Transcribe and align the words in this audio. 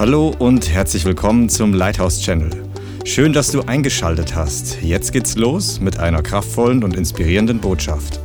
Hallo 0.00 0.34
und 0.38 0.70
herzlich 0.70 1.04
willkommen 1.04 1.50
zum 1.50 1.74
Lighthouse 1.74 2.22
Channel. 2.22 2.48
Schön, 3.04 3.34
dass 3.34 3.50
du 3.52 3.60
eingeschaltet 3.60 4.34
hast. 4.34 4.80
Jetzt 4.80 5.12
geht's 5.12 5.36
los 5.36 5.78
mit 5.78 5.98
einer 5.98 6.22
kraftvollen 6.22 6.82
und 6.84 6.96
inspirierenden 6.96 7.58
Botschaft. 7.60 8.18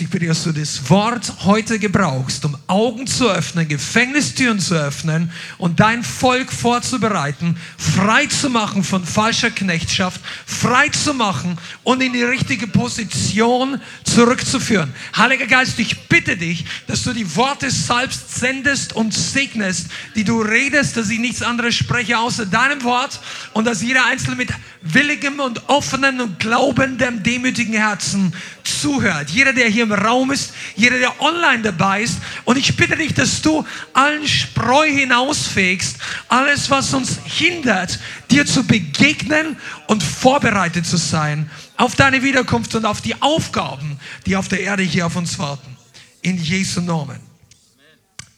Ich 0.00 0.10
bitte, 0.10 0.26
dass 0.26 0.42
du 0.42 0.50
das 0.50 0.90
Wort 0.90 1.32
heute 1.44 1.78
gebrauchst, 1.78 2.44
um 2.44 2.58
Augen 2.66 3.06
zu 3.06 3.30
öffnen, 3.30 3.68
Gefängnistüren 3.68 4.58
zu 4.58 4.74
öffnen 4.74 5.30
und 5.58 5.78
dein 5.78 6.02
Volk 6.02 6.52
vorzubereiten, 6.52 7.56
frei 7.78 8.26
zu 8.26 8.50
machen 8.50 8.82
von 8.82 9.04
falscher 9.04 9.50
Knechtschaft, 9.50 10.20
frei 10.44 10.88
zu 10.88 11.14
machen 11.14 11.56
und 11.84 12.02
in 12.02 12.12
die 12.12 12.24
richtige 12.24 12.66
Position 12.66 13.80
zurückzuführen. 14.02 14.92
Heiliger 15.16 15.46
Geist, 15.46 15.78
ich 15.78 16.08
bitte 16.08 16.36
dich, 16.36 16.64
dass 16.88 17.04
du 17.04 17.12
die 17.12 17.36
Worte 17.36 17.70
selbst 17.70 18.34
sendest 18.34 18.92
und 18.92 19.14
segnest, 19.14 19.86
die 20.16 20.24
du 20.24 20.40
redest, 20.40 20.96
dass 20.96 21.10
ich 21.10 21.20
nichts 21.20 21.42
anderes 21.42 21.76
spreche 21.76 22.18
außer 22.18 22.46
deinem 22.46 22.82
Wort 22.82 23.20
und 23.52 23.66
dass 23.66 23.82
jeder 23.82 24.04
Einzelne 24.06 24.34
mit 24.34 24.48
willigem 24.82 25.38
und 25.38 25.68
offenen 25.68 26.20
und 26.20 26.38
glaubendem, 26.38 27.22
demütigen 27.22 27.74
Herzen 27.74 28.32
zuhört. 28.66 29.30
Jeder, 29.30 29.52
der 29.52 29.68
hier 29.68 29.84
im 29.84 29.92
Raum 29.92 30.30
ist, 30.30 30.52
jeder, 30.74 30.98
der 30.98 31.20
online 31.20 31.62
dabei 31.62 32.02
ist. 32.02 32.18
Und 32.44 32.56
ich 32.56 32.76
bitte 32.76 32.96
dich, 32.96 33.14
dass 33.14 33.42
du 33.42 33.66
allen 33.92 34.26
Spreu 34.26 34.86
hinausfegst, 34.86 35.96
alles, 36.28 36.70
was 36.70 36.92
uns 36.94 37.18
hindert, 37.24 37.98
dir 38.30 38.44
zu 38.46 38.64
begegnen 38.64 39.56
und 39.86 40.02
vorbereitet 40.02 40.86
zu 40.86 40.96
sein 40.96 41.50
auf 41.76 41.94
deine 41.94 42.22
Wiederkunft 42.22 42.74
und 42.74 42.84
auf 42.84 43.00
die 43.00 43.20
Aufgaben, 43.20 43.98
die 44.26 44.36
auf 44.36 44.48
der 44.48 44.60
Erde 44.60 44.82
hier 44.82 45.06
auf 45.06 45.16
uns 45.16 45.38
warten. 45.38 45.76
In 46.22 46.42
Jesu 46.42 46.80
Namen. 46.80 47.20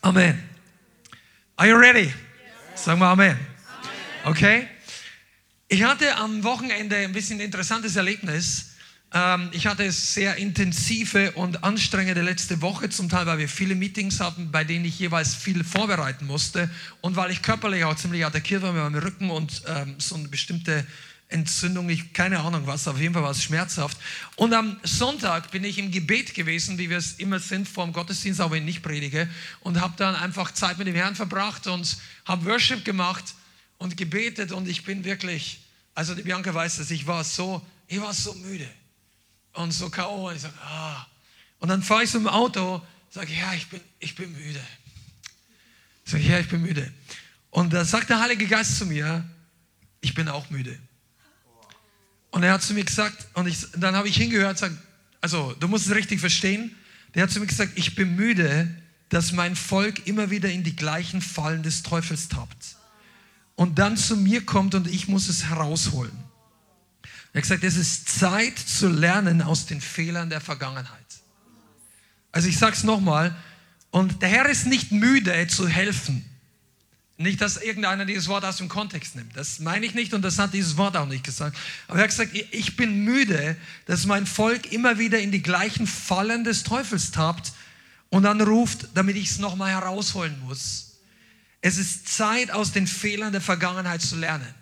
Amen. 0.02 0.42
Are 1.56 1.69
you 1.69 1.77
ready? 1.77 2.12
Sagen 2.75 3.00
wir 3.00 3.06
Amen. 3.06 3.36
Okay? 4.25 4.69
Ich 5.69 5.83
hatte 5.83 6.16
am 6.16 6.42
Wochenende 6.44 6.97
ein 6.97 7.12
bisschen 7.12 7.41
interessantes 7.41 7.97
Erlebnis. 7.97 8.67
Ähm, 9.12 9.48
ich 9.53 9.67
hatte 9.67 9.91
sehr 9.91 10.37
intensive 10.37 11.33
und 11.33 11.64
anstrengende 11.64 12.20
letzte 12.20 12.61
Woche, 12.61 12.91
zum 12.91 13.09
Teil, 13.09 13.27
weil 13.27 13.39
wir 13.39 13.48
viele 13.48 13.75
Meetings 13.75 14.20
hatten, 14.20 14.50
bei 14.50 14.65
denen 14.65 14.84
ich 14.84 14.98
jeweils 14.98 15.34
viel 15.34 15.65
vorbereiten 15.65 16.27
musste. 16.27 16.70
Und 17.00 17.17
weil 17.17 17.31
ich 17.31 17.42
körperlich 17.42 17.84
auch 17.84 17.97
ziemlich 17.97 18.25
attackiert 18.25 18.62
war 18.62 18.73
mit 18.73 18.83
meinem 18.83 19.03
Rücken 19.03 19.31
und 19.31 19.62
ähm, 19.67 19.95
so 19.98 20.17
eine 20.17 20.28
bestimmte 20.28 20.87
Entzündung, 21.31 21.91
ich 21.91 22.15
keine 22.15 22.41
Ahnung 22.41 22.67
was, 22.67 22.89
auf 22.89 22.98
jeden 22.98 23.12
Fall 23.12 23.23
war 23.23 23.31
es 23.31 23.42
schmerzhaft. 23.42 23.98
Und 24.37 24.55
am 24.55 24.78
Sonntag 24.83 25.50
bin 25.50 25.62
ich 25.65 25.78
im 25.78 25.91
Gebet 25.91 26.34
gewesen, 26.34 26.78
wie 26.78 26.89
wir 26.89 26.97
es 26.97 27.15
immer 27.15 27.39
sind 27.39 27.69
vor 27.69 27.84
dem 27.84 27.93
Gottesdienst, 27.93 28.41
auch 28.41 28.50
wenn 28.50 28.61
ich 28.61 28.77
nicht 28.77 28.83
predige, 28.83 29.28
und 29.61 29.81
habe 29.81 29.95
dann 29.98 30.15
einfach 30.15 30.53
Zeit 30.53 30.78
mit 30.78 30.87
dem 30.87 30.95
Herrn 30.95 31.15
verbracht 31.15 31.67
und 31.67 31.98
habe 32.25 32.47
Worship 32.47 32.84
gemacht 32.84 33.25
und 33.77 33.98
gebetet. 33.98 34.53
Und 34.53 34.69
ich 34.69 34.84
bin 34.84 35.05
wirklich, 35.05 35.61
also 35.95 36.15
die 36.15 36.22
Bianca 36.22 36.53
weiß 36.55 36.78
das, 36.78 36.91
ich 36.91 37.06
war 37.06 37.25
so, 37.25 37.61
ich 37.89 38.00
war 38.00 38.15
so 38.15 38.33
müde 38.33 38.69
und 39.59 39.73
so 39.73 39.91
K.O. 39.91 40.28
Und 40.28 40.37
ich 40.37 40.42
sage, 40.42 40.55
ah. 40.62 41.06
Und 41.59 41.69
dann 41.69 41.83
fahre 41.83 42.05
ich 42.05 42.11
so 42.11 42.19
im 42.19 42.28
Auto, 42.28 42.81
sage, 43.11 43.33
ja, 43.33 43.53
ich 43.55 43.69
bin, 43.69 43.81
ich 43.98 44.15
bin 44.15 44.33
müde. 44.33 44.61
Sage 46.05 46.23
ja, 46.23 46.39
ich 46.39 46.48
bin 46.48 46.62
müde. 46.62 46.91
Und 47.50 47.73
da 47.73 47.84
sagt 47.84 48.09
der 48.11 48.20
Heilige 48.20 48.47
Geist 48.47 48.78
zu 48.78 48.87
mir, 48.87 49.28
ich 50.00 50.15
bin 50.15 50.28
auch 50.28 50.48
müde. 50.50 50.78
Und 52.31 52.42
er 52.42 52.53
hat 52.53 52.62
zu 52.62 52.73
mir 52.75 52.84
gesagt, 52.84 53.27
und 53.34 53.47
ich, 53.47 53.67
dann 53.77 53.97
habe 53.97 54.09
ich 54.09 54.17
hingehört, 54.17 54.59
sagt, 54.59 54.77
also 55.20 55.55
du 55.59 55.67
musst 55.67 55.87
es 55.87 55.95
richtig 55.95 56.20
verstehen, 56.20 56.75
der 57.15 57.25
hat 57.25 57.31
zu 57.31 57.41
mir 57.41 57.47
gesagt, 57.47 57.72
ich 57.75 57.95
bin 57.95 58.15
müde, 58.15 58.72
dass 59.09 59.33
mein 59.33 59.56
Volk 59.56 60.06
immer 60.06 60.31
wieder 60.31 60.50
in 60.50 60.62
die 60.62 60.77
gleichen 60.77 61.20
Fallen 61.20 61.62
des 61.62 61.83
Teufels 61.83 62.28
tappt. 62.28 62.77
Und 63.56 63.78
dann 63.78 63.97
zu 63.97 64.17
mir 64.17 64.45
kommt 64.47 64.75
und 64.77 64.87
ich 64.87 65.09
muss 65.09 65.28
es 65.28 65.47
herausholen. 65.47 66.28
Er 67.38 67.43
hat 67.43 67.50
gesagt, 67.50 67.62
es 67.62 67.76
ist 67.76 68.09
Zeit 68.09 68.59
zu 68.59 68.88
lernen 68.88 69.43
aus 69.43 69.65
den 69.65 69.81
Fehlern 69.81 70.28
der 70.28 70.41
Vergangenheit. 70.41 71.06
Also 72.32 72.49
ich 72.49 72.59
sage 72.59 72.75
es 72.75 72.82
nochmal, 72.82 73.32
und 73.93 74.22
der 74.22 74.28
Herr 74.28 74.49
ist 74.49 74.66
nicht 74.66 74.91
müde 74.91 75.47
zu 75.47 75.69
helfen. 75.69 76.25
Nicht, 77.16 77.41
dass 77.41 77.56
irgendeiner 77.56 78.06
dieses 78.06 78.26
Wort 78.26 78.44
aus 78.44 78.56
dem 78.56 78.69
Kontext 78.69 79.15
nimmt. 79.15 79.37
Das 79.37 79.60
meine 79.60 79.87
ich 79.87 79.94
nicht 79.94 80.15
und 80.15 80.22
das 80.22 80.41
hat 80.41 80.53
dieses 80.53 80.76
Wort 80.78 80.97
auch 80.97 81.06
nicht 81.06 81.22
gesagt. 81.22 81.56
Aber 81.87 81.99
er 81.99 82.03
hat 82.03 82.10
gesagt, 82.10 82.34
ich 82.34 82.75
bin 82.75 83.04
müde, 83.04 83.56
dass 83.87 84.05
mein 84.05 84.26
Volk 84.26 84.72
immer 84.72 84.99
wieder 84.99 85.20
in 85.20 85.31
die 85.31 85.41
gleichen 85.41 85.87
Fallen 85.87 86.43
des 86.43 86.65
Teufels 86.65 87.12
tappt 87.12 87.53
und 88.09 88.25
dann 88.25 88.41
ruft, 88.41 88.88
damit 88.94 89.15
ich 89.15 89.31
es 89.31 89.38
nochmal 89.38 89.70
herausholen 89.70 90.37
muss. 90.41 90.99
Es 91.60 91.78
ist 91.78 92.09
Zeit, 92.09 92.50
aus 92.50 92.72
den 92.72 92.88
Fehlern 92.88 93.31
der 93.31 93.41
Vergangenheit 93.41 94.03
zu 94.03 94.16
lernen. 94.16 94.53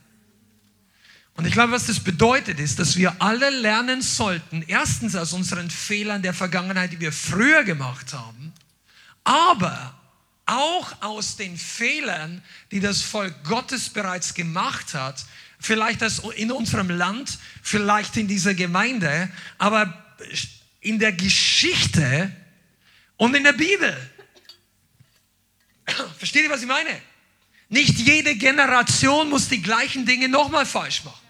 Und 1.37 1.45
ich 1.45 1.53
glaube, 1.53 1.73
was 1.73 1.87
das 1.87 2.01
bedeutet, 2.01 2.59
ist, 2.59 2.79
dass 2.79 2.97
wir 2.97 3.21
alle 3.21 3.51
lernen 3.51 4.01
sollten, 4.01 4.65
erstens 4.67 5.15
aus 5.15 5.35
unseren 5.35 5.71
Fehlern 5.71 6.23
der 6.23 6.33
Vergangenheit, 6.33 6.93
die 6.93 7.01
wir 7.01 7.13
früher 7.13 7.63
gemacht 7.63 8.15
haben, 8.15 8.55
aber 9.23 9.95
auch 10.47 11.03
aus 11.03 11.37
den 11.37 11.59
Fehlern, 11.59 12.43
die 12.71 12.81
das 12.81 13.03
Volk 13.03 13.45
Gottes 13.45 13.91
bereits 13.91 14.33
gemacht 14.33 14.95
hat, 14.95 15.27
vielleicht 15.59 16.01
in 16.37 16.53
unserem 16.53 16.89
Land, 16.89 17.39
vielleicht 17.63 18.17
in 18.17 18.29
dieser 18.29 18.55
Gemeinde, 18.55 19.31
aber 19.59 20.07
in 20.81 20.99
der 20.99 21.13
Geschichte 21.13 22.35
und 23.17 23.35
in 23.35 23.45
der 23.45 23.53
Bibel. 23.53 23.95
Versteht 26.17 26.45
ihr, 26.45 26.51
was 26.51 26.63
ich 26.63 26.69
meine? 26.69 26.91
Nicht 27.69 27.99
jede 27.99 28.37
Generation 28.37 29.29
muss 29.29 29.49
die 29.49 29.61
gleichen 29.61 30.07
Dinge 30.07 30.29
nochmal 30.29 30.65
falsch 30.65 31.05
machen. 31.05 31.26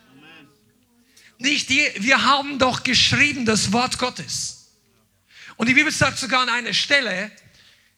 Nicht 1.38 1.68
die, 1.68 1.82
wir 1.98 2.24
haben 2.24 2.58
doch 2.58 2.82
geschrieben 2.82 3.44
das 3.44 3.72
Wort 3.72 3.98
Gottes. 3.98 4.68
Und 5.56 5.68
die 5.68 5.74
Bibel 5.74 5.92
sagt 5.92 6.18
sogar 6.18 6.42
an 6.42 6.48
einer 6.48 6.72
Stelle, 6.72 7.30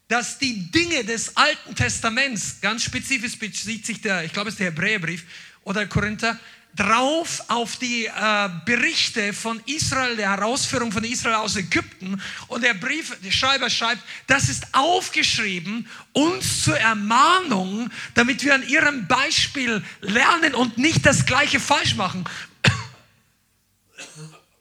dass 0.09 0.39
die 0.39 0.71
Dinge 0.71 1.05
des 1.05 1.37
Alten 1.37 1.75
Testaments, 1.75 2.57
ganz 2.61 2.83
spezifisch 2.83 3.39
bezieht 3.39 3.85
sich 3.85 4.01
der, 4.01 4.25
ich 4.25 4.33
glaube 4.33 4.49
es 4.49 4.55
ist 4.55 4.61
der 4.61 4.69
Hebräerbrief 4.69 5.25
oder 5.65 5.87
Korinther, 5.87 6.39
drauf 6.75 7.43
auf 7.49 7.77
die 7.77 8.07
äh, 8.07 8.49
Berichte 8.65 9.33
von 9.33 9.61
Israel, 9.67 10.17
der 10.17 10.31
Herausführung 10.31 10.93
von 10.93 11.03
Israel 11.03 11.37
aus 11.37 11.57
Ägypten. 11.57 12.21
Und 12.47 12.63
der 12.63 12.75
Brief, 12.75 13.17
der 13.25 13.31
Schreiber 13.33 13.69
schreibt, 13.69 14.03
das 14.27 14.49
ist 14.49 14.67
aufgeschrieben 14.73 15.89
uns 16.13 16.63
zur 16.63 16.79
Ermahnung, 16.79 17.91
damit 18.15 18.45
wir 18.45 18.55
an 18.55 18.67
ihrem 18.69 19.09
Beispiel 19.09 19.83
lernen 20.01 20.55
und 20.55 20.79
nicht 20.79 21.05
das 21.05 21.27
Gleiche 21.27 21.59
falsch 21.59 21.97
machen. 21.97 22.25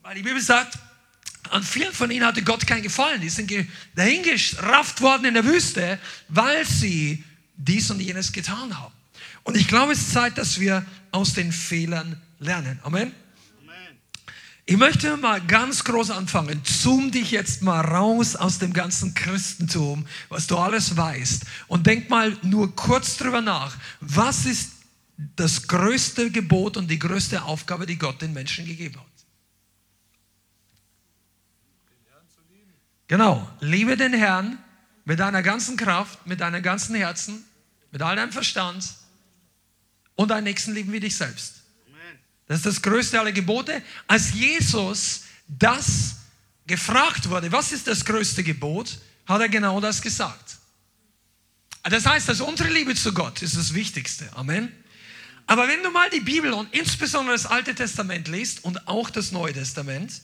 Weil 0.01 0.15
die 0.15 0.23
Bibel 0.23 0.41
sagt, 0.41 0.77
an 1.49 1.63
vielen 1.63 1.93
von 1.93 2.11
ihnen 2.11 2.25
hatte 2.25 2.43
Gott 2.43 2.65
keinen 2.67 2.83
Gefallen. 2.83 3.21
Die 3.21 3.29
sind 3.29 3.51
dahingerafft 3.95 5.01
worden 5.01 5.25
in 5.25 5.33
der 5.33 5.45
Wüste, 5.45 5.99
weil 6.27 6.65
sie 6.65 7.23
dies 7.55 7.89
und 7.89 7.99
jenes 7.99 8.31
getan 8.31 8.77
haben. 8.77 8.93
Und 9.43 9.55
ich 9.55 9.67
glaube, 9.67 9.93
es 9.93 9.99
ist 9.99 10.11
Zeit, 10.11 10.37
dass 10.37 10.59
wir 10.59 10.85
aus 11.11 11.33
den 11.33 11.51
Fehlern 11.51 12.21
lernen. 12.39 12.79
Amen. 12.83 13.13
Ich 14.69 14.75
möchte 14.75 15.15
mal 15.15 15.39
ganz 15.39 15.85
groß 15.85 16.11
anfangen. 16.11 16.61
Zoom 16.65 17.09
dich 17.09 17.31
jetzt 17.31 17.61
mal 17.61 17.79
raus 17.79 18.35
aus 18.35 18.59
dem 18.59 18.73
ganzen 18.73 19.13
Christentum, 19.13 20.05
was 20.27 20.45
du 20.47 20.57
alles 20.57 20.97
weißt. 20.97 21.43
Und 21.67 21.87
denk 21.87 22.09
mal 22.09 22.37
nur 22.41 22.75
kurz 22.75 23.15
drüber 23.15 23.39
nach. 23.39 23.77
Was 24.01 24.45
ist 24.45 24.71
das 25.37 25.65
größte 25.69 26.31
Gebot 26.31 26.75
und 26.75 26.91
die 26.91 26.99
größte 26.99 27.43
Aufgabe, 27.43 27.85
die 27.85 27.97
Gott 27.97 28.21
den 28.21 28.33
Menschen 28.33 28.65
gegeben 28.65 28.97
hat? 28.97 29.06
Genau, 33.07 33.49
liebe 33.59 33.95
den 33.95 34.13
Herrn 34.13 34.57
mit 35.05 35.19
deiner 35.19 35.41
ganzen 35.41 35.77
Kraft, 35.77 36.25
mit 36.25 36.41
deinem 36.41 36.61
ganzen 36.61 36.95
Herzen, 36.95 37.45
mit 37.91 38.01
all 38.01 38.15
deinem 38.15 38.31
Verstand 38.31 38.85
und 40.15 40.29
deinen 40.29 40.43
Nächsten 40.43 40.73
lieben 40.73 40.91
wie 40.91 40.99
dich 40.99 41.15
selbst. 41.15 41.61
Das 42.47 42.57
ist 42.57 42.65
das 42.65 42.81
größte 42.81 43.19
aller 43.19 43.31
Gebote. 43.31 43.81
Als 44.07 44.33
Jesus 44.33 45.23
das 45.47 46.15
gefragt 46.65 47.29
wurde, 47.29 47.51
was 47.51 47.71
ist 47.71 47.87
das 47.87 48.03
größte 48.03 48.43
Gebot, 48.43 48.99
hat 49.25 49.41
er 49.41 49.49
genau 49.49 49.79
das 49.79 50.01
gesagt. 50.01 50.57
Das 51.83 52.05
heißt, 52.05 52.27
dass 52.27 52.41
unsere 52.41 52.69
Liebe 52.69 52.95
zu 52.95 53.13
Gott 53.13 53.41
ist 53.41 53.55
das 53.55 53.73
Wichtigste. 53.73 54.29
Amen. 54.35 54.71
Aber 55.45 55.69
wenn 55.69 55.81
du 55.83 55.89
mal 55.91 56.09
die 56.09 56.19
Bibel 56.19 56.51
und 56.51 56.73
insbesondere 56.73 57.35
das 57.35 57.45
Alte 57.45 57.73
Testament 57.73 58.27
liest 58.27 58.65
und 58.65 58.87
auch 58.89 59.09
das 59.09 59.31
Neue 59.31 59.53
Testament, 59.53 60.21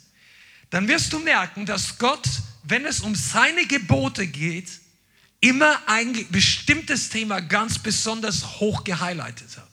dann 0.69 0.89
wirst 0.89 1.13
du 1.13 1.19
merken, 1.19 1.65
dass 1.65 1.97
Gott 1.97 2.27
wenn 2.63 2.85
es 2.85 3.01
um 3.01 3.15
seine 3.15 3.65
Gebote 3.65 4.27
geht, 4.27 4.69
immer 5.39 5.81
ein 5.87 6.25
bestimmtes 6.29 7.09
Thema 7.09 7.41
ganz 7.41 7.77
besonders 7.77 8.59
hoch 8.59 8.83
gehighlightet 8.83 9.57
hat. 9.57 9.69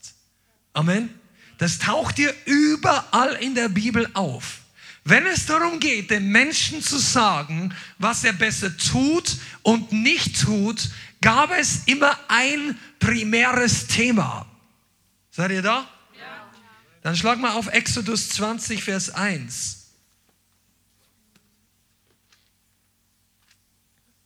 Amen. 0.72 1.10
Das 1.58 1.78
taucht 1.78 2.18
dir 2.18 2.34
überall 2.46 3.34
in 3.34 3.54
der 3.54 3.68
Bibel 3.68 4.08
auf. 4.14 4.60
Wenn 5.04 5.26
es 5.26 5.46
darum 5.46 5.80
geht, 5.80 6.10
dem 6.10 6.30
Menschen 6.30 6.82
zu 6.82 6.98
sagen, 6.98 7.74
was 7.98 8.24
er 8.24 8.32
besser 8.32 8.76
tut 8.76 9.36
und 9.62 9.92
nicht 9.92 10.40
tut, 10.40 10.90
gab 11.20 11.50
es 11.52 11.84
immer 11.86 12.18
ein 12.28 12.78
primäres 12.98 13.86
Thema. 13.86 14.46
Seid 15.30 15.52
ihr 15.52 15.62
da? 15.62 15.88
Ja. 16.18 16.50
Dann 17.02 17.16
schlag 17.16 17.38
mal 17.38 17.52
auf 17.52 17.68
Exodus 17.68 18.28
20, 18.30 18.82
Vers 18.82 19.10
1. 19.10 19.79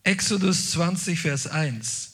Exodus 0.04 0.70
20, 0.72 1.18
Vers 1.18 1.46
1. 1.46 2.12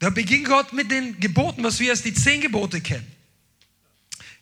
Da 0.00 0.10
beginnt 0.10 0.46
Gott 0.46 0.72
mit 0.72 0.90
den 0.90 1.18
Geboten, 1.18 1.62
was 1.62 1.78
wir 1.80 1.90
als 1.90 2.02
die 2.02 2.12
zehn 2.12 2.40
Gebote 2.40 2.80
kennen. 2.80 3.10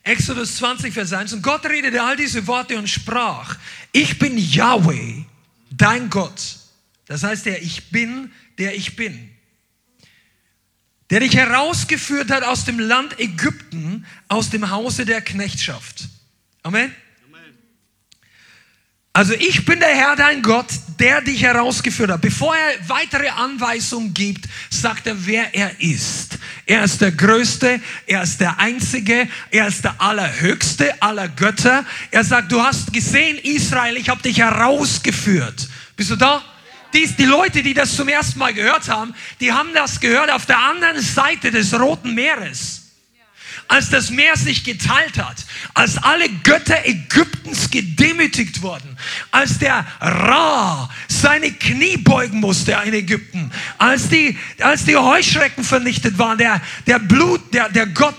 Exodus 0.02 0.56
20, 0.56 0.92
Vers 0.92 1.12
1. 1.12 1.34
Und 1.34 1.42
Gott 1.42 1.64
redete 1.66 2.02
all 2.02 2.16
diese 2.16 2.46
Worte 2.46 2.76
und 2.76 2.88
sprach, 2.88 3.56
ich 3.92 4.18
bin 4.18 4.36
Yahweh, 4.36 5.22
dein 5.70 6.10
Gott. 6.10 6.58
Das 7.06 7.22
heißt, 7.22 7.46
der 7.46 7.62
Ich 7.62 7.90
bin, 7.90 8.32
der 8.58 8.74
ich 8.74 8.96
bin. 8.96 9.30
Der 11.10 11.20
dich 11.20 11.36
herausgeführt 11.36 12.30
hat 12.30 12.42
aus 12.42 12.64
dem 12.64 12.78
Land 12.80 13.20
Ägypten, 13.20 14.06
aus 14.28 14.48
dem 14.48 14.70
Hause 14.70 15.04
der 15.04 15.20
Knechtschaft. 15.20 16.08
Amen. 16.62 16.92
Also 19.14 19.34
ich 19.34 19.66
bin 19.66 19.78
der 19.78 19.94
Herr, 19.94 20.16
dein 20.16 20.40
Gott, 20.40 20.68
der 20.98 21.20
dich 21.20 21.42
herausgeführt 21.42 22.10
hat. 22.10 22.22
Bevor 22.22 22.56
er 22.56 22.88
weitere 22.88 23.28
Anweisungen 23.28 24.14
gibt, 24.14 24.46
sagt 24.70 25.06
er, 25.06 25.26
wer 25.26 25.54
er 25.54 25.78
ist. 25.80 26.38
Er 26.64 26.84
ist 26.84 27.02
der 27.02 27.12
Größte, 27.12 27.78
er 28.06 28.22
ist 28.22 28.40
der 28.40 28.58
Einzige, 28.58 29.28
er 29.50 29.66
ist 29.66 29.84
der 29.84 30.00
Allerhöchste 30.00 31.02
aller 31.02 31.28
Götter. 31.28 31.84
Er 32.10 32.24
sagt, 32.24 32.50
du 32.52 32.62
hast 32.62 32.90
gesehen, 32.90 33.36
Israel, 33.38 33.98
ich 33.98 34.08
habe 34.08 34.22
dich 34.22 34.38
herausgeführt. 34.38 35.68
Bist 35.94 36.10
du 36.10 36.16
da? 36.16 36.42
Dies, 36.94 37.14
die 37.14 37.26
Leute, 37.26 37.62
die 37.62 37.74
das 37.74 37.94
zum 37.94 38.08
ersten 38.08 38.38
Mal 38.38 38.54
gehört 38.54 38.88
haben, 38.88 39.14
die 39.40 39.52
haben 39.52 39.74
das 39.74 40.00
gehört 40.00 40.30
auf 40.30 40.46
der 40.46 40.58
anderen 40.58 41.00
Seite 41.02 41.50
des 41.50 41.78
Roten 41.78 42.14
Meeres 42.14 42.81
als 43.72 43.88
das 43.88 44.10
Meer 44.10 44.36
sich 44.36 44.64
geteilt 44.64 45.16
hat, 45.16 45.46
als 45.72 45.96
alle 45.96 46.28
Götter 46.28 46.84
Ägyptens 46.84 47.70
gedemütigt 47.70 48.60
wurden, 48.60 48.98
als 49.30 49.58
der 49.58 49.86
Ra 49.98 50.90
seine 51.08 51.50
Knie 51.52 51.96
beugen 51.96 52.38
musste 52.38 52.78
in 52.84 52.92
Ägypten, 52.92 53.50
als 53.78 54.10
die, 54.10 54.36
als 54.60 54.84
die 54.84 54.98
Heuschrecken 54.98 55.64
vernichtet 55.64 56.18
waren, 56.18 56.36
der, 56.36 56.60
der 56.86 56.98
Blut, 56.98 57.40
der, 57.54 57.70
der 57.70 57.86
Gott, 57.86 58.18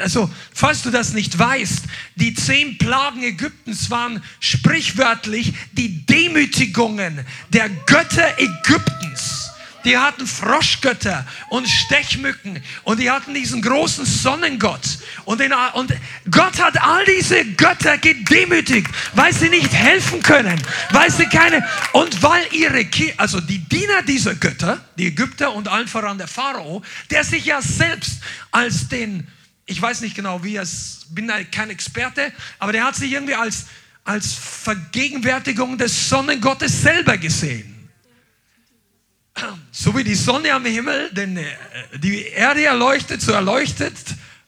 also 0.00 0.30
falls 0.54 0.82
du 0.82 0.90
das 0.90 1.14
nicht 1.14 1.36
weißt, 1.36 1.82
die 2.14 2.34
zehn 2.34 2.78
Plagen 2.78 3.24
Ägyptens 3.24 3.90
waren 3.90 4.22
sprichwörtlich 4.38 5.52
die 5.72 6.06
Demütigungen 6.06 7.26
der 7.48 7.68
Götter 7.86 8.38
Ägyptens. 8.38 9.41
Die 9.84 9.98
hatten 9.98 10.26
Froschgötter 10.26 11.26
und 11.48 11.68
Stechmücken 11.68 12.62
und 12.84 13.00
die 13.00 13.10
hatten 13.10 13.34
diesen 13.34 13.62
großen 13.62 14.04
Sonnengott. 14.04 14.98
Und, 15.24 15.40
den, 15.40 15.52
und 15.74 15.92
Gott 16.30 16.60
hat 16.60 16.80
all 16.80 17.04
diese 17.04 17.44
Götter 17.44 17.98
gedemütigt, 17.98 18.88
weil 19.14 19.32
sie 19.32 19.48
nicht 19.48 19.72
helfen 19.72 20.22
können, 20.22 20.60
weil 20.90 21.10
sie 21.10 21.26
keine, 21.26 21.66
und 21.92 22.22
weil 22.22 22.46
ihre, 22.52 22.86
also 23.16 23.40
die 23.40 23.58
Diener 23.58 24.02
dieser 24.02 24.34
Götter, 24.34 24.84
die 24.96 25.08
Ägypter 25.08 25.52
und 25.52 25.68
allen 25.68 25.88
voran 25.88 26.18
der 26.18 26.28
Pharao, 26.28 26.82
der 27.10 27.24
sich 27.24 27.44
ja 27.44 27.60
selbst 27.60 28.20
als 28.50 28.88
den, 28.88 29.26
ich 29.66 29.80
weiß 29.80 30.00
nicht 30.02 30.14
genau 30.14 30.44
wie, 30.44 30.56
es 30.56 31.06
bin 31.10 31.30
kein 31.50 31.70
Experte, 31.70 32.32
aber 32.58 32.72
der 32.72 32.84
hat 32.84 32.94
sich 32.94 33.12
irgendwie 33.12 33.34
als, 33.34 33.66
als 34.04 34.32
Vergegenwärtigung 34.32 35.76
des 35.76 36.08
Sonnengottes 36.08 36.82
selber 36.82 37.18
gesehen 37.18 37.81
so 39.70 39.96
wie 39.96 40.04
die 40.04 40.14
Sonne 40.14 40.52
am 40.52 40.64
Himmel 40.64 41.10
denn 41.12 41.36
äh, 41.36 41.44
die 41.98 42.22
Erde 42.26 42.64
erleuchtet, 42.64 43.22
so 43.22 43.32
erleuchtet 43.32 43.94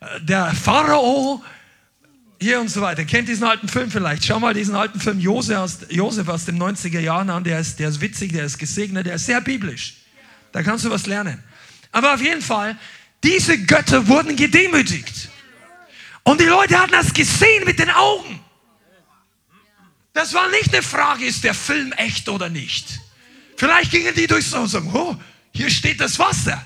äh, 0.01 0.21
der 0.21 0.53
Pharao 0.55 1.43
hier 2.41 2.61
und 2.61 2.69
so 2.69 2.81
weiter. 2.81 3.05
Kennt 3.05 3.29
diesen 3.29 3.45
alten 3.45 3.69
Film 3.69 3.91
vielleicht? 3.91 4.25
Schau 4.25 4.39
mal 4.39 4.53
diesen 4.53 4.75
alten 4.75 5.01
Film 5.01 5.19
Josef 5.19 5.57
aus, 5.57 5.79
Josef 5.89 6.29
aus 6.29 6.45
den 6.45 6.63
90er 6.63 7.01
Jahren 7.01 7.31
an. 7.31 7.45
Der 7.45 7.59
ist, 7.59 7.79
der 7.79 7.89
ist 7.89 8.01
witzig, 8.01 8.33
der 8.33 8.45
ist 8.45 8.59
gesegnet, 8.59 9.07
der 9.07 9.15
ist 9.15 9.27
sehr 9.27 9.41
biblisch. 9.41 9.95
Da 10.53 10.63
kannst 10.63 10.85
du 10.85 10.91
was 10.91 11.07
lernen. 11.07 11.43
Aber 11.91 12.15
auf 12.15 12.21
jeden 12.21 12.43
Fall, 12.43 12.77
diese 13.23 13.59
Götter 13.59 14.07
wurden 14.09 14.37
gedemütigt. 14.37 15.31
Und 16.23 16.41
die 16.41 16.45
Leute 16.45 16.79
hatten 16.79 16.93
das 16.93 17.13
gesehen 17.15 17.65
mit 17.65 17.79
den 17.79 17.91
Augen. 17.91 18.41
Das 20.13 20.33
war 20.35 20.49
nicht 20.51 20.73
eine 20.73 20.83
Frage, 20.83 21.25
ist 21.25 21.45
der 21.45 21.55
Film 21.55 21.93
echt 21.93 22.29
oder 22.29 22.49
nicht. 22.49 23.01
Vielleicht 23.57 23.91
gingen 23.91 24.15
die 24.15 24.27
durchs 24.27 24.53
und 24.53 24.69
sagen, 24.69 24.91
oh, 24.93 25.17
hier 25.53 25.71
steht 25.71 26.01
das 26.01 26.19
Wasser. 26.19 26.65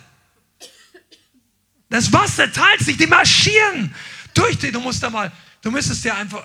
Das 1.91 2.13
Wasser 2.13 2.53
teilt 2.53 2.81
sich, 2.81 2.97
die 2.97 3.07
marschieren 3.07 3.95
durch 4.35 4.59
die. 4.59 4.71
Du 4.71 4.81
musst 4.81 5.03
da 5.03 5.11
mal, 5.11 5.33
du 5.63 5.71
müsstest 5.71 6.05
ja 6.05 6.17
einfach, 6.17 6.45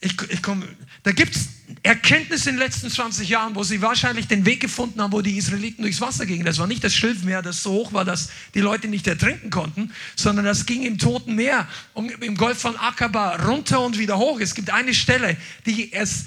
ich, 0.00 0.14
ich 0.30 0.42
komme, 0.42 0.68
da 1.02 1.10
gibt 1.10 1.34
es 1.34 1.48
Erkenntnisse 1.82 2.50
in 2.50 2.56
den 2.56 2.64
letzten 2.64 2.88
20 2.88 3.28
Jahren, 3.28 3.54
wo 3.54 3.62
sie 3.62 3.82
wahrscheinlich 3.82 4.28
den 4.28 4.46
Weg 4.46 4.60
gefunden 4.60 5.02
haben, 5.02 5.12
wo 5.12 5.20
die 5.20 5.36
Israeliten 5.36 5.82
durchs 5.82 6.00
Wasser 6.00 6.24
gingen. 6.24 6.44
Das 6.44 6.58
war 6.58 6.66
nicht 6.66 6.82
das 6.84 6.94
Schilfmeer, 6.94 7.42
das 7.42 7.62
so 7.62 7.72
hoch 7.72 7.92
war, 7.92 8.04
dass 8.04 8.30
die 8.54 8.60
Leute 8.60 8.88
nicht 8.88 9.06
ertrinken 9.06 9.50
konnten, 9.50 9.92
sondern 10.16 10.44
das 10.44 10.66
ging 10.66 10.82
im 10.82 10.98
Toten 10.98 11.34
Meer, 11.34 11.68
im 12.20 12.36
Golf 12.36 12.60
von 12.60 12.76
Aqaba 12.76 13.36
runter 13.44 13.80
und 13.80 13.98
wieder 13.98 14.18
hoch. 14.18 14.40
Es 14.40 14.54
gibt 14.54 14.70
eine 14.70 14.94
Stelle, 14.94 15.36
die 15.66 15.92
es 15.92 16.26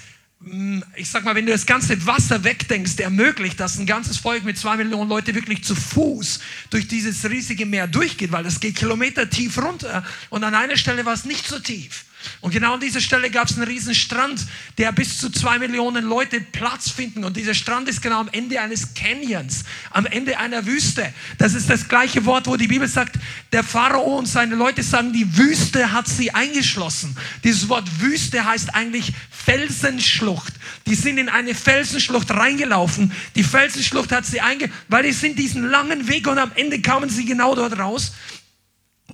ich 0.96 1.10
sag 1.10 1.24
mal, 1.24 1.36
wenn 1.36 1.46
du 1.46 1.52
das 1.52 1.66
ganze 1.66 2.04
Wasser 2.08 2.44
wegdenkst, 2.44 3.00
ermöglicht, 3.00 3.60
dass 3.60 3.78
ein 3.78 3.86
ganzes 3.86 4.18
Volk 4.18 4.44
mit 4.44 4.58
zwei 4.58 4.76
Millionen 4.76 5.08
Leute 5.08 5.36
wirklich 5.36 5.64
zu 5.64 5.76
Fuß 5.76 6.40
durch 6.72 6.88
dieses 6.88 7.30
riesige 7.30 7.68
Meer 7.68 7.88
durchgeht, 7.88 8.32
weil 8.32 8.44
das 8.44 8.60
geht 8.60 8.76
Kilometer 8.76 9.30
tief 9.30 9.60
runter 9.60 10.04
und 10.30 10.44
an 10.44 10.56
einer 10.56 10.78
Stelle 10.78 11.06
war 11.06 11.14
es 11.14 11.26
nicht 11.26 11.48
so 11.48 11.60
tief. 11.60 12.06
Und 12.42 12.52
genau 12.52 12.74
an 12.74 12.80
dieser 12.80 13.02
Stelle 13.02 13.30
gab 13.30 13.50
es 13.50 13.56
einen 13.56 13.68
riesen 13.68 13.96
Strand, 13.96 14.46
der 14.78 14.92
bis 14.92 15.18
zu 15.18 15.30
zwei 15.30 15.60
Millionen 15.60 16.06
Leute 16.06 16.42
Platz 16.42 16.90
finden. 16.90 17.24
Und 17.24 17.38
dieser 17.38 17.54
Strand 17.54 17.88
ist 17.88 18.02
genau 18.02 18.20
am 18.20 18.30
Ende 18.32 18.60
eines 18.60 18.94
Canyons, 18.94 19.64
am 19.92 20.06
Ende 20.06 20.38
einer 20.38 20.66
Wüste. 20.66 21.14
Das 21.38 21.54
ist 21.54 21.70
das 21.70 21.88
gleiche 21.88 22.26
Wort, 22.26 22.48
wo 22.48 22.58
die 22.58 22.68
Bibel 22.68 22.88
sagt, 22.88 23.18
der 23.52 23.64
Pharao 23.64 24.18
und 24.18 24.28
seine 24.28 24.56
Leute 24.56 24.84
sagen, 24.84 25.14
die 25.14 25.38
Wüste 25.38 25.92
hat 25.92 26.08
sie 26.08 26.32
eingeschlossen. 26.32 27.16
Dieses 27.44 27.70
Wort 27.70 28.02
Wüste 28.02 28.46
heißt 28.46 28.74
eigentlich 28.74 29.14
Felsenschlucht. 29.30 30.54
Die 30.88 30.96
sind 30.96 31.18
in 31.18 31.30
eine 31.30 31.56
Felsenschlucht 31.56 32.32
reingelaufen. 32.32 33.12
Die 33.36 33.44
Felsenschlucht 33.44 34.12
hat 34.12 34.26
sie 34.26 34.42
einge, 34.42 34.70
weil 34.88 35.04
die 35.04 35.14
sind 35.14 35.38
diesen 35.38 35.70
langen 35.70 36.08
Weg 36.08 36.28
und 36.28 36.38
am 36.38 36.52
Ende 36.56 36.82
kamen 36.82 37.10
sie 37.10 37.26
genau 37.26 37.56
dort 37.56 37.78
raus. 37.78 38.14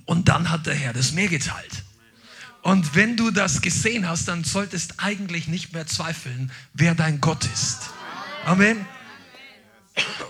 Und 0.04 0.28
dann 0.28 0.50
hat 0.50 0.66
der 0.66 0.74
Herr 0.74 0.92
das 0.92 1.12
Meer 1.12 1.28
geteilt. 1.28 1.84
Und 2.68 2.94
wenn 2.94 3.16
du 3.16 3.30
das 3.30 3.62
gesehen 3.62 4.06
hast, 4.06 4.28
dann 4.28 4.44
solltest 4.44 4.96
eigentlich 4.98 5.48
nicht 5.48 5.72
mehr 5.72 5.86
zweifeln, 5.86 6.52
wer 6.74 6.94
dein 6.94 7.18
Gott 7.18 7.46
ist. 7.46 7.78
Amen. 8.44 8.84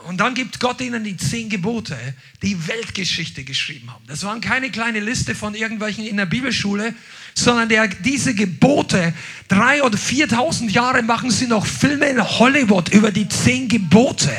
Und 0.07 0.19
dann 0.19 0.35
gibt 0.35 0.61
Gott 0.61 0.81
ihnen 0.81 1.03
die 1.03 1.17
zehn 1.17 1.49
Gebote, 1.49 1.99
die 2.43 2.69
Weltgeschichte 2.69 3.43
geschrieben 3.43 3.93
haben. 3.93 4.05
Das 4.07 4.23
waren 4.23 4.41
keine 4.41 4.71
kleine 4.71 5.01
Liste 5.01 5.35
von 5.35 5.57
irgendwelchen 5.57 6.07
in 6.07 6.17
der 6.17 6.27
Bibelschule, 6.27 6.95
sondern 7.35 7.69
der, 7.69 7.89
diese 7.89 8.37
Gebote, 8.37 9.13
drei 9.49 9.83
oder 9.83 9.99
viertausend 9.99 10.71
Jahre 10.71 11.03
machen 11.03 11.33
sie 11.33 11.49
noch 11.49 11.67
Filme 11.67 12.07
in 12.07 12.23
Hollywood 12.23 12.89
über 12.91 13.11
die 13.11 13.29
zehn 13.29 13.67
Gebote. 13.67 14.31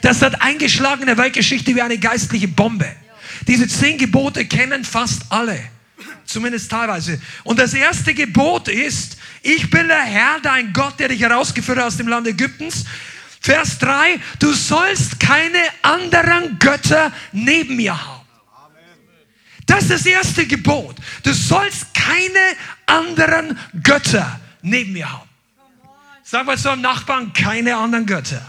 Das 0.00 0.22
hat 0.22 0.40
eingeschlagen 0.40 1.02
in 1.02 1.08
der 1.08 1.18
Weltgeschichte 1.18 1.74
wie 1.74 1.82
eine 1.82 1.98
geistliche 1.98 2.48
Bombe. 2.48 2.90
Diese 3.46 3.68
zehn 3.68 3.98
Gebote 3.98 4.46
kennen 4.46 4.82
fast 4.82 5.30
alle. 5.30 5.73
Zumindest 6.24 6.70
teilweise. 6.70 7.20
Und 7.44 7.58
das 7.58 7.74
erste 7.74 8.14
Gebot 8.14 8.68
ist, 8.68 9.16
ich 9.42 9.70
bin 9.70 9.88
der 9.88 10.02
Herr, 10.02 10.40
dein 10.42 10.72
Gott, 10.72 10.98
der 10.98 11.08
dich 11.08 11.20
herausgeführt 11.20 11.78
hat 11.78 11.86
aus 11.86 11.96
dem 11.96 12.08
Land 12.08 12.26
Ägyptens. 12.26 12.84
Vers 13.40 13.78
3, 13.78 14.18
du 14.38 14.52
sollst 14.52 15.20
keine 15.20 15.60
anderen 15.82 16.58
Götter 16.58 17.12
neben 17.32 17.76
mir 17.76 17.94
haben. 17.94 18.24
Das 19.66 19.84
ist 19.84 19.90
das 19.90 20.06
erste 20.06 20.46
Gebot. 20.46 20.96
Du 21.22 21.32
sollst 21.32 21.92
keine 21.94 22.56
anderen 22.86 23.58
Götter 23.82 24.40
neben 24.62 24.92
mir 24.92 25.10
haben. 25.10 25.28
Sag 26.22 26.46
mal 26.46 26.58
zu 26.58 26.70
einem 26.70 26.82
Nachbarn, 26.82 27.32
keine 27.32 27.76
anderen 27.76 28.06
Götter. 28.06 28.42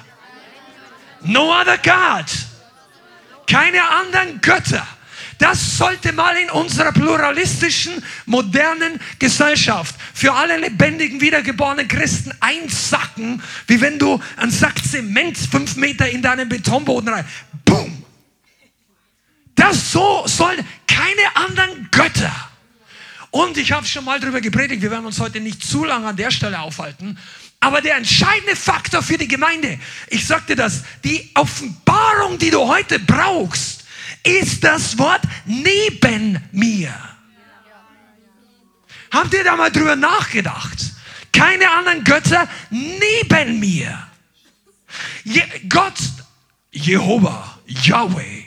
No 1.21 1.53
other 1.53 1.77
God. 1.77 2.25
Keine 3.47 3.87
anderen 3.87 4.41
Götter. 4.41 4.87
Das 5.37 5.77
sollte 5.77 6.13
mal 6.13 6.35
in 6.37 6.49
unserer 6.49 6.91
pluralistischen, 6.91 8.03
modernen 8.25 8.99
Gesellschaft 9.19 9.95
für 10.13 10.33
alle 10.33 10.57
lebendigen, 10.57 11.19
wiedergeborenen 11.19 11.87
Christen 11.87 12.31
einsacken, 12.39 13.41
wie 13.67 13.81
wenn 13.81 13.99
du 13.99 14.21
einen 14.37 14.51
Sack 14.51 14.83
Zement 14.83 15.37
fünf 15.37 15.75
Meter 15.75 16.09
in 16.09 16.21
deinen 16.21 16.47
Betonboden 16.47 17.09
rein. 17.09 17.25
Boom! 17.65 18.03
Das 19.55 19.91
so 19.91 20.23
soll 20.25 20.55
keine 20.87 21.35
anderen 21.35 21.89
Götter. 21.91 22.31
Und 23.31 23.57
ich 23.57 23.73
habe 23.73 23.85
schon 23.85 24.05
mal 24.05 24.19
darüber 24.19 24.39
gepredigt, 24.39 24.81
wir 24.81 24.91
werden 24.91 25.05
uns 25.05 25.19
heute 25.19 25.41
nicht 25.41 25.61
zu 25.61 25.83
lange 25.83 26.07
an 26.07 26.15
der 26.15 26.31
Stelle 26.31 26.59
aufhalten. 26.59 27.17
Aber 27.59 27.81
der 27.81 27.97
entscheidende 27.97 28.55
Faktor 28.55 29.01
für 29.01 29.17
die 29.17 29.27
Gemeinde, 29.27 29.77
ich 30.07 30.25
sagte 30.25 30.55
das, 30.55 30.83
die 31.03 31.31
Offenbarung, 31.33 32.37
die 32.37 32.51
du 32.51 32.65
heute 32.65 32.99
brauchst, 32.99 33.74
ist 34.25 34.63
das 34.63 34.97
Wort 34.97 35.21
neben 35.45 36.39
mir. 36.51 36.93
Habt 39.11 39.33
ihr 39.33 39.43
da 39.43 39.55
mal 39.55 39.71
drüber 39.71 39.95
nachgedacht? 39.95 40.77
Keine 41.31 41.69
anderen 41.71 42.03
Götter 42.03 42.49
neben 42.69 43.59
mir. 43.59 44.07
Je 45.23 45.43
Gott, 45.69 45.97
Jehova, 46.71 47.59
Yahweh, 47.65 48.43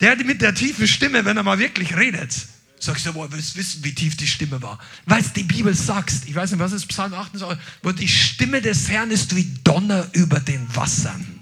der 0.00 0.16
mit 0.16 0.42
der 0.42 0.54
tiefen 0.54 0.86
Stimme, 0.86 1.24
wenn 1.24 1.36
er 1.36 1.42
mal 1.42 1.58
wirklich 1.58 1.96
redet, 1.96 2.32
sagst 2.78 3.06
du, 3.06 3.14
woher 3.14 3.32
willst 3.32 3.56
wissen, 3.56 3.82
wie 3.84 3.94
tief 3.94 4.16
die 4.16 4.26
Stimme 4.26 4.62
war? 4.62 4.78
Weil 5.06 5.20
es 5.20 5.32
die 5.32 5.42
Bibel 5.42 5.74
sagt. 5.74 6.12
Ich 6.26 6.34
weiß 6.34 6.52
nicht, 6.52 6.60
was 6.60 6.72
ist 6.72 6.86
Psalm 6.86 7.14
28, 7.14 7.58
wo 7.82 7.92
die 7.92 8.08
Stimme 8.08 8.60
des 8.60 8.88
Herrn 8.88 9.10
ist 9.10 9.34
wie 9.34 9.52
Donner 9.64 10.08
über 10.12 10.40
den 10.40 10.66
Wassern. 10.74 11.37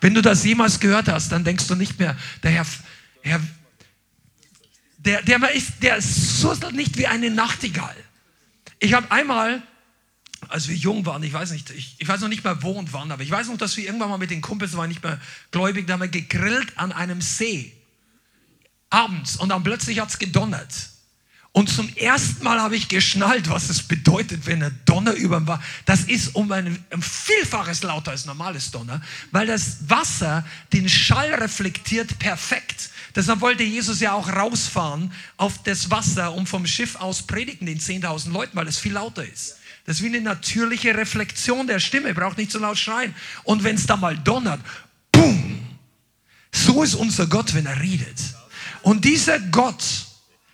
Wenn 0.00 0.14
du 0.14 0.22
das 0.22 0.44
jemals 0.44 0.80
gehört 0.80 1.08
hast, 1.08 1.30
dann 1.30 1.44
denkst 1.44 1.66
du 1.66 1.74
nicht 1.74 1.98
mehr, 1.98 2.16
der 2.42 2.50
Herr, 2.50 2.66
Herr 3.22 3.40
der, 4.98 5.22
der, 5.22 5.50
ist, 5.52 5.82
der 5.82 6.00
susselt 6.02 6.74
nicht 6.74 6.98
wie 6.98 7.06
eine 7.06 7.30
Nachtigall. 7.30 7.96
Ich 8.78 8.92
habe 8.92 9.10
einmal, 9.10 9.62
als 10.48 10.68
wir 10.68 10.76
jung 10.76 11.06
waren, 11.06 11.22
ich 11.22 11.32
weiß 11.32 11.52
nicht, 11.52 11.70
ich, 11.70 11.96
ich, 11.98 12.08
weiß 12.08 12.20
noch 12.20 12.28
nicht 12.28 12.44
mehr 12.44 12.62
wo 12.62 12.72
und 12.72 12.92
wann, 12.92 13.10
aber 13.10 13.22
ich 13.22 13.30
weiß 13.30 13.48
noch, 13.48 13.56
dass 13.56 13.76
wir 13.76 13.84
irgendwann 13.84 14.10
mal 14.10 14.18
mit 14.18 14.30
den 14.30 14.40
Kumpels, 14.40 14.76
waren 14.76 14.88
nicht 14.88 15.02
mehr 15.02 15.20
gläubig, 15.50 15.86
da 15.86 15.94
haben 15.94 16.00
wir 16.00 16.08
gegrillt 16.08 16.76
an 16.76 16.92
einem 16.92 17.20
See. 17.20 17.72
Abends 18.90 19.36
und 19.36 19.50
dann 19.50 19.62
plötzlich 19.62 20.00
hat 20.00 20.10
es 20.10 20.18
gedonnert. 20.18 20.89
Und 21.52 21.68
zum 21.68 21.88
ersten 21.96 22.44
Mal 22.44 22.60
habe 22.60 22.76
ich 22.76 22.88
geschnallt, 22.88 23.50
was 23.50 23.70
es 23.70 23.82
bedeutet, 23.82 24.46
wenn 24.46 24.62
ein 24.62 24.78
Donner 24.84 25.14
über 25.14 25.38
dem 25.38 25.48
Wasser. 25.48 25.62
Das 25.84 26.04
ist 26.04 26.36
um 26.36 26.50
ein, 26.52 26.84
ein, 26.90 27.02
Vielfaches 27.02 27.82
lauter 27.82 28.12
als 28.12 28.24
normales 28.24 28.70
Donner, 28.70 29.02
weil 29.32 29.48
das 29.48 29.78
Wasser 29.88 30.46
den 30.72 30.88
Schall 30.88 31.34
reflektiert 31.34 32.20
perfekt. 32.20 32.90
Deshalb 33.16 33.40
wollte 33.40 33.64
Jesus 33.64 33.98
ja 33.98 34.12
auch 34.12 34.28
rausfahren 34.28 35.12
auf 35.38 35.60
das 35.64 35.90
Wasser, 35.90 36.32
um 36.34 36.46
vom 36.46 36.66
Schiff 36.66 36.94
aus 36.94 37.22
predigen 37.22 37.66
den 37.66 37.80
10.000 37.80 38.30
Leuten, 38.30 38.56
weil 38.56 38.68
es 38.68 38.78
viel 38.78 38.92
lauter 38.92 39.24
ist. 39.24 39.56
Das 39.86 39.96
ist 39.96 40.02
wie 40.04 40.08
eine 40.08 40.20
natürliche 40.20 40.96
Reflexion 40.96 41.66
der 41.66 41.80
Stimme, 41.80 42.14
braucht 42.14 42.38
nicht 42.38 42.52
so 42.52 42.60
laut 42.60 42.78
schreien. 42.78 43.12
Und 43.42 43.64
wenn 43.64 43.74
es 43.74 43.86
da 43.86 43.96
mal 43.96 44.16
donnert, 44.16 44.60
boom! 45.10 45.66
So 46.52 46.84
ist 46.84 46.94
unser 46.94 47.26
Gott, 47.26 47.54
wenn 47.54 47.66
er 47.66 47.80
redet. 47.80 48.18
Und 48.82 49.04
dieser 49.04 49.40
Gott, 49.40 49.82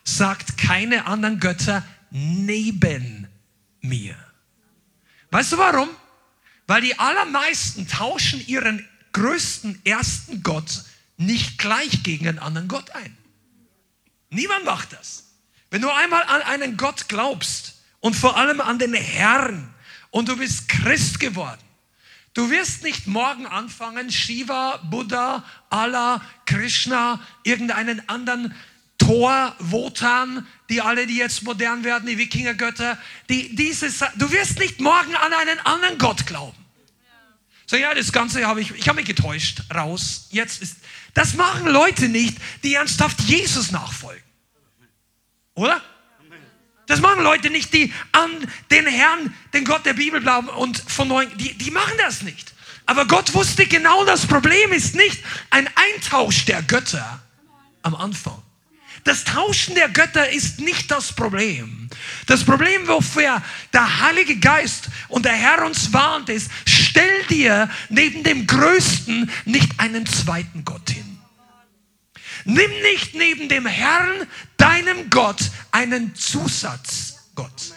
sagt 0.07 0.57
keine 0.57 1.07
anderen 1.07 1.41
Götter 1.41 1.85
neben 2.11 3.29
mir. 3.81 4.17
Weißt 5.31 5.53
du 5.53 5.59
warum? 5.59 5.89
Weil 6.67 6.81
die 6.81 6.99
allermeisten 6.99 7.87
tauschen 7.87 8.45
ihren 8.47 8.87
größten 9.13 9.85
ersten 9.85 10.43
Gott 10.43 10.85
nicht 11.17 11.59
gleich 11.59 12.03
gegen 12.03 12.29
einen 12.29 12.39
anderen 12.39 12.69
Gott 12.69 12.91
ein. 12.91 13.17
Niemand 14.31 14.65
macht 14.65 14.93
das. 14.93 15.25
Wenn 15.71 15.83
du 15.83 15.91
einmal 15.91 16.23
an 16.25 16.43
einen 16.43 16.77
Gott 16.77 17.09
glaubst 17.09 17.83
und 18.01 18.15
vor 18.15 18.37
allem 18.37 18.61
an 18.61 18.79
den 18.79 18.95
Herrn 18.95 19.75
und 20.11 20.29
du 20.29 20.37
bist 20.37 20.69
Christ 20.69 21.19
geworden, 21.19 21.61
du 22.35 22.51
wirst 22.51 22.85
nicht 22.85 23.07
morgen 23.07 23.47
anfangen, 23.47 24.13
Shiva, 24.13 24.77
Buddha, 24.91 25.45
Allah, 25.71 26.23
Krishna, 26.45 27.21
irgendeinen 27.43 28.09
anderen 28.09 28.55
Thor, 28.99 29.55
Wotan, 29.59 30.47
die 30.69 30.81
alle, 30.81 31.07
die 31.07 31.17
jetzt 31.17 31.43
modern 31.43 31.85
werden, 31.85 32.09
die 32.09 32.19
Wikingergötter, 32.19 32.99
die, 33.29 33.55
dieses, 33.55 33.99
du 34.17 34.31
wirst 34.31 34.59
nicht 34.59 34.81
morgen 34.81 35.15
an 35.15 35.33
einen 35.33 35.61
anderen 35.61 35.99
Gott 35.99 36.27
glauben. 36.27 36.57
So, 37.67 37.77
ja, 37.77 37.95
das 37.95 38.13
Ganze 38.13 38.47
habe 38.47 38.61
ich, 38.61 38.71
ich 38.73 38.89
habe 38.89 38.97
mich 38.97 39.07
getäuscht, 39.07 39.63
raus. 39.75 40.29
Jetzt 40.31 40.63
ist, 40.63 40.77
das 41.15 41.35
machen 41.35 41.67
Leute 41.67 42.09
nicht, 42.09 42.39
die 42.63 42.75
ernsthaft 42.75 43.21
Jesus 43.23 43.73
nachfolgen. 43.73 44.23
Oder? 45.55 45.83
Das 46.87 47.01
machen 47.01 47.25
Leute 47.25 47.51
nicht, 47.51 47.75
die 47.75 47.93
an 48.13 48.31
den 48.71 48.87
Herrn, 48.87 49.35
den 49.53 49.65
Gott 49.65 49.85
der 49.85 49.95
Bibel 49.95 50.21
glauben 50.21 50.49
und 50.49 50.79
von 50.79 51.09
neuen, 51.09 51.37
die, 51.39 51.55
die 51.59 51.73
machen 51.73 51.95
das 51.99 52.23
nicht. 52.23 52.55
Aber 52.87 53.07
Gott 53.07 53.35
wusste 53.35 53.67
genau, 53.67 54.05
das 54.05 54.27
Problem 54.27 54.73
ist 54.73 54.95
nicht 54.95 55.21
ein 55.51 55.69
Eintausch 55.75 56.45
der 56.45 56.63
Götter 56.63 57.21
am 57.83 57.97
Anfang. 57.97 58.41
Das 59.07 59.23
Tauschen 59.23 59.77
der 59.77 59.89
Götter 59.89 60.31
ist 60.31 60.59
nicht 60.59 60.91
das 60.91 61.13
Problem. 61.13 61.89
Das 62.27 62.43
Problem, 62.43 62.89
wofür 62.89 63.41
der 63.73 64.01
Heilige 64.01 64.37
Geist 64.41 64.89
und 65.07 65.25
der 65.25 65.33
Herr 65.33 65.65
uns 65.65 65.93
warnt, 65.93 66.29
ist, 66.29 66.51
stell 66.65 67.23
dir 67.31 67.71
neben 67.89 68.25
dem 68.25 68.49
Größten 68.49 69.31
nicht 69.45 69.79
einen 69.79 70.07
zweiten 70.07 70.65
Gott 70.65 70.91
hin. 70.91 71.19
Nimm 72.47 72.71
nicht 72.83 73.15
neben 73.15 73.49
dem 73.49 73.67
Herrn, 73.67 74.27
deinem 74.57 75.09
Gott, 75.09 75.53
einen 75.71 76.13
Zusatzgott, 76.17 77.75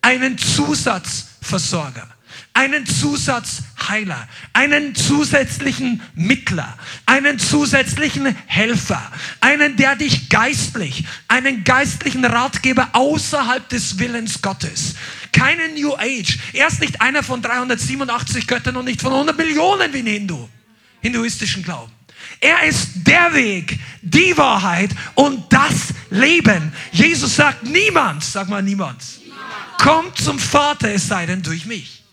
einen 0.00 0.38
Zusatzversorger 0.38 2.08
einen 2.54 2.86
Zusatzheiler, 2.86 4.28
einen 4.52 4.94
zusätzlichen 4.94 6.00
Mittler, 6.14 6.78
einen 7.04 7.38
zusätzlichen 7.40 8.34
Helfer, 8.46 9.02
einen, 9.40 9.76
der 9.76 9.96
dich 9.96 10.28
geistlich, 10.28 11.04
einen 11.26 11.64
geistlichen 11.64 12.24
Ratgeber 12.24 12.90
außerhalb 12.92 13.68
des 13.68 13.98
Willens 13.98 14.40
Gottes. 14.40 14.94
Keinen 15.32 15.74
New 15.74 15.94
Age. 15.96 16.38
Er 16.52 16.68
ist 16.68 16.80
nicht 16.80 17.00
einer 17.00 17.24
von 17.24 17.42
387 17.42 18.46
Göttern 18.46 18.76
und 18.76 18.84
nicht 18.84 19.02
von 19.02 19.12
100 19.12 19.36
Millionen 19.36 19.92
wie 19.92 19.98
ein 19.98 20.06
Hindu, 20.06 20.48
hinduistischen 21.02 21.64
Glauben. 21.64 21.92
Er 22.40 22.62
ist 22.62 22.90
der 23.04 23.34
Weg, 23.34 23.80
die 24.00 24.36
Wahrheit 24.36 24.90
und 25.14 25.52
das 25.52 25.92
Leben. 26.10 26.72
Jesus 26.92 27.34
sagt, 27.34 27.64
niemand, 27.64 28.22
sag 28.22 28.48
mal 28.48 28.62
niemand, 28.62 29.02
niemand. 29.20 29.78
kommt 29.78 30.18
zum 30.18 30.38
Vater, 30.38 30.94
es 30.94 31.08
sei 31.08 31.26
denn 31.26 31.42
durch 31.42 31.66
mich. 31.66 32.03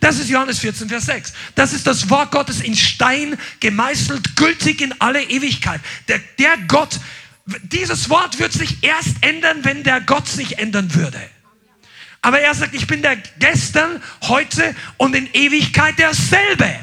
Das 0.00 0.18
ist 0.18 0.28
Johannes 0.28 0.60
14, 0.60 0.88
Vers 0.88 1.06
6. 1.06 1.32
Das 1.54 1.72
ist 1.72 1.86
das 1.86 2.08
Wort 2.08 2.30
Gottes 2.30 2.60
in 2.60 2.76
Stein 2.76 3.36
gemeißelt, 3.60 4.36
gültig 4.36 4.80
in 4.80 4.94
alle 5.00 5.22
Ewigkeit. 5.22 5.80
Der, 6.06 6.20
der 6.38 6.56
Gott, 6.68 7.00
dieses 7.62 8.08
Wort 8.08 8.38
wird 8.38 8.52
sich 8.52 8.82
erst 8.82 9.16
ändern, 9.22 9.64
wenn 9.64 9.82
der 9.82 10.00
Gott 10.00 10.28
sich 10.28 10.58
ändern 10.58 10.94
würde. 10.94 11.20
Aber 12.22 12.40
er 12.40 12.54
sagt, 12.54 12.74
ich 12.74 12.86
bin 12.86 13.02
der 13.02 13.16
gestern, 13.38 14.02
heute 14.22 14.74
und 14.96 15.14
in 15.14 15.28
Ewigkeit 15.32 15.98
derselbe. 15.98 16.78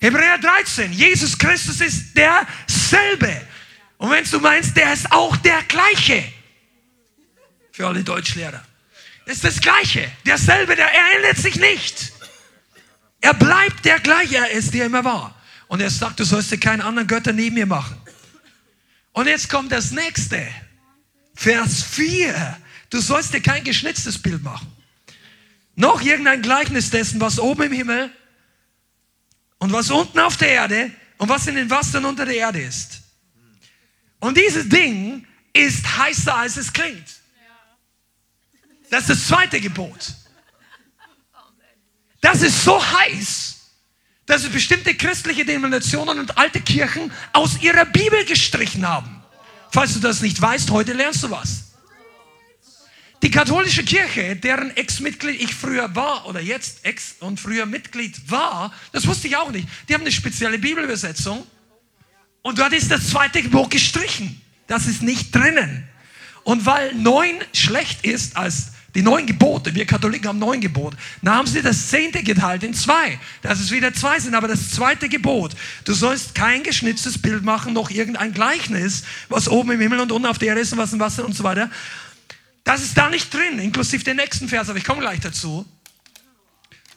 Hebräer 0.00 0.38
13, 0.38 0.92
Jesus 0.92 1.38
Christus 1.38 1.80
ist 1.80 2.16
derselbe. 2.16 3.40
Und 3.96 4.10
wenn 4.10 4.24
du 4.24 4.40
meinst, 4.40 4.76
der 4.76 4.92
ist 4.92 5.10
auch 5.10 5.36
der 5.38 5.62
gleiche. 5.62 6.24
Für 7.72 7.86
alle 7.86 8.04
Deutschlehrer 8.04 8.62
ist 9.26 9.44
das 9.44 9.60
Gleiche. 9.60 10.10
Derselbe, 10.26 10.76
der, 10.76 10.92
er 10.92 11.16
ändert 11.16 11.38
sich 11.38 11.56
nicht. 11.56 12.12
Er 13.20 13.34
bleibt 13.34 13.84
der 13.84 14.00
gleiche, 14.00 14.36
er 14.36 14.50
ist, 14.50 14.74
der 14.74 14.86
immer 14.86 15.04
war. 15.04 15.34
Und 15.68 15.80
er 15.80 15.90
sagt, 15.90 16.20
du 16.20 16.24
sollst 16.24 16.52
dir 16.52 16.58
keinen 16.58 16.82
anderen 16.82 17.08
Götter 17.08 17.32
neben 17.32 17.54
mir 17.54 17.66
machen. 17.66 17.96
Und 19.12 19.26
jetzt 19.26 19.48
kommt 19.48 19.72
das 19.72 19.92
nächste. 19.92 20.46
Vers 21.34 21.82
4. 21.82 22.58
Du 22.90 23.00
sollst 23.00 23.32
dir 23.32 23.40
kein 23.40 23.64
geschnitztes 23.64 24.20
Bild 24.20 24.42
machen. 24.42 24.70
Noch 25.74 26.02
irgendein 26.02 26.42
Gleichnis 26.42 26.90
dessen, 26.90 27.20
was 27.20 27.38
oben 27.38 27.62
im 27.62 27.72
Himmel 27.72 28.10
und 29.58 29.72
was 29.72 29.90
unten 29.90 30.18
auf 30.20 30.36
der 30.36 30.50
Erde 30.50 30.90
und 31.18 31.28
was 31.28 31.46
in 31.46 31.54
den 31.54 31.70
Wassern 31.70 32.04
unter 32.04 32.26
der 32.26 32.36
Erde 32.36 32.60
ist. 32.60 33.02
Und 34.20 34.36
dieses 34.36 34.68
Ding 34.68 35.26
ist 35.52 35.96
heißer, 35.98 36.34
als 36.36 36.56
es 36.56 36.72
klingt. 36.72 37.23
Das 38.94 39.08
ist 39.08 39.10
das 39.10 39.26
zweite 39.26 39.60
Gebot. 39.60 40.14
Das 42.20 42.42
ist 42.42 42.62
so 42.62 42.80
heiß, 42.80 43.56
dass 44.24 44.44
es 44.44 44.50
bestimmte 44.50 44.94
christliche 44.94 45.44
Denominationen 45.44 46.20
und 46.20 46.38
alte 46.38 46.60
Kirchen 46.60 47.10
aus 47.32 47.60
ihrer 47.60 47.86
Bibel 47.86 48.24
gestrichen 48.24 48.86
haben. 48.86 49.20
Falls 49.72 49.94
du 49.94 49.98
das 49.98 50.20
nicht 50.20 50.40
weißt, 50.40 50.70
heute 50.70 50.92
lernst 50.92 51.24
du 51.24 51.30
was. 51.32 51.72
Die 53.24 53.32
katholische 53.32 53.82
Kirche, 53.82 54.36
deren 54.36 54.70
Ex-Mitglied 54.76 55.42
ich 55.42 55.56
früher 55.56 55.92
war 55.96 56.26
oder 56.26 56.40
jetzt 56.40 56.84
Ex 56.84 57.16
und 57.18 57.40
früher 57.40 57.66
Mitglied 57.66 58.30
war, 58.30 58.72
das 58.92 59.08
wusste 59.08 59.26
ich 59.26 59.36
auch 59.36 59.50
nicht. 59.50 59.66
Die 59.88 59.94
haben 59.94 60.02
eine 60.02 60.12
spezielle 60.12 60.60
Bibelübersetzung 60.60 61.44
und 62.42 62.60
dort 62.60 62.72
ist 62.72 62.92
das 62.92 63.08
zweite 63.08 63.42
Gebot 63.42 63.70
gestrichen. 63.70 64.40
Das 64.68 64.86
ist 64.86 65.02
nicht 65.02 65.34
drinnen. 65.34 65.88
Und 66.44 66.64
weil 66.64 66.94
neun 66.94 67.42
schlecht 67.52 68.04
ist 68.04 68.36
als 68.36 68.73
die 68.94 69.02
neun 69.02 69.26
Gebote, 69.26 69.74
wir 69.74 69.86
Katholiken 69.86 70.28
haben 70.28 70.38
neun 70.38 70.60
Gebote. 70.60 70.96
Dann 71.22 71.34
haben 71.34 71.46
sie 71.46 71.62
das 71.62 71.88
zehnte 71.88 72.22
geteilt 72.22 72.62
in 72.62 72.74
zwei. 72.74 73.18
Dass 73.42 73.58
es 73.58 73.70
wieder 73.70 73.92
zwei 73.92 74.20
sind. 74.20 74.34
Aber 74.34 74.46
das 74.46 74.70
zweite 74.70 75.08
Gebot, 75.08 75.52
du 75.84 75.94
sollst 75.94 76.34
kein 76.34 76.62
geschnitztes 76.62 77.18
Bild 77.18 77.42
machen, 77.42 77.72
noch 77.72 77.90
irgendein 77.90 78.32
Gleichnis, 78.32 79.02
was 79.28 79.48
oben 79.48 79.72
im 79.72 79.80
Himmel 79.80 80.00
und 80.00 80.12
unten 80.12 80.26
auf 80.26 80.38
der 80.38 80.48
Erde 80.48 80.60
ist 80.60 80.72
und 80.72 80.78
was 80.78 80.92
im 80.92 81.00
Wasser 81.00 81.24
und 81.24 81.34
so 81.34 81.42
weiter. 81.42 81.70
Das 82.62 82.82
ist 82.82 82.96
da 82.96 83.10
nicht 83.10 83.32
drin, 83.34 83.58
inklusive 83.58 84.04
den 84.04 84.16
nächsten 84.16 84.48
Vers, 84.48 84.68
aber 84.68 84.78
ich 84.78 84.84
komme 84.84 85.00
gleich 85.00 85.20
dazu. 85.20 85.66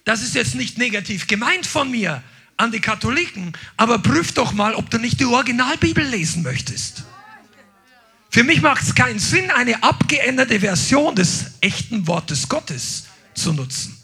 Das 0.06 0.22
ist 0.22 0.36
jetzt 0.36 0.56
nicht 0.56 0.78
negativ 0.78 1.28
gemeint 1.28 1.66
von 1.66 1.92
mir 1.92 2.24
an 2.56 2.72
die 2.72 2.80
Katholiken, 2.80 3.54
aber 3.76 4.00
prüf 4.00 4.32
doch 4.32 4.54
mal, 4.54 4.74
ob 4.74 4.90
du 4.90 4.98
nicht 4.98 5.20
die 5.20 5.26
Originalbibel 5.26 6.06
lesen 6.06 6.44
möchtest. 6.44 7.04
Für 8.30 8.44
mich 8.44 8.62
macht 8.62 8.84
es 8.84 8.94
keinen 8.94 9.20
Sinn, 9.20 9.50
eine 9.52 9.82
abgeänderte 9.84 10.60
Version 10.60 11.16
des 11.16 11.52
echten 11.62 12.08
Wortes 12.08 12.50
Gottes 12.50 13.06
zu 13.34 13.54
nutzen. 13.54 13.98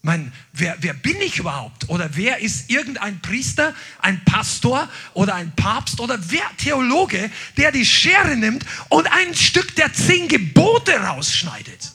Ich 0.00 0.04
meine, 0.04 0.32
wer, 0.52 0.76
wer 0.80 0.94
bin 0.94 1.20
ich 1.20 1.38
überhaupt? 1.38 1.88
Oder 1.90 2.08
wer 2.16 2.38
ist 2.40 2.70
irgendein 2.70 3.20
Priester, 3.20 3.74
ein 3.98 4.24
Pastor 4.24 4.88
oder 5.12 5.34
ein 5.34 5.54
Papst 5.54 6.00
oder 6.00 6.18
wer 6.30 6.50
Theologe, 6.56 7.30
der 7.58 7.70
die 7.70 7.84
Schere 7.84 8.34
nimmt 8.36 8.64
und 8.88 9.06
ein 9.12 9.34
Stück 9.34 9.76
der 9.76 9.92
zehn 9.92 10.26
Gebote 10.26 10.94
rausschneidet? 10.94 11.92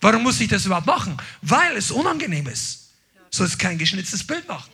Warum 0.00 0.24
muss 0.24 0.40
ich 0.40 0.48
das 0.48 0.66
überhaupt 0.66 0.88
machen? 0.88 1.16
Weil 1.42 1.76
es 1.76 1.92
unangenehm 1.92 2.48
ist. 2.48 2.90
Soll 3.30 3.46
es 3.46 3.56
kein 3.56 3.78
geschnitztes 3.78 4.26
Bild 4.26 4.48
machen. 4.48 4.70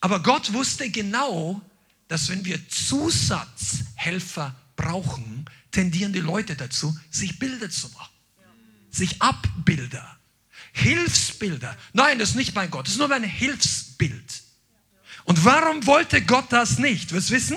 Aber 0.00 0.20
Gott 0.20 0.52
wusste 0.52 0.90
genau, 0.90 1.60
dass 2.08 2.28
wenn 2.28 2.44
wir 2.44 2.58
Zusatzhelfer 2.68 4.54
brauchen, 4.80 5.44
tendieren 5.70 6.12
die 6.12 6.20
Leute 6.20 6.56
dazu, 6.56 6.98
sich 7.10 7.38
Bilder 7.38 7.70
zu 7.70 7.88
machen. 7.90 8.12
Sich 8.90 9.20
Abbilder. 9.20 10.18
Hilfsbilder. 10.72 11.76
Nein, 11.92 12.18
das 12.18 12.30
ist 12.30 12.34
nicht 12.36 12.54
mein 12.54 12.70
Gott, 12.70 12.86
das 12.86 12.94
ist 12.94 12.98
nur 12.98 13.08
mein 13.08 13.24
Hilfsbild. 13.24 14.42
Und 15.24 15.44
warum 15.44 15.86
wollte 15.86 16.22
Gott 16.22 16.46
das 16.50 16.78
nicht? 16.78 17.12
Willst 17.12 17.30
du 17.30 17.34
wissen? 17.34 17.56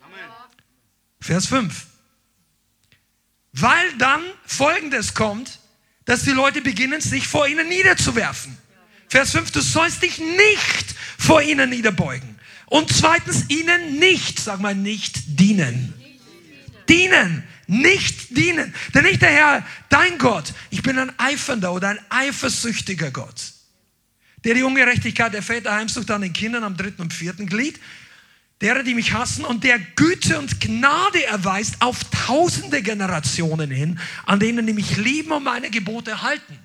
Amen. 0.00 0.30
Vers 1.20 1.46
5. 1.46 1.86
Weil 3.52 3.96
dann 3.98 4.22
Folgendes 4.46 5.14
kommt, 5.14 5.58
dass 6.04 6.22
die 6.22 6.30
Leute 6.30 6.60
beginnen, 6.60 7.00
sich 7.00 7.26
vor 7.26 7.48
ihnen 7.48 7.68
niederzuwerfen. 7.68 8.56
Vers 9.08 9.32
5, 9.32 9.50
du 9.50 9.60
sollst 9.60 10.02
dich 10.02 10.18
nicht 10.18 10.94
vor 11.18 11.42
ihnen 11.42 11.70
niederbeugen. 11.70 12.38
Und 12.66 12.92
zweitens, 12.92 13.46
ihnen 13.48 13.98
nicht, 13.98 14.38
sag 14.38 14.60
mal 14.60 14.76
nicht, 14.76 15.40
dienen. 15.40 15.99
Dienen 16.90 17.44
nicht 17.70 18.36
dienen. 18.36 18.74
Denn 18.94 19.04
nicht 19.04 19.22
der 19.22 19.30
Herr, 19.30 19.66
dein 19.88 20.18
Gott, 20.18 20.52
ich 20.70 20.82
bin 20.82 20.98
ein 20.98 21.16
eifernder 21.18 21.72
oder 21.72 21.88
ein 21.88 22.00
eifersüchtiger 22.10 23.12
Gott, 23.12 23.52
der 24.44 24.54
die 24.54 24.64
Ungerechtigkeit 24.64 25.32
der 25.32 25.42
Väter 25.42 25.72
heimsucht 25.72 26.10
an 26.10 26.22
den 26.22 26.32
Kindern 26.32 26.64
am 26.64 26.76
dritten 26.76 27.02
und 27.02 27.14
vierten 27.14 27.46
Glied, 27.46 27.78
derer, 28.60 28.82
die 28.82 28.94
mich 28.94 29.12
hassen 29.12 29.44
und 29.44 29.62
der 29.62 29.78
Güte 29.78 30.38
und 30.38 30.60
Gnade 30.60 31.24
erweist 31.26 31.76
auf 31.80 32.00
tausende 32.10 32.82
Generationen 32.82 33.70
hin, 33.70 33.98
an 34.26 34.40
denen 34.40 34.66
die 34.66 34.72
mich 34.72 34.96
lieben 34.96 35.30
und 35.30 35.44
meine 35.44 35.70
Gebote 35.70 36.22
halten. 36.22 36.58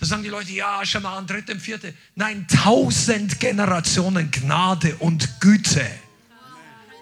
Da 0.00 0.06
sagen 0.06 0.24
die 0.24 0.28
Leute, 0.28 0.50
ja, 0.50 0.84
schon 0.84 1.04
mal 1.04 1.16
an 1.16 1.28
dritte 1.28 1.52
und 1.52 1.60
vierte. 1.60 1.94
Nein, 2.16 2.46
tausend 2.48 3.38
Generationen 3.38 4.32
Gnade 4.32 4.96
und 4.96 5.40
Güte. 5.40 5.88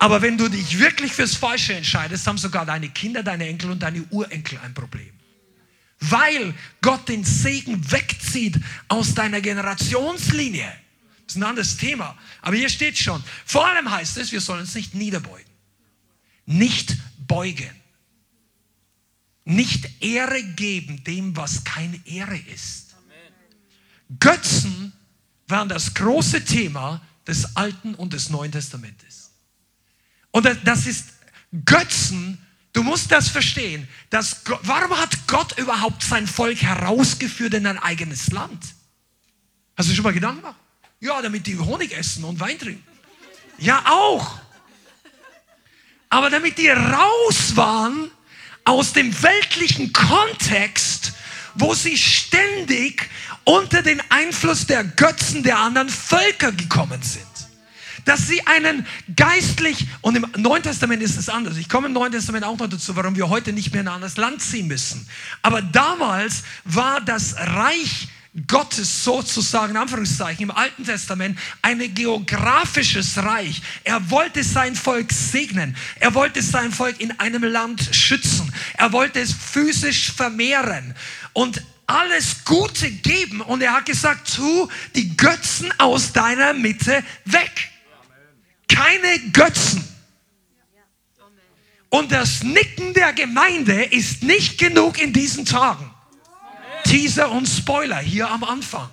Aber 0.03 0.21
wenn 0.21 0.37
du 0.37 0.49
dich 0.49 0.81
wirklich 0.81 1.13
fürs 1.13 1.37
Falsche 1.37 1.75
entscheidest, 1.75 2.27
haben 2.27 2.37
sogar 2.37 2.67
deine 2.67 2.89
Kinder, 2.89 3.23
deine 3.23 3.47
Enkel 3.47 3.71
und 3.71 3.85
deine 3.85 4.03
Urenkel 4.11 4.59
ein 4.59 4.75
Problem. 4.75 5.13
Weil 6.01 6.55
Gott 6.81 7.09
den 7.09 7.23
Segen 7.23 7.89
wegzieht 7.89 8.59
aus 8.89 9.15
deiner 9.15 9.41
Generationslinie. 9.41 10.67
Das 11.25 11.37
ist 11.37 11.41
ein 11.41 11.45
anderes 11.45 11.77
Thema. 11.77 12.19
Aber 12.41 12.57
hier 12.57 12.69
steht 12.69 12.99
schon, 12.99 13.23
vor 13.47 13.69
allem 13.69 13.89
heißt 13.89 14.17
es, 14.17 14.33
wir 14.33 14.41
sollen 14.41 14.63
uns 14.63 14.75
nicht 14.75 14.93
niederbeugen. 14.97 15.53
Nicht 16.47 16.97
beugen. 17.29 17.71
Nicht 19.45 19.89
Ehre 20.03 20.43
geben 20.43 21.05
dem, 21.05 21.37
was 21.37 21.63
keine 21.63 22.01
Ehre 22.07 22.39
ist. 22.53 22.97
Götzen 24.19 24.95
waren 25.47 25.69
das 25.69 25.95
große 25.95 26.45
Thema 26.45 27.01
des 27.25 27.55
Alten 27.55 27.95
und 27.95 28.15
des 28.15 28.31
Neuen 28.31 28.51
Testamentes. 28.51 29.22
Und 30.33 30.49
das 30.65 30.87
ist 30.87 31.11
Götzen. 31.65 32.45
Du 32.73 32.83
musst 32.83 33.13
das 33.13 33.29
verstehen. 33.29 33.87
Dass, 34.11 34.43
warum 34.63 34.99
hat 34.99 35.27
Gott 35.29 35.57
überhaupt 35.59 36.03
sein 36.03 36.27
Volk 36.27 36.63
herausgeführt 36.63 37.55
in 37.55 37.67
ein 37.67 37.79
eigenes 37.79 38.33
Land? 38.33 38.75
Hast 39.77 39.91
du 39.91 39.95
schon 39.95 40.05
mal 40.05 40.13
Gedanken 40.13 40.41
gemacht? 40.41 40.57
Ja, 41.01 41.21
damit 41.21 41.47
die 41.47 41.59
Honig 41.59 41.93
essen 41.93 42.25
und 42.25 42.41
Wein 42.41 42.59
trinken. 42.59 42.83
Ja, 43.59 43.85
auch. 43.87 44.39
Aber 46.09 46.31
damit 46.31 46.59
die 46.59 46.69
raus 46.69 47.57
waren 47.57 48.11
aus 48.65 48.93
dem 48.93 49.23
weltlichen 49.23 49.93
Kontext, 49.93 51.13
wo 51.55 51.75
sie 51.75 51.99
ständig 51.99 53.09
unter 53.45 53.83
den 53.83 54.01
Einfluss 54.11 54.67
der 54.67 54.85
Götzen 54.85 55.43
der 55.43 55.59
anderen 55.59 55.89
Völker 55.89 56.53
gekommen 56.53 57.03
sind 57.03 57.27
dass 58.05 58.27
sie 58.27 58.47
einen 58.47 58.87
geistlich, 59.17 59.87
und 60.01 60.17
im 60.17 60.27
Neuen 60.37 60.63
Testament 60.63 61.03
ist 61.03 61.19
es 61.19 61.29
anders. 61.29 61.57
Ich 61.57 61.69
komme 61.69 61.87
im 61.87 61.93
Neuen 61.93 62.13
Testament 62.13 62.45
auch 62.45 62.59
noch 62.59 62.69
dazu, 62.69 62.97
warum 62.97 63.17
wir 63.17 63.29
heute 63.29 63.53
nicht 63.53 63.73
mehr 63.73 63.83
in 63.83 63.89
ein 63.89 63.95
anderes 63.95 64.17
Land 64.17 64.43
ziehen 64.43 64.67
müssen. 64.67 65.07
Aber 65.43 65.63
damals 65.63 66.43
war 66.65 67.01
das 67.01 67.37
Reich 67.37 68.09
Gottes 68.47 69.05
sozusagen, 69.05 69.73
in 69.73 69.77
Anführungszeichen, 69.77 70.45
im 70.45 70.51
Alten 70.51 70.85
Testament 70.85 71.39
ein 71.61 71.95
geografisches 71.95 73.19
Reich. 73.19 73.61
Er 73.85 74.11
wollte 74.11 74.43
sein 74.43 74.75
Volk 74.75 75.13
segnen. 75.13 75.77
Er 76.01 76.15
wollte 76.15 76.41
sein 76.41 76.73
Volk 76.73 76.99
in 76.99 77.19
einem 77.21 77.45
Land 77.45 77.91
schützen. 77.95 78.51
Er 78.75 78.93
wollte 78.93 79.21
es 79.21 79.35
physisch 79.35 80.13
vermehren. 80.13 80.95
Und 81.35 81.63
alles 81.87 82.45
Gute 82.47 82.91
geben. 82.91 83.43
Und 83.43 83.63
er 83.63 83.75
hat 83.75 83.85
gesagt, 83.85 84.35
tu 84.35 84.67
die 84.95 85.15
Götzen 85.15 85.71
aus 85.79 86.13
deiner 86.13 86.55
Mitte 86.55 87.05
weg 87.27 87.72
keine 88.73 89.19
Götzen. 89.33 89.85
Und 91.89 92.11
das 92.11 92.43
Nicken 92.43 92.95
der 92.95 93.13
Gemeinde 93.13 93.85
ist 93.85 94.23
nicht 94.23 94.59
genug 94.59 95.01
in 95.01 95.13
diesen 95.13 95.45
Tagen. 95.45 95.91
Teaser 96.85 97.31
und 97.31 97.47
Spoiler 97.47 97.99
hier 97.99 98.31
am 98.31 98.45
Anfang. 98.45 98.89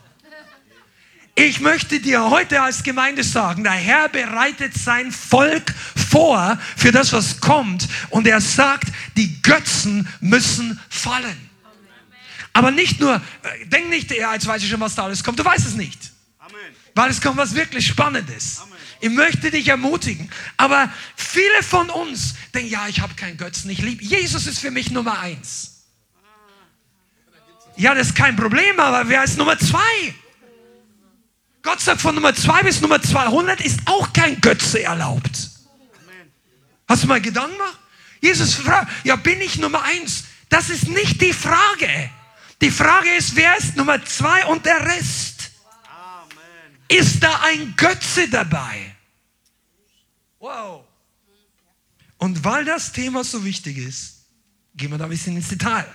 Ich 1.35 1.61
möchte 1.61 2.01
dir 2.01 2.29
heute 2.29 2.61
als 2.61 2.83
Gemeinde 2.83 3.23
sagen, 3.23 3.63
der 3.63 3.71
Herr 3.71 4.09
bereitet 4.09 4.73
sein 4.73 5.13
Volk 5.13 5.73
vor 5.95 6.59
für 6.75 6.91
das, 6.91 7.13
was 7.13 7.39
kommt. 7.39 7.87
Und 8.09 8.27
er 8.27 8.41
sagt, 8.41 8.89
die 9.15 9.41
Götzen 9.41 10.09
müssen 10.19 10.77
fallen. 10.89 11.49
Aber 12.51 12.71
nicht 12.71 12.99
nur, 12.99 13.15
äh, 13.15 13.65
denk 13.67 13.89
nicht, 13.89 14.11
ja, 14.11 14.33
jetzt 14.33 14.47
weiß 14.47 14.61
ich 14.61 14.69
schon, 14.69 14.81
was 14.81 14.95
da 14.95 15.05
alles 15.05 15.23
kommt. 15.23 15.39
Du 15.39 15.45
weißt 15.45 15.65
es 15.65 15.75
nicht. 15.75 16.11
Weil 16.93 17.11
es 17.11 17.21
kommt 17.21 17.37
was 17.37 17.55
wirklich 17.55 17.87
Spannendes. 17.87 18.61
Ich 19.01 19.09
möchte 19.09 19.51
dich 19.51 19.67
ermutigen. 19.67 20.29
Aber 20.57 20.91
viele 21.15 21.63
von 21.63 21.89
uns 21.89 22.35
denken, 22.53 22.69
ja, 22.69 22.87
ich 22.87 22.99
habe 22.99 23.13
keinen 23.15 23.37
Götzen, 23.37 23.69
ich 23.69 23.79
liebe. 23.79 24.03
Jesus 24.03 24.45
ist 24.47 24.59
für 24.59 24.71
mich 24.71 24.91
Nummer 24.91 25.19
eins. 25.19 25.85
Ja, 27.77 27.93
das 27.95 28.07
ist 28.07 28.15
kein 28.15 28.35
Problem, 28.35 28.79
aber 28.79 29.07
wer 29.07 29.23
ist 29.23 29.37
Nummer 29.37 29.57
zwei? 29.57 30.13
Gott 31.61 31.79
sagt, 31.79 32.01
von 32.01 32.15
Nummer 32.15 32.33
zwei 32.35 32.63
bis 32.63 32.81
Nummer 32.81 33.01
200 33.01 33.61
ist 33.61 33.79
auch 33.85 34.11
kein 34.13 34.39
Götze 34.41 34.83
erlaubt. 34.83 35.49
Hast 36.87 37.03
du 37.03 37.07
mal 37.07 37.21
Gedanken 37.21 37.57
gemacht? 37.57 37.77
Jesus 38.21 38.55
fragt, 38.55 38.91
ja, 39.03 39.15
bin 39.15 39.39
ich 39.41 39.57
Nummer 39.57 39.83
eins? 39.83 40.25
Das 40.49 40.69
ist 40.69 40.87
nicht 40.87 41.21
die 41.21 41.33
Frage. 41.33 42.09
Die 42.61 42.71
Frage 42.71 43.09
ist, 43.11 43.35
wer 43.35 43.55
ist 43.57 43.77
Nummer 43.77 44.03
zwei 44.03 44.45
und 44.47 44.65
der 44.65 44.85
Rest? 44.85 45.51
Ist 46.87 47.21
da 47.23 47.39
ein 47.43 47.75
Götze 47.77 48.27
dabei? 48.27 48.88
Wow. 50.39 50.85
Und 52.17 52.43
weil 52.43 52.65
das 52.65 52.91
Thema 52.91 53.23
so 53.23 53.43
wichtig 53.45 53.77
ist, 53.77 54.25
gehen 54.75 54.91
wir 54.91 54.97
da 54.97 55.05
ein 55.05 55.09
bisschen 55.09 55.35
ins 55.35 55.49
Detail. 55.49 55.85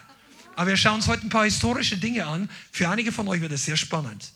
Aber 0.57 0.68
wir 0.68 0.76
schauen 0.76 0.96
uns 0.96 1.09
heute 1.09 1.26
ein 1.26 1.30
paar 1.30 1.44
historische 1.44 1.96
Dinge 1.96 2.26
an. 2.26 2.48
Für 2.70 2.88
einige 2.88 3.12
von 3.12 3.26
euch 3.28 3.40
wird 3.40 3.52
das 3.52 3.64
sehr 3.64 3.76
spannend. 3.76 4.33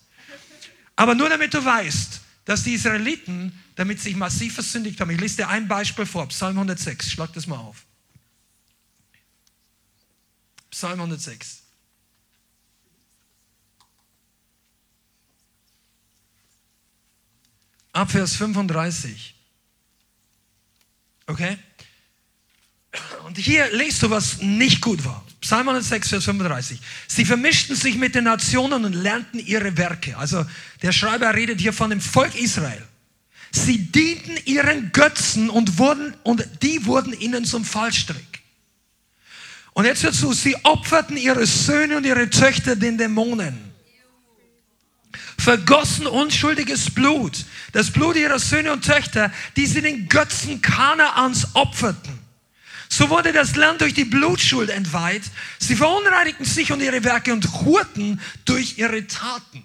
Aber 0.97 1.15
nur 1.15 1.29
damit 1.29 1.55
du 1.55 1.65
weißt, 1.65 2.21
dass 2.45 2.65
die 2.65 2.75
Israeliten 2.75 3.53
damit 3.77 4.01
sich 4.01 4.17
massiv 4.17 4.55
versündigt 4.55 5.01
haben. 5.01 5.11
Ich 5.11 5.21
lese 5.21 5.37
dir 5.37 5.49
ein 5.49 5.69
Beispiel 5.69 6.07
vor, 6.07 6.27
Psalm 6.29 6.57
106. 6.57 7.11
Schlag 7.11 7.33
das 7.35 7.47
mal 7.47 7.59
auf. 7.59 7.85
Psalm 10.71 10.99
106. 10.99 11.63
ab 17.99 18.11
Vers 18.11 18.37
35. 18.37 19.35
Okay? 21.29 21.57
Und 23.25 23.37
hier 23.37 23.71
lest 23.73 24.03
du, 24.03 24.11
was 24.11 24.41
nicht 24.41 24.81
gut 24.81 25.05
war. 25.05 25.25
Psalm 25.41 25.69
106, 25.69 26.09
Vers 26.09 26.25
35. 26.25 26.81
Sie 27.07 27.25
vermischten 27.25 27.77
sich 27.77 27.97
mit 27.97 28.15
den 28.15 28.25
Nationen 28.25 28.85
und 28.85 28.95
lernten 28.95 29.39
ihre 29.39 29.77
Werke. 29.77 30.17
Also 30.17 30.45
der 30.83 30.93
Schreiber 30.93 31.33
redet 31.35 31.61
hier 31.61 31.73
von 31.73 31.91
dem 31.91 32.01
Volk 32.01 32.35
Israel. 32.35 32.83
Sie 33.53 33.79
dienten 33.93 34.37
ihren 34.47 34.91
Götzen 34.93 35.51
und, 35.51 35.79
wurden, 35.79 36.15
und 36.23 36.47
die 36.63 36.85
wurden 36.87 37.13
ihnen 37.13 37.45
zum 37.45 37.65
Fallstrick. 37.65 38.43
Und 39.75 39.85
jetzt 39.85 40.03
dazu, 40.03 40.33
sie 40.33 40.57
opferten 40.65 41.17
ihre 41.17 41.47
Söhne 41.47 41.99
und 41.99 42.05
ihre 42.05 42.29
Töchter 42.31 42.75
den 42.75 42.99
Dämonen. 42.99 43.68
Vergossen 45.39 46.07
unschuldiges 46.07 46.91
Blut. 46.91 47.45
Das 47.73 47.91
Blut 47.91 48.17
ihrer 48.17 48.39
Söhne 48.39 48.73
und 48.73 48.85
Töchter, 48.85 49.33
die 49.57 49.67
sie 49.67 49.83
den 49.83 50.09
Götzen 50.09 50.61
Kanaans 50.61 51.55
opferten. 51.55 52.19
So 52.89 53.11
wurde 53.11 53.33
das 53.33 53.55
Land 53.57 53.81
durch 53.81 53.95
die 53.95 54.05
Blutschuld 54.05 54.71
entweiht. 54.71 55.23
Sie 55.59 55.77
verunreinigten 55.77 56.45
sich 56.45 56.73
und 56.73 56.81
ihre 56.81 57.05
Werke 57.05 57.33
und 57.33 57.47
hurten 57.65 58.21
durch 58.45 58.79
ihre 58.79 59.07
Taten. 59.07 59.63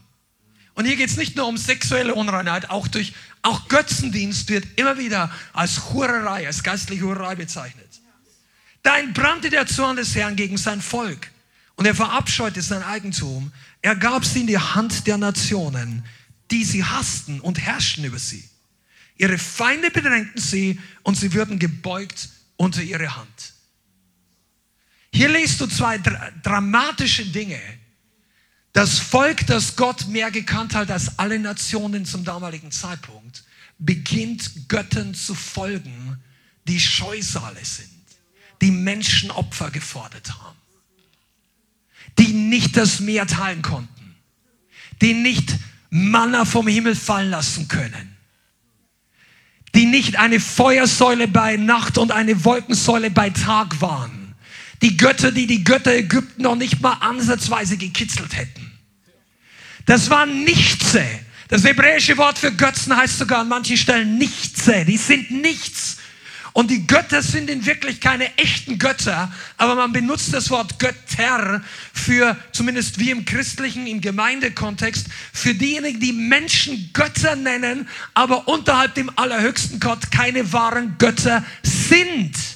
Und 0.75 0.85
hier 0.85 0.95
geht 0.95 1.09
es 1.09 1.17
nicht 1.17 1.35
nur 1.35 1.47
um 1.47 1.57
sexuelle 1.57 2.15
Unreinheit, 2.15 2.69
auch 2.69 2.87
durch 2.87 3.13
auch 3.43 3.67
Götzendienst 3.67 4.49
wird 4.49 4.65
immer 4.77 4.97
wieder 4.97 5.29
als 5.51 5.91
Hurerei, 5.91 6.47
als 6.47 6.63
geistliche 6.63 7.03
Hurerei 7.03 7.35
bezeichnet. 7.35 7.89
Da 8.83 8.97
entbrannte 8.97 9.49
der 9.49 9.67
Zorn 9.67 9.97
des 9.97 10.15
Herrn 10.15 10.35
gegen 10.35 10.57
sein 10.57 10.81
Volk 10.81 11.29
und 11.75 11.85
er 11.85 11.95
verabscheute 11.95 12.61
sein 12.61 12.83
Eigentum. 12.83 13.51
Er 13.83 13.95
gab 13.97 14.25
sie 14.25 14.41
in 14.41 14.47
die 14.47 14.57
Hand 14.57 15.05
der 15.07 15.17
Nationen, 15.17 16.03
die 16.49 16.63
sie 16.63 16.83
hassten 16.83 17.39
und 17.41 17.59
herrschten 17.59 18.05
über 18.05 18.17
sie. 18.17 18.43
Ihre 19.17 19.37
Feinde 19.37 19.91
bedrängten 19.91 20.41
sie 20.41 20.79
und 21.03 21.15
sie 21.15 21.33
würden 21.33 21.59
gebeugt 21.59 22.29
unter 22.55 22.81
ihre 22.81 23.15
Hand. 23.15 23.53
Hier 25.13 25.29
liest 25.29 25.59
du 25.61 25.67
zwei 25.67 25.97
dra 25.97 26.31
dramatische 26.41 27.25
Dinge. 27.25 27.59
Das 28.71 28.99
Volk, 28.99 29.45
das 29.47 29.75
Gott 29.75 30.07
mehr 30.07 30.31
gekannt 30.31 30.73
hat 30.73 30.89
als 30.89 31.19
alle 31.19 31.37
Nationen 31.37 32.05
zum 32.05 32.23
damaligen 32.23 32.71
Zeitpunkt, 32.71 33.43
beginnt 33.77 34.69
Göttern 34.69 35.13
zu 35.13 35.35
folgen, 35.35 36.23
die 36.67 36.79
Scheusale 36.79 37.63
sind, 37.63 37.89
die 38.61 38.71
Menschenopfer 38.71 39.69
gefordert 39.71 40.33
haben, 40.41 40.57
die 42.19 42.33
nicht 42.33 42.77
das 42.77 42.99
Meer 42.99 43.27
teilen 43.27 43.61
konnten, 43.61 44.15
die 45.01 45.13
nicht 45.13 45.55
Manna 45.89 46.45
vom 46.45 46.67
Himmel 46.67 46.95
fallen 46.95 47.29
lassen 47.29 47.67
können, 47.67 48.17
die 49.75 49.85
nicht 49.85 50.17
eine 50.17 50.39
Feuersäule 50.39 51.27
bei 51.27 51.57
Nacht 51.57 51.97
und 51.97 52.11
eine 52.11 52.43
Wolkensäule 52.45 53.11
bei 53.11 53.29
Tag 53.29 53.81
waren. 53.81 54.35
Die 54.81 54.97
Götter, 54.97 55.31
die 55.31 55.47
die 55.47 55.63
Götter 55.63 55.93
Ägypten 55.93 56.43
noch 56.43 56.55
nicht 56.55 56.81
mal 56.81 56.93
ansatzweise 56.93 57.77
gekitzelt 57.77 58.35
hätten. 58.35 58.71
Das 59.85 60.09
waren 60.09 60.43
Nichtse. 60.43 61.03
Das 61.47 61.63
hebräische 61.63 62.17
Wort 62.17 62.37
für 62.37 62.51
Götzen 62.51 62.95
heißt 62.95 63.19
sogar 63.19 63.39
an 63.41 63.49
manchen 63.49 63.77
Stellen 63.77 64.17
Nichtse. 64.17 64.85
Die 64.85 64.97
sind 64.97 65.31
nichts. 65.31 65.97
Und 66.53 66.69
die 66.69 66.85
Götter 66.85 67.23
sind 67.23 67.49
in 67.49 67.65
wirklich 67.65 67.99
keine 67.99 68.37
echten 68.37 68.77
Götter, 68.77 69.33
aber 69.57 69.73
man 69.73 69.91
benutzt 69.91 70.33
das 70.33 70.51
Wort 70.51 70.77
Götter 70.77 71.63
für, 71.91 72.37
zumindest 72.51 72.99
wie 72.99 73.09
im 73.09 73.25
christlichen, 73.25 73.87
im 73.87 74.01
Gemeindekontext, 74.01 75.07
für 75.33 75.55
diejenigen, 75.55 75.99
die 75.99 76.13
Menschen 76.13 76.91
Götter 76.93 77.35
nennen, 77.35 77.89
aber 78.13 78.47
unterhalb 78.47 78.93
dem 78.93 79.11
allerhöchsten 79.15 79.79
Gott 79.79 80.11
keine 80.11 80.53
wahren 80.53 80.95
Götter 80.99 81.43
sind. 81.63 82.52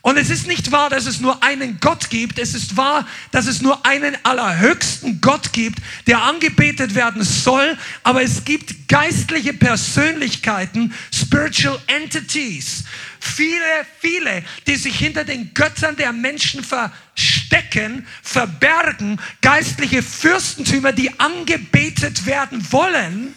Und 0.00 0.16
es 0.16 0.30
ist 0.30 0.46
nicht 0.46 0.70
wahr, 0.70 0.90
dass 0.90 1.06
es 1.06 1.20
nur 1.20 1.42
einen 1.42 1.80
Gott 1.80 2.08
gibt. 2.08 2.38
Es 2.38 2.54
ist 2.54 2.76
wahr, 2.76 3.06
dass 3.32 3.46
es 3.46 3.62
nur 3.62 3.84
einen 3.84 4.16
allerhöchsten 4.22 5.20
Gott 5.20 5.52
gibt, 5.52 5.80
der 6.06 6.22
angebetet 6.22 6.94
werden 6.94 7.22
soll. 7.22 7.76
Aber 8.04 8.22
es 8.22 8.44
gibt 8.44 8.88
geistliche 8.88 9.54
Persönlichkeiten, 9.54 10.94
spiritual 11.12 11.80
entities. 11.88 12.84
Viele, 13.20 13.86
viele, 14.00 14.44
die 14.66 14.76
sich 14.76 14.96
hinter 14.96 15.24
den 15.24 15.52
Göttern 15.52 15.96
der 15.96 16.12
Menschen 16.12 16.62
verstecken, 16.62 18.06
verbergen. 18.22 19.20
Geistliche 19.42 20.02
Fürstentümer, 20.02 20.92
die 20.92 21.18
angebetet 21.18 22.24
werden 22.24 22.64
wollen. 22.72 23.34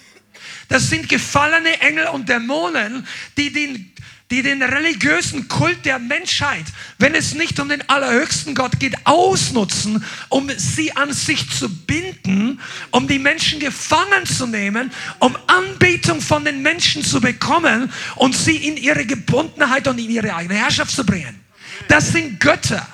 Das 0.70 0.90
sind 0.90 1.10
gefallene 1.10 1.82
Engel 1.82 2.08
und 2.08 2.30
Dämonen, 2.30 3.06
die 3.36 3.52
den 3.52 3.91
die 4.32 4.42
den 4.42 4.64
religiösen 4.64 5.48
Kult 5.50 5.86
der 5.86 6.00
Menschheit, 6.00 6.66
wenn 6.98 7.14
es 7.14 7.36
nicht 7.36 7.60
um 7.60 7.68
den 7.70 7.88
allerhöchsten 7.90 8.56
Gott 8.56 8.80
geht, 8.80 8.96
ausnutzen, 9.04 10.04
um 10.30 10.50
sie 10.58 10.96
an 10.96 11.12
sich 11.12 11.50
zu 11.52 11.70
binden, 11.70 12.60
um 12.92 13.08
die 13.08 13.20
Menschen 13.20 13.60
gefangen 13.60 14.26
zu 14.26 14.48
nehmen, 14.48 14.92
um 15.20 15.38
Anbetung 15.48 16.22
von 16.22 16.46
den 16.46 16.62
Menschen 16.62 17.04
zu 17.04 17.20
bekommen 17.20 17.92
und 18.16 18.36
sie 18.36 18.56
in 18.56 18.78
ihre 18.78 19.06
Gebundenheit 19.06 19.88
und 19.88 20.00
in 20.00 20.10
ihre 20.10 20.34
eigene 20.34 20.56
Herrschaft 20.56 20.92
zu 20.92 21.06
bringen. 21.06 21.42
Das 21.90 22.12
sind 22.14 22.40
Götter. 22.40 22.88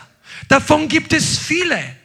Davon 0.48 0.88
gibt 0.88 1.14
es 1.14 1.38
viele. 1.38 1.97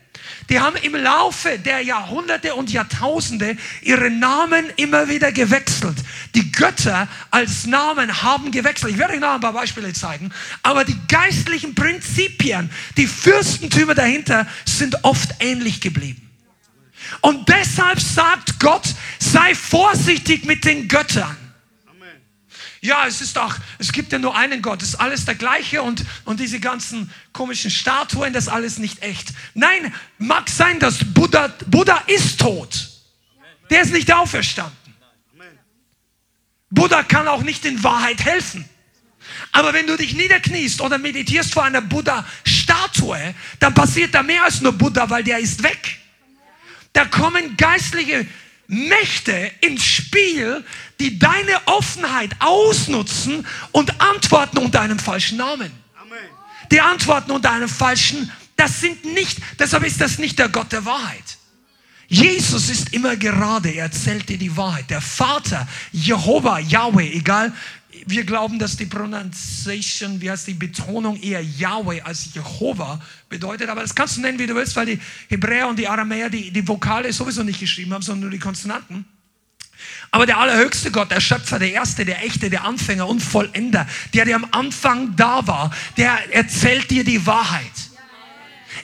Die 0.48 0.61
haben 0.61 0.76
im 0.76 0.94
Laufe 0.94 1.59
der 1.59 1.81
Jahrhunderte 1.81 2.55
und 2.55 2.70
Jahrtausende 2.70 3.57
ihre 3.81 4.11
Namen 4.11 4.66
immer 4.76 5.09
wieder 5.09 5.33
gewechselt. 5.33 5.96
Die 6.35 6.50
Götter 6.52 7.09
als 7.31 7.66
Namen 7.66 8.22
haben 8.22 8.50
gewechselt. 8.50 8.92
Ich 8.92 8.98
werde 8.98 9.14
euch 9.14 9.20
noch 9.20 9.35
ein 9.35 9.40
paar 9.40 9.52
Beispiele 9.52 9.92
zeigen. 9.92 10.31
Aber 10.62 10.85
die 10.85 10.98
geistlichen 11.09 11.74
Prinzipien, 11.74 12.70
die 12.96 13.07
Fürstentümer 13.07 13.94
dahinter 13.94 14.46
sind 14.64 15.05
oft 15.05 15.31
ähnlich 15.40 15.81
geblieben. 15.81 16.28
Und 17.20 17.48
deshalb 17.48 18.00
sagt 18.00 18.59
Gott, 18.61 18.94
sei 19.18 19.55
vorsichtig 19.55 20.44
mit 20.44 20.64
den 20.64 20.88
Göttern 20.88 21.37
ja, 22.83 23.07
es 23.07 23.21
ist 23.21 23.37
doch, 23.37 23.57
es 23.79 23.92
gibt 23.92 24.12
ja 24.12 24.18
nur 24.18 24.37
einen 24.37 24.61
Gott, 24.61 24.83
es 24.83 24.90
ist 24.90 24.95
alles 24.97 25.25
der 25.25 25.37
gleiche 25.37 25.83
und, 25.83 26.05
und 26.25 26.40
diese 26.40 26.59
ganzen 26.59 27.12
komischen 27.33 27.71
Statuen, 27.71 28.33
das 28.33 28.45
ist 28.45 28.51
alles 28.51 28.79
nicht 28.79 29.03
echt. 29.03 29.29
Nein, 29.55 29.95
mag 30.18 30.51
sein, 30.51 30.81
dass 30.81 30.99
Buddha, 31.14 31.55
Buddha 31.68 32.03
ist 32.09 32.40
tot. 32.40 32.88
Der 33.71 33.83
ist 33.83 33.92
nicht 33.92 34.12
auferstanden. 34.12 34.77
Buddha 36.71 37.05
kann 37.05 37.29
auch 37.29 37.42
nicht 37.42 37.64
in 37.64 37.85
Wahrheit 37.85 38.25
helfen. 38.25 38.68
Aber 39.53 39.73
wenn 39.73 39.87
du 39.87 39.97
dich 39.97 40.14
niederkniest 40.14 40.81
oder 40.81 40.99
meditierst 40.99 41.53
vor 41.53 41.62
einer 41.62 41.83
Buddha-Statue, 41.83 43.35
dann 43.61 43.75
passiert 43.75 44.12
da 44.12 44.25
mehr 44.25 44.42
als 44.42 44.61
nur 44.61 44.73
Buddha, 44.73 45.09
weil 45.09 45.23
der 45.23 45.38
ist 45.38 45.62
weg. 45.62 46.01
Da 46.92 47.05
kommen 47.05 47.57
geistliche 47.57 48.27
Mächte 48.66 49.51
ins 49.61 49.85
Spiel, 49.85 50.64
die 51.01 51.18
deine 51.18 51.66
Offenheit 51.66 52.31
ausnutzen 52.38 53.46
und 53.72 54.01
antworten 54.01 54.59
unter 54.59 54.81
einem 54.81 54.98
falschen 54.98 55.38
Namen. 55.38 55.70
Amen. 56.01 56.18
Die 56.70 56.81
antworten 56.81 57.33
unter 57.33 57.51
einem 57.51 57.68
falschen, 57.68 58.31
das 58.57 58.81
sind 58.81 59.05
nicht, 59.05 59.38
deshalb 59.59 59.85
ist 59.85 60.01
das 60.01 60.18
nicht 60.18 60.38
der 60.38 60.48
Gott 60.48 60.72
der 60.72 60.85
Wahrheit. 60.85 61.38
Jesus 62.09 62.68
ist 62.68 62.92
immer 62.92 63.16
gerade, 63.16 63.70
er 63.70 63.85
erzählt 63.85 64.29
dir 64.29 64.37
die 64.37 64.55
Wahrheit. 64.55 64.90
Der 64.90 65.01
Vater, 65.01 65.66
Jehova, 65.92 66.59
Yahweh, 66.59 67.11
egal 67.11 67.53
wir 68.07 68.25
glauben, 68.25 68.59
dass 68.59 68.77
die 68.77 68.87
Pronunciation, 68.87 70.21
wie 70.21 70.31
heißt 70.31 70.47
die 70.47 70.55
Betonung 70.55 71.21
eher 71.21 71.43
Yahweh 71.43 72.01
als 72.03 72.35
Jehova 72.35 73.01
bedeutet. 73.29 73.69
Aber 73.69 73.83
das 73.83 73.95
kannst 73.95 74.17
du 74.17 74.21
nennen, 74.21 74.38
wie 74.38 74.47
du 74.47 74.55
willst, 74.55 74.75
weil 74.77 74.87
die 74.87 75.01
Hebräer 75.29 75.69
und 75.69 75.79
die 75.79 75.87
Aramäer 75.88 76.29
die, 76.29 76.51
die 76.51 76.67
Vokale 76.67 77.12
sowieso 77.12 77.43
nicht 77.43 77.61
geschrieben 77.61 77.93
haben, 77.93 78.03
sondern 78.03 78.23
nur 78.23 78.31
die 78.31 78.38
Konsonanten. 78.38 79.05
Aber 80.11 80.27
der 80.27 80.38
allerhöchste 80.38 80.91
Gott, 80.91 81.11
der 81.11 81.21
Schöpfer, 81.21 81.59
der 81.59 81.73
Erste, 81.73 82.05
der 82.05 82.25
Echte, 82.25 82.51
der 82.51 82.65
Anfänger 82.65 83.09
und 83.09 83.21
Vollender, 83.21 83.87
der, 84.15 84.25
der 84.25 84.37
am 84.37 84.47
Anfang 84.51 85.17
da 85.17 85.47
war, 85.47 85.75
der 85.97 86.35
erzählt 86.35 86.91
dir 86.91 87.05
die 87.05 87.27
Wahrheit. 87.27 87.73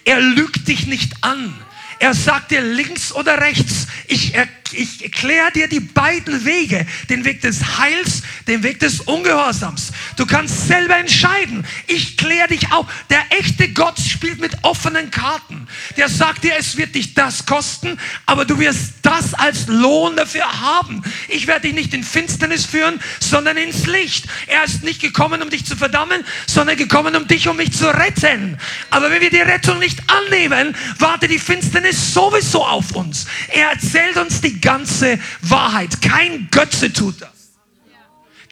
Er 0.05 0.21
lügt 0.21 0.69
dich 0.69 0.87
nicht 0.87 1.23
an. 1.23 1.55
Er 2.01 2.15
sagt 2.15 2.53
dir 2.53 2.63
links 2.63 3.13
oder 3.13 3.41
rechts. 3.41 3.89
Ich 4.07 4.35
erkläre 4.35 4.58
ich 4.73 5.03
erkläre 5.03 5.53
dir 5.53 5.69
die 5.69 5.81
beiden 5.81 6.45
Wege, 6.45 6.87
den 7.09 7.25
Weg 7.25 7.41
des 7.41 7.79
Heils, 7.79 8.23
den 8.47 8.63
Weg 8.63 8.81
des 8.81 9.01
Ungehorsams. 9.01 9.93
Du 10.17 10.27
kannst 10.27 10.67
selber 10.67 10.97
entscheiden. 10.97 11.65
Ich 11.87 12.17
kläre 12.17 12.49
dich 12.49 12.73
auf. 12.73 12.87
Der 13.11 13.25
echte 13.31 13.69
Gott 13.69 13.99
spielt 13.99 14.41
mit 14.41 14.53
offenen 14.63 15.11
Karten. 15.11 15.67
Der 15.97 16.09
sagt 16.09 16.45
dir, 16.45 16.55
es 16.59 16.77
wird 16.77 16.95
dich 16.95 17.15
das 17.15 17.47
kosten, 17.47 17.99
aber 18.27 18.45
du 18.45 18.59
wirst 18.59 18.95
das 19.03 19.35
als 19.35 19.67
Lohn 19.67 20.17
dafür 20.17 20.61
haben. 20.61 21.03
Ich 21.29 21.47
werde 21.47 21.63
dich 21.69 21.75
nicht 21.75 21.95
in 21.95 22.05
Finsternis 22.05 22.67
führen, 22.67 23.01
sondern 23.21 23.57
ins 23.57 23.87
Licht. 23.87 24.27
Er 24.47 24.65
ist 24.65 24.83
nicht 24.83 25.01
gekommen, 25.01 25.43
um 25.43 25.51
dich 25.51 25.65
zu 25.65 25.77
verdammen, 25.77 26.25
sondern 26.47 26.77
gekommen, 26.77 27.17
um 27.17 27.27
dich, 27.27 27.49
um 27.49 27.57
mich 27.57 27.73
zu 27.73 27.87
retten. 27.87 28.59
Aber 28.91 29.11
wenn 29.11 29.21
wir 29.21 29.31
die 29.31 29.39
Rettung 29.39 29.79
nicht 29.79 30.01
annehmen, 30.09 30.75
wartet 30.99 31.31
die 31.31 31.39
Finsternis 31.39 32.15
sowieso 32.15 32.65
auf 32.65 32.93
uns. 32.93 33.27
Er 33.49 33.71
erzählt 33.71 34.17
uns 34.17 34.41
die 34.41 34.58
ganze 34.61 35.18
Wahrheit. 35.42 36.01
Kein 36.01 36.49
Götze 36.51 36.92
tut 36.92 37.23
das. 37.23 37.31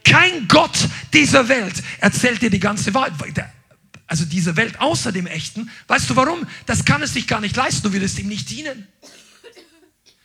Kein 0.03 0.47
Gott 0.47 0.77
dieser 1.13 1.49
Welt 1.49 1.75
erzählt 1.99 2.41
dir 2.41 2.49
die 2.49 2.59
ganze 2.59 2.93
Wahrheit. 2.93 3.13
Also 4.07 4.23
diese 4.23 4.55
Welt 4.55 4.79
außer 4.79 5.11
dem 5.11 5.27
Echten. 5.27 5.69
Weißt 5.87 6.09
du 6.09 6.15
warum? 6.15 6.47
Das 6.65 6.85
kann 6.85 7.03
es 7.03 7.13
sich 7.13 7.27
gar 7.27 7.41
nicht 7.41 7.55
leisten. 7.55 7.83
Du 7.83 7.91
würdest 7.91 8.17
ihm 8.19 8.27
nicht 8.27 8.49
dienen. 8.49 8.87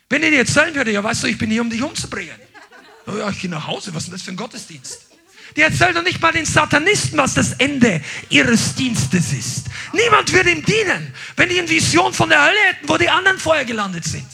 Wenn 0.09 0.23
er 0.23 0.31
dir 0.31 0.39
erzählen 0.39 0.75
würde, 0.75 0.93
ja 0.93 1.03
weißt 1.03 1.25
du, 1.25 1.27
ich 1.27 1.39
bin 1.39 1.51
hier, 1.51 1.63
um 1.63 1.71
dich 1.71 1.83
umzubringen. 1.83 2.37
Ja, 3.07 3.31
ich 3.31 3.41
gehe 3.41 3.51
nach 3.51 3.67
Hause. 3.67 3.93
Was 3.95 4.05
ist 4.05 4.09
denn 4.09 4.13
das 4.13 4.23
für 4.23 4.31
ein 4.31 4.37
Gottesdienst? 4.37 5.07
Die 5.57 5.63
erzählen 5.63 5.95
doch 5.95 6.05
nicht 6.05 6.21
mal 6.21 6.33
den 6.33 6.47
Satanisten, 6.47 7.19
was 7.19 7.35
das 7.35 7.55
Ende 7.55 8.01
ihres 8.31 8.75
Dienstes 8.75 9.33
ist. 9.33 9.67
Niemand 9.93 10.33
wird 10.33 10.47
ihm 10.47 10.65
dienen, 10.65 11.13
wenn 11.37 11.49
die 11.49 11.59
eine 11.59 11.69
Vision 11.69 12.15
von 12.15 12.29
der 12.29 12.43
Hölle 12.43 12.59
hätten, 12.71 12.89
wo 12.89 12.97
die 12.97 13.09
anderen 13.09 13.39
vorher 13.39 13.65
gelandet 13.65 14.05
sind. 14.05 14.29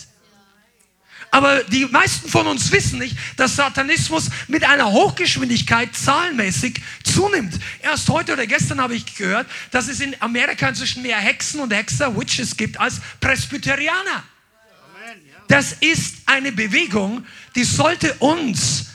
Aber 1.31 1.63
die 1.65 1.85
meisten 1.87 2.29
von 2.29 2.47
uns 2.47 2.73
wissen 2.73 2.99
nicht, 2.99 3.17
dass 3.37 3.57
Satanismus 3.57 4.31
mit 4.47 4.65
einer 4.65 4.91
Hochgeschwindigkeit 4.91 5.95
zahlenmäßig 5.95 6.81
zunimmt. 7.05 7.59
Erst 7.83 8.09
heute 8.09 8.33
oder 8.33 8.47
gestern 8.47 8.81
habe 8.81 8.95
ich 8.95 9.15
gehört, 9.15 9.47
dass 9.71 9.89
es 9.89 10.01
in 10.01 10.17
Amerika 10.21 10.69
inzwischen 10.69 11.03
mehr 11.03 11.19
Hexen 11.19 11.61
und 11.61 11.73
Hexer, 11.73 12.17
Witches 12.17 12.57
gibt, 12.57 12.81
als 12.81 13.01
Presbyterianer. 13.21 14.25
Das 15.49 15.73
ist 15.81 16.17
eine 16.27 16.53
Bewegung, 16.53 17.25
die 17.55 17.65
sollte 17.65 18.15
uns 18.15 18.87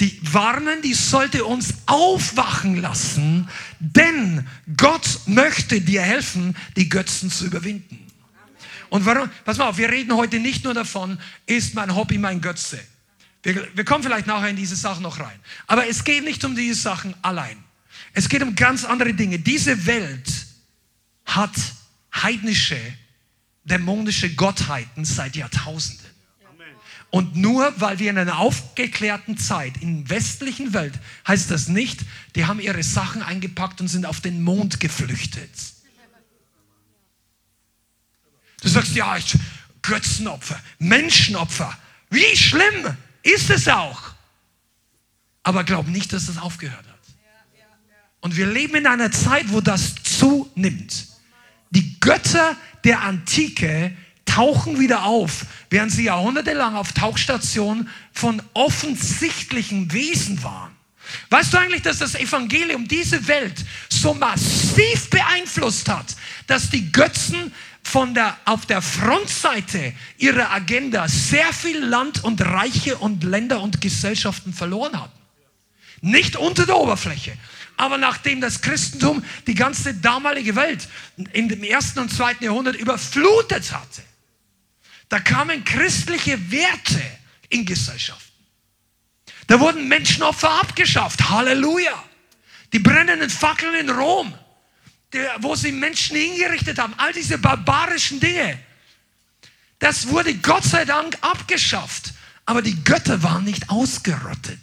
die 0.00 0.18
warnen, 0.32 0.80
die 0.82 0.94
sollte 0.94 1.44
uns 1.44 1.74
aufwachen 1.84 2.80
lassen, 2.80 3.48
denn 3.78 4.46
Gott 4.76 5.20
möchte 5.26 5.80
dir 5.82 6.00
helfen, 6.00 6.56
die 6.76 6.88
Götzen 6.88 7.30
zu 7.30 7.44
überwinden. 7.46 8.09
Und 8.90 9.06
warum? 9.06 9.30
Pass 9.44 9.56
mal 9.56 9.68
auf, 9.68 9.78
wir 9.78 9.88
reden 9.88 10.14
heute 10.14 10.38
nicht 10.38 10.64
nur 10.64 10.74
davon, 10.74 11.18
ist 11.46 11.74
mein 11.74 11.94
Hobby 11.94 12.18
mein 12.18 12.40
Götze. 12.40 12.78
Wir, 13.42 13.66
wir 13.74 13.84
kommen 13.84 14.02
vielleicht 14.04 14.26
nachher 14.26 14.50
in 14.50 14.56
diese 14.56 14.76
Sachen 14.76 15.02
noch 15.02 15.18
rein. 15.18 15.38
Aber 15.66 15.88
es 15.88 16.04
geht 16.04 16.24
nicht 16.24 16.44
um 16.44 16.54
diese 16.54 16.80
Sachen 16.80 17.14
allein. 17.22 17.56
Es 18.12 18.28
geht 18.28 18.42
um 18.42 18.54
ganz 18.54 18.84
andere 18.84 19.14
Dinge. 19.14 19.38
Diese 19.38 19.86
Welt 19.86 20.28
hat 21.24 21.54
heidnische, 22.14 22.78
dämonische 23.64 24.34
Gottheiten 24.34 25.04
seit 25.04 25.36
Jahrtausenden. 25.36 26.10
Und 27.10 27.34
nur 27.34 27.72
weil 27.80 27.98
wir 27.98 28.10
in 28.10 28.18
einer 28.18 28.38
aufgeklärten 28.38 29.36
Zeit 29.36 29.76
in 29.78 30.04
der 30.04 30.16
westlichen 30.16 30.72
Welt, 30.72 30.94
heißt 31.26 31.50
das 31.50 31.68
nicht, 31.68 32.00
die 32.36 32.46
haben 32.46 32.60
ihre 32.60 32.84
Sachen 32.84 33.22
eingepackt 33.22 33.80
und 33.80 33.88
sind 33.88 34.06
auf 34.06 34.20
den 34.20 34.42
Mond 34.42 34.78
geflüchtet. 34.78 35.50
Du 38.60 38.68
sagst, 38.68 38.94
ja, 38.94 39.16
ich, 39.16 39.36
Götzenopfer, 39.82 40.60
Menschenopfer. 40.78 41.76
Wie 42.10 42.36
schlimm 42.36 42.96
ist 43.22 43.50
es 43.50 43.68
auch. 43.68 44.14
Aber 45.42 45.64
glaub 45.64 45.86
nicht, 45.86 46.12
dass 46.12 46.28
es 46.28 46.38
aufgehört 46.38 46.86
hat. 46.86 46.90
Und 48.20 48.36
wir 48.36 48.46
leben 48.46 48.76
in 48.76 48.86
einer 48.86 49.10
Zeit, 49.10 49.46
wo 49.48 49.60
das 49.60 49.94
zunimmt. 50.02 51.06
Die 51.70 51.98
Götter 52.00 52.56
der 52.84 53.00
Antike 53.00 53.96
tauchen 54.26 54.78
wieder 54.78 55.04
auf, 55.04 55.46
während 55.70 55.90
sie 55.90 56.04
jahrhundertelang 56.04 56.76
auf 56.76 56.92
Tauchstationen 56.92 57.88
von 58.12 58.42
offensichtlichen 58.52 59.92
Wesen 59.92 60.42
waren. 60.42 60.76
Weißt 61.30 61.52
du 61.52 61.58
eigentlich, 61.58 61.82
dass 61.82 61.98
das 61.98 62.14
Evangelium 62.14 62.86
diese 62.86 63.26
Welt 63.26 63.64
so 63.88 64.14
massiv 64.14 65.10
beeinflusst 65.10 65.88
hat, 65.88 66.14
dass 66.46 66.70
die 66.70 66.92
Götzen 66.92 67.52
von 67.82 68.14
der, 68.14 68.36
auf 68.44 68.66
der 68.66 68.82
Frontseite 68.82 69.92
ihrer 70.18 70.52
Agenda 70.52 71.08
sehr 71.08 71.52
viel 71.52 71.78
Land 71.78 72.22
und 72.24 72.40
Reiche 72.40 72.96
und 72.98 73.24
Länder 73.24 73.60
und 73.60 73.80
Gesellschaften 73.80 74.52
verloren 74.52 75.00
hatten. 75.00 75.18
Nicht 76.00 76.36
unter 76.36 76.66
der 76.66 76.76
Oberfläche. 76.76 77.36
Aber 77.76 77.98
nachdem 77.98 78.40
das 78.40 78.60
Christentum 78.60 79.24
die 79.46 79.54
ganze 79.54 79.94
damalige 79.94 80.54
Welt 80.54 80.86
in 81.32 81.48
dem 81.48 81.62
ersten 81.62 82.00
und 82.00 82.12
zweiten 82.12 82.44
Jahrhundert 82.44 82.76
überflutet 82.76 83.72
hatte, 83.72 84.02
da 85.08 85.18
kamen 85.18 85.64
christliche 85.64 86.50
Werte 86.50 87.02
in 87.48 87.64
Gesellschaften. 87.64 88.30
Da 89.46 89.58
wurden 89.58 89.88
Menschenopfer 89.88 90.60
abgeschafft. 90.60 91.28
Halleluja. 91.28 92.04
Die 92.72 92.78
brennenden 92.78 93.30
Fackeln 93.30 93.74
in 93.74 93.90
Rom 93.90 94.32
der, 95.12 95.36
wo 95.40 95.54
sie 95.54 95.72
Menschen 95.72 96.16
hingerichtet 96.16 96.78
haben, 96.78 96.94
all 96.96 97.12
diese 97.12 97.38
barbarischen 97.38 98.20
Dinge, 98.20 98.58
das 99.78 100.08
wurde 100.08 100.34
Gott 100.34 100.64
sei 100.64 100.84
Dank 100.84 101.16
abgeschafft. 101.20 102.12
Aber 102.46 102.62
die 102.62 102.82
Götter 102.84 103.22
waren 103.22 103.44
nicht 103.44 103.70
ausgerottet. 103.70 104.60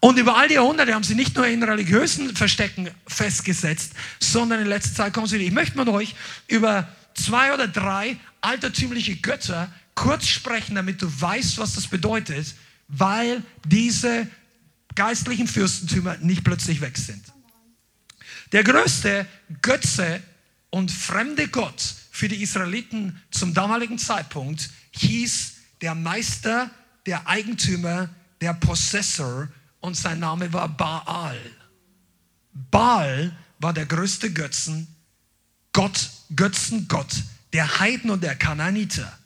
Und 0.00 0.18
über 0.18 0.36
all 0.36 0.48
die 0.48 0.54
Jahrhunderte 0.54 0.94
haben 0.94 1.02
sie 1.02 1.14
nicht 1.14 1.36
nur 1.36 1.46
in 1.46 1.62
religiösen 1.62 2.34
Verstecken 2.36 2.90
festgesetzt, 3.06 3.92
sondern 4.20 4.60
in 4.60 4.66
letzter 4.66 4.94
Zeit 4.94 5.12
kommen 5.14 5.26
sie. 5.26 5.36
Ich 5.36 5.52
möchte 5.52 5.78
mit 5.78 5.88
euch 5.88 6.14
über 6.46 6.88
zwei 7.14 7.54
oder 7.54 7.68
drei 7.68 8.18
altertümliche 8.40 9.16
Götter 9.16 9.72
kurz 9.94 10.26
sprechen, 10.26 10.74
damit 10.74 11.00
du 11.00 11.20
weißt, 11.20 11.58
was 11.58 11.74
das 11.74 11.86
bedeutet, 11.86 12.54
weil 12.88 13.42
diese 13.66 14.26
geistlichen 14.94 15.48
Fürstentümer 15.48 16.16
nicht 16.18 16.44
plötzlich 16.44 16.80
weg 16.80 16.98
sind. 16.98 17.24
Der 18.54 18.62
größte 18.62 19.26
Götze 19.62 20.22
und 20.70 20.88
fremde 20.88 21.48
Gott 21.48 21.82
für 22.12 22.28
die 22.28 22.40
Israeliten 22.40 23.20
zum 23.32 23.52
damaligen 23.52 23.98
Zeitpunkt 23.98 24.70
hieß 24.92 25.54
der 25.80 25.96
Meister, 25.96 26.70
der 27.04 27.26
Eigentümer, 27.26 28.10
der 28.40 28.54
Possessor 28.54 29.48
und 29.80 29.96
sein 29.96 30.20
Name 30.20 30.52
war 30.52 30.68
Baal. 30.68 31.36
Baal 32.52 33.36
war 33.58 33.72
der 33.72 33.86
größte 33.86 34.32
Götzen, 34.32 34.86
Gott, 35.72 36.10
Götzengott 36.36 37.12
der 37.52 37.80
Heiden 37.80 38.08
und 38.08 38.22
der 38.22 38.36
Kananiter. 38.36 39.18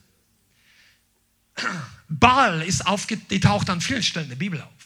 Baal 2.09 2.62
ist 2.62 2.87
aufgetaucht 2.87 3.69
an 3.69 3.83
vielen 3.83 4.03
Stellen 4.03 4.31
der 4.31 4.37
Bibel 4.37 4.62
auf. 4.62 4.78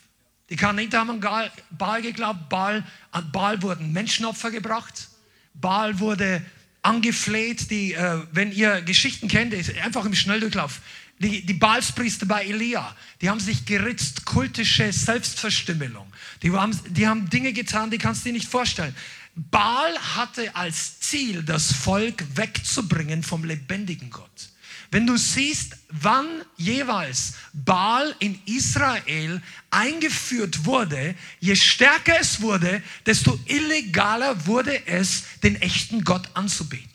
Die 0.50 0.57
Kananiter 0.57 0.98
haben 0.98 1.11
an 1.11 1.50
Baal 1.70 2.02
geglaubt. 2.02 2.48
Baal, 2.48 2.85
an 3.11 3.33
Baal 3.33 3.62
wurden 3.62 3.92
Menschenopfer 3.92 4.50
gebracht. 4.50 5.09
Baal 5.55 5.98
wurde 5.98 6.44
angefleht. 6.83 7.70
Die, 7.70 7.94
äh, 7.94 8.20
wenn 8.33 8.52
ihr 8.52 8.83
Geschichten 8.83 9.28
kennt, 9.28 9.55
einfach 9.83 10.05
im 10.05 10.14
Schnelldurchlauf. 10.14 10.81
Die, 11.18 11.46
die 11.46 11.55
Baalspriester 11.55 12.26
bei 12.26 12.44
Elia, 12.44 12.96
die 13.20 13.31
haben 13.31 13.38
sich 13.38 13.64
geritzt, 13.64 14.24
kultische 14.24 14.92
Selbstverstümmelung. 14.92 16.12
Die 16.42 16.50
haben, 16.50 16.76
die 16.88 17.07
haben 17.07 17.31
Dinge 17.31 17.52
getan, 17.52 17.90
die 17.90 17.98
kannst 17.98 18.22
du 18.22 18.31
dir 18.31 18.33
nicht 18.33 18.48
vorstellen. 18.48 18.94
Baal 19.35 19.96
hatte 20.16 20.55
als 20.57 20.98
Ziel, 20.98 21.44
das 21.44 21.72
Volk 21.72 22.24
wegzubringen 22.37 23.22
vom 23.22 23.44
lebendigen 23.44 24.11
Gott. 24.11 24.51
Wenn 24.92 25.07
du 25.07 25.16
siehst, 25.16 25.78
wann 25.88 26.26
jeweils 26.59 27.33
Baal 27.55 28.14
in 28.18 28.38
Israel 28.44 29.40
eingeführt 29.70 30.66
wurde, 30.66 31.14
je 31.40 31.57
stärker 31.57 32.20
es 32.20 32.42
wurde, 32.42 32.83
desto 33.07 33.40
illegaler 33.46 34.46
wurde 34.46 34.87
es, 34.87 35.24
den 35.42 35.57
echten 35.57 36.05
Gott 36.05 36.28
anzubeten. 36.35 36.90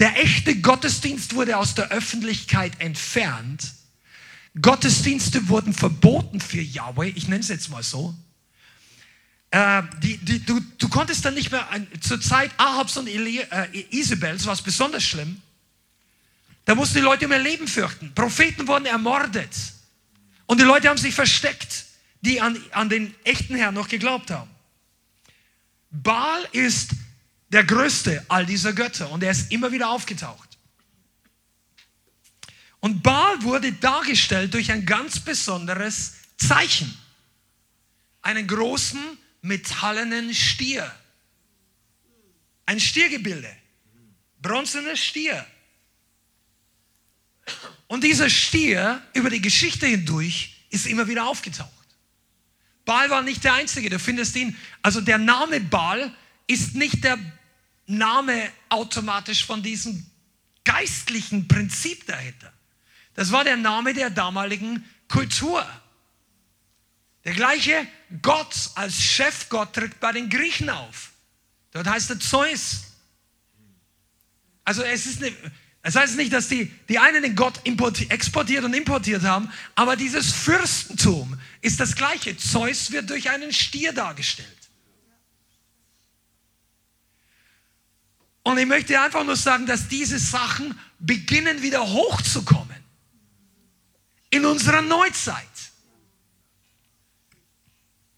Der 0.00 0.20
echte 0.20 0.56
Gottesdienst 0.60 1.36
wurde 1.36 1.56
aus 1.56 1.76
der 1.76 1.92
Öffentlichkeit 1.92 2.72
entfernt. 2.80 3.72
Gottesdienste 4.60 5.48
wurden 5.48 5.72
verboten 5.72 6.40
für 6.40 6.60
Yahweh, 6.60 7.12
ich 7.14 7.28
nenne 7.28 7.42
es 7.42 7.48
jetzt 7.48 7.70
mal 7.70 7.84
so. 7.84 8.12
Äh, 9.52 9.84
die, 10.02 10.16
die, 10.16 10.44
du, 10.44 10.58
du, 10.78 10.88
konntest 10.88 11.24
dann 11.24 11.34
nicht 11.34 11.52
mehr, 11.52 11.68
zur 12.00 12.20
Zeit 12.20 12.50
Ahabs 12.56 12.96
und 12.96 13.06
äh, 13.06 13.86
Isabels 13.90 14.46
war 14.46 14.54
es 14.54 14.62
besonders 14.62 15.04
schlimm, 15.04 15.40
da 16.64 16.74
mussten 16.74 16.96
die 16.96 17.02
Leute 17.02 17.26
um 17.26 17.32
ihr 17.32 17.38
Leben 17.38 17.66
fürchten. 17.66 18.14
Propheten 18.14 18.68
wurden 18.68 18.86
ermordet. 18.86 19.54
Und 20.46 20.60
die 20.60 20.64
Leute 20.64 20.88
haben 20.88 20.98
sich 20.98 21.14
versteckt, 21.14 21.86
die 22.20 22.40
an, 22.40 22.62
an 22.72 22.88
den 22.88 23.14
echten 23.24 23.56
Herrn 23.56 23.74
noch 23.74 23.88
geglaubt 23.88 24.30
haben. 24.30 24.50
Baal 25.90 26.46
ist 26.52 26.90
der 27.48 27.64
größte 27.64 28.24
all 28.28 28.46
dieser 28.46 28.72
Götter 28.72 29.10
und 29.10 29.22
er 29.22 29.32
ist 29.32 29.52
immer 29.52 29.72
wieder 29.72 29.90
aufgetaucht. 29.90 30.58
Und 32.80 33.02
Baal 33.02 33.42
wurde 33.42 33.72
dargestellt 33.72 34.54
durch 34.54 34.72
ein 34.72 34.86
ganz 34.86 35.20
besonderes 35.20 36.14
Zeichen. 36.36 36.96
Einen 38.22 38.46
großen 38.46 39.00
metallenen 39.42 40.34
Stier. 40.34 40.90
Ein 42.66 42.80
Stiergebilde. 42.80 43.54
Bronzener 44.40 44.96
Stier. 44.96 45.46
Und 47.86 48.04
dieser 48.04 48.30
Stier 48.30 49.02
über 49.12 49.30
die 49.30 49.40
Geschichte 49.40 49.86
hindurch 49.86 50.56
ist 50.70 50.86
immer 50.86 51.08
wieder 51.08 51.26
aufgetaucht. 51.26 51.70
Baal 52.84 53.10
war 53.10 53.22
nicht 53.22 53.44
der 53.44 53.54
Einzige, 53.54 53.90
du 53.90 53.98
findest 53.98 54.34
ihn, 54.36 54.56
also 54.82 55.00
der 55.00 55.18
Name 55.18 55.60
Baal 55.60 56.14
ist 56.46 56.74
nicht 56.74 57.04
der 57.04 57.18
Name 57.86 58.50
automatisch 58.68 59.44
von 59.44 59.62
diesem 59.62 60.04
geistlichen 60.64 61.48
Prinzip 61.48 62.06
dahinter. 62.06 62.52
Das 63.14 63.30
war 63.30 63.44
der 63.44 63.56
Name 63.56 63.94
der 63.94 64.10
damaligen 64.10 64.84
Kultur. 65.08 65.66
Der 67.24 67.34
gleiche 67.34 67.86
Gott 68.22 68.70
als 68.74 69.00
Chefgott 69.00 69.74
tritt 69.74 70.00
bei 70.00 70.12
den 70.12 70.28
Griechen 70.28 70.70
auf. 70.70 71.12
Dort 71.72 71.86
heißt 71.86 72.10
er 72.10 72.20
Zeus. 72.20 72.84
Also 74.64 74.82
es 74.82 75.06
ist 75.06 75.22
eine, 75.22 75.34
Das 75.82 75.96
heißt 75.96 76.16
nicht, 76.16 76.32
dass 76.32 76.48
die, 76.48 76.70
die 76.88 76.98
einen 76.98 77.22
den 77.22 77.34
Gott 77.34 77.60
exportiert 78.08 78.64
und 78.64 78.72
importiert 78.72 79.22
haben, 79.22 79.50
aber 79.74 79.96
dieses 79.96 80.32
Fürstentum 80.32 81.38
ist 81.60 81.80
das 81.80 81.96
gleiche. 81.96 82.36
Zeus 82.36 82.92
wird 82.92 83.10
durch 83.10 83.28
einen 83.30 83.52
Stier 83.52 83.92
dargestellt. 83.92 84.48
Und 88.44 88.58
ich 88.58 88.66
möchte 88.66 89.00
einfach 89.00 89.24
nur 89.24 89.36
sagen, 89.36 89.66
dass 89.66 89.88
diese 89.88 90.18
Sachen 90.18 90.78
beginnen 90.98 91.62
wieder 91.62 91.84
hochzukommen 91.86 92.76
in 94.30 94.44
unserer 94.44 94.82
Neuzeit. 94.82 95.36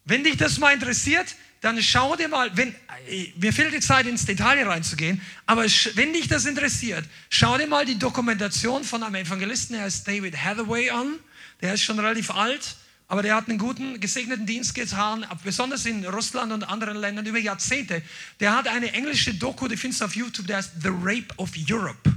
Wenn 0.04 0.22
dich 0.22 0.36
das 0.36 0.58
mal 0.58 0.72
interessiert, 0.72 1.34
dann 1.64 1.82
schau 1.82 2.14
dir 2.14 2.28
mal, 2.28 2.54
wenn, 2.58 2.74
äh, 3.08 3.32
mir 3.36 3.50
fehlt 3.50 3.72
die 3.72 3.80
Zeit 3.80 4.06
ins 4.06 4.26
Detail 4.26 4.68
reinzugehen, 4.68 5.22
aber 5.46 5.64
wenn 5.94 6.12
dich 6.12 6.28
das 6.28 6.44
interessiert, 6.44 7.06
schau 7.30 7.56
dir 7.56 7.66
mal 7.66 7.86
die 7.86 7.98
Dokumentation 7.98 8.84
von 8.84 9.02
einem 9.02 9.14
Evangelisten, 9.14 9.74
der 9.74 9.86
heißt 9.86 10.06
David 10.06 10.36
Hathaway 10.36 10.90
an. 10.90 11.18
Der 11.62 11.72
ist 11.72 11.80
schon 11.80 11.98
relativ 11.98 12.30
alt, 12.30 12.76
aber 13.08 13.22
der 13.22 13.34
hat 13.34 13.48
einen 13.48 13.56
guten, 13.56 13.98
gesegneten 13.98 14.44
Dienst 14.44 14.74
getan, 14.74 15.26
besonders 15.42 15.86
in 15.86 16.04
Russland 16.04 16.52
und 16.52 16.64
anderen 16.64 16.98
Ländern 16.98 17.24
über 17.24 17.38
Jahrzehnte. 17.38 18.02
Der 18.40 18.54
hat 18.54 18.68
eine 18.68 18.92
englische 18.92 19.32
Doku, 19.32 19.66
die 19.66 19.78
findest 19.78 20.02
du 20.02 20.04
auf 20.04 20.14
YouTube, 20.14 20.46
der 20.46 20.58
heißt 20.58 20.72
The 20.82 20.90
Rape 20.90 21.28
of 21.38 21.52
Europe. 21.66 22.12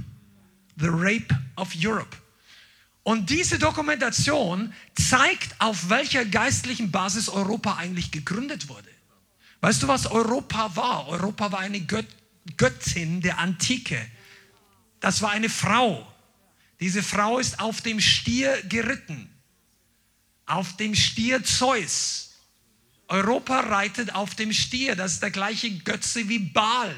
The 0.76 0.88
Rape 0.90 1.34
of 1.56 1.70
Europe. 1.74 2.14
Und 3.02 3.30
diese 3.30 3.58
Dokumentation 3.58 4.74
zeigt, 4.94 5.58
auf 5.58 5.88
welcher 5.88 6.26
geistlichen 6.26 6.90
Basis 6.90 7.30
Europa 7.30 7.76
eigentlich 7.76 8.10
gegründet 8.10 8.68
wurde. 8.68 8.97
Weißt 9.60 9.82
du, 9.82 9.88
was 9.88 10.06
Europa 10.06 10.76
war? 10.76 11.08
Europa 11.08 11.52
war 11.52 11.60
eine 11.60 11.80
Gött 11.80 12.06
Göttin 12.56 13.20
der 13.20 13.38
Antike. 13.38 14.00
Das 15.00 15.20
war 15.22 15.30
eine 15.30 15.50
Frau. 15.50 16.10
Diese 16.80 17.02
Frau 17.02 17.38
ist 17.38 17.60
auf 17.60 17.82
dem 17.82 18.00
Stier 18.00 18.62
geritten. 18.62 19.28
Auf 20.46 20.76
dem 20.76 20.94
Stier 20.94 21.44
Zeus. 21.44 22.30
Europa 23.08 23.60
reitet 23.60 24.14
auf 24.14 24.34
dem 24.34 24.52
Stier. 24.52 24.96
Das 24.96 25.14
ist 25.14 25.22
der 25.22 25.30
gleiche 25.30 25.70
Götze 25.70 26.28
wie 26.28 26.38
Baal. 26.38 26.94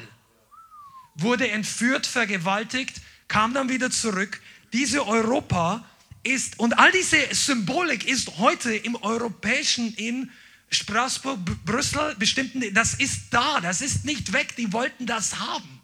Wurde 1.15 1.49
entführt, 1.49 2.07
vergewaltigt, 2.07 3.01
kam 3.27 3.53
dann 3.53 3.69
wieder 3.69 3.91
zurück. 3.91 4.41
Diese 4.71 5.05
Europa 5.05 5.85
ist, 6.23 6.59
und 6.59 6.77
all 6.79 6.91
diese 6.91 7.17
Symbolik 7.33 8.05
ist 8.07 8.37
heute 8.37 8.73
im 8.73 8.95
europäischen, 8.95 9.93
in 9.95 10.31
Straßburg, 10.71 11.39
Brüssel, 11.65 12.15
bestimmten, 12.15 12.73
das 12.73 12.93
ist 12.93 13.33
da, 13.33 13.59
das 13.59 13.81
ist 13.81 14.05
nicht 14.05 14.31
weg, 14.31 14.55
die 14.55 14.71
wollten 14.71 15.05
das 15.05 15.39
haben. 15.39 15.81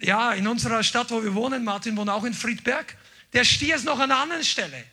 Ja, 0.00 0.32
in 0.32 0.46
unserer 0.46 0.82
Stadt, 0.82 1.10
wo 1.10 1.22
wir 1.22 1.34
wohnen, 1.34 1.64
Martin 1.64 1.96
wohnt 1.96 2.10
auch 2.10 2.24
in 2.24 2.34
Friedberg, 2.34 2.96
der 3.32 3.44
Stier 3.44 3.76
ist 3.76 3.84
noch 3.84 3.98
an 3.98 4.10
einer 4.10 4.20
anderen 4.20 4.44
Stelle. 4.44 4.84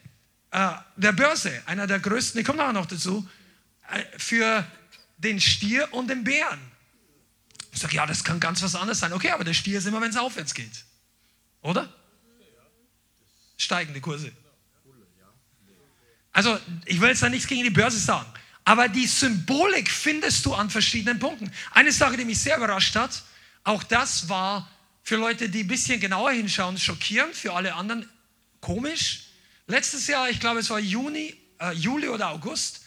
Äh, 0.51 0.71
der 0.97 1.11
Börse, 1.13 1.61
einer 1.65 1.87
der 1.87 1.99
größten, 1.99 2.39
ich 2.39 2.45
komme 2.45 2.57
nachher 2.57 2.73
noch 2.73 2.85
dazu, 2.85 3.27
äh, 3.89 4.03
für 4.17 4.65
den 5.17 5.39
Stier 5.39 5.93
und 5.93 6.09
den 6.09 6.23
Bären. 6.23 6.59
Ich 7.71 7.79
sage, 7.79 7.95
ja, 7.95 8.05
das 8.05 8.23
kann 8.23 8.39
ganz 8.39 8.61
was 8.61 8.75
anderes 8.75 8.99
sein. 8.99 9.13
Okay, 9.13 9.31
aber 9.31 9.43
der 9.43 9.53
Stier 9.53 9.77
ist 9.77 9.85
immer, 9.85 10.01
wenn 10.01 10.09
es 10.09 10.17
aufwärts 10.17 10.53
geht. 10.53 10.85
Oder? 11.61 11.93
Steigende 13.55 14.01
Kurse. 14.01 14.31
Also, 16.33 16.57
ich 16.85 16.99
will 17.01 17.09
jetzt 17.09 17.23
da 17.23 17.29
nichts 17.29 17.47
gegen 17.47 17.63
die 17.63 17.69
Börse 17.69 17.99
sagen, 17.99 18.27
aber 18.63 18.87
die 18.87 19.07
Symbolik 19.07 19.89
findest 19.89 20.45
du 20.45 20.53
an 20.53 20.69
verschiedenen 20.69 21.19
Punkten. 21.19 21.51
Eine 21.71 21.91
Sache, 21.91 22.17
die 22.17 22.25
mich 22.25 22.39
sehr 22.39 22.57
überrascht 22.57 22.95
hat, 22.95 23.23
auch 23.63 23.83
das 23.83 24.29
war 24.29 24.69
für 25.03 25.15
Leute, 25.17 25.49
die 25.49 25.61
ein 25.63 25.67
bisschen 25.67 25.99
genauer 25.99 26.31
hinschauen, 26.31 26.77
schockierend, 26.77 27.35
für 27.35 27.53
alle 27.53 27.75
anderen 27.75 28.07
komisch. 28.59 29.23
Letztes 29.67 30.07
Jahr, 30.07 30.29
ich 30.29 30.39
glaube, 30.39 30.59
es 30.59 30.69
war 30.69 30.79
Juni, 30.79 31.35
äh, 31.59 31.73
Juli 31.73 32.07
oder 32.07 32.29
August, 32.29 32.81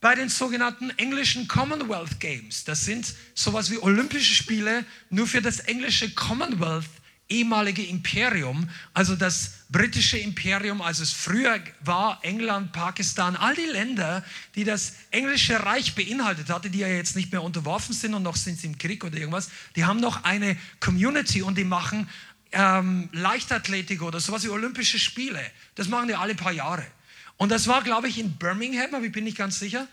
bei 0.00 0.14
den 0.14 0.28
sogenannten 0.28 0.90
englischen 0.90 1.48
Commonwealth 1.48 2.20
Games. 2.20 2.64
Das 2.64 2.84
sind 2.84 3.14
sowas 3.34 3.70
wie 3.70 3.78
Olympische 3.78 4.34
Spiele, 4.34 4.84
nur 5.10 5.26
für 5.26 5.42
das 5.42 5.60
englische 5.60 6.10
Commonwealth 6.10 6.86
ehemalige 7.28 7.82
Imperium, 7.84 8.68
also 8.94 9.14
das 9.14 9.52
britische 9.68 10.16
Imperium, 10.18 10.80
als 10.80 10.98
es 10.98 11.12
früher 11.12 11.60
war, 11.80 12.18
England, 12.22 12.72
Pakistan, 12.72 13.36
all 13.36 13.54
die 13.54 13.66
Länder, 13.66 14.24
die 14.54 14.64
das 14.64 14.94
englische 15.10 15.62
Reich 15.62 15.94
beinhaltet 15.94 16.48
hatte, 16.48 16.70
die 16.70 16.78
ja 16.78 16.88
jetzt 16.88 17.16
nicht 17.16 17.30
mehr 17.30 17.42
unterworfen 17.42 17.94
sind 17.94 18.14
und 18.14 18.22
noch 18.22 18.36
sind 18.36 18.58
sie 18.58 18.68
im 18.68 18.78
Krieg 18.78 19.04
oder 19.04 19.16
irgendwas, 19.16 19.50
die 19.76 19.84
haben 19.84 20.00
noch 20.00 20.24
eine 20.24 20.56
Community 20.80 21.42
und 21.42 21.58
die 21.58 21.64
machen 21.64 22.08
ähm, 22.52 23.10
Leichtathletik 23.12 24.00
oder 24.02 24.20
sowas 24.20 24.44
wie 24.44 24.48
Olympische 24.48 24.98
Spiele. 24.98 25.40
Das 25.74 25.88
machen 25.88 26.08
die 26.08 26.14
alle 26.14 26.34
paar 26.34 26.52
Jahre. 26.52 26.86
Und 27.36 27.50
das 27.50 27.68
war, 27.68 27.82
glaube 27.82 28.08
ich, 28.08 28.18
in 28.18 28.36
Birmingham, 28.36 28.94
aber 28.94 29.04
ich 29.04 29.12
bin 29.12 29.24
nicht 29.24 29.36
ganz 29.36 29.58
sicher. 29.58 29.86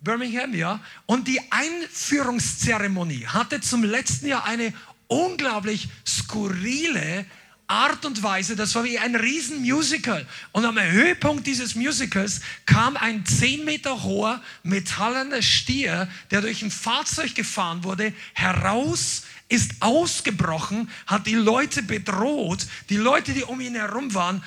Birmingham, 0.00 0.54
ja. 0.54 0.80
Und 1.06 1.26
die 1.26 1.40
Einführungszeremonie 1.50 3.26
hatte 3.26 3.60
zum 3.60 3.82
letzten 3.82 4.28
Jahr 4.28 4.44
eine 4.44 4.72
unglaublich 5.08 5.88
skurrile 6.06 7.26
Art 7.68 8.06
und 8.06 8.22
Weise, 8.22 8.56
das 8.56 8.74
war 8.74 8.84
wie 8.84 8.98
ein 8.98 9.14
Riesenmusical. 9.14 10.26
Und 10.52 10.64
am 10.64 10.80
Höhepunkt 10.80 11.46
dieses 11.46 11.74
Musicals 11.74 12.40
kam 12.64 12.96
ein 12.96 13.26
10 13.26 13.66
Meter 13.66 14.02
hoher 14.02 14.42
metallener 14.62 15.42
Stier, 15.42 16.08
der 16.30 16.40
durch 16.40 16.62
ein 16.62 16.70
Fahrzeug 16.70 17.34
gefahren 17.34 17.84
wurde, 17.84 18.14
heraus, 18.32 19.24
ist 19.50 19.72
ausgebrochen, 19.80 20.90
hat 21.06 21.26
die 21.26 21.34
Leute 21.34 21.82
bedroht. 21.82 22.66
Die 22.88 22.96
Leute, 22.96 23.34
die 23.34 23.44
um 23.44 23.60
ihn 23.60 23.74
herum 23.74 24.14
waren, 24.14 24.42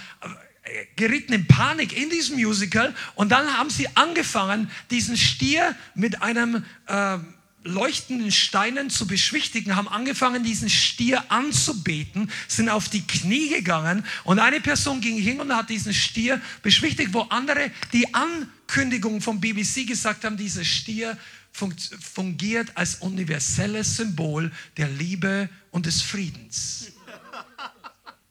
äh, 0.64 0.86
gerieten 0.96 1.34
in 1.34 1.48
Panik 1.48 1.96
in 1.96 2.10
diesem 2.10 2.38
Musical. 2.38 2.94
Und 3.14 3.30
dann 3.30 3.56
haben 3.56 3.70
sie 3.70 3.88
angefangen, 3.96 4.70
diesen 4.90 5.16
Stier 5.16 5.76
mit 5.94 6.24
einem... 6.24 6.66
Äh, 6.88 7.20
leuchtenden 7.64 8.32
Steinen 8.32 8.90
zu 8.90 9.06
beschwichtigen, 9.06 9.76
haben 9.76 9.88
angefangen, 9.88 10.44
diesen 10.44 10.70
Stier 10.70 11.32
anzubeten, 11.32 12.32
sind 12.48 12.70
auf 12.70 12.90
die 12.90 13.06
Knie 13.06 13.50
gegangen 13.50 14.06
und 14.24 14.40
eine 14.40 14.60
Person 14.62 15.02
ging 15.02 15.18
hin 15.18 15.40
und 15.40 15.56
hat 15.56 15.70
diesen 15.70 15.94
Stier 15.94 16.42
beschwichtigt, 16.64 17.14
wo 17.14 17.22
andere 17.22 17.72
die 17.94 18.14
Ankündigung 18.14 19.22
vom 19.22 19.40
BBC 19.40 19.86
gesagt 19.86 20.24
haben, 20.26 20.38
dieser 20.38 20.66
Stier 20.66 21.18
fungiert 21.52 22.76
als 22.76 22.96
universelles 22.96 23.98
Symbol 23.98 24.52
der 24.78 24.88
Liebe 24.88 25.50
und 25.70 25.86
des 25.86 26.02
Friedens. 26.02 26.88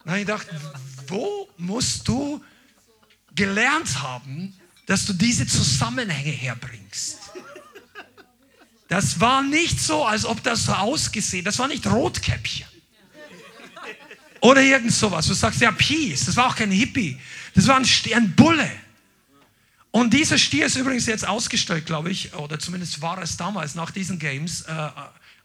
Na, 0.04 0.18
ich 0.18 0.26
dachte, 0.26 0.58
wo 1.06 1.48
musst 1.58 2.08
du 2.08 2.42
gelernt 3.34 4.00
haben, 4.00 4.54
dass 4.86 5.04
du 5.04 5.12
diese 5.12 5.46
Zusammenhänge 5.46 6.32
herbringst? 6.32 7.19
Das 8.90 9.20
war 9.20 9.40
nicht 9.44 9.78
so, 9.80 10.04
als 10.04 10.24
ob 10.24 10.42
das 10.42 10.64
so 10.64 10.72
ausgesehen, 10.72 11.44
das 11.44 11.60
war 11.60 11.68
nicht 11.68 11.86
Rotkäppchen. 11.86 12.66
Oder 14.40 14.62
irgend 14.62 14.92
sowas. 14.92 15.28
Du 15.28 15.32
sagst 15.32 15.60
ja 15.60 15.70
Peace, 15.70 16.24
das 16.24 16.34
war 16.34 16.48
auch 16.48 16.56
kein 16.56 16.72
Hippie. 16.72 17.16
Das 17.54 17.68
war 17.68 17.76
ein, 17.76 17.86
ein 18.14 18.34
Bulle. 18.34 18.68
Und 19.92 20.12
dieser 20.12 20.38
Stier 20.38 20.66
ist 20.66 20.74
übrigens 20.74 21.06
jetzt 21.06 21.24
ausgestellt, 21.24 21.86
glaube 21.86 22.10
ich, 22.10 22.34
oder 22.34 22.58
zumindest 22.58 23.00
war 23.00 23.22
es 23.22 23.36
damals 23.36 23.76
nach 23.76 23.92
diesen 23.92 24.18
Games, 24.18 24.62
äh, 24.62 24.90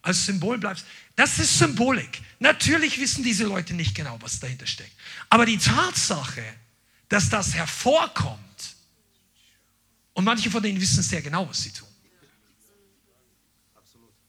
als 0.02 0.26
Symbol 0.26 0.58
bleibt. 0.58 0.84
Das 1.16 1.38
ist 1.38 1.60
Symbolik. 1.60 2.22
Natürlich 2.40 3.00
wissen 3.00 3.24
diese 3.24 3.44
Leute 3.44 3.76
nicht 3.76 3.94
genau, 3.94 4.18
was 4.22 4.40
dahinter 4.40 4.66
steckt. 4.66 4.94
Aber 5.30 5.46
die 5.46 5.60
Tatsache, 5.60 6.44
dass 7.10 7.30
das 7.30 7.54
hervorkommt, 7.54 8.40
und 10.14 10.24
manche 10.24 10.50
von 10.50 10.64
denen 10.64 10.82
wissen 10.82 11.04
sehr 11.04 11.22
genau, 11.22 11.48
was 11.48 11.62
sie 11.62 11.72
tun. 11.72 11.88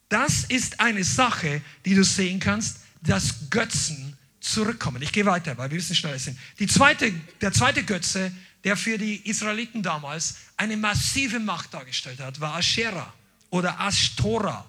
Das 0.08 0.44
ist 0.44 0.80
eine 0.80 1.04
Sache, 1.04 1.62
die 1.84 1.94
du 1.94 2.04
sehen 2.04 2.38
kannst, 2.40 2.78
dass 3.02 3.50
Götzen 3.50 4.16
zurückkommen. 4.40 5.02
Ich 5.02 5.12
gehe 5.12 5.26
weiter, 5.26 5.56
weil 5.58 5.70
wir 5.70 5.78
wissen 5.78 5.96
schneller 5.96 6.18
sind. 6.18 6.38
Die 6.58 6.66
zweite, 6.66 7.12
der 7.40 7.52
zweite 7.52 7.82
Götze, 7.82 8.32
der 8.64 8.76
für 8.76 8.98
die 8.98 9.28
Israeliten 9.28 9.82
damals 9.82 10.36
eine 10.56 10.76
massive 10.76 11.40
Macht 11.40 11.74
dargestellt 11.74 12.20
hat, 12.20 12.40
war 12.40 12.54
Asherah 12.56 13.12
oder 13.50 13.78
Ashtora. 13.80 14.64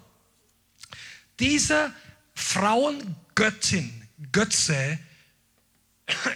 Diese 1.38 1.92
Frauengöttin, 2.34 4.08
Götze, 4.32 4.98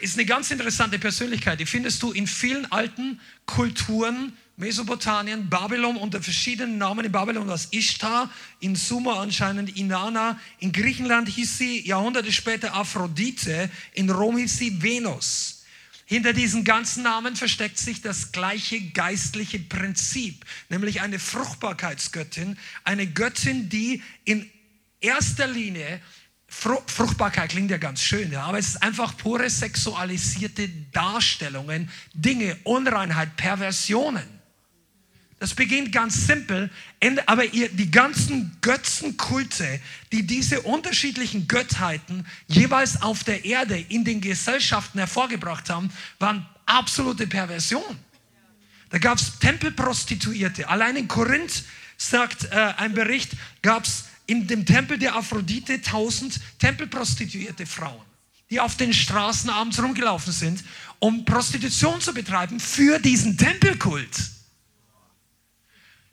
ist 0.01 0.14
eine 0.16 0.27
ganz 0.27 0.51
interessante 0.51 0.99
Persönlichkeit. 0.99 1.59
Die 1.59 1.66
findest 1.66 2.03
du 2.03 2.12
in 2.12 2.27
vielen 2.27 2.70
alten 2.70 3.20
Kulturen 3.47 4.37
Mesopotamien, 4.57 5.49
Babylon 5.49 5.97
unter 5.97 6.23
verschiedenen 6.23 6.79
Namen. 6.79 7.07
In 7.07 7.13
Babylon 7.13 7.49
war 7.49 7.55
es 7.55 7.69
Ishtar, 7.73 8.31
in 8.61 8.77
Sumer 8.77 9.19
anscheinend 9.21 9.77
Inanna, 9.77 10.39
in 10.59 10.73
Griechenland 10.73 11.29
hieß 11.29 11.59
sie 11.59 11.87
Jahrhunderte 11.87 12.33
später 12.33 12.75
Aphrodite, 12.75 13.71
in 13.95 14.11
Rom 14.11 14.37
hieß 14.37 14.59
sie 14.59 14.83
Venus. 14.83 15.65
Hinter 16.05 16.35
diesen 16.35 16.65
ganzen 16.65 17.03
Namen 17.05 17.37
versteckt 17.37 17.79
sich 17.79 18.03
das 18.03 18.33
gleiche 18.33 18.81
geistliche 18.91 19.59
Prinzip, 19.59 20.45
nämlich 20.69 21.01
eine 21.01 21.19
Fruchtbarkeitsgöttin, 21.19 22.59
eine 22.85 23.07
Göttin, 23.07 23.71
die 23.71 24.03
in 24.25 24.51
erster 25.01 25.47
Linie 25.47 26.01
Fruchtbarkeit 26.53 27.51
klingt 27.51 27.71
ja 27.71 27.79
ganz 27.79 28.03
schön, 28.03 28.31
ja, 28.31 28.43
aber 28.43 28.59
es 28.59 28.69
ist 28.69 28.83
einfach 28.83 29.17
pure 29.17 29.49
sexualisierte 29.49 30.69
Darstellungen, 30.93 31.91
Dinge, 32.13 32.59
Unreinheit, 32.65 33.37
Perversionen. 33.37 34.41
Das 35.43 35.55
beginnt 35.55 35.90
ganz 35.90 36.28
simpel, 36.28 36.70
aber 37.26 37.45
ihr, 37.47 37.68
die 37.68 37.90
ganzen 37.90 38.57
Götzenkulte, 38.61 39.80
die 40.12 40.24
diese 40.24 40.62
unterschiedlichen 40.62 41.49
Göttheiten 41.49 42.24
jeweils 42.47 43.03
auf 43.03 43.24
der 43.24 43.45
Erde 43.45 43.76
in 43.88 44.05
den 44.05 44.20
Gesellschaften 44.20 45.01
hervorgebracht 45.01 45.68
haben, 45.68 45.90
waren 46.20 46.47
absolute 46.64 47.26
Perversion. 47.26 47.82
Da 48.90 48.99
gab 48.99 49.18
es 49.18 49.40
Tempelprostituierte. 49.40 50.68
Allein 50.68 50.95
in 50.95 51.09
Korinth, 51.09 51.64
sagt 51.97 52.45
äh, 52.45 52.74
ein 52.76 52.95
Bericht, 52.95 53.32
gab 53.62 53.82
es 53.82 54.05
in 54.26 54.47
dem 54.47 54.64
Tempel 54.64 54.97
der 54.97 55.16
Aphrodite 55.16 55.82
tausend 55.82 56.38
Tempelprostituierte 56.61 57.66
Frauen, 57.66 58.05
die 58.49 58.61
auf 58.61 58.76
den 58.76 58.93
Straßen 58.93 59.51
abends 59.51 59.82
rumgelaufen 59.82 60.32
sind, 60.32 60.62
um 61.01 61.24
Prostitution 61.24 62.01
zu 62.01 62.14
betreiben 62.14 62.61
für 62.61 63.01
diesen 63.01 63.36
Tempelkult. 63.36 64.32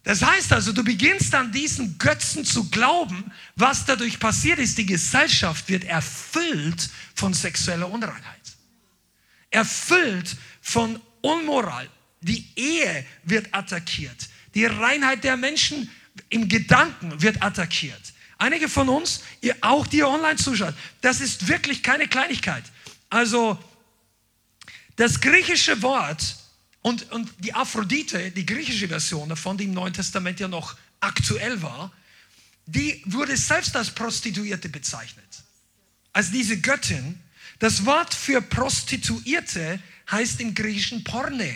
Das 0.03 0.21
heißt 0.23 0.53
also, 0.53 0.71
du 0.71 0.83
beginnst 0.83 1.35
an 1.35 1.51
diesen 1.51 1.97
Götzen 1.97 2.45
zu 2.45 2.69
glauben, 2.69 3.31
was 3.55 3.85
dadurch 3.85 4.19
passiert 4.19 4.59
ist. 4.59 4.77
Die 4.77 4.85
Gesellschaft 4.85 5.67
wird 5.69 5.83
erfüllt 5.83 6.89
von 7.15 7.33
sexueller 7.33 7.91
Unreinheit. 7.91 8.39
Erfüllt 9.49 10.37
von 10.61 10.99
Unmoral. 11.21 11.89
Die 12.21 12.47
Ehe 12.55 13.05
wird 13.23 13.53
attackiert. 13.53 14.29
Die 14.55 14.65
Reinheit 14.65 15.23
der 15.23 15.37
Menschen 15.37 15.89
im 16.29 16.47
Gedanken 16.47 17.21
wird 17.21 17.43
attackiert. 17.43 18.01
Einige 18.37 18.69
von 18.69 18.87
uns, 18.87 19.21
ihr, 19.41 19.55
auch 19.61 19.85
die 19.85 19.97
ihr 19.97 20.07
online 20.07 20.37
zuschaut, 20.37 20.73
das 21.01 21.19
ist 21.19 21.47
wirklich 21.47 21.83
keine 21.83 22.07
Kleinigkeit. 22.07 22.63
Also 23.09 23.57
das 24.95 25.19
griechische 25.19 25.81
Wort 25.81 26.38
und, 26.89 27.11
und 27.11 27.29
die 27.37 27.53
Aphrodite, 27.53 28.31
die 28.31 28.45
griechische 28.45 28.87
Version 28.87 29.29
davon, 29.29 29.57
die 29.57 29.65
im 29.65 29.73
Neuen 29.73 29.93
Testament 29.93 30.39
ja 30.39 30.47
noch 30.47 30.75
aktuell 30.99 31.61
war, 31.61 31.91
die 32.65 33.01
wurde 33.05 33.37
selbst 33.37 33.75
als 33.75 33.91
Prostituierte 33.91 34.69
bezeichnet. 34.69 35.43
Als 36.13 36.31
diese 36.31 36.59
Göttin. 36.59 37.19
Das 37.59 37.85
Wort 37.85 38.13
für 38.13 38.41
Prostituierte 38.41 39.79
heißt 40.09 40.39
im 40.41 40.55
Griechischen 40.55 41.03
Porne. 41.03 41.55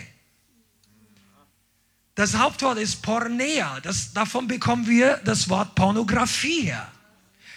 Das 2.15 2.35
Hauptwort 2.35 2.77
ist 2.77 3.01
Pornea. 3.01 3.79
Das, 3.79 4.13
davon 4.13 4.47
bekommen 4.47 4.85
wir 4.87 5.17
das 5.25 5.49
Wort 5.49 5.73
Pornografie 5.73 6.61
her. 6.61 6.91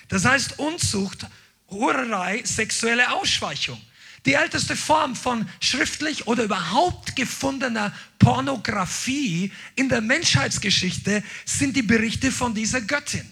Das 0.09 0.25
heißt 0.25 0.59
Unzucht, 0.59 1.27
Hurerei, 1.69 2.43
sexuelle 2.45 3.13
Ausschweichung. 3.13 3.81
Die 4.27 4.35
älteste 4.35 4.75
Form 4.75 5.15
von 5.15 5.49
schriftlich 5.61 6.27
oder 6.27 6.43
überhaupt 6.43 7.15
gefundener 7.15 7.95
Pornografie 8.19 9.53
in 9.77 9.89
der 9.89 10.01
Menschheitsgeschichte 10.01 11.23
sind 11.45 11.77
die 11.77 11.83
Berichte 11.83 12.33
von 12.33 12.53
dieser 12.53 12.81
Göttin. 12.81 13.31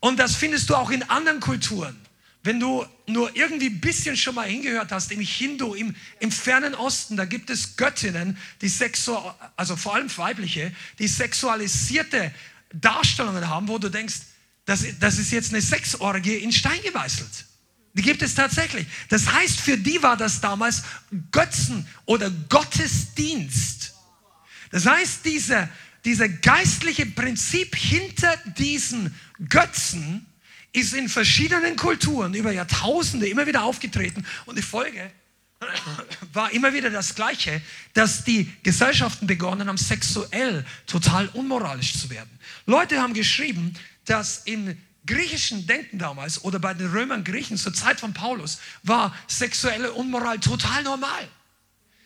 Und 0.00 0.18
das 0.18 0.34
findest 0.34 0.68
du 0.70 0.74
auch 0.74 0.90
in 0.90 1.04
anderen 1.04 1.38
Kulturen. 1.38 1.96
Wenn 2.42 2.58
du 2.58 2.84
nur 3.06 3.34
irgendwie 3.36 3.66
ein 3.66 3.80
bisschen 3.80 4.16
schon 4.16 4.34
mal 4.34 4.48
hingehört 4.48 4.90
hast, 4.90 5.12
im 5.12 5.20
Hindu, 5.20 5.74
im, 5.74 5.94
im 6.18 6.32
fernen 6.32 6.74
Osten, 6.74 7.16
da 7.16 7.24
gibt 7.24 7.50
es 7.50 7.76
Göttinnen, 7.76 8.38
die 8.60 8.68
sexual, 8.68 9.34
also 9.56 9.76
vor 9.76 9.94
allem 9.94 10.08
weibliche, 10.16 10.74
die 10.98 11.08
sexualisierte 11.08 12.32
Darstellungen 12.72 13.48
haben, 13.48 13.68
wo 13.68 13.78
du 13.78 13.88
denkst, 13.88 14.16
das, 14.64 14.84
das 14.98 15.18
ist 15.18 15.30
jetzt 15.30 15.52
eine 15.52 15.62
Sexorgie 15.62 16.36
in 16.36 16.52
Stein 16.52 16.80
gemeißelt. 16.82 17.47
Die 17.98 18.02
gibt 18.02 18.22
es 18.22 18.36
tatsächlich. 18.36 18.86
Das 19.08 19.26
heißt, 19.32 19.60
für 19.60 19.76
die 19.76 20.00
war 20.00 20.16
das 20.16 20.40
damals 20.40 20.84
Götzen 21.32 21.84
oder 22.04 22.30
Gottesdienst. 22.48 23.92
Das 24.70 24.86
heißt, 24.86 25.24
dieser, 25.24 25.68
dieser 26.04 26.28
geistliche 26.28 27.06
Prinzip 27.06 27.74
hinter 27.74 28.36
diesen 28.56 29.12
Götzen 29.48 30.24
ist 30.72 30.94
in 30.94 31.08
verschiedenen 31.08 31.74
Kulturen 31.74 32.34
über 32.34 32.52
Jahrtausende 32.52 33.26
immer 33.26 33.48
wieder 33.48 33.64
aufgetreten 33.64 34.24
und 34.46 34.56
die 34.56 34.62
Folge 34.62 35.10
war 36.32 36.52
immer 36.52 36.72
wieder 36.72 36.90
das 36.90 37.16
Gleiche, 37.16 37.60
dass 37.94 38.22
die 38.22 38.48
Gesellschaften 38.62 39.26
begonnen 39.26 39.66
haben, 39.66 39.76
sexuell 39.76 40.64
total 40.86 41.26
unmoralisch 41.30 41.98
zu 41.98 42.10
werden. 42.10 42.30
Leute 42.64 43.00
haben 43.00 43.14
geschrieben, 43.14 43.74
dass 44.04 44.42
im 44.44 44.76
griechischen 45.08 45.66
Denken 45.66 45.98
damals 45.98 46.44
oder 46.44 46.60
bei 46.60 46.74
den 46.74 46.90
Römern 46.90 47.24
Griechen 47.24 47.56
zur 47.56 47.74
Zeit 47.74 47.98
von 47.98 48.14
Paulus 48.14 48.60
war 48.84 49.12
sexuelle 49.26 49.92
Unmoral 49.92 50.38
total 50.38 50.84
normal. 50.84 51.28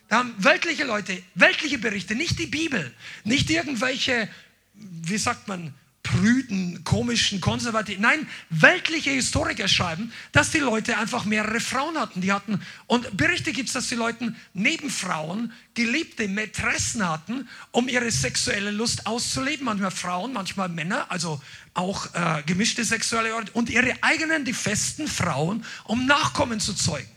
Da 0.09 0.19
haben 0.19 0.35
weltliche 0.39 0.85
Leute, 0.85 1.23
weltliche 1.35 1.79
Berichte, 1.79 2.15
nicht 2.15 2.39
die 2.39 2.47
Bibel, 2.47 2.95
nicht 3.25 3.51
irgendwelche, 3.51 4.29
wie 4.75 5.19
sagt 5.19 5.49
man, 5.49 5.75
prüden, 6.03 6.83
komischen, 6.85 7.41
konservativen. 7.41 8.03
Nein, 8.03 8.29
weltliche 8.51 9.11
Historiker 9.11 9.69
schreiben, 9.69 10.13
dass 10.33 10.51
die 10.51 10.59
Leute 10.59 10.99
einfach 10.99 11.25
mehrere 11.25 11.61
Frauen 11.61 11.97
hatten. 11.97 12.21
Die 12.21 12.33
hatten 12.33 12.61
und 12.87 13.17
Berichte 13.17 13.53
gibt 13.53 13.69
es, 13.69 13.75
dass 13.75 13.89
die 13.89 13.95
Leute 13.95 14.35
neben 14.53 14.91
Frauen 14.91 15.53
geliebte 15.75 16.27
Mätressen 16.29 17.09
hatten, 17.09 17.49
um 17.71 17.89
ihre 17.89 18.11
sexuelle 18.11 18.73
Lust 18.73 19.07
auszuleben. 19.07 19.65
Manchmal 19.65 19.93
Frauen, 19.93 20.33
manchmal 20.33 20.69
Männer, 20.69 21.11
also 21.11 21.41
auch 21.75 22.13
äh, 22.15 22.43
gemischte 22.47 22.85
sexuelle 22.85 23.35
Orte 23.35 23.53
und 23.53 23.71
ihre 23.71 23.95
eigenen, 24.03 24.45
die 24.45 24.53
festen 24.53 25.07
Frauen, 25.07 25.65
um 25.85 26.07
Nachkommen 26.07 26.59
zu 26.59 26.75
zeugen. 26.75 27.09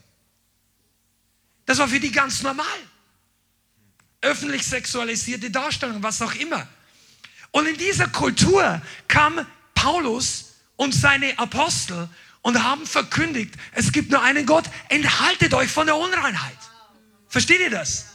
Das 1.65 1.79
war 1.79 1.87
für 1.87 1.99
die 1.99 2.11
ganz 2.11 2.43
normal. 2.43 2.65
Öffentlich 4.21 4.63
sexualisierte 4.63 5.49
Darstellung, 5.49 6.01
was 6.03 6.21
auch 6.21 6.33
immer. 6.35 6.67
Und 7.55 7.67
in 7.67 7.77
dieser 7.77 8.09
Kultur 8.09 8.81
kam 9.07 9.47
Paulus 9.75 10.55
und 10.75 10.93
seine 10.93 11.39
Apostel 11.39 12.09
und 12.41 12.61
haben 12.61 12.85
verkündigt, 12.85 13.53
es 13.71 13.93
gibt 13.93 14.11
nur 14.11 14.21
einen 14.21 14.45
Gott, 14.45 14.65
enthaltet 14.89 15.53
euch 15.53 15.71
von 15.71 15.85
der 15.87 15.95
Unreinheit. 15.95 16.57
Versteht 17.29 17.61
ihr 17.61 17.69
das? 17.69 18.07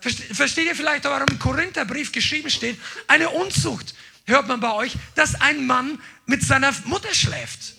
Versteht 0.00 0.66
ihr 0.66 0.76
vielleicht, 0.76 1.04
warum 1.04 1.26
im 1.30 1.38
Korintherbrief 1.38 2.12
geschrieben 2.12 2.50
steht, 2.50 2.78
eine 3.08 3.30
Unzucht 3.30 3.94
hört 4.26 4.46
man 4.46 4.60
bei 4.60 4.74
euch, 4.74 4.92
dass 5.14 5.40
ein 5.40 5.66
Mann 5.66 5.98
mit 6.26 6.42
seiner 6.42 6.74
Mutter 6.84 7.14
schläft. 7.14 7.76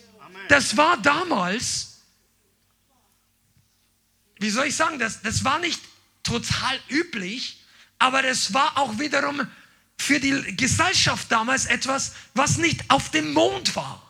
Das 0.49 0.78
war 0.78 0.97
damals, 0.97 1.99
wie 4.39 4.49
soll 4.49 4.66
ich 4.66 4.76
sagen, 4.76 4.97
das, 4.97 5.22
das 5.22 5.43
war 5.43 5.59
nicht 5.59 5.80
total 6.24 6.80
üblich, 6.89 7.64
aber 7.99 8.24
das 8.24 8.55
war 8.55 8.80
auch 8.80 8.97
wiederum 8.97 9.47
für 10.04 10.20
die 10.20 10.56
Gesellschaft 10.58 11.32
damals 11.32 11.66
etwas, 11.66 12.12
was 12.34 12.58
nicht 12.58 12.82
auf 12.89 13.10
dem 13.12 13.32
Mond 13.34 13.76
war. 13.76 14.01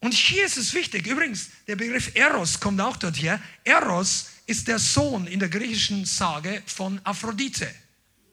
Und 0.00 0.14
hier 0.14 0.44
ist 0.44 0.56
es 0.56 0.74
wichtig, 0.74 1.06
übrigens, 1.06 1.50
der 1.66 1.76
Begriff 1.76 2.12
Eros 2.14 2.60
kommt 2.60 2.80
auch 2.80 2.96
dort 2.96 3.20
her. 3.20 3.40
Eros 3.64 4.30
ist 4.46 4.68
der 4.68 4.78
Sohn 4.78 5.26
in 5.26 5.40
der 5.40 5.48
griechischen 5.48 6.04
Sage 6.04 6.62
von 6.66 7.00
Aphrodite, 7.04 7.68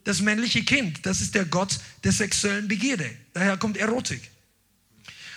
das 0.03 0.21
männliche 0.21 0.63
Kind. 0.63 1.05
Das 1.05 1.21
ist 1.21 1.33
der 1.35 1.45
Gott 1.45 1.79
der 2.03 2.11
sexuellen 2.11 2.67
Begierde. 2.67 3.09
Daher 3.33 3.57
kommt 3.57 3.77
Erotik. 3.77 4.29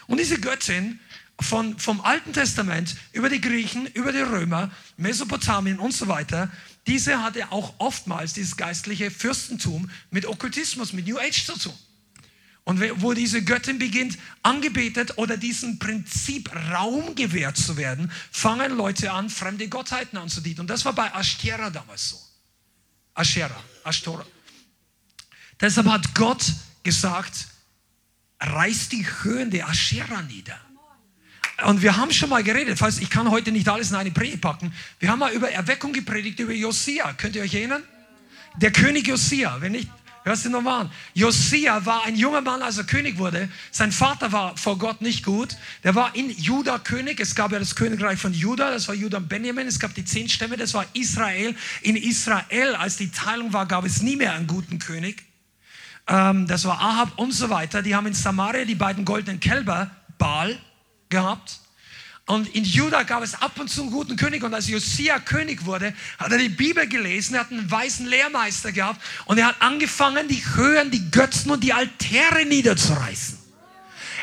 Und 0.06 0.18
diese 0.20 0.38
Göttin 0.38 1.00
von, 1.40 1.78
vom 1.78 2.00
Alten 2.00 2.32
Testament 2.32 2.96
über 3.12 3.28
die 3.28 3.40
Griechen, 3.40 3.86
über 3.88 4.12
die 4.12 4.20
Römer, 4.20 4.70
Mesopotamien 4.96 5.78
und 5.78 5.92
so 5.92 6.08
weiter, 6.08 6.50
diese 6.88 7.22
hatte 7.22 7.52
auch 7.52 7.74
oftmals 7.78 8.32
dieses 8.32 8.56
geistliche 8.56 9.10
Fürstentum 9.10 9.90
mit 10.10 10.26
Okkultismus, 10.26 10.92
mit 10.92 11.06
New 11.06 11.18
Age 11.18 11.44
zu 11.44 11.58
tun. 11.58 11.74
Und 12.64 12.80
wo 13.00 13.14
diese 13.14 13.42
Göttin 13.42 13.78
beginnt, 13.78 14.18
angebetet 14.42 15.16
oder 15.16 15.36
diesem 15.36 15.78
Prinzip 15.78 16.50
Raum 16.70 17.14
gewährt 17.14 17.56
zu 17.56 17.76
werden, 17.76 18.10
fangen 18.30 18.76
Leute 18.76 19.12
an, 19.12 19.30
fremde 19.30 19.68
Gottheiten 19.68 20.18
anzudienen. 20.18 20.60
Und 20.60 20.66
das 20.68 20.84
war 20.84 20.92
bei 20.92 21.08
Ashtera 21.08 21.70
damals 21.70 22.10
so. 22.10 22.18
Asherah, 23.14 23.64
Ashtora. 23.84 24.24
Deshalb 25.60 25.88
hat 25.88 26.14
Gott 26.14 26.44
gesagt, 26.82 27.48
reiß 28.40 28.90
die 28.90 29.06
Höhen 29.22 29.50
der 29.50 29.68
Asherah 29.68 30.22
nieder. 30.22 30.60
Und 31.66 31.82
wir 31.82 31.96
haben 31.96 32.12
schon 32.12 32.30
mal 32.30 32.44
geredet, 32.44 32.78
falls 32.78 32.98
ich 32.98 33.10
kann 33.10 33.30
heute 33.30 33.50
nicht 33.50 33.68
alles 33.68 33.90
in 33.90 33.96
eine 33.96 34.12
Predigt 34.12 34.40
packen. 34.40 34.72
Wir 35.00 35.10
haben 35.10 35.18
mal 35.18 35.32
über 35.32 35.50
Erweckung 35.50 35.92
gepredigt, 35.92 36.38
über 36.38 36.52
Josia. 36.52 37.12
Könnt 37.14 37.34
ihr 37.34 37.42
euch 37.42 37.54
erinnern? 37.54 37.82
Der 38.56 38.70
König 38.70 39.08
Josia, 39.08 39.60
wenn 39.60 39.72
nicht, 39.72 39.88
hörst 40.22 40.44
du 40.44 40.50
nochmal 40.50 40.82
an. 40.82 40.90
Josia 41.14 41.84
war 41.84 42.04
ein 42.04 42.14
junger 42.14 42.42
Mann, 42.42 42.62
als 42.62 42.78
er 42.78 42.84
König 42.84 43.18
wurde. 43.18 43.48
Sein 43.72 43.90
Vater 43.90 44.30
war 44.30 44.56
vor 44.56 44.78
Gott 44.78 45.00
nicht 45.00 45.24
gut. 45.24 45.56
Der 45.82 45.96
war 45.96 46.14
in 46.14 46.30
Juda 46.30 46.78
König. 46.78 47.18
Es 47.18 47.34
gab 47.34 47.50
ja 47.50 47.58
das 47.58 47.74
Königreich 47.74 48.20
von 48.20 48.32
Juda, 48.32 48.70
das 48.70 48.86
war 48.86 48.94
Juda 48.94 49.18
und 49.18 49.28
Benjamin. 49.28 49.66
Es 49.66 49.80
gab 49.80 49.94
die 49.94 50.04
zehn 50.04 50.28
Stämme, 50.28 50.56
das 50.56 50.74
war 50.74 50.86
Israel. 50.92 51.56
In 51.82 51.96
Israel, 51.96 52.76
als 52.76 52.98
die 52.98 53.10
Teilung 53.10 53.52
war, 53.52 53.66
gab 53.66 53.84
es 53.84 54.00
nie 54.00 54.14
mehr 54.14 54.32
einen 54.34 54.46
guten 54.46 54.78
König. 54.78 55.24
Ähm, 56.06 56.46
das 56.46 56.64
war 56.66 56.80
Ahab 56.80 57.18
und 57.18 57.32
so 57.32 57.50
weiter. 57.50 57.82
Die 57.82 57.96
haben 57.96 58.06
in 58.06 58.14
Samaria 58.14 58.64
die 58.64 58.76
beiden 58.76 59.04
goldenen 59.04 59.40
Kälber, 59.40 59.90
Baal 60.18 60.56
gehabt. 61.08 61.60
Und 62.28 62.54
in 62.54 62.62
Juda 62.62 63.04
gab 63.04 63.22
es 63.22 63.40
ab 63.40 63.58
und 63.58 63.68
zu 63.68 63.80
einen 63.80 63.90
guten 63.90 64.16
König. 64.16 64.42
Und 64.44 64.52
als 64.52 64.68
Josia 64.68 65.18
König 65.18 65.64
wurde, 65.64 65.94
hat 66.18 66.30
er 66.30 66.36
die 66.36 66.50
Bibel 66.50 66.86
gelesen, 66.86 67.34
er 67.34 67.40
hat 67.40 67.50
einen 67.50 67.70
weißen 67.70 68.06
Lehrmeister 68.06 68.70
gehabt 68.70 69.00
und 69.24 69.38
er 69.38 69.46
hat 69.46 69.62
angefangen, 69.62 70.28
die 70.28 70.44
Höhen, 70.54 70.90
die 70.90 71.10
Götzen 71.10 71.50
und 71.50 71.64
die 71.64 71.72
Altäre 71.72 72.44
niederzureißen. 72.44 73.38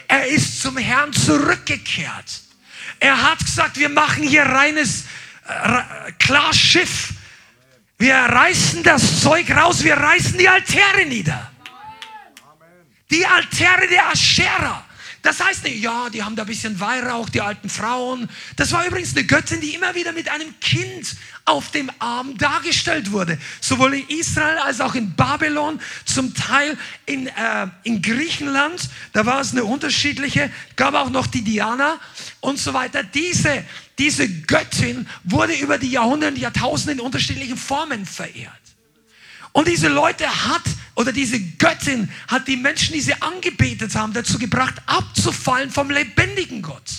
Er 0.08 0.28
ist 0.28 0.62
zum 0.62 0.78
Herrn 0.78 1.14
zurückgekehrt. 1.14 2.42
Er 3.00 3.24
hat 3.24 3.40
gesagt, 3.40 3.80
wir 3.80 3.90
machen 3.90 4.22
hier 4.22 4.44
reines, 4.44 5.06
äh, 5.48 6.12
klar 6.20 6.54
Schiff. 6.54 7.10
Wir 7.98 8.16
reißen 8.16 8.84
das 8.84 9.22
Zeug 9.22 9.50
raus, 9.50 9.84
wir 9.84 9.98
reißen 9.98 10.38
die 10.38 10.48
Altäre 10.48 11.08
nieder. 11.08 11.52
Die 13.10 13.26
Altäre 13.26 13.88
der 13.88 14.10
Aschera. 14.10 14.85
Das 15.26 15.44
heißt 15.44 15.64
nicht, 15.64 15.82
ja, 15.82 16.12
die 16.12 16.22
haben 16.22 16.36
da 16.36 16.44
ein 16.44 16.48
bisschen 16.48 16.80
Weihrauch, 16.80 17.30
die 17.30 17.42
alten 17.42 17.68
Frauen. 17.68 18.30
Das 18.58 18.72
war 18.74 18.86
übrigens 18.86 19.16
eine 19.16 19.26
Göttin, 19.26 19.60
die 19.60 19.74
immer 19.74 19.96
wieder 19.96 20.12
mit 20.12 20.30
einem 20.30 20.54
Kind 20.60 21.16
auf 21.46 21.72
dem 21.72 21.90
Arm 21.98 22.38
dargestellt 22.38 23.12
wurde. 23.12 23.40
Sowohl 23.60 23.96
in 23.96 24.08
Israel 24.20 24.60
als 24.60 24.82
auch 24.82 24.94
in 24.94 25.16
Babylon, 25.16 25.82
zum 26.06 26.36
Teil 26.36 26.78
in, 27.08 27.26
äh, 27.26 27.68
in 27.82 28.04
Griechenland. 28.04 28.88
Da 29.14 29.26
war 29.26 29.42
es 29.42 29.52
eine 29.52 29.64
unterschiedliche, 29.64 30.52
gab 30.76 30.94
auch 30.94 31.10
noch 31.10 31.26
die 31.26 31.42
Diana 31.42 32.00
und 32.40 32.60
so 32.60 32.76
weiter. 32.76 33.02
Diese, 33.02 33.66
diese 33.98 34.30
Göttin 34.30 35.08
wurde 35.24 35.56
über 35.56 35.80
die 35.80 35.90
Jahrhunderte, 35.90 36.38
Jahrtausende 36.38 36.92
in 36.92 37.00
unterschiedlichen 37.00 37.58
Formen 37.58 38.06
verehrt. 38.06 38.54
Und 39.54 39.68
diese 39.68 39.88
Leute 39.88 40.28
hat, 40.28 40.62
oder 40.96 41.12
diese 41.12 41.40
Göttin 41.40 42.10
hat 42.28 42.48
die 42.48 42.58
Menschen, 42.58 42.94
die 42.94 43.02
sie 43.02 43.22
angebetet 43.22 43.96
haben, 43.96 44.14
dazu 44.14 44.40
gebracht, 44.40 44.76
abzufallen 44.86 45.70
vom 45.70 45.90
lebendigen 45.90 46.62
Gott. 46.62 46.90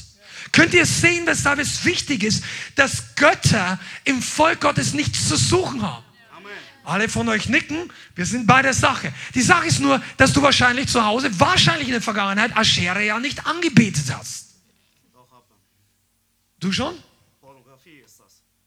Könnt 0.52 0.74
ihr 0.74 0.86
sehen, 0.86 1.26
weshalb 1.26 1.58
es 1.58 1.84
wichtig 1.84 2.22
ist, 2.22 2.44
dass 2.76 3.14
Götter 3.14 3.78
im 4.04 4.22
Volk 4.22 4.60
Gottes 4.60 4.94
nichts 4.94 5.28
zu 5.28 5.36
suchen 5.36 5.82
haben? 5.82 6.04
Amen. 6.36 6.52
Alle 6.84 7.08
von 7.08 7.28
euch 7.28 7.48
nicken, 7.48 7.92
wir 8.14 8.26
sind 8.26 8.46
bei 8.46 8.62
der 8.62 8.74
Sache. 8.74 9.12
Die 9.34 9.42
Sache 9.42 9.66
ist 9.66 9.80
nur, 9.80 10.02
dass 10.16 10.32
du 10.32 10.42
wahrscheinlich 10.42 10.88
zu 10.88 11.04
Hause, 11.04 11.30
wahrscheinlich 11.40 11.88
in 11.88 11.92
der 11.92 12.02
Vergangenheit, 12.02 12.56
Aschere 12.56 13.04
ja 13.04 13.18
nicht 13.18 13.46
angebetet 13.46 14.14
hast. 14.16 14.46
Du 16.58 16.72
schon? 16.72 16.94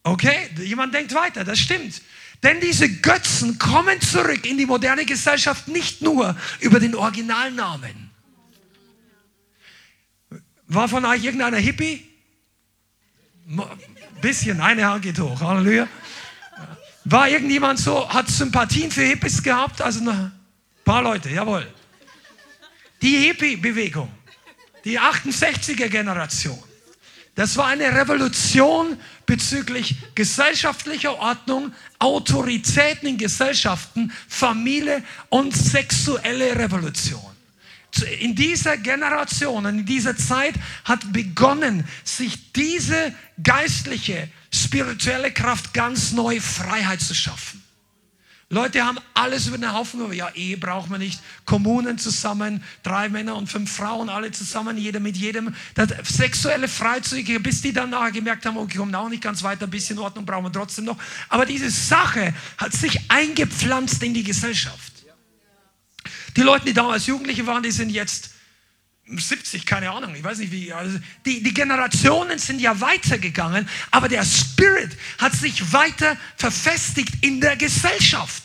Okay, 0.04 0.50
jemand 0.64 0.94
denkt 0.94 1.14
weiter, 1.14 1.44
das 1.44 1.60
stimmt. 1.60 2.02
Denn 2.42 2.62
diese 2.62 2.90
Götzen 2.90 3.60
kommen 3.60 4.00
zurück 4.00 4.46
in 4.46 4.58
die 4.58 4.66
moderne 4.66 5.06
Gesellschaft 5.06 5.68
nicht 5.68 6.02
nur 6.02 6.36
über 6.62 6.80
den 6.80 6.96
Originalnamen. 6.96 8.10
War 10.68 10.88
von 10.88 11.04
euch 11.06 11.24
irgendeiner 11.24 11.58
Hippie? 11.58 12.08
Bisschen, 14.22 14.62
eine 14.62 14.86
Hand 14.86 15.02
geht 15.02 15.20
hoch, 15.20 15.42
Halleluja. 15.42 15.88
War 17.06 17.28
irgendjemand 17.28 17.80
so, 17.80 18.08
hat 18.08 18.30
Sympathien 18.30 18.92
für 18.92 19.02
Hippies 19.02 19.42
gehabt? 19.42 19.82
Also 19.82 20.08
ein 20.08 20.32
paar 20.86 21.02
Leute, 21.02 21.30
jawohl. 21.30 21.66
Die 23.02 23.18
Hippie-Bewegung, 23.18 24.12
die 24.86 25.00
68er 25.00 25.88
Generation, 25.88 26.62
das 27.40 27.56
war 27.56 27.68
eine 27.68 27.96
Revolution 27.96 28.98
bezüglich 29.26 29.96
gesellschaftlicher 30.14 31.18
Ordnung, 31.20 31.72
Autoritäten 31.98 33.08
in 33.08 33.18
Gesellschaften, 33.18 34.12
Familie 34.28 35.02
und 35.30 35.56
sexuelle 35.56 36.58
Revolution. 36.58 37.32
In 38.20 38.36
dieser 38.36 38.76
Generation, 38.76 39.66
in 39.68 39.86
dieser 39.86 40.18
Zeit 40.18 40.56
hat 40.84 41.14
begonnen, 41.14 41.88
sich 42.04 42.52
diese 42.52 43.16
geistliche, 43.42 44.28
spirituelle 44.54 45.32
Kraft 45.32 45.74
ganz 45.74 46.12
neu 46.12 46.42
Freiheit 46.42 47.00
zu 47.00 47.16
schaffen. 47.16 47.64
Leute 48.52 48.84
haben 48.84 48.98
alles 49.14 49.46
über 49.46 49.60
den 49.60 49.72
Haufen. 49.72 50.12
Ja, 50.12 50.30
Ehe 50.34 50.58
braucht 50.58 50.90
man 50.90 51.00
nicht. 51.00 51.22
Kommunen 51.46 52.00
zusammen, 52.00 52.64
drei 52.82 53.08
Männer 53.08 53.36
und 53.36 53.48
fünf 53.48 53.72
Frauen, 53.72 54.10
alle 54.10 54.32
zusammen, 54.32 54.76
jeder 54.76 55.00
mit 55.00 55.16
jedem. 55.16 55.54
Das 55.76 55.90
sexuelle 56.04 56.68
Freizügige, 56.68 57.40
bis 57.40 57.62
die 57.62 57.74
dann 57.74 57.92
nachher 57.92 58.12
gemerkt 58.12 58.48
haben, 58.48 58.58
okay, 58.58 58.80
kommen 58.80 58.96
auch 58.96 59.08
nicht 59.08 59.22
ganz 59.22 59.44
weiter, 59.44 59.66
ein 59.66 59.70
bisschen 59.70 60.00
Ordnung 60.00 60.26
brauchen 60.26 60.46
wir 60.46 60.52
trotzdem 60.52 60.86
noch. 60.86 60.98
Aber 61.30 61.46
diese 61.46 61.70
Sache 61.70 62.34
hat 62.58 62.74
sich 62.74 63.00
eingepflanzt 63.08 64.02
in 64.02 64.16
die 64.16 64.24
Gesellschaft. 64.24 64.94
Die 66.36 66.42
Leute, 66.42 66.66
die 66.66 66.74
damals 66.74 67.06
Jugendliche 67.06 67.46
waren, 67.46 67.62
die 67.62 67.72
sind 67.72 67.90
jetzt 67.90 68.32
70, 69.18 69.66
keine 69.66 69.92
Ahnung, 69.92 70.14
ich 70.16 70.24
weiß 70.24 70.38
nicht 70.40 70.52
wie. 70.52 70.72
Also 70.72 71.00
die, 71.26 71.42
die 71.42 71.54
Generationen 71.54 72.38
sind 72.38 72.62
ja 72.62 72.80
weitergegangen, 72.80 73.68
aber 73.92 74.08
der 74.08 74.24
Spirit 74.24 74.96
hat 75.18 75.34
sich 75.34 75.74
weiter 75.74 76.18
verfestigt 76.38 77.14
in 77.22 77.42
der 77.42 77.56
Gesellschaft. 77.56 78.44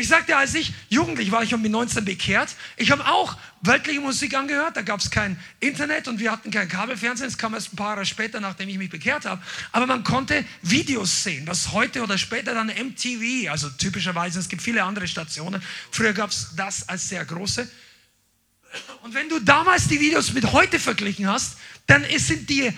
Ich 0.00 0.08
sagte, 0.08 0.34
als 0.34 0.54
ich 0.54 0.72
jugendlich 0.88 1.30
war, 1.30 1.42
ich 1.42 1.52
habe 1.52 1.60
mich 1.60 1.70
19 1.70 2.06
bekehrt, 2.06 2.56
ich 2.78 2.90
habe 2.90 3.04
auch 3.04 3.36
weltliche 3.60 4.00
Musik 4.00 4.34
angehört, 4.34 4.74
da 4.78 4.80
gab 4.80 5.00
es 5.00 5.10
kein 5.10 5.38
Internet 5.60 6.08
und 6.08 6.18
wir 6.18 6.32
hatten 6.32 6.50
kein 6.50 6.68
Kabelfernsehen, 6.68 7.28
das 7.28 7.36
kam 7.36 7.52
erst 7.52 7.74
ein 7.74 7.76
paar 7.76 7.90
Jahre 7.90 8.06
später, 8.06 8.40
nachdem 8.40 8.70
ich 8.70 8.78
mich 8.78 8.88
bekehrt 8.88 9.26
habe. 9.26 9.42
Aber 9.72 9.86
man 9.86 10.02
konnte 10.02 10.42
Videos 10.62 11.22
sehen, 11.22 11.46
was 11.46 11.72
heute 11.72 12.02
oder 12.02 12.16
später 12.16 12.54
dann 12.54 12.68
MTV, 12.68 13.50
also 13.50 13.68
typischerweise, 13.68 14.38
es 14.38 14.48
gibt 14.48 14.62
viele 14.62 14.84
andere 14.84 15.06
Stationen, 15.06 15.62
früher 15.90 16.14
gab 16.14 16.30
es 16.30 16.54
das 16.56 16.88
als 16.88 17.06
sehr 17.06 17.26
große. 17.26 17.68
Und 19.02 19.14
wenn 19.14 19.28
du 19.28 19.40
damals 19.40 19.88
die 19.88 20.00
Videos 20.00 20.32
mit 20.32 20.52
heute 20.52 20.78
verglichen 20.78 21.28
hast, 21.28 21.56
dann 21.86 22.04
sind 22.16 22.48
die 22.50 22.72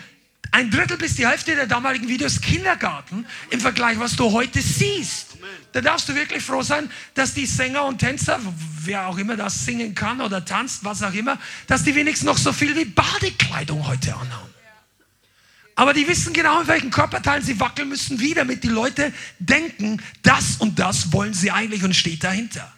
ein 0.53 0.71
Drittel 0.71 0.99
bis 0.99 1.17
die 1.17 1.27
Hälfte 1.27 1.55
der 1.55 1.67
damaligen 1.67 2.09
Videos 2.09 2.41
Kindergarten 2.41 3.27
im 3.51 3.61
Vergleich, 3.61 3.99
was 3.99 4.17
du 4.17 4.33
heute 4.33 4.61
siehst. 4.61 5.39
Da 5.73 5.81
darfst 5.81 6.09
du 6.09 6.15
wirklich 6.15 6.43
froh 6.43 6.63
sein, 6.63 6.91
dass 7.15 7.33
die 7.33 7.47
Sänger 7.47 7.85
und 7.87 7.99
Tänzer, 7.99 8.39
wer 8.83 9.09
auch 9.09 9.17
immer 9.17 9.37
das 9.37 9.65
singen 9.65 9.95
kann 9.95 10.21
oder 10.21 10.45
tanzt, 10.45 10.85
was 10.85 11.03
auch 11.03 11.15
immer, 11.15 11.39
dass 11.67 11.85
die 11.85 11.95
wenigstens 11.95 12.27
noch 12.27 12.37
so 12.37 12.53
viel 12.53 12.77
wie 12.77 12.85
Badekleidung 12.85 13.87
heute 13.87 14.15
anhaben. 14.15 14.53
Aber 15.75 15.95
die 15.95 16.07
wissen 16.07 16.35
genau, 16.35 16.61
in 16.61 16.69
welchen 16.69 16.91
Körperteilen 16.91 17.43
sie 17.43 17.59
wackeln 17.59 17.89
müssen, 17.89 18.21
wie 18.21 18.35
damit 18.35 18.63
die 18.63 18.69
Leute 18.69 19.13
denken, 19.39 20.03
das 20.23 20.57
und 20.59 20.79
das 20.79 21.13
wollen 21.13 21.33
sie 21.33 21.51
eigentlich 21.51 21.83
und 21.83 21.97
steht 21.97 22.23
dahinter. 22.25 22.71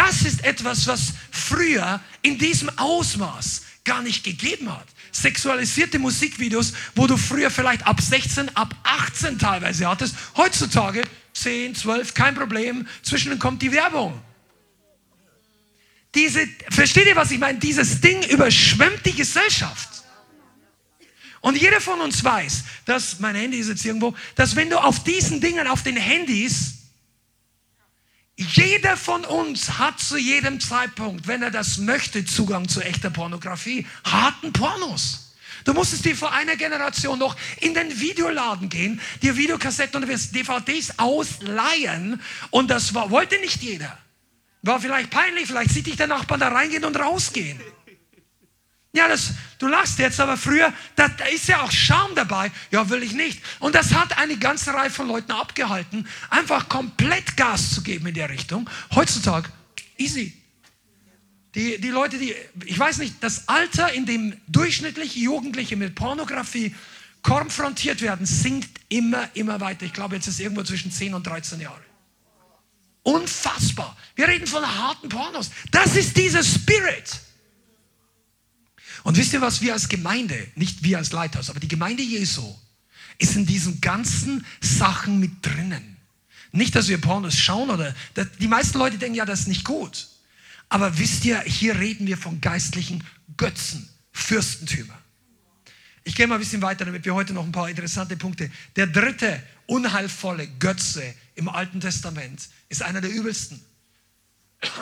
Das 0.00 0.22
ist 0.22 0.42
etwas, 0.44 0.86
was 0.86 1.12
früher 1.30 2.00
in 2.22 2.38
diesem 2.38 2.70
Ausmaß 2.78 3.64
gar 3.84 4.00
nicht 4.00 4.24
gegeben 4.24 4.72
hat. 4.72 4.86
Sexualisierte 5.12 5.98
Musikvideos, 5.98 6.72
wo 6.94 7.06
du 7.06 7.18
früher 7.18 7.50
vielleicht 7.50 7.86
ab 7.86 8.00
16, 8.00 8.56
ab 8.56 8.74
18 8.82 9.38
teilweise 9.38 9.86
hattest, 9.86 10.14
heutzutage 10.38 11.02
10, 11.34 11.74
12, 11.74 12.14
kein 12.14 12.34
Problem, 12.34 12.88
zwischen 13.02 13.38
kommt 13.38 13.60
die 13.60 13.72
Werbung. 13.72 14.18
Diese, 16.14 16.48
versteht 16.70 17.06
ihr, 17.06 17.16
was 17.16 17.30
ich 17.30 17.38
meine? 17.38 17.58
Dieses 17.58 18.00
Ding 18.00 18.22
überschwemmt 18.30 19.04
die 19.04 19.14
Gesellschaft. 19.14 20.02
Und 21.42 21.60
jeder 21.60 21.82
von 21.82 22.00
uns 22.00 22.24
weiß, 22.24 22.64
dass, 22.86 23.20
mein 23.20 23.34
Handy 23.34 23.58
ist 23.58 23.68
jetzt 23.68 23.84
irgendwo, 23.84 24.14
dass 24.34 24.56
wenn 24.56 24.70
du 24.70 24.82
auf 24.82 25.04
diesen 25.04 25.42
Dingen, 25.42 25.66
auf 25.66 25.82
den 25.82 25.96
Handys, 25.96 26.79
jeder 28.40 28.96
von 28.96 29.24
uns 29.26 29.78
hat 29.78 30.00
zu 30.00 30.16
jedem 30.16 30.60
Zeitpunkt, 30.60 31.26
wenn 31.26 31.42
er 31.42 31.50
das 31.50 31.76
möchte, 31.76 32.24
Zugang 32.24 32.68
zu 32.68 32.80
echter 32.80 33.10
Pornografie, 33.10 33.86
harten 34.04 34.52
Pornos. 34.52 35.34
Du 35.64 35.74
musstest 35.74 36.06
dir 36.06 36.16
vor 36.16 36.32
einer 36.32 36.56
Generation 36.56 37.18
noch 37.18 37.36
in 37.60 37.74
den 37.74 38.00
Videoladen 38.00 38.70
gehen, 38.70 38.98
dir 39.22 39.36
Videokassetten 39.36 40.02
und 40.02 40.08
DVDs 40.08 40.98
ausleihen 40.98 42.22
und 42.48 42.70
das 42.70 42.94
war, 42.94 43.10
wollte 43.10 43.38
nicht 43.40 43.62
jeder. 43.62 43.98
War 44.62 44.80
vielleicht 44.80 45.10
peinlich, 45.10 45.46
vielleicht 45.46 45.70
sieht 45.70 45.86
dich 45.86 45.96
der 45.96 46.06
Nachbar 46.06 46.38
da 46.38 46.48
reingehen 46.48 46.84
und 46.84 46.98
rausgehen. 46.98 47.60
Ja, 48.92 49.06
das, 49.06 49.30
du 49.58 49.68
lachst 49.68 49.98
jetzt, 50.00 50.18
aber 50.18 50.36
früher, 50.36 50.72
da, 50.96 51.08
da 51.08 51.24
ist 51.26 51.46
ja 51.46 51.62
auch 51.62 51.70
Scham 51.70 52.12
dabei. 52.16 52.50
Ja, 52.72 52.88
will 52.90 53.02
ich 53.04 53.12
nicht. 53.12 53.40
Und 53.60 53.76
das 53.76 53.94
hat 53.94 54.18
eine 54.18 54.36
ganze 54.36 54.74
Reihe 54.74 54.90
von 54.90 55.06
Leuten 55.06 55.30
abgehalten, 55.30 56.08
einfach 56.28 56.68
komplett 56.68 57.36
Gas 57.36 57.72
zu 57.72 57.82
geben 57.82 58.08
in 58.08 58.14
der 58.14 58.30
Richtung. 58.30 58.68
Heutzutage, 58.94 59.48
easy. 59.96 60.36
Die, 61.54 61.80
die 61.80 61.88
Leute, 61.88 62.18
die, 62.18 62.34
ich 62.64 62.78
weiß 62.78 62.98
nicht, 62.98 63.14
das 63.20 63.48
Alter, 63.48 63.92
in 63.92 64.06
dem 64.06 64.36
durchschnittliche 64.48 65.18
Jugendliche 65.18 65.76
mit 65.76 65.94
Pornografie 65.94 66.74
konfrontiert 67.22 68.02
werden, 68.02 68.26
sinkt 68.26 68.80
immer, 68.88 69.28
immer 69.34 69.60
weiter. 69.60 69.84
Ich 69.84 69.92
glaube, 69.92 70.16
jetzt 70.16 70.26
ist 70.26 70.34
es 70.34 70.40
irgendwo 70.40 70.62
zwischen 70.62 70.90
10 70.90 71.14
und 71.14 71.26
13 71.26 71.60
Jahre. 71.60 71.82
Unfassbar. 73.02 73.96
Wir 74.14 74.28
reden 74.28 74.46
von 74.46 74.64
harten 74.64 75.08
Pornos. 75.08 75.50
Das 75.70 75.96
ist 75.96 76.16
dieser 76.16 76.42
Spirit. 76.42 77.20
Und 79.02 79.16
wisst 79.16 79.32
ihr 79.32 79.40
was, 79.40 79.60
wir 79.60 79.72
als 79.72 79.88
Gemeinde, 79.88 80.46
nicht 80.54 80.82
wir 80.82 80.98
als 80.98 81.12
Leithaus, 81.12 81.50
aber 81.50 81.60
die 81.60 81.68
Gemeinde 81.68 82.02
Jesu 82.02 82.54
ist 83.18 83.36
in 83.36 83.46
diesen 83.46 83.80
ganzen 83.80 84.44
Sachen 84.60 85.20
mit 85.20 85.44
drinnen. 85.44 85.96
Nicht, 86.52 86.74
dass 86.74 86.88
wir 86.88 87.00
Pornos 87.00 87.36
schauen 87.36 87.70
oder 87.70 87.94
die 88.40 88.48
meisten 88.48 88.78
Leute 88.78 88.98
denken, 88.98 89.14
ja, 89.14 89.24
das 89.24 89.40
ist 89.40 89.48
nicht 89.48 89.64
gut. 89.64 90.08
Aber 90.68 90.98
wisst 90.98 91.24
ihr, 91.24 91.40
hier 91.40 91.78
reden 91.78 92.06
wir 92.06 92.16
von 92.16 92.40
geistlichen 92.40 93.04
Götzen, 93.36 93.88
Fürstentümer. 94.12 94.98
Ich 96.04 96.14
gehe 96.14 96.26
mal 96.26 96.36
ein 96.36 96.40
bisschen 96.40 96.62
weiter, 96.62 96.84
damit 96.84 97.04
wir 97.04 97.14
heute 97.14 97.32
noch 97.32 97.44
ein 97.44 97.52
paar 97.52 97.68
interessante 97.68 98.16
Punkte. 98.16 98.50
Der 98.76 98.86
dritte 98.86 99.42
unheilvolle 99.66 100.48
Götze 100.58 101.14
im 101.34 101.48
Alten 101.48 101.80
Testament 101.80 102.48
ist 102.68 102.82
einer 102.82 103.00
der 103.00 103.10
übelsten. 103.10 103.60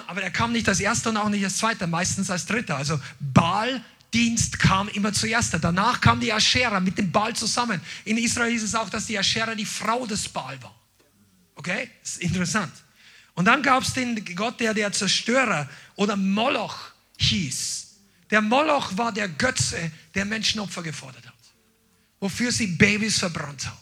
Aber 0.07 0.21
der 0.21 0.31
kam 0.31 0.53
nicht 0.53 0.69
als 0.69 0.81
erster 0.81 1.11
und 1.11 1.17
auch 1.17 1.29
nicht 1.29 1.45
als 1.45 1.59
zweiter, 1.59 1.87
meistens 1.87 2.31
als 2.31 2.47
dritter. 2.47 2.77
Also 2.77 3.01
Baal-Dienst 4.11 4.59
kam 4.59 4.89
immer 4.89 5.13
zuerst. 5.13 5.55
Danach 5.61 6.01
kam 6.01 6.21
die 6.21 6.33
Aschera 6.33 6.81
mit 6.81 6.99
dem 6.99 7.11
Baal 7.11 7.35
zusammen. 7.35 7.81
In 8.05 8.19
Israel 8.19 8.51
hieß 8.51 8.63
es 8.63 8.75
auch, 8.75 8.91
dass 8.91 9.07
die 9.07 9.19
Aschera 9.19 9.55
die 9.55 9.65
Frau 9.65 10.07
des 10.07 10.29
Baal 10.29 10.61
war. 10.63 10.75
Okay? 11.55 11.91
Das 12.03 12.13
ist 12.13 12.23
interessant. 12.23 12.73
Und 13.35 13.45
dann 13.45 13.63
gab 13.63 13.83
es 13.83 13.93
den 13.93 14.25
Gott, 14.35 14.59
der 14.61 14.75
der 14.75 14.93
Zerstörer 14.93 15.69
oder 15.97 16.17
Moloch 16.17 16.77
hieß. 17.19 17.87
Der 18.31 18.41
Moloch 18.41 18.97
war 18.97 19.13
der 19.13 19.29
Götze, 19.29 19.91
der 20.15 20.25
Menschenopfer 20.25 20.83
gefordert 20.83 21.27
hat, 21.27 21.35
wofür 22.21 22.53
sie 22.53 22.67
Babys 22.67 23.19
verbrannt 23.19 23.67
haben. 23.67 23.79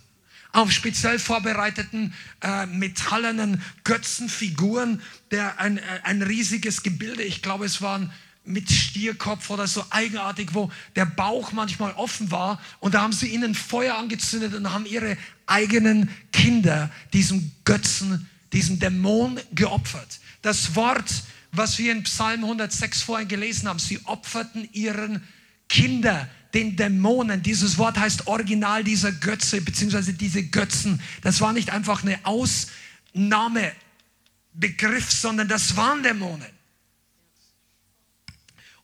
Auf 0.52 0.72
speziell 0.72 1.18
vorbereiteten 1.18 2.14
äh, 2.40 2.66
metallenen 2.66 3.62
Götzenfiguren, 3.84 5.02
der 5.30 5.58
ein, 5.58 5.78
äh, 5.78 5.82
ein 6.04 6.22
riesiges 6.22 6.82
Gebilde, 6.82 7.22
ich 7.24 7.42
glaube 7.42 7.66
es 7.66 7.82
waren 7.82 8.12
mit 8.46 8.70
Stierkopf 8.70 9.50
oder 9.50 9.66
so 9.66 9.84
eigenartig, 9.90 10.54
wo 10.54 10.70
der 10.94 11.06
Bauch 11.06 11.52
manchmal 11.52 11.92
offen 11.94 12.30
war. 12.30 12.60
Und 12.80 12.94
da 12.94 13.02
haben 13.02 13.12
sie 13.12 13.28
ihnen 13.28 13.54
Feuer 13.54 13.96
angezündet 13.96 14.54
und 14.54 14.72
haben 14.72 14.86
ihre 14.86 15.16
eigenen 15.46 16.10
Kinder 16.32 16.90
diesem 17.12 17.52
Götzen 17.64 18.28
diesem 18.52 18.78
Dämon 18.78 19.40
geopfert. 19.52 20.20
Das 20.42 20.74
Wort, 20.74 21.22
was 21.52 21.78
wir 21.78 21.92
in 21.92 22.02
Psalm 22.04 22.44
106 22.44 23.02
vorhin 23.02 23.28
gelesen 23.28 23.68
haben, 23.68 23.78
sie 23.78 24.00
opferten 24.04 24.68
ihren 24.72 25.22
Kinder 25.68 26.28
den 26.54 26.76
Dämonen. 26.76 27.42
Dieses 27.42 27.76
Wort 27.76 27.98
heißt 27.98 28.28
original 28.28 28.82
dieser 28.82 29.12
Götze, 29.12 29.60
beziehungsweise 29.60 30.14
diese 30.14 30.42
Götzen. 30.44 31.02
Das 31.22 31.42
war 31.42 31.52
nicht 31.52 31.68
einfach 31.70 32.02
eine 32.02 32.18
Ausnahmebegriff, 32.24 35.10
sondern 35.10 35.48
das 35.48 35.76
waren 35.76 36.02
Dämonen. 36.02 36.55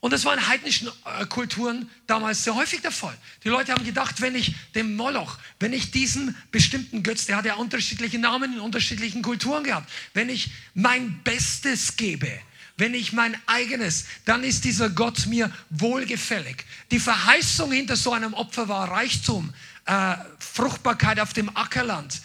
Und 0.03 0.11
das 0.11 0.25
war 0.25 0.33
in 0.33 0.47
heidnischen 0.49 0.89
äh, 1.05 1.25
Kulturen 1.27 1.89
damals 2.07 2.43
sehr 2.43 2.55
häufig 2.55 2.81
der 2.81 2.91
Fall. 2.91 3.17
Die 3.45 3.47
Leute 3.47 3.71
haben 3.71 3.85
gedacht, 3.85 4.19
wenn 4.19 4.35
ich 4.35 4.53
dem 4.75 4.97
Moloch, 4.97 5.37
wenn 5.61 5.71
ich 5.71 5.91
diesen 5.91 6.35
bestimmten 6.51 7.03
Götz, 7.03 7.25
der 7.25 7.37
hat 7.37 7.45
ja 7.45 7.53
unterschiedliche 7.53 8.19
Namen 8.19 8.51
in 8.51 8.59
unterschiedlichen 8.59 9.21
Kulturen 9.21 9.63
gehabt, 9.63 9.89
wenn 10.13 10.27
ich 10.27 10.51
mein 10.73 11.23
Bestes 11.23 11.95
gebe, 11.95 12.29
wenn 12.75 12.93
ich 12.93 13.13
mein 13.13 13.37
eigenes, 13.45 14.03
dann 14.25 14.43
ist 14.43 14.65
dieser 14.65 14.89
Gott 14.89 15.25
mir 15.27 15.49
wohlgefällig. 15.69 16.65
Die 16.91 16.99
Verheißung 16.99 17.71
hinter 17.71 17.95
so 17.95 18.11
einem 18.11 18.33
Opfer 18.33 18.67
war 18.67 18.91
Reichtum, 18.91 19.53
äh, 19.85 20.17
Fruchtbarkeit 20.37 21.21
auf 21.21 21.31
dem 21.31 21.55
Ackerland, 21.55 22.21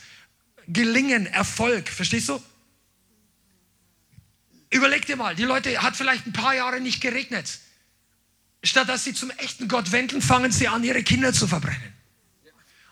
Gelingen, 0.66 1.26
Erfolg. 1.26 1.88
Verstehst 1.88 2.28
du? 2.28 2.42
Überleg 4.68 5.06
dir 5.06 5.14
mal, 5.14 5.36
die 5.36 5.44
Leute 5.44 5.80
hat 5.80 5.94
vielleicht 5.94 6.26
ein 6.26 6.32
paar 6.32 6.56
Jahre 6.56 6.80
nicht 6.80 7.00
geregnet. 7.00 7.60
Statt 8.68 8.90
dass 8.90 9.04
sie 9.04 9.14
zum 9.14 9.30
echten 9.30 9.66
Gott 9.66 9.92
wenden, 9.92 10.20
fangen 10.20 10.52
sie 10.52 10.68
an, 10.68 10.84
ihre 10.84 11.02
Kinder 11.02 11.32
zu 11.32 11.46
verbrennen. 11.48 11.94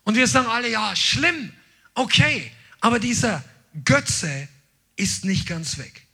Und 0.05 0.15
wir 0.15 0.27
sagen 0.27 0.47
alle, 0.47 0.71
ja, 0.71 0.97
schlimm, 0.97 1.53
okay, 1.93 2.51
aber 2.81 2.99
dieser 2.99 3.45
Götze 3.85 4.49
ist 4.97 5.27
nicht 5.27 5.47
ganz 5.47 5.77
weg. 5.77 6.07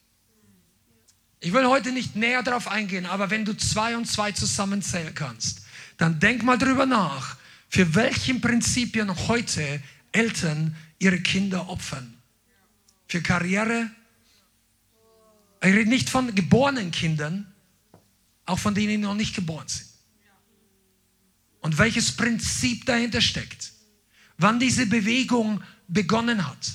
Ich 1.39 1.53
will 1.53 1.67
heute 1.67 1.93
nicht 1.93 2.17
näher 2.17 2.43
darauf 2.43 2.67
eingehen, 2.67 3.07
aber 3.07 3.31
wenn 3.31 3.45
du 3.45 3.57
zwei 3.57 3.97
und 3.97 4.07
zwei 4.07 4.33
zusammenzählen 4.33 5.15
kannst, 5.15 5.63
dann 5.97 6.19
denk 6.19 6.43
mal 6.43 6.59
drüber 6.59 6.87
nach, 6.87 7.37
für 7.69 7.95
welchen 7.95 8.41
Prinzipien 8.41 9.29
heute 9.29 9.81
Eltern 10.11 10.77
ihre 10.99 11.21
Kinder 11.21 11.69
opfern. 11.69 12.15
Für 13.07 13.23
Karriere. 13.23 13.91
Ich 15.63 15.73
rede 15.73 15.89
nicht 15.89 16.11
von 16.11 16.35
geborenen 16.35 16.91
Kindern, 16.91 17.52
auch 18.47 18.59
von 18.59 18.75
denen, 18.75 18.89
die 18.89 18.99
noch 18.99 19.15
nicht 19.15 19.35
geboren 19.35 19.69
sind. 19.69 19.89
Und 21.61 21.79
welches 21.79 22.13
Prinzip 22.13 22.87
dahinter 22.87 23.21
steckt. 23.21 23.73
Wann 24.37 24.59
diese 24.59 24.87
Bewegung 24.87 25.63
begonnen 25.87 26.47
hat. 26.47 26.73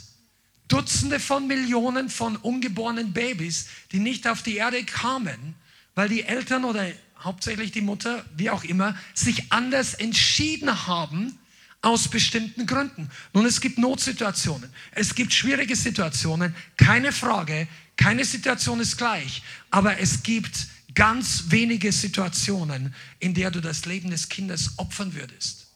Dutzende 0.68 1.20
von 1.20 1.48
Millionen 1.48 2.10
von 2.10 2.36
ungeborenen 2.38 3.14
Babys, 3.14 3.68
die 3.92 4.00
nicht 4.00 4.28
auf 4.28 4.44
die 4.44 4.58
Erde 4.58 4.84
kamen, 4.84 5.56
weil 5.96 6.10
die 6.10 6.24
Eltern 6.24 6.66
oder 6.66 6.86
hauptsächlich 7.20 7.72
die 7.72 7.82
Mutter, 7.82 8.26
wie 8.36 8.50
auch 8.50 8.64
immer, 8.64 8.98
sich 9.14 9.52
anders 9.52 9.94
entschieden 9.94 10.88
haben 10.88 11.38
aus 11.82 12.10
bestimmten 12.10 12.66
Gründen. 12.66 13.10
Nun, 13.34 13.46
es 13.46 13.62
gibt 13.62 13.78
Notsituationen, 13.78 14.70
es 14.92 15.16
gibt 15.16 15.34
schwierige 15.34 15.76
Situationen, 15.76 16.56
keine 16.76 17.12
Frage, 17.12 17.68
keine 17.96 18.26
Situation 18.26 18.80
ist 18.80 18.98
gleich, 18.98 19.42
aber 19.72 20.00
es 20.00 20.22
gibt 20.24 20.68
ganz 20.98 21.44
wenige 21.50 21.92
Situationen, 21.92 22.96
in 23.20 23.36
der 23.36 23.52
du 23.52 23.62
das 23.62 23.86
Leben 23.86 24.10
des 24.10 24.30
Kindes 24.30 24.80
opfern 24.80 25.14
würdest. 25.14 25.68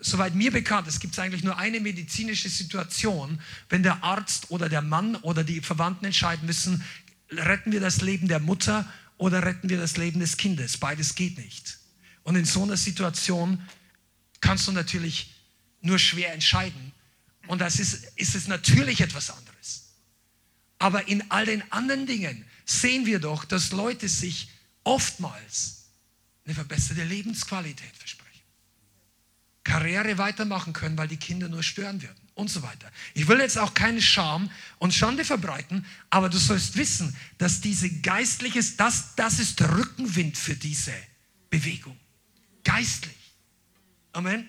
Soweit 0.00 0.34
mir 0.34 0.50
bekannt 0.50 0.88
ist, 0.88 0.98
gibt 1.00 1.12
es 1.12 1.18
eigentlich 1.18 1.44
nur 1.44 1.58
eine 1.58 1.78
medizinische 1.78 2.48
Situation, 2.48 3.38
wenn 3.68 3.82
der 3.82 4.02
Arzt 4.02 4.50
oder 4.50 4.70
der 4.70 4.80
Mann 4.80 5.16
oder 5.16 5.44
die 5.44 5.60
Verwandten 5.60 6.06
entscheiden 6.06 6.46
müssen, 6.46 6.82
retten 7.32 7.70
wir 7.70 7.80
das 7.80 8.00
Leben 8.00 8.26
der 8.26 8.40
Mutter 8.40 8.90
oder 9.18 9.44
retten 9.44 9.68
wir 9.68 9.76
das 9.76 9.98
Leben 9.98 10.20
des 10.20 10.38
Kindes. 10.38 10.78
Beides 10.78 11.14
geht 11.16 11.36
nicht. 11.36 11.78
Und 12.22 12.34
in 12.34 12.46
so 12.46 12.62
einer 12.62 12.78
Situation 12.78 13.62
kannst 14.40 14.66
du 14.66 14.72
natürlich 14.72 15.34
nur 15.82 15.98
schwer 15.98 16.32
entscheiden. 16.32 16.92
Und 17.46 17.60
das 17.60 17.78
ist, 17.78 18.06
ist 18.16 18.34
es 18.34 18.48
natürlich 18.48 19.02
etwas 19.02 19.28
anderes. 19.28 19.92
Aber 20.78 21.08
in 21.08 21.30
all 21.30 21.44
den 21.44 21.62
anderen 21.70 22.06
Dingen 22.06 22.46
sehen 22.64 23.06
wir 23.06 23.18
doch, 23.18 23.44
dass 23.44 23.72
Leute 23.72 24.08
sich 24.08 24.48
oftmals 24.84 25.84
eine 26.44 26.54
verbesserte 26.54 27.04
Lebensqualität 27.04 27.96
versprechen. 27.96 28.24
Karriere 29.64 30.18
weitermachen 30.18 30.72
können, 30.72 30.96
weil 30.98 31.08
die 31.08 31.16
Kinder 31.16 31.48
nur 31.48 31.62
stören 31.62 32.02
würden 32.02 32.24
und 32.34 32.50
so 32.50 32.62
weiter. 32.62 32.90
Ich 33.14 33.28
will 33.28 33.40
jetzt 33.40 33.58
auch 33.58 33.72
keine 33.72 34.02
Scham 34.02 34.50
und 34.78 34.92
Schande 34.92 35.24
verbreiten, 35.24 35.86
aber 36.10 36.28
du 36.28 36.38
sollst 36.38 36.76
wissen, 36.76 37.16
dass 37.38 37.60
diese 37.60 37.88
geistliche, 37.88 38.62
das, 38.76 39.14
das 39.16 39.38
ist 39.38 39.60
Rückenwind 39.62 40.36
für 40.36 40.54
diese 40.54 40.92
Bewegung. 41.48 41.98
Geistlich. 42.62 43.14
Amen. 44.12 44.48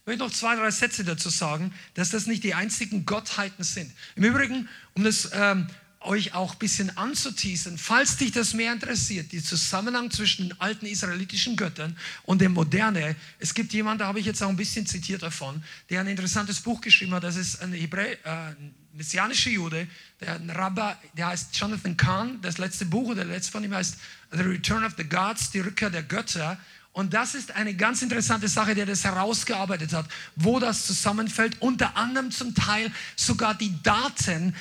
Ich 0.00 0.06
möchte 0.06 0.24
noch 0.24 0.32
zwei, 0.32 0.54
drei 0.54 0.70
Sätze 0.70 1.02
dazu 1.02 1.30
sagen, 1.30 1.72
dass 1.94 2.10
das 2.10 2.26
nicht 2.26 2.44
die 2.44 2.54
einzigen 2.54 3.06
Gottheiten 3.06 3.64
sind. 3.64 3.90
Im 4.16 4.24
Übrigen, 4.24 4.68
um 4.94 5.04
das 5.04 5.30
ähm, 5.32 5.66
euch 6.04 6.34
auch 6.34 6.52
ein 6.52 6.58
bisschen 6.58 6.96
anzuteasen, 6.96 7.78
falls 7.78 8.16
dich 8.16 8.32
das 8.32 8.54
mehr 8.54 8.72
interessiert, 8.72 9.32
die 9.32 9.42
Zusammenhang 9.42 10.10
zwischen 10.10 10.48
den 10.48 10.60
alten 10.60 10.86
israelitischen 10.86 11.56
Göttern 11.56 11.96
und 12.24 12.40
der 12.40 12.48
Moderne. 12.48 13.16
Es 13.38 13.54
gibt 13.54 13.72
jemanden, 13.72 14.00
da 14.00 14.06
habe 14.06 14.20
ich 14.20 14.26
jetzt 14.26 14.42
auch 14.42 14.48
ein 14.48 14.56
bisschen 14.56 14.86
zitiert 14.86 15.22
davon, 15.22 15.62
der 15.90 16.00
ein 16.00 16.06
interessantes 16.06 16.60
Buch 16.60 16.80
geschrieben 16.80 17.12
hat. 17.14 17.24
Das 17.24 17.36
ist 17.36 17.60
ein 17.60 17.72
Hebräer, 17.72 18.24
äh, 18.24 18.54
messianischer 18.92 19.50
Jude, 19.50 19.88
der 20.20 20.34
ein 20.34 20.50
Rabbi, 20.50 20.94
der 21.16 21.28
heißt 21.28 21.56
Jonathan 21.56 21.96
Kahn. 21.96 22.40
Das 22.42 22.58
letzte 22.58 22.86
Buch 22.86 23.08
oder 23.08 23.24
der 23.24 23.34
letzte 23.34 23.52
von 23.52 23.64
ihm 23.64 23.74
heißt 23.74 23.96
The 24.32 24.42
Return 24.42 24.84
of 24.84 24.94
the 24.96 25.04
Gods, 25.04 25.50
die 25.50 25.60
Rückkehr 25.60 25.90
der 25.90 26.02
Götter. 26.02 26.58
Und 26.92 27.12
das 27.12 27.34
ist 27.34 27.50
eine 27.50 27.74
ganz 27.74 28.02
interessante 28.02 28.46
Sache, 28.46 28.74
der 28.76 28.86
das 28.86 29.02
herausgearbeitet 29.02 29.92
hat, 29.92 30.06
wo 30.36 30.60
das 30.60 30.86
zusammenfällt. 30.86 31.60
Unter 31.60 31.96
anderem 31.96 32.30
zum 32.30 32.54
Teil 32.54 32.92
sogar 33.16 33.54
die 33.54 33.82
Daten, 33.82 34.54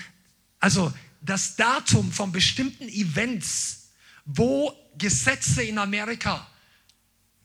also 0.60 0.92
das 1.24 1.56
Datum 1.56 2.12
von 2.12 2.32
bestimmten 2.32 2.88
Events, 2.90 3.90
wo 4.26 4.74
Gesetze 4.98 5.64
in 5.64 5.78
Amerika 5.78 6.48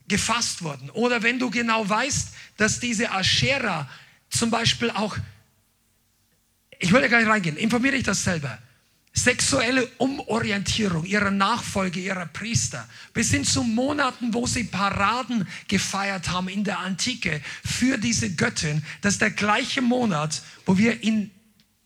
gefasst 0.09 0.62
wurden. 0.62 0.91
Oder 0.91 1.22
wenn 1.22 1.39
du 1.39 1.51
genau 1.51 1.89
weißt, 1.89 2.29
dass 2.57 2.81
diese 2.81 3.12
Aschera 3.12 3.89
zum 4.31 4.51
Beispiel 4.51 4.91
auch, 4.91 5.16
ich 6.79 6.93
will 6.93 7.03
ja 7.03 7.09
gar 7.09 7.18
nicht 7.18 7.29
reingehen, 7.29 7.57
informiere 7.57 7.97
dich 7.97 8.05
das 8.05 8.24
selber. 8.24 8.59
Sexuelle 9.12 9.87
Umorientierung 9.99 11.05
ihrer 11.05 11.31
Nachfolge, 11.31 11.99
ihrer 11.99 12.26
Priester, 12.26 12.89
bis 13.12 13.31
hin 13.31 13.45
zu 13.45 13.62
Monaten, 13.64 14.33
wo 14.33 14.47
sie 14.47 14.64
Paraden 14.64 15.49
gefeiert 15.66 16.29
haben 16.29 16.49
in 16.49 16.62
der 16.62 16.79
Antike 16.79 17.43
für 17.64 17.99
diese 17.99 18.35
Göttin, 18.35 18.85
das 19.01 19.14
ist 19.14 19.22
der 19.22 19.31
gleiche 19.31 19.83
Monat, 19.83 20.43
wo 20.66 20.79
wir 20.79 21.03
in 21.03 21.31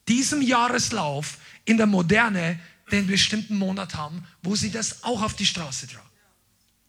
diesem 0.09 0.43
Jahreslauf 0.43 1.39
in 1.65 1.77
der 1.77 1.87
Moderne 1.87 2.59
den 2.91 3.07
bestimmten 3.07 3.57
Monat 3.57 3.95
haben, 3.95 4.27
wo 4.43 4.55
sie 4.57 4.71
das 4.71 5.03
auch 5.03 5.23
auf 5.23 5.35
die 5.35 5.47
Straße 5.47 5.87
tragen. 5.87 6.09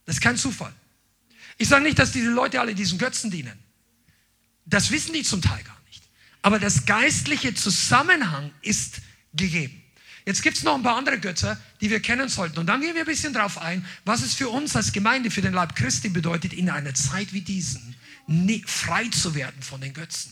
Das 0.05 0.15
ist 0.15 0.21
kein 0.21 0.37
Zufall. 0.37 0.73
Ich 1.57 1.69
sage 1.69 1.83
nicht, 1.83 1.99
dass 1.99 2.11
diese 2.11 2.29
Leute 2.29 2.59
alle 2.59 2.75
diesen 2.75 2.97
Götzen 2.97 3.31
dienen. 3.31 3.57
Das 4.65 4.91
wissen 4.91 5.13
die 5.13 5.23
zum 5.23 5.41
Teil 5.41 5.63
gar 5.63 5.79
nicht. 5.87 6.03
Aber 6.41 6.59
das 6.59 6.85
geistliche 6.85 7.53
Zusammenhang 7.53 8.51
ist 8.61 9.01
gegeben. 9.33 9.81
Jetzt 10.25 10.41
gibt 10.41 10.57
es 10.57 10.63
noch 10.63 10.75
ein 10.75 10.83
paar 10.83 10.95
andere 10.95 11.19
Götter, 11.19 11.59
die 11.81 11.89
wir 11.89 11.99
kennen 11.99 12.29
sollten. 12.29 12.59
Und 12.59 12.67
dann 12.67 12.81
gehen 12.81 12.95
wir 12.95 13.01
ein 13.01 13.07
bisschen 13.07 13.33
darauf 13.33 13.57
ein, 13.57 13.85
was 14.05 14.21
es 14.21 14.33
für 14.33 14.49
uns 14.49 14.75
als 14.75 14.93
Gemeinde, 14.93 15.29
für 15.31 15.41
den 15.41 15.53
Leib 15.53 15.75
Christi 15.75 16.09
bedeutet, 16.09 16.53
in 16.53 16.69
einer 16.69 16.93
Zeit 16.93 17.33
wie 17.33 17.41
diesen 17.41 17.95
frei 18.65 19.07
zu 19.09 19.35
werden 19.35 19.61
von 19.61 19.81
den 19.81 19.93
Götzen. 19.93 20.31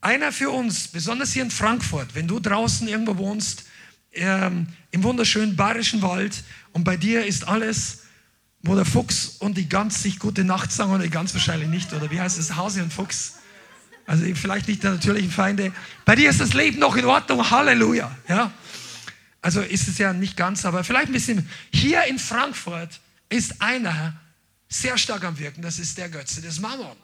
Einer 0.00 0.32
für 0.32 0.50
uns, 0.50 0.88
besonders 0.88 1.32
hier 1.32 1.42
in 1.42 1.50
Frankfurt, 1.50 2.14
wenn 2.14 2.28
du 2.28 2.38
draußen 2.38 2.86
irgendwo 2.86 3.16
wohnst, 3.18 3.64
ähm, 4.12 4.68
im 4.90 5.02
wunderschönen 5.02 5.56
bayerischen 5.56 6.02
Wald 6.02 6.44
und 6.72 6.84
bei 6.84 6.96
dir 6.96 7.26
ist 7.26 7.46
alles, 7.46 8.04
wo 8.62 8.74
der 8.74 8.84
Fuchs 8.84 9.36
und 9.38 9.56
die 9.56 9.68
Gans 9.68 10.02
sich 10.02 10.18
gute 10.18 10.44
Nacht 10.44 10.72
sagen 10.72 10.92
oder 10.92 11.04
die 11.04 11.10
Gans 11.10 11.34
wahrscheinlich 11.34 11.68
nicht, 11.68 11.92
oder 11.92 12.10
wie 12.10 12.20
heißt 12.20 12.38
es, 12.38 12.54
Hase 12.56 12.82
und 12.82 12.92
Fuchs? 12.92 13.34
Also 14.06 14.24
vielleicht 14.34 14.68
nicht 14.68 14.82
der 14.82 14.92
natürlichen 14.92 15.30
Feinde. 15.30 15.72
Bei 16.06 16.16
dir 16.16 16.30
ist 16.30 16.40
das 16.40 16.54
Leben 16.54 16.78
noch 16.78 16.96
in 16.96 17.04
Ordnung. 17.04 17.50
Halleluja. 17.50 18.16
Ja? 18.26 18.50
Also 19.42 19.60
ist 19.60 19.86
es 19.86 19.98
ja 19.98 20.14
nicht 20.14 20.34
ganz, 20.34 20.64
aber 20.64 20.82
vielleicht 20.82 21.08
ein 21.08 21.12
bisschen. 21.12 21.46
Hier 21.72 22.04
in 22.04 22.18
Frankfurt 22.18 23.00
ist 23.28 23.60
einer 23.60 24.18
sehr 24.68 24.96
stark 24.96 25.24
am 25.24 25.38
Wirken. 25.38 25.60
Das 25.60 25.78
ist 25.78 25.98
der 25.98 26.08
Götze 26.08 26.40
des 26.40 26.58
Mammon. 26.58 26.96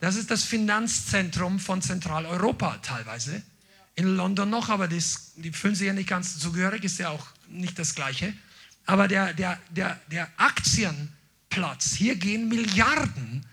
Das 0.00 0.16
ist 0.16 0.30
das 0.30 0.44
Finanzzentrum 0.44 1.58
von 1.58 1.82
Zentraleuropa 1.82 2.78
teilweise. 2.78 3.42
In 3.96 4.16
London 4.16 4.48
noch, 4.48 4.68
aber 4.68 4.86
das, 4.86 5.32
die 5.36 5.50
fühlen 5.50 5.74
sich 5.74 5.88
ja 5.88 5.92
nicht 5.92 6.08
ganz 6.08 6.38
zugehörig, 6.38 6.84
ist 6.84 6.98
ja 6.98 7.08
auch 7.08 7.26
nicht 7.48 7.78
das 7.78 7.94
Gleiche. 7.94 8.32
Aber 8.86 9.08
der, 9.08 9.34
der, 9.34 9.58
der, 9.70 10.00
der 10.10 10.28
Aktienplatz, 10.36 11.94
hier 11.94 12.14
gehen 12.14 12.48
Milliarden 12.48 13.44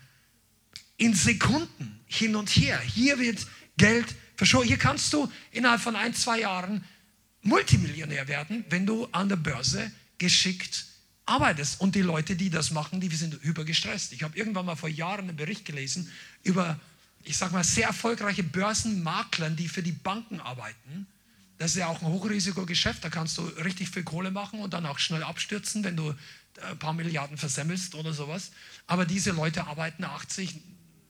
in 0.96 1.14
Sekunden 1.14 2.00
hin 2.06 2.36
und 2.36 2.48
her. 2.50 2.78
Hier 2.80 3.18
wird 3.18 3.44
Geld 3.76 4.06
verschoben. 4.36 4.68
Hier 4.68 4.78
kannst 4.78 5.12
du 5.12 5.30
innerhalb 5.50 5.80
von 5.80 5.96
ein, 5.96 6.14
zwei 6.14 6.40
Jahren 6.40 6.84
Multimillionär 7.42 8.28
werden, 8.28 8.64
wenn 8.70 8.86
du 8.86 9.06
an 9.12 9.28
der 9.28 9.36
Börse 9.36 9.90
geschickt 10.18 10.86
arbeitest. 11.26 11.80
Und 11.80 11.94
die 11.94 12.02
Leute, 12.02 12.36
die 12.36 12.50
das 12.50 12.70
machen, 12.70 13.00
die 13.00 13.14
sind 13.14 13.34
übergestresst. 13.42 14.12
Ich 14.12 14.22
habe 14.22 14.36
irgendwann 14.36 14.66
mal 14.66 14.76
vor 14.76 14.88
Jahren 14.88 15.28
einen 15.28 15.36
Bericht 15.36 15.64
gelesen 15.64 16.10
über, 16.42 16.78
ich 17.24 17.36
sage 17.36 17.52
mal, 17.52 17.64
sehr 17.64 17.88
erfolgreiche 17.88 18.42
Börsenmakler, 18.42 19.50
die 19.50 19.68
für 19.68 19.82
die 19.82 19.92
Banken 19.92 20.40
arbeiten. 20.40 21.06
Das 21.58 21.72
ist 21.72 21.78
ja 21.78 21.88
auch 21.88 22.02
ein 22.02 22.08
Hochrisikogeschäft, 22.08 23.02
da 23.02 23.08
kannst 23.08 23.38
du 23.38 23.42
richtig 23.42 23.88
viel 23.90 24.04
Kohle 24.04 24.30
machen 24.30 24.60
und 24.60 24.74
dann 24.74 24.84
auch 24.86 24.98
schnell 24.98 25.22
abstürzen, 25.22 25.84
wenn 25.84 25.96
du 25.96 26.14
ein 26.62 26.78
paar 26.78 26.92
Milliarden 26.92 27.38
versemmelst 27.38 27.94
oder 27.94 28.12
sowas. 28.12 28.50
Aber 28.86 29.06
diese 29.06 29.30
Leute 29.30 29.66
arbeiten 29.66 30.04
80, 30.04 30.60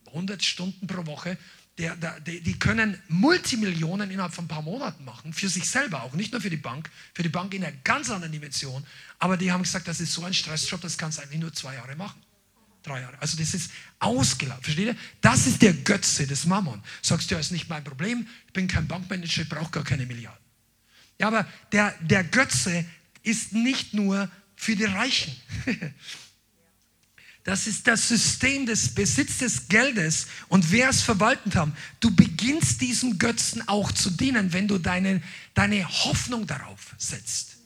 100 0.07 0.45
Stunden 0.45 0.87
pro 0.87 1.05
Woche, 1.07 1.37
der, 1.79 1.95
der, 1.97 2.21
die 2.21 2.59
können 2.59 3.01
Multimillionen 3.09 4.11
innerhalb 4.11 4.33
von 4.33 4.47
ein 4.47 4.49
paar 4.49 4.63
Monaten 4.63 5.05
machen, 5.05 5.33
für 5.35 5.49
sich 5.49 5.69
selber 5.69 6.03
auch, 6.03 6.15
nicht 6.15 6.33
nur 6.33 6.41
für 6.41 6.49
die 6.49 6.57
Bank, 6.57 6.91
für 7.13 7.23
die 7.23 7.29
Bank 7.29 7.53
in 7.53 7.65
einer 7.65 7.77
ganz 7.85 8.09
anderen 8.09 8.33
Dimension. 8.33 8.85
Aber 9.19 9.37
die 9.37 9.53
haben 9.53 9.63
gesagt, 9.63 9.87
das 9.87 10.01
ist 10.01 10.13
so 10.13 10.25
ein 10.25 10.33
Stressjob, 10.33 10.81
das 10.81 10.97
kannst 10.97 11.19
du 11.19 11.23
eigentlich 11.23 11.41
nur 11.41 11.53
zwei 11.53 11.75
Jahre 11.75 11.95
machen. 11.95 12.23
Drei 12.83 13.01
Jahre. 13.01 13.21
Also 13.21 13.37
das 13.37 13.53
ist 13.53 13.71
ausgelaufen. 13.99 14.63
Versteht 14.63 14.87
ihr? 14.87 14.97
Das 15.21 15.47
ist 15.47 15.61
der 15.61 15.75
Götze 15.75 16.27
des 16.27 16.47
Mammon. 16.47 16.83
Sagst 17.03 17.31
du, 17.31 17.35
ja, 17.35 17.41
ist 17.41 17.53
nicht 17.53 17.69
mein 17.69 17.85
Problem, 17.85 18.27
ich 18.47 18.53
bin 18.53 18.69
kein 18.69 18.87
Bankmanager, 18.87 19.43
ich 19.43 19.49
brauche 19.49 19.71
gar 19.71 19.85
keine 19.85 20.07
Milliarden. 20.07 20.41
Ja, 21.19 21.29
aber 21.29 21.47
der, 21.73 21.95
der 22.01 22.25
Götze 22.25 22.87
ist 23.23 23.53
nicht 23.53 23.93
nur 23.93 24.31
für 24.55 24.77
die 24.77 24.85
Reichen. 24.85 25.37
Das 27.47 27.69
ist 27.69 27.87
das 27.87 28.09
System 28.09 28.67
des 28.67 28.93
Besitzes 28.93 29.39
des 29.39 29.69
Geldes 29.69 30.27
und 30.49 30.73
wer 30.73 30.89
es 30.89 31.03
verwaltet 31.03 31.55
haben. 31.55 31.77
Du 32.01 32.11
beginnst 32.11 32.81
diesem 32.81 33.21
Götzen 33.21 33.69
auch 33.69 33.93
zu 33.93 34.11
dienen, 34.11 34.53
wenn 34.53 34.67
du 34.67 34.79
deine, 34.79 35.23
deine 35.55 35.89
Hoffnung 35.89 36.49
darauf 36.49 36.97
setzt. 36.99 37.59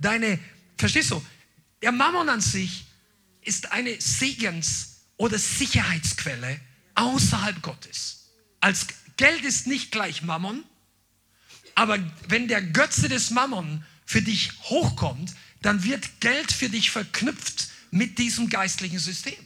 Deine, 0.00 0.40
verstehst 0.76 1.12
du? 1.12 1.24
Der 1.80 1.92
Mammon 1.92 2.28
an 2.28 2.40
sich 2.40 2.86
ist 3.42 3.70
eine 3.70 4.00
Segens- 4.00 5.04
oder 5.16 5.38
Sicherheitsquelle 5.38 6.60
außerhalb 6.96 7.62
Gottes. 7.62 8.30
Als 8.58 8.88
Geld 9.16 9.44
ist 9.44 9.68
nicht 9.68 9.92
gleich 9.92 10.22
Mammon, 10.22 10.64
aber 11.76 12.00
wenn 12.26 12.48
der 12.48 12.62
Götze 12.62 13.08
des 13.08 13.30
Mammon 13.30 13.84
für 14.04 14.22
dich 14.22 14.50
hochkommt, 14.64 15.36
dann 15.62 15.84
wird 15.84 16.20
Geld 16.20 16.50
für 16.50 16.68
dich 16.68 16.90
verknüpft 16.90 17.68
mit 17.94 18.18
diesem 18.18 18.48
geistlichen 18.48 18.98
System. 18.98 19.38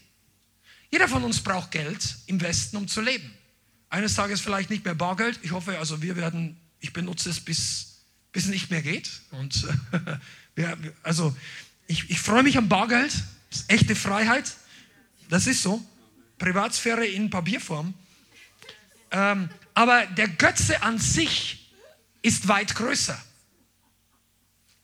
Jeder 0.90 1.06
von 1.06 1.22
uns 1.22 1.42
braucht 1.42 1.70
Geld 1.70 2.16
im 2.26 2.40
Westen, 2.40 2.78
um 2.78 2.88
zu 2.88 3.02
leben. 3.02 3.30
Eines 3.90 4.14
Tages 4.14 4.40
vielleicht 4.40 4.70
nicht 4.70 4.86
mehr 4.86 4.94
Bargeld. 4.94 5.38
Ich 5.42 5.52
hoffe, 5.52 5.78
also 5.78 6.00
wir 6.00 6.16
werden, 6.16 6.58
ich 6.80 6.94
benutze 6.94 7.28
es 7.28 7.40
bis, 7.40 8.04
bis 8.32 8.44
es 8.44 8.50
nicht 8.50 8.70
mehr 8.70 8.80
geht. 8.80 9.10
Und 9.32 9.68
wir, 10.54 10.78
also 11.02 11.36
ich, 11.88 12.08
ich 12.08 12.20
freue 12.20 12.42
mich 12.42 12.56
am 12.56 12.70
Bargeld. 12.70 13.12
Das 13.50 13.60
ist 13.60 13.70
echte 13.70 13.94
Freiheit. 13.94 14.56
Das 15.28 15.46
ist 15.46 15.62
so. 15.62 15.84
Privatsphäre 16.38 17.06
in 17.06 17.28
Papierform. 17.28 17.92
Ähm, 19.10 19.50
aber 19.74 20.06
der 20.06 20.28
Götze 20.28 20.82
an 20.82 20.96
sich 20.98 21.70
ist 22.22 22.48
weit 22.48 22.74
größer. 22.74 23.22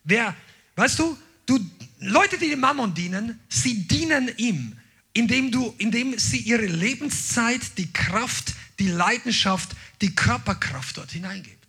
Wer, 0.02 0.36
weißt 0.76 0.98
du, 0.98 1.16
du, 1.46 1.58
Leute, 1.98 2.38
die 2.38 2.50
dem 2.50 2.60
Mammon 2.60 2.94
dienen, 2.94 3.40
sie 3.48 3.86
dienen 3.86 4.30
ihm, 4.36 4.78
indem, 5.12 5.50
du, 5.50 5.74
indem 5.78 6.18
sie 6.18 6.38
ihre 6.38 6.66
Lebenszeit, 6.66 7.78
die 7.78 7.92
Kraft, 7.92 8.54
die 8.78 8.88
Leidenschaft, 8.88 9.70
die 10.00 10.14
Körperkraft 10.14 10.98
dort 10.98 11.12
hineingibt. 11.12 11.64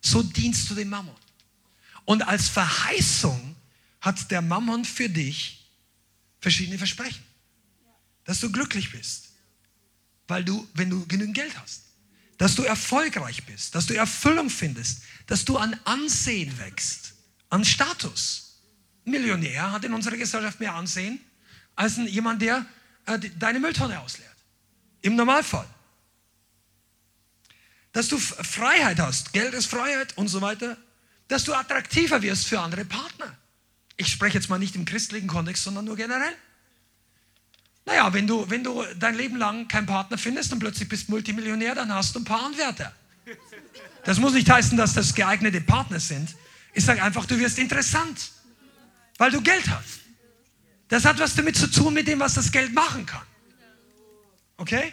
So 0.00 0.22
dienst 0.22 0.68
du 0.70 0.74
dem 0.74 0.90
Mammon. 0.90 1.16
Und 2.04 2.22
als 2.22 2.48
Verheißung 2.48 3.56
hat 4.00 4.30
der 4.30 4.42
Mammon 4.42 4.84
für 4.84 5.08
dich 5.08 5.70
verschiedene 6.40 6.78
Versprechen. 6.78 7.22
Dass 8.24 8.40
du 8.40 8.50
glücklich 8.50 8.92
bist, 8.92 9.30
weil 10.28 10.44
du, 10.44 10.68
wenn 10.74 10.90
du 10.90 11.06
genügend 11.06 11.36
Geld 11.36 11.58
hast, 11.58 11.82
dass 12.38 12.54
du 12.54 12.62
erfolgreich 12.62 13.44
bist, 13.44 13.74
dass 13.74 13.86
du 13.86 13.94
Erfüllung 13.94 14.50
findest, 14.50 15.02
dass 15.26 15.44
du 15.44 15.56
an 15.56 15.78
Ansehen 15.84 16.58
wächst, 16.58 17.14
an 17.48 17.64
Status 17.64 18.51
Millionär 19.04 19.72
hat 19.72 19.84
in 19.84 19.92
unserer 19.92 20.16
Gesellschaft 20.16 20.60
mehr 20.60 20.74
Ansehen 20.74 21.20
als 21.74 21.96
jemand, 21.96 22.42
der 22.42 22.64
äh, 23.06 23.18
deine 23.38 23.60
Mülltonne 23.60 23.98
ausleert. 24.00 24.30
Im 25.00 25.16
Normalfall. 25.16 25.66
Dass 27.92 28.08
du 28.08 28.18
Freiheit 28.18 29.00
hast, 29.00 29.32
Geld 29.32 29.52
ist 29.54 29.66
Freiheit 29.66 30.16
und 30.16 30.28
so 30.28 30.40
weiter. 30.40 30.76
Dass 31.28 31.44
du 31.44 31.54
attraktiver 31.54 32.22
wirst 32.22 32.46
für 32.46 32.60
andere 32.60 32.84
Partner. 32.84 33.36
Ich 33.96 34.08
spreche 34.08 34.38
jetzt 34.38 34.48
mal 34.48 34.58
nicht 34.58 34.74
im 34.76 34.84
christlichen 34.84 35.28
Kontext, 35.28 35.64
sondern 35.64 35.84
nur 35.84 35.96
generell. 35.96 36.34
Naja, 37.84 38.12
wenn 38.12 38.26
du, 38.26 38.48
wenn 38.48 38.62
du 38.62 38.82
dein 38.98 39.16
Leben 39.16 39.36
lang 39.36 39.68
keinen 39.68 39.86
Partner 39.86 40.16
findest 40.16 40.52
und 40.52 40.60
plötzlich 40.60 40.88
bist 40.88 41.08
Multimillionär, 41.08 41.74
dann 41.74 41.92
hast 41.92 42.14
du 42.14 42.20
ein 42.20 42.24
paar 42.24 42.44
Anwärter. 42.44 42.92
Das 44.04 44.18
muss 44.18 44.32
nicht 44.32 44.48
heißen, 44.48 44.76
dass 44.76 44.94
das 44.94 45.14
geeignete 45.14 45.60
Partner 45.60 46.00
sind. 46.00 46.34
Ich 46.74 46.84
sage 46.84 47.02
einfach, 47.02 47.26
du 47.26 47.38
wirst 47.38 47.58
interessant 47.58 48.30
weil 49.22 49.30
du 49.30 49.40
Geld 49.40 49.70
hast. 49.70 50.00
Das 50.88 51.04
hat 51.04 51.16
was 51.20 51.36
damit 51.36 51.56
zu 51.56 51.70
tun, 51.70 51.94
mit 51.94 52.08
dem, 52.08 52.18
was 52.18 52.34
das 52.34 52.50
Geld 52.50 52.74
machen 52.74 53.06
kann. 53.06 53.22
Okay? 54.56 54.92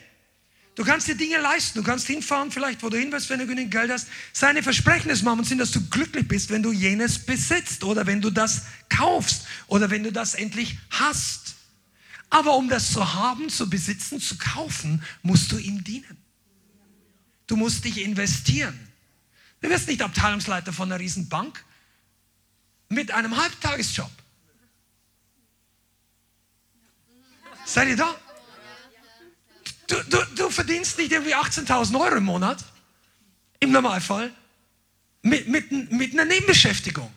Du 0.76 0.84
kannst 0.84 1.08
dir 1.08 1.16
Dinge 1.16 1.40
leisten, 1.40 1.80
du 1.80 1.84
kannst 1.84 2.06
hinfahren, 2.06 2.52
vielleicht 2.52 2.84
wo 2.84 2.90
du 2.90 2.98
hin 2.98 3.12
willst, 3.12 3.32
wenn 3.32 3.40
du 3.40 3.48
genügend 3.48 3.72
Geld 3.72 3.90
hast. 3.90 4.08
Seine 4.32 4.62
Versprechen 4.62 5.10
des 5.10 5.24
Mammons 5.24 5.50
sind, 5.50 5.58
dass 5.58 5.72
du 5.72 5.84
glücklich 5.90 6.28
bist, 6.28 6.52
wenn 6.52 6.62
du 6.62 6.72
jenes 6.72 7.18
besitzt 7.18 7.84
oder 7.84 8.06
wenn 8.06 8.22
du 8.22 8.30
das 8.30 8.66
kaufst 8.88 9.48
oder 9.66 9.90
wenn 9.90 10.04
du 10.04 10.12
das 10.12 10.36
endlich 10.36 10.78
hast. 10.92 11.56
Aber 12.30 12.56
um 12.56 12.70
das 12.70 12.94
zu 12.94 13.16
haben, 13.16 13.50
zu 13.50 13.68
besitzen, 13.68 14.22
zu 14.22 14.38
kaufen, 14.38 15.04
musst 15.24 15.52
du 15.52 15.58
ihm 15.58 15.84
dienen. 15.84 16.18
Du 17.48 17.56
musst 17.56 17.84
dich 17.84 18.00
investieren. 18.00 18.80
Du 19.62 19.70
wirst 19.70 19.88
nicht 19.88 20.04
Abteilungsleiter 20.04 20.72
von 20.72 20.92
einer 20.92 21.02
riesen 21.02 21.30
Bank 21.30 21.66
mit 22.90 23.12
einem 23.12 23.36
Halbtagesjob. 23.36 24.19
Seid 27.70 27.90
ihr 27.90 27.98
da? 27.98 28.16
Du, 29.86 29.96
du, 30.10 30.18
du 30.36 30.50
verdienst 30.50 30.98
nicht 30.98 31.12
irgendwie 31.12 31.36
18.000 31.36 32.00
Euro 32.00 32.16
im 32.16 32.24
Monat, 32.24 32.66
im 33.60 33.72
Normalfall, 33.72 34.32
mit, 35.22 35.48
mit, 35.48 35.92
mit 35.92 36.14
einer 36.14 36.26
Nebenbeschäftigung. 36.26 37.12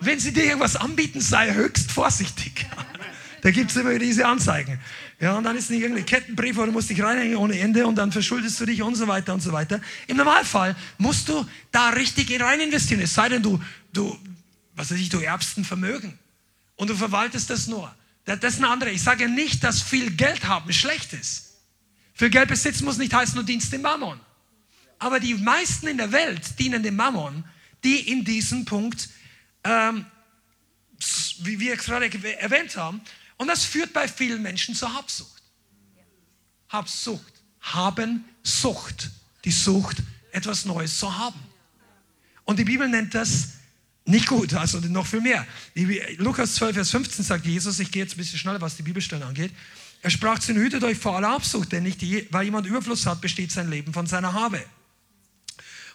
Wenn 0.00 0.18
sie 0.18 0.32
dir 0.32 0.46
irgendwas 0.46 0.74
anbieten, 0.74 1.20
sei 1.20 1.54
höchst 1.54 1.92
vorsichtig. 1.92 2.66
da 3.42 3.52
gibt 3.52 3.70
es 3.70 3.76
immer 3.76 3.96
diese 3.96 4.26
Anzeigen. 4.26 4.80
Ja, 5.20 5.38
und 5.38 5.44
dann 5.44 5.56
ist 5.56 5.70
nicht 5.70 5.82
irgendein 5.82 6.06
Kettenbrief, 6.06 6.56
oder 6.56 6.66
du 6.66 6.72
musst 6.72 6.90
dich 6.90 7.00
reinhängen 7.00 7.36
ohne 7.36 7.56
Ende 7.60 7.86
und 7.86 7.94
dann 7.94 8.10
verschuldest 8.10 8.60
du 8.60 8.66
dich 8.66 8.82
und 8.82 8.96
so 8.96 9.06
weiter 9.06 9.32
und 9.32 9.42
so 9.42 9.52
weiter. 9.52 9.80
Im 10.08 10.16
Normalfall 10.16 10.74
musst 10.98 11.28
du 11.28 11.46
da 11.70 11.90
richtig 11.90 12.40
rein 12.40 12.58
investieren. 12.58 13.00
Es 13.00 13.14
sei 13.14 13.28
denn, 13.28 13.44
du, 13.44 13.62
du, 13.92 14.18
was 14.74 14.90
weiß 14.90 14.98
ich, 14.98 15.08
du 15.08 15.20
erbst 15.20 15.56
ein 15.56 15.64
Vermögen 15.64 16.18
und 16.74 16.90
du 16.90 16.96
verwaltest 16.96 17.48
das 17.48 17.68
nur. 17.68 17.94
Das 18.24 18.38
ist 18.42 18.58
eine 18.58 18.68
andere. 18.68 18.90
Ich 18.90 19.02
sage 19.02 19.28
nicht, 19.28 19.62
dass 19.64 19.82
viel 19.82 20.10
Geld 20.10 20.44
haben 20.44 20.72
schlecht 20.72 21.12
ist. 21.12 21.56
Viel 22.14 22.30
Geld 22.30 22.48
besitzen 22.48 22.84
muss 22.84 22.96
nicht 22.96 23.12
heißen, 23.12 23.34
du 23.34 23.42
dienst 23.42 23.72
dem 23.72 23.82
Mammon. 23.82 24.20
Aber 24.98 25.20
die 25.20 25.34
meisten 25.34 25.86
in 25.88 25.98
der 25.98 26.12
Welt 26.12 26.58
dienen 26.58 26.82
dem 26.82 26.96
Mammon, 26.96 27.44
die 27.82 28.10
in 28.10 28.24
diesem 28.24 28.64
Punkt, 28.64 29.08
ähm, 29.64 30.06
wie 31.40 31.60
wir 31.60 31.76
gerade 31.76 32.06
erwähnt 32.38 32.76
haben, 32.76 33.02
und 33.36 33.48
das 33.48 33.64
führt 33.64 33.92
bei 33.92 34.08
vielen 34.08 34.42
Menschen 34.42 34.74
zur 34.74 34.94
Habsucht. 34.94 35.42
Habsucht. 36.68 37.32
Haben 37.60 38.24
Sucht. 38.42 39.10
Die 39.44 39.50
Sucht, 39.50 39.98
etwas 40.32 40.64
Neues 40.64 40.98
zu 40.98 41.18
haben. 41.18 41.40
Und 42.44 42.58
die 42.58 42.64
Bibel 42.64 42.88
nennt 42.88 43.14
das 43.14 43.54
nicht 44.06 44.26
gut, 44.26 44.52
also 44.54 44.80
noch 44.80 45.06
viel 45.06 45.22
mehr. 45.22 45.46
Lukas 46.18 46.56
12, 46.56 46.74
Vers 46.74 46.90
15 46.90 47.24
sagt 47.24 47.46
Jesus, 47.46 47.80
ich 47.80 47.90
gehe 47.90 48.02
jetzt 48.02 48.14
ein 48.14 48.18
bisschen 48.18 48.38
schneller, 48.38 48.60
was 48.60 48.76
die 48.76 48.82
Bibelstellen 48.82 49.24
angeht. 49.24 49.52
Er 50.02 50.10
sprach 50.10 50.38
zu 50.38 50.52
ihnen, 50.52 50.62
hütet 50.62 50.84
euch 50.84 50.98
vor 50.98 51.16
aller 51.16 51.30
Absucht, 51.30 51.72
denn 51.72 51.82
nicht 51.84 52.02
die, 52.02 52.28
weil 52.30 52.44
jemand 52.44 52.66
Überfluss 52.66 53.06
hat, 53.06 53.22
besteht 53.22 53.50
sein 53.50 53.70
Leben 53.70 53.94
von 53.94 54.06
seiner 54.06 54.34
Habe. 54.34 54.62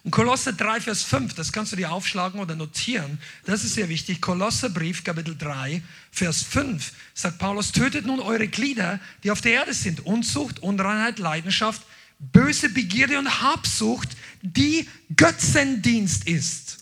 Und 0.03 0.11
Kolosser 0.11 0.53
3, 0.53 0.81
Vers 0.81 1.03
5, 1.03 1.35
das 1.35 1.51
kannst 1.51 1.73
du 1.73 1.75
dir 1.75 1.91
aufschlagen 1.91 2.39
oder 2.39 2.55
notieren, 2.55 3.19
das 3.45 3.63
ist 3.63 3.75
sehr 3.75 3.89
wichtig. 3.89 4.21
Kolosserbrief, 4.21 5.03
Kapitel 5.03 5.37
3, 5.37 5.83
Vers 6.11 6.41
5, 6.41 6.93
sagt 7.13 7.37
Paulus, 7.37 7.71
tötet 7.73 8.07
nun 8.07 8.19
eure 8.19 8.47
Glieder, 8.47 8.99
die 9.23 9.29
auf 9.29 9.41
der 9.41 9.51
Erde 9.51 9.73
sind. 9.75 10.05
Unzucht, 10.05 10.59
Unreinheit, 10.59 11.19
Leidenschaft, 11.19 11.83
böse 12.17 12.69
Begierde 12.69 13.19
und 13.19 13.41
Habsucht, 13.41 14.09
die 14.41 14.87
Götzendienst 15.15 16.25
ist. 16.27 16.78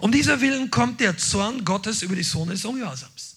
Um 0.00 0.10
dieser 0.10 0.40
Willen 0.40 0.70
kommt 0.70 1.00
der 1.00 1.16
Zorn 1.16 1.64
Gottes 1.64 2.02
über 2.02 2.16
die 2.16 2.22
Sohne 2.22 2.52
des 2.52 2.64
Ungehorsams. 2.64 3.36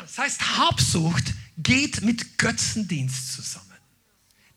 Das 0.00 0.18
heißt, 0.18 0.58
Habsucht 0.58 1.34
geht 1.58 2.02
mit 2.02 2.38
Götzendienst 2.38 3.32
zusammen. 3.32 3.66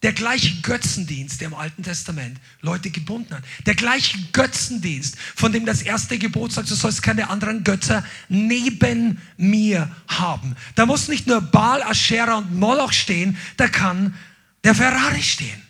Der 0.01 0.13
gleiche 0.13 0.61
Götzendienst, 0.61 1.41
der 1.41 1.49
im 1.49 1.53
Alten 1.53 1.83
Testament 1.83 2.39
Leute 2.61 2.89
gebunden 2.89 3.35
hat. 3.35 3.43
Der 3.65 3.75
gleiche 3.75 4.17
Götzendienst, 4.31 5.17
von 5.35 5.51
dem 5.51 5.65
das 5.65 5.81
erste 5.81 6.17
Gebot 6.17 6.53
sagt, 6.53 6.71
du 6.71 6.75
sollst 6.75 7.03
keine 7.03 7.29
anderen 7.29 7.65
Götter 7.65 8.05
neben 8.29 9.21
mir 9.35 9.93
haben. 10.07 10.55
Da 10.75 10.85
muss 10.85 11.09
nicht 11.09 11.27
nur 11.27 11.41
Baal, 11.41 11.83
Asherah 11.83 12.37
und 12.37 12.55
Moloch 12.55 12.93
stehen, 12.93 13.37
da 13.57 13.67
kann 13.67 14.15
der 14.63 14.73
Ferrari 14.73 15.21
stehen. 15.21 15.61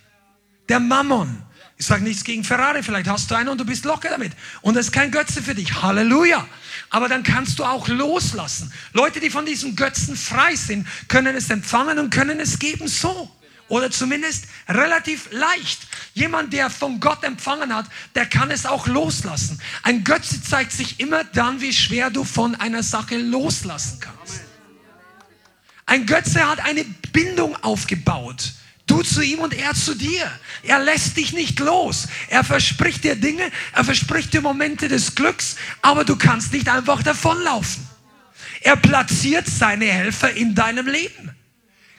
Der 0.70 0.80
Mammon. 0.80 1.42
Ich 1.80 1.86
sage 1.86 2.04
nichts 2.04 2.26
gegen 2.26 2.44
Ferrari, 2.44 2.84
vielleicht 2.84 3.08
hast 3.08 3.32
du 3.32 3.36
einen 3.36 3.48
und 3.48 3.58
du 3.58 3.64
bist 3.64 3.86
locker 3.86 4.10
damit. 4.10 4.34
Und 4.62 4.76
das 4.76 4.88
ist 4.88 4.92
kein 4.92 5.12
Götze 5.12 5.42
für 5.42 5.56
dich. 5.56 5.82
Halleluja. 5.82 6.46
Aber 6.90 7.08
dann 7.08 7.24
kannst 7.24 7.58
du 7.58 7.64
auch 7.64 7.88
loslassen. 7.88 8.74
Leute, 8.92 9.22
die 9.22 9.30
von 9.30 9.46
diesen 9.46 9.78
Götzen 9.78 10.18
frei 10.18 10.58
sind, 10.58 10.86
können 11.08 11.38
es 11.38 11.50
empfangen 11.50 11.98
und 11.98 12.10
können 12.10 12.42
es 12.42 12.60
geben 12.60 12.90
so. 12.90 13.32
Oder 13.70 13.90
zumindest 13.92 14.48
relativ 14.68 15.32
leicht. 15.32 15.88
Jemand, 16.16 16.52
der 16.52 16.70
von 16.70 17.00
Gott 17.00 17.24
empfangen 17.24 17.74
hat, 17.74 17.86
der 18.14 18.26
kann 18.26 18.52
es 18.52 18.66
auch 18.66 18.86
loslassen. 18.86 19.62
Ein 19.84 20.04
Götze 20.04 20.44
zeigt 20.44 20.74
sich 20.74 21.00
immer 21.00 21.24
dann, 21.24 21.62
wie 21.62 21.72
schwer 21.72 22.10
du 22.10 22.26
von 22.26 22.56
einer 22.56 22.84
Sache 22.84 23.18
loslassen 23.18 24.02
kannst. 24.02 24.42
Ein 25.86 26.06
Götze 26.06 26.46
hat 26.46 26.60
eine 26.60 26.84
Bindung 27.14 27.56
aufgebaut. 27.64 28.52
Du 28.90 29.04
zu 29.04 29.22
ihm 29.22 29.38
und 29.38 29.54
er 29.54 29.76
zu 29.76 29.94
dir. 29.94 30.30
Er 30.64 30.80
lässt 30.80 31.16
dich 31.16 31.32
nicht 31.32 31.60
los. 31.60 32.08
Er 32.28 32.44
verspricht 32.44 33.04
dir 33.04 33.16
Dinge, 33.16 33.52
er 33.72 33.84
verspricht 33.84 34.34
dir 34.34 34.42
Momente 34.42 34.88
des 34.88 35.14
Glücks, 35.14 35.58
aber 35.84 36.04
du 36.04 36.16
kannst 36.16 36.52
nicht 36.54 36.68
einfach 36.68 37.04
davonlaufen. 37.04 37.88
Er 38.62 38.76
platziert 38.78 39.46
seine 39.46 39.86
Helfer 39.86 40.32
in 40.32 40.56
deinem 40.56 40.88
Leben. 40.88 41.36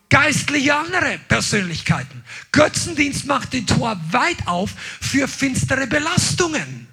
Geistliche 0.08 0.74
andere 0.74 1.20
Persönlichkeiten. 1.28 2.24
Götzendienst 2.50 3.24
macht 3.24 3.52
den 3.52 3.68
Tor 3.68 3.98
weit 4.10 4.48
auf 4.48 4.70
für 5.00 5.28
finstere 5.28 5.86
Belastungen. 5.86 6.88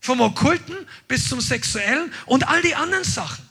Vom 0.00 0.20
Okkulten 0.20 0.74
bis 1.06 1.28
zum 1.28 1.40
Sexuellen 1.40 2.12
und 2.26 2.48
all 2.48 2.60
die 2.62 2.74
anderen 2.74 3.04
Sachen. 3.04 3.48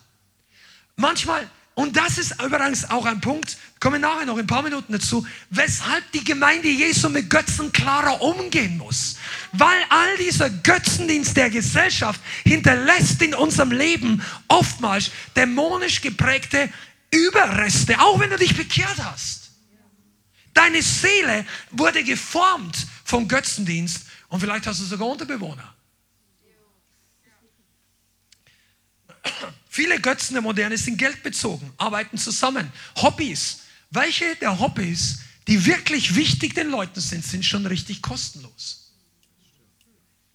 Manchmal 0.98 1.50
und 1.76 1.97
das 1.97 2.17
ist 2.17 2.41
übrigens 2.41 2.89
auch 2.89 3.05
ein 3.05 3.19
Punkt, 3.19 3.57
komme 3.80 3.97
nachher 3.97 4.26
noch 4.26 4.36
in 4.36 4.41
ein 4.41 4.47
paar 4.47 4.61
Minuten 4.61 4.93
dazu, 4.93 5.26
weshalb 5.49 6.11
die 6.11 6.24
Gemeinde 6.24 6.69
Jesu 6.69 7.09
mit 7.09 7.30
Götzen 7.30 7.71
klarer 7.71 8.21
umgehen 8.21 8.78
muss. 8.78 9.17
Weil 9.51 9.84
all 9.89 10.17
dieser 10.17 10.49
Götzendienst 10.49 11.36
der 11.36 11.49
Gesellschaft 11.49 12.21
hinterlässt 12.43 13.21
in 13.21 13.34
unserem 13.34 13.71
Leben 13.71 14.24
oftmals 14.47 15.11
dämonisch 15.36 16.01
geprägte 16.01 16.69
Überreste, 17.11 17.99
auch 17.99 18.19
wenn 18.19 18.30
du 18.30 18.38
dich 18.38 18.55
bekehrt 18.55 19.03
hast. 19.03 19.51
Deine 20.53 20.82
Seele 20.84 21.45
wurde 21.71 22.03
geformt 22.03 22.86
vom 23.03 23.28
Götzendienst 23.28 24.05
und 24.30 24.39
vielleicht 24.39 24.67
hast 24.67 24.80
du 24.80 24.86
sogar 24.86 25.07
Unterbewohner. 25.07 25.74
Viele 29.74 29.99
Götzen 29.99 30.36
der 30.36 30.43
Moderne 30.43 30.78
sind 30.78 30.99
geldbezogen, 30.99 31.74
arbeiten 31.78 32.15
zusammen. 32.19 32.71
Hobbys. 32.97 33.61
Welche 33.89 34.36
der 34.36 34.59
Hobbys, 34.59 35.21
die 35.47 35.65
wirklich 35.65 36.13
wichtig 36.13 36.53
den 36.53 36.69
Leuten 36.69 37.01
sind, 37.01 37.26
sind 37.26 37.43
schon 37.43 37.65
richtig 37.65 38.03
kostenlos? 38.03 38.93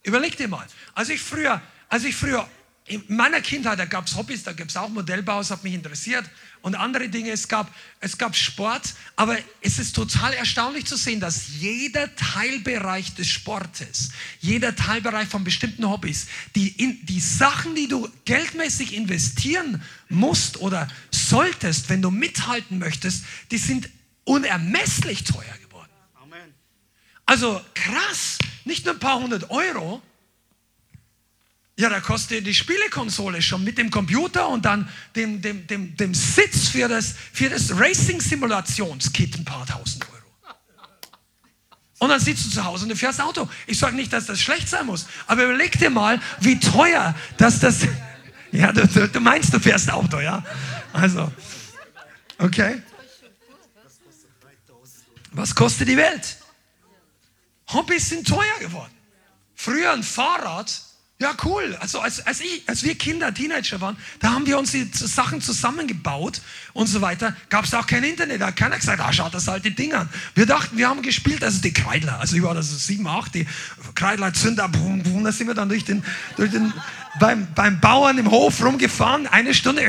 Überleg 0.03 0.35
dir 0.35 0.49
mal. 0.49 0.67
Als 0.93 1.07
ich 1.07 1.21
früher, 1.21 1.61
als 1.87 2.03
ich 2.03 2.17
früher 2.17 2.49
in 2.89 3.03
meiner 3.07 3.39
Kindheit, 3.39 3.77
da 3.77 3.85
gab 3.85 4.07
es 4.07 4.15
Hobbys, 4.15 4.43
da 4.43 4.51
gab 4.51 4.67
es 4.67 4.75
auch 4.75 4.89
Modellbau, 4.89 5.37
das 5.37 5.51
hat 5.51 5.63
mich 5.63 5.75
interessiert 5.75 6.25
und 6.61 6.73
andere 6.75 7.07
Dinge. 7.07 7.29
Es 7.31 7.47
gab, 7.47 7.73
es 7.99 8.17
gab 8.17 8.35
Sport, 8.35 8.95
aber 9.15 9.37
es 9.61 9.77
ist 9.77 9.95
total 9.95 10.33
erstaunlich 10.33 10.85
zu 10.85 10.97
sehen, 10.97 11.19
dass 11.19 11.49
jeder 11.59 12.13
Teilbereich 12.15 13.13
des 13.13 13.27
Sportes, 13.27 14.09
jeder 14.39 14.75
Teilbereich 14.75 15.27
von 15.27 15.43
bestimmten 15.43 15.87
Hobbys, 15.87 16.27
die, 16.55 16.69
in, 16.69 17.05
die 17.05 17.19
Sachen, 17.19 17.75
die 17.75 17.87
du 17.87 18.09
geldmäßig 18.25 18.95
investieren 18.95 19.83
musst 20.09 20.57
oder 20.57 20.87
solltest, 21.11 21.89
wenn 21.89 22.01
du 22.01 22.09
mithalten 22.09 22.79
möchtest, 22.79 23.23
die 23.51 23.59
sind 23.59 23.87
unermesslich 24.23 25.23
teuer 25.25 25.57
geworden. 25.61 25.91
Amen. 26.15 26.53
Also 27.25 27.61
krass, 27.75 28.39
nicht 28.65 28.85
nur 28.85 28.95
ein 28.95 28.99
paar 28.99 29.19
hundert 29.19 29.51
Euro, 29.51 30.01
ja, 31.79 31.87
da 31.87 32.01
kostet 32.01 32.45
die 32.45 32.53
Spielekonsole 32.53 33.41
schon 33.41 33.63
mit 33.63 33.77
dem 33.77 33.89
Computer 33.89 34.49
und 34.49 34.65
dann 34.65 34.89
dem, 35.15 35.41
dem, 35.41 35.65
dem, 35.65 35.95
dem 35.95 36.13
Sitz 36.13 36.67
für 36.67 36.89
das, 36.89 37.15
für 37.31 37.47
das 37.47 37.71
Racing-Simulationskit 37.73 39.37
ein 39.37 39.45
paar 39.45 39.65
tausend 39.65 40.05
Euro. 40.09 40.53
Und 41.99 42.09
dann 42.09 42.19
sitzt 42.19 42.47
du 42.47 42.49
zu 42.49 42.65
Hause 42.65 42.83
und 42.83 42.89
du 42.89 42.97
fährst 42.97 43.21
Auto. 43.21 43.47
Ich 43.65 43.79
sage 43.79 43.95
nicht, 43.95 44.11
dass 44.11 44.25
das 44.25 44.41
schlecht 44.41 44.67
sein 44.67 44.87
muss, 44.87 45.07
aber 45.25 45.45
überleg 45.45 45.79
dir 45.79 45.89
mal, 45.89 46.19
wie 46.41 46.59
teuer 46.59 47.15
dass 47.37 47.61
das. 47.61 47.87
Ja, 48.51 48.73
du, 48.73 49.07
du, 49.07 49.19
meinst, 49.21 49.53
du 49.53 49.59
fährst 49.61 49.89
Auto, 49.89 50.19
ja? 50.19 50.43
Also, 50.91 51.31
okay. 52.39 52.83
Was 55.31 55.55
kostet 55.55 55.87
die 55.87 55.95
Welt? 55.95 56.39
Hobbys 57.69 58.09
sind 58.09 58.27
teuer 58.27 58.59
geworden. 58.59 58.91
Früher 59.55 59.93
ein 59.93 60.03
Fahrrad 60.03 60.88
ja, 61.21 61.35
cool. 61.43 61.77
Also 61.81 61.99
als, 61.99 62.25
als, 62.25 62.39
ich, 62.39 62.63
als 62.65 62.81
wir 62.83 62.95
Kinder, 62.95 63.33
Teenager 63.33 63.81
waren, 63.81 63.97
da 64.21 64.31
haben 64.31 64.45
wir 64.45 64.57
uns 64.57 64.71
die 64.71 64.89
Sachen 64.93 65.41
zusammengebaut 65.41 66.41
und 66.71 66.87
so 66.87 67.01
weiter. 67.01 67.35
Gab 67.49 67.65
es 67.65 67.73
auch 67.73 67.85
kein 67.85 68.05
Internet. 68.05 68.39
Da 68.39 68.47
hat 68.47 68.55
keiner 68.55 68.77
gesagt, 68.77 69.01
ah, 69.01 69.11
schaut 69.11 69.33
das 69.33 69.49
alte 69.49 69.69
Ding 69.69 69.93
an. 69.93 70.07
Wir 70.33 70.45
dachten, 70.45 70.77
wir 70.77 70.87
haben 70.87 71.01
gespielt, 71.01 71.43
also 71.43 71.61
die 71.61 71.73
Kreidler. 71.73 72.21
Also 72.21 72.37
ich 72.37 72.43
war 72.43 72.53
das 72.53 72.87
sieben, 72.87 73.05
acht, 73.05 73.35
die 73.35 73.45
Kreidler 73.95 74.33
Zünder, 74.33 74.69
boom, 74.69 75.03
boom, 75.03 75.25
da 75.25 75.33
sind 75.33 75.47
wir 75.47 75.55
dann 75.55 75.67
durch 75.67 75.83
den, 75.83 76.05
durch 76.37 76.51
den, 76.51 76.71
beim, 77.19 77.53
beim 77.53 77.81
Bauern 77.81 78.17
im 78.17 78.31
Hof 78.31 78.63
rumgefahren, 78.63 79.27
eine 79.27 79.53
Stunde 79.53 79.81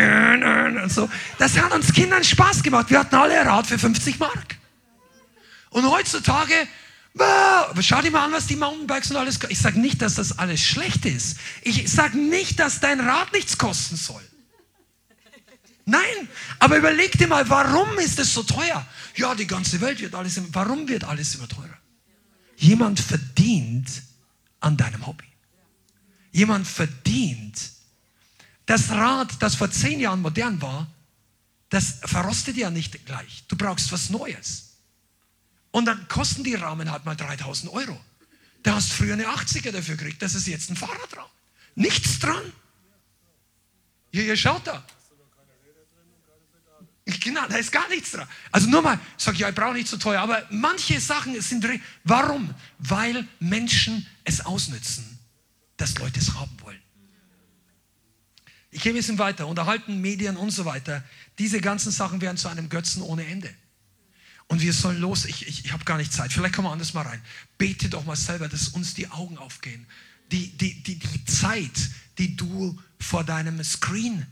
und 0.83 0.93
so. 0.93 1.09
Das 1.39 1.57
hat 1.57 1.73
uns 1.73 1.93
Kindern 1.93 2.25
Spaß 2.25 2.65
gemacht. 2.65 2.91
Wir 2.91 2.99
hatten 2.99 3.15
alle 3.15 3.41
ein 3.41 3.47
Rad 3.47 3.69
für 3.69 3.79
50 3.79 4.19
Mark. 4.19 4.57
Und 5.71 5.89
heutzutage 5.89 6.55
Schau 7.81 8.03
dir 8.03 8.11
mal 8.11 8.25
an, 8.25 8.33
was 8.33 8.47
die 8.47 8.57
Mountainbikes 8.57 9.11
und 9.11 9.17
alles. 9.17 9.39
Ich 9.49 9.59
sage 9.59 9.81
nicht, 9.81 10.01
dass 10.01 10.15
das 10.15 10.39
alles 10.39 10.61
schlecht 10.61 11.05
ist. 11.05 11.39
Ich 11.63 11.91
sage 11.91 12.17
nicht, 12.17 12.59
dass 12.59 12.81
dein 12.81 13.01
Rad 13.01 13.33
nichts 13.33 13.59
kosten 13.59 13.97
soll. 13.97 14.23
Nein, 15.87 16.29
aber 16.61 16.77
überleg 16.77 17.19
dir 17.19 17.27
mal, 17.27 17.49
warum 17.49 17.99
ist 17.99 18.19
es 18.21 18.33
so 18.33 18.45
teuer? 18.45 18.87
Ja, 19.17 19.35
die 19.35 19.47
ganze 19.47 19.81
Welt 19.81 20.01
wird 20.01 20.15
alles. 20.15 20.37
Immer, 20.37 20.49
warum 20.53 20.87
wird 20.87 21.05
alles 21.05 21.35
immer 21.35 21.49
teurer? 21.49 21.77
Jemand 22.57 23.01
verdient 23.01 23.89
an 24.61 24.77
deinem 24.77 25.05
Hobby. 25.07 25.27
Jemand 26.31 26.67
verdient. 26.67 27.73
Das 28.67 28.91
Rad, 28.91 29.43
das 29.43 29.57
vor 29.57 29.71
zehn 29.71 29.99
Jahren 29.99 30.21
modern 30.21 30.63
war, 30.63 30.87
das 31.71 31.99
verrostet 32.05 32.57
ja 32.57 32.71
nicht 32.71 33.05
gleich. 33.05 33.45
Du 33.49 33.57
brauchst 33.57 33.91
was 33.91 34.11
Neues. 34.11 34.70
Und 35.71 35.85
dann 35.85 36.09
kosten 36.09 36.45
die 36.45 36.55
Rahmen 36.55 36.91
halt 36.91 37.05
mal 37.05 37.15
3000 37.15 37.73
Euro. 37.73 38.01
Da 38.63 38.75
hast 38.75 38.91
du 38.91 38.95
früher 38.95 39.15
eine 39.15 39.27
80er 39.27 39.71
dafür 39.71 39.97
gekriegt. 39.97 40.21
Das 40.21 40.35
ist 40.35 40.47
jetzt 40.47 40.71
ein 40.71 40.77
Fahrradrahmen. 40.77 41.31
Nichts 41.75 42.19
dran. 42.19 42.53
Hier, 44.13 44.25
ihr 44.25 44.37
schaut 44.37 44.67
da. 44.67 44.85
Genau, 47.05 47.47
da 47.49 47.57
ist 47.57 47.73
gar 47.73 47.89
nichts 47.89 48.13
dran. 48.13 48.29
Also 48.53 48.69
nur 48.69 48.83
mal, 48.83 48.99
sag 49.17 49.35
ich, 49.35 49.41
ja, 49.41 49.49
ich 49.49 49.55
brauche 49.55 49.73
nicht 49.73 49.89
so 49.89 49.97
teuer, 49.97 50.21
aber 50.21 50.47
manche 50.51 51.01
Sachen 51.01 51.41
sind 51.41 51.65
drin. 51.65 51.83
Warum? 52.05 52.55
Weil 52.79 53.27
Menschen 53.41 54.07
es 54.25 54.45
ausnützen, 54.45 55.19
dass 55.77 55.99
Leute 55.99 56.21
es 56.21 56.35
haben 56.35 56.57
wollen. 56.61 56.81
Ich 58.71 58.83
gehe 58.83 58.93
ein 58.93 58.97
bisschen 58.97 59.19
weiter. 59.19 59.49
Unterhalten, 59.49 60.01
Medien 60.01 60.37
und 60.37 60.51
so 60.51 60.65
weiter. 60.65 61.03
Diese 61.39 61.61
ganzen 61.61 61.91
Sachen 61.91 62.21
werden 62.21 62.37
zu 62.37 62.49
einem 62.49 62.69
Götzen 62.69 63.03
ohne 63.03 63.27
Ende. 63.27 63.53
Und 64.51 64.63
wir 64.63 64.73
sollen 64.73 64.99
los, 64.99 65.27
ich, 65.27 65.47
ich, 65.47 65.65
ich 65.65 65.73
habe 65.73 65.85
gar 65.85 65.97
nicht 65.97 66.13
Zeit, 66.13 66.33
vielleicht 66.33 66.57
kommen 66.57 66.67
wir 66.67 66.73
anders 66.73 66.93
mal 66.93 67.03
rein. 67.03 67.23
Bete 67.57 67.89
doch 67.89 68.05
mal 68.05 68.17
selber, 68.17 68.49
dass 68.49 68.67
uns 68.67 68.95
die 68.95 69.09
Augen 69.09 69.39
aufgehen. 69.39 69.87
Die, 70.33 70.49
die, 70.59 70.83
die, 70.83 70.99
die 70.99 71.25
Zeit, 71.25 71.71
die 72.19 72.35
du 72.35 72.77
vor 72.99 73.23
deinem 73.23 73.63
Screen 73.63 74.27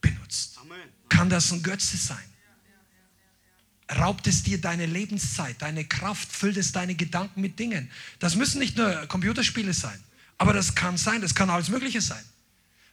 benutzt, 0.00 0.58
kann 1.10 1.28
das 1.28 1.52
ein 1.52 1.62
Götze 1.62 1.98
sein. 1.98 2.16
Raubt 3.94 4.26
es 4.26 4.42
dir 4.42 4.58
deine 4.58 4.86
Lebenszeit, 4.86 5.60
deine 5.60 5.84
Kraft, 5.84 6.32
füllt 6.32 6.56
es 6.56 6.72
deine 6.72 6.94
Gedanken 6.94 7.42
mit 7.42 7.58
Dingen. 7.58 7.90
Das 8.20 8.36
müssen 8.36 8.60
nicht 8.60 8.78
nur 8.78 9.06
Computerspiele 9.06 9.74
sein, 9.74 10.02
aber 10.38 10.54
das 10.54 10.76
kann 10.76 10.96
sein, 10.96 11.20
das 11.20 11.34
kann 11.34 11.50
alles 11.50 11.68
Mögliche 11.68 12.00
sein. 12.00 12.24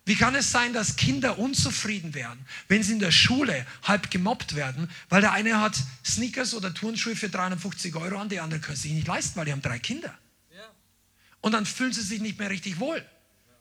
Wie 0.05 0.15
kann 0.15 0.35
es 0.35 0.51
sein, 0.51 0.71
dass 0.71 0.97
Kinder 0.97 1.39
unzufrieden 1.39 2.13
werden, 2.13 2.45
wenn 2.67 2.83
sie 2.83 2.93
in 2.93 2.99
der 2.99 3.11
Schule 3.11 3.65
halb 3.83 4.11
gemobbt 4.11 4.55
werden, 4.55 4.89
weil 5.09 5.21
der 5.21 5.31
eine 5.31 5.59
hat 5.59 5.75
Sneakers 6.05 6.53
oder 6.53 6.71
Turnschuhe 6.71 7.15
für 7.15 7.27
350 7.27 7.95
Euro 7.95 8.19
an, 8.19 8.29
die 8.29 8.39
anderen 8.39 8.61
können 8.61 8.77
sich 8.77 8.91
nicht 8.91 9.07
leisten, 9.07 9.35
weil 9.35 9.45
die 9.45 9.51
haben 9.51 9.63
drei 9.63 9.79
Kinder. 9.79 10.15
Und 11.41 11.51
dann 11.51 11.65
fühlen 11.65 11.93
sie 11.93 12.01
sich 12.01 12.21
nicht 12.21 12.39
mehr 12.39 12.49
richtig 12.49 12.79
wohl. 12.79 13.03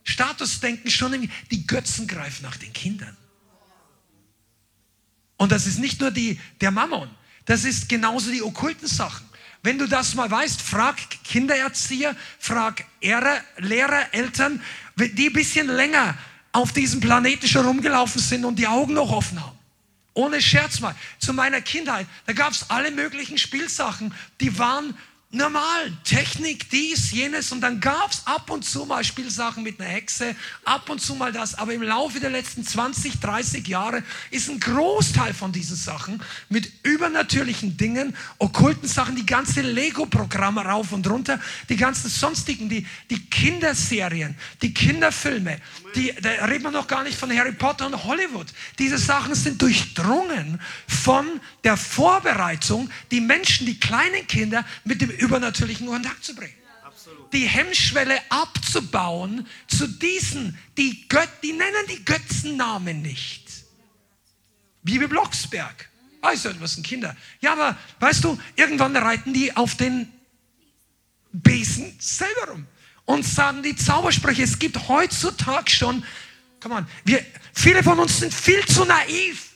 Statusdenken 0.05 0.91
schon, 0.91 1.31
die 1.51 1.67
Götzen 1.67 2.07
greifen 2.07 2.43
nach 2.43 2.57
den 2.57 2.73
Kindern. 2.73 3.17
Und 5.37 5.51
das 5.51 5.67
ist 5.67 5.79
nicht 5.79 6.01
nur 6.01 6.11
die, 6.11 6.39
der 6.61 6.71
Mammon, 6.71 7.11
das 7.47 7.65
ist 7.65 7.89
genauso 7.89 8.31
die 8.31 8.43
okkulten 8.43 8.89
Sachen. 8.89 9.27
Wenn 9.63 9.79
du 9.79 9.87
das 9.87 10.15
mal 10.15 10.31
weißt, 10.31 10.61
frag 10.61 10.97
Kindererzieher, 11.25 12.15
frag 12.39 12.85
Lehrer, 13.01 13.43
Lehrer 13.59 14.13
Eltern, 14.13 14.63
die 14.97 15.29
ein 15.29 15.33
bisschen 15.33 15.69
länger 15.69 16.17
auf 16.55 16.73
diesem 16.73 17.01
Planeten 17.01 17.49
schon 17.49 17.67
rumgelaufen 17.67 18.21
sind 18.21 18.45
und 18.45 18.59
die 18.59 18.69
Augen 18.69 18.95
noch 18.95 19.11
offen 19.11 19.45
haben. 19.45 19.59
Ohne 20.15 20.41
Scherz 20.41 20.79
mal. 20.79 20.95
Zu 21.19 21.33
meiner 21.33 21.61
Kindheit, 21.61 22.07
da 22.27 22.33
gab 22.33 22.53
es 22.53 22.71
alle 22.71 22.93
möglichen 22.93 23.39
Spielsachen, 23.39 24.15
die 24.41 24.57
waren 24.57 24.97
normal, 25.35 25.93
Technik, 26.05 26.71
dies, 26.71 27.11
jenes 27.11 27.53
und 27.53 27.61
dann 27.61 27.81
gab 27.81 28.11
es 28.11 28.27
ab 28.27 28.51
und 28.51 28.65
zu 28.65 28.85
mal 28.87 29.05
Spielsachen 29.05 29.63
mit 29.63 29.81
einer 29.81 29.89
Hexe, 29.89 30.35
ab 30.65 30.89
und 30.89 31.01
zu 31.01 31.15
mal 31.15 31.33
das, 31.33 31.55
aber 31.57 31.75
im 31.75 31.83
Laufe 31.83 32.21
der 32.21 32.31
letzten 32.31 32.65
20, 32.65 33.21
30 33.21 33.67
Jahre 33.67 34.03
ist 34.31 34.49
ein 34.49 34.61
Großteil 34.61 35.35
von 35.35 35.53
diesen 35.53 35.77
Sachen 35.77 36.23
mit 36.49 36.71
übernatürlichen 36.83 37.77
Dingen, 37.77 38.17
okkulten 38.39 38.89
Sachen, 38.89 39.17
die 39.17 39.27
ganze 39.27 39.61
Lego-Programme 39.61 40.65
rauf 40.65 40.93
und 40.93 41.09
runter, 41.09 41.41
die 41.69 41.77
ganzen 41.77 42.09
sonstigen, 42.09 42.69
die, 42.69 42.87
die 43.11 43.25
Kinderserien, 43.27 44.37
die 44.63 44.73
Kinderfilme, 44.73 45.59
die, 45.95 46.13
da 46.21 46.31
reden 46.47 46.65
wir 46.65 46.71
noch 46.71 46.87
gar 46.87 47.03
nicht 47.03 47.19
von 47.19 47.37
Harry 47.37 47.53
Potter 47.53 47.87
und 47.87 48.05
Hollywood. 48.05 48.47
Diese 48.79 48.99
Sachen 48.99 49.35
sind 49.35 49.63
durchdrungen 49.63 50.61
von 50.87 51.41
der 51.63 51.77
Vorbereitung, 51.77 52.91
die 53.11 53.21
Menschen, 53.21 53.67
die 53.67 53.79
kleinen 53.79 54.27
Kinder 54.27 54.65
mit 54.85 55.01
dem 55.01 55.11
übernatürlichen 55.25 55.87
Kontakt 55.87 56.25
zu 56.25 56.35
bringen. 56.35 56.55
Die 57.33 57.47
Hemmschwelle 57.47 58.21
abzubauen 58.31 59.47
zu 59.67 59.87
diesen, 59.87 60.57
die, 60.79 61.09
Göt, 61.09 61.29
die 61.43 61.53
nennen 61.53 61.87
die 61.89 62.05
Götzennamen 62.05 63.03
nicht. 63.03 63.51
Bibi 64.83 65.07
Blocksberg. 65.07 65.91
Weißt 66.21 66.47
du, 66.47 66.61
was 66.61 66.75
sind 66.75 66.87
Kinder? 66.87 67.17
Ja, 67.41 67.53
aber 67.53 67.77
weißt 68.01 68.25
du, 68.25 68.39
irgendwann 68.57 68.97
reiten 68.97 69.35
die 69.35 69.55
auf 69.57 69.75
den 69.75 70.11
Besen 71.33 71.95
selber 71.99 72.53
rum 72.53 72.67
und 73.05 73.25
sagen 73.25 73.63
die 73.63 73.77
Zaubersprüche. 73.77 74.43
Es 74.43 74.59
gibt 74.59 74.89
heutzutage 74.89 75.71
schon, 75.71 76.05
come 76.61 76.77
on, 76.77 76.87
wir, 77.05 77.25
viele 77.53 77.83
von 77.83 77.99
uns 77.99 78.21
sind 78.21 78.33
viel 78.33 78.65
zu 78.67 78.85
naiv. 78.85 79.51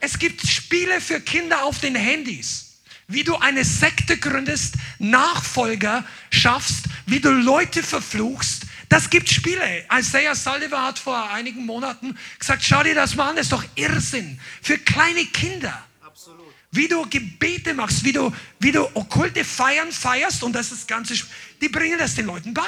Es 0.00 0.18
gibt 0.18 0.46
Spiele 0.46 1.00
für 1.00 1.20
Kinder 1.20 1.64
auf 1.64 1.80
den 1.80 1.94
Handys 1.94 2.65
wie 3.08 3.24
du 3.24 3.36
eine 3.36 3.64
Sekte 3.64 4.16
gründest, 4.16 4.74
Nachfolger 4.98 6.04
schaffst, 6.30 6.86
wie 7.06 7.20
du 7.20 7.30
Leute 7.30 7.82
verfluchst. 7.82 8.62
Das 8.88 9.10
gibt 9.10 9.28
Spiele. 9.28 9.84
Isaiah 9.92 10.34
Saldivar 10.34 10.88
hat 10.88 10.98
vor 10.98 11.30
einigen 11.30 11.66
Monaten 11.66 12.16
gesagt, 12.38 12.62
schau 12.64 12.82
dir 12.82 12.94
das 12.94 13.16
mal 13.16 13.30
an, 13.30 13.36
das 13.36 13.46
ist 13.46 13.52
doch 13.52 13.64
Irrsinn 13.74 14.40
für 14.62 14.78
kleine 14.78 15.24
Kinder. 15.26 15.84
Absolut. 16.04 16.46
Wie 16.70 16.88
du 16.88 17.08
Gebete 17.08 17.74
machst, 17.74 18.04
wie 18.04 18.12
du, 18.12 18.32
wie 18.60 18.72
du 18.72 18.84
okkulte 18.94 19.44
Feiern 19.44 19.90
feierst 19.90 20.42
und 20.42 20.52
das 20.52 20.72
ist 20.72 20.82
das 20.82 20.86
Ganze, 20.86 21.14
die 21.60 21.68
bringen 21.68 21.98
das 21.98 22.14
den 22.14 22.26
Leuten 22.26 22.54
bei. 22.54 22.62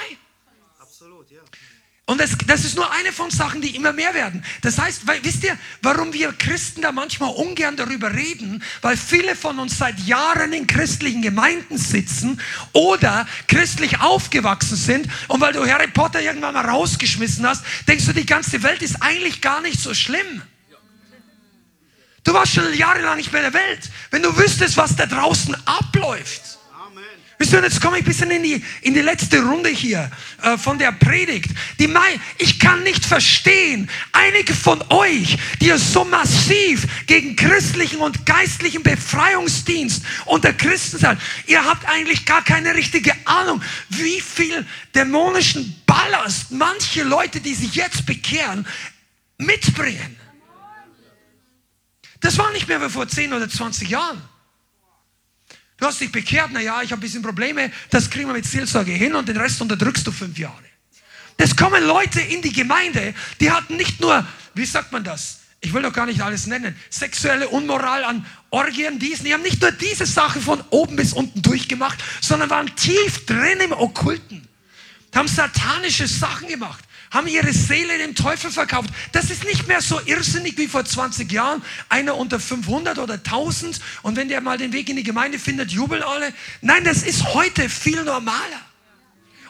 Und 2.08 2.22
das, 2.22 2.30
das, 2.46 2.64
ist 2.64 2.74
nur 2.74 2.90
eine 2.90 3.12
von 3.12 3.30
Sachen, 3.30 3.60
die 3.60 3.76
immer 3.76 3.92
mehr 3.92 4.14
werden. 4.14 4.42
Das 4.62 4.78
heißt, 4.78 5.06
weil, 5.06 5.22
wisst 5.24 5.44
ihr, 5.44 5.58
warum 5.82 6.14
wir 6.14 6.32
Christen 6.32 6.80
da 6.80 6.90
manchmal 6.90 7.28
ungern 7.34 7.76
darüber 7.76 8.14
reden? 8.14 8.62
Weil 8.80 8.96
viele 8.96 9.36
von 9.36 9.58
uns 9.58 9.76
seit 9.76 10.00
Jahren 10.00 10.54
in 10.54 10.66
christlichen 10.66 11.20
Gemeinden 11.20 11.76
sitzen 11.76 12.40
oder 12.72 13.28
christlich 13.46 14.00
aufgewachsen 14.00 14.76
sind. 14.76 15.06
Und 15.28 15.42
weil 15.42 15.52
du 15.52 15.70
Harry 15.70 15.88
Potter 15.88 16.22
irgendwann 16.22 16.54
mal 16.54 16.64
rausgeschmissen 16.64 17.46
hast, 17.46 17.62
denkst 17.86 18.06
du, 18.06 18.14
die 18.14 18.24
ganze 18.24 18.62
Welt 18.62 18.80
ist 18.80 19.02
eigentlich 19.02 19.42
gar 19.42 19.60
nicht 19.60 19.78
so 19.78 19.92
schlimm. 19.92 20.40
Du 22.24 22.32
warst 22.32 22.54
schon 22.54 22.72
jahrelang 22.72 23.18
nicht 23.18 23.34
mehr 23.34 23.44
in 23.44 23.52
der 23.52 23.60
Welt. 23.60 23.90
Wenn 24.10 24.22
du 24.22 24.34
wüsstest, 24.34 24.78
was 24.78 24.96
da 24.96 25.04
draußen 25.04 25.54
abläuft. 25.66 26.57
Wisst 27.38 27.52
ihr, 27.52 27.62
jetzt 27.62 27.80
komme 27.80 27.98
ich 27.98 28.02
ein 28.02 28.06
bisschen 28.06 28.32
in 28.32 28.42
die, 28.42 28.64
in 28.82 28.94
die 28.94 29.00
letzte 29.00 29.40
Runde 29.40 29.68
hier 29.68 30.10
äh, 30.42 30.58
von 30.58 30.76
der 30.76 30.90
Predigt. 30.90 31.50
Die 31.78 31.86
mein, 31.86 32.20
ich 32.36 32.58
kann 32.58 32.82
nicht 32.82 33.06
verstehen, 33.06 33.88
einige 34.10 34.52
von 34.52 34.82
euch, 34.88 35.38
die 35.60 35.66
ihr 35.66 35.78
so 35.78 36.04
massiv 36.04 37.06
gegen 37.06 37.36
christlichen 37.36 37.98
und 37.98 38.26
geistlichen 38.26 38.82
Befreiungsdienst 38.82 40.02
unter 40.24 40.52
Christen 40.52 40.98
seid, 40.98 41.18
ihr 41.46 41.64
habt 41.64 41.88
eigentlich 41.88 42.26
gar 42.26 42.42
keine 42.42 42.74
richtige 42.74 43.14
Ahnung, 43.24 43.62
wie 43.88 44.20
viel 44.20 44.66
dämonischen 44.96 45.80
Ballast 45.86 46.50
manche 46.50 47.04
Leute, 47.04 47.40
die 47.40 47.54
sich 47.54 47.76
jetzt 47.76 48.04
bekehren, 48.04 48.66
mitbringen. 49.38 50.16
Das 52.18 52.36
war 52.36 52.50
nicht 52.50 52.66
mehr 52.66 52.82
wie 52.82 52.90
vor 52.90 53.06
10 53.06 53.32
oder 53.32 53.48
20 53.48 53.88
Jahren. 53.88 54.20
Du 55.78 55.86
hast 55.86 56.00
dich 56.00 56.10
bekehrt, 56.10 56.50
naja, 56.52 56.82
ich 56.82 56.90
habe 56.90 57.00
ein 57.00 57.02
bisschen 57.02 57.22
Probleme, 57.22 57.70
das 57.90 58.10
kriegen 58.10 58.28
wir 58.28 58.34
mit 58.34 58.44
Seelsorge 58.44 58.92
hin 58.92 59.14
und 59.14 59.28
den 59.28 59.36
Rest 59.36 59.60
unterdrückst 59.62 60.06
du 60.06 60.12
fünf 60.12 60.36
Jahre. 60.36 60.64
Es 61.36 61.54
kommen 61.54 61.84
Leute 61.84 62.20
in 62.20 62.42
die 62.42 62.52
Gemeinde, 62.52 63.14
die 63.40 63.50
hatten 63.50 63.76
nicht 63.76 64.00
nur, 64.00 64.26
wie 64.54 64.66
sagt 64.66 64.90
man 64.90 65.04
das? 65.04 65.38
Ich 65.60 65.72
will 65.72 65.82
doch 65.82 65.92
gar 65.92 66.06
nicht 66.06 66.20
alles 66.20 66.46
nennen. 66.46 66.76
Sexuelle 66.90 67.48
Unmoral 67.48 68.04
an 68.04 68.26
Orgien, 68.50 68.98
diesen. 68.98 69.24
Die 69.24 69.34
haben 69.34 69.42
nicht 69.42 69.60
nur 69.60 69.72
diese 69.72 70.06
Sache 70.06 70.40
von 70.40 70.62
oben 70.70 70.96
bis 70.96 71.12
unten 71.12 71.42
durchgemacht, 71.42 71.98
sondern 72.20 72.48
waren 72.50 72.74
tief 72.76 73.26
drin 73.26 73.58
im 73.60 73.72
Okkulten. 73.72 74.46
Die 75.12 75.18
haben 75.18 75.26
satanische 75.26 76.06
Sachen 76.06 76.48
gemacht 76.48 76.84
haben 77.10 77.26
ihre 77.26 77.52
Seele 77.52 77.98
dem 77.98 78.14
Teufel 78.14 78.50
verkauft. 78.50 78.90
Das 79.12 79.30
ist 79.30 79.44
nicht 79.44 79.66
mehr 79.66 79.80
so 79.80 80.00
irrsinnig 80.04 80.56
wie 80.58 80.68
vor 80.68 80.84
20 80.84 81.30
Jahren. 81.32 81.62
Einer 81.88 82.16
unter 82.16 82.40
500 82.40 82.98
oder 82.98 83.14
1000 83.14 83.80
und 84.02 84.16
wenn 84.16 84.28
der 84.28 84.40
mal 84.40 84.58
den 84.58 84.72
Weg 84.72 84.88
in 84.88 84.96
die 84.96 85.02
Gemeinde 85.02 85.38
findet, 85.38 85.70
jubeln 85.70 86.02
alle. 86.02 86.32
Nein, 86.60 86.84
das 86.84 87.02
ist 87.02 87.34
heute 87.34 87.68
viel 87.68 88.04
normaler. 88.04 88.68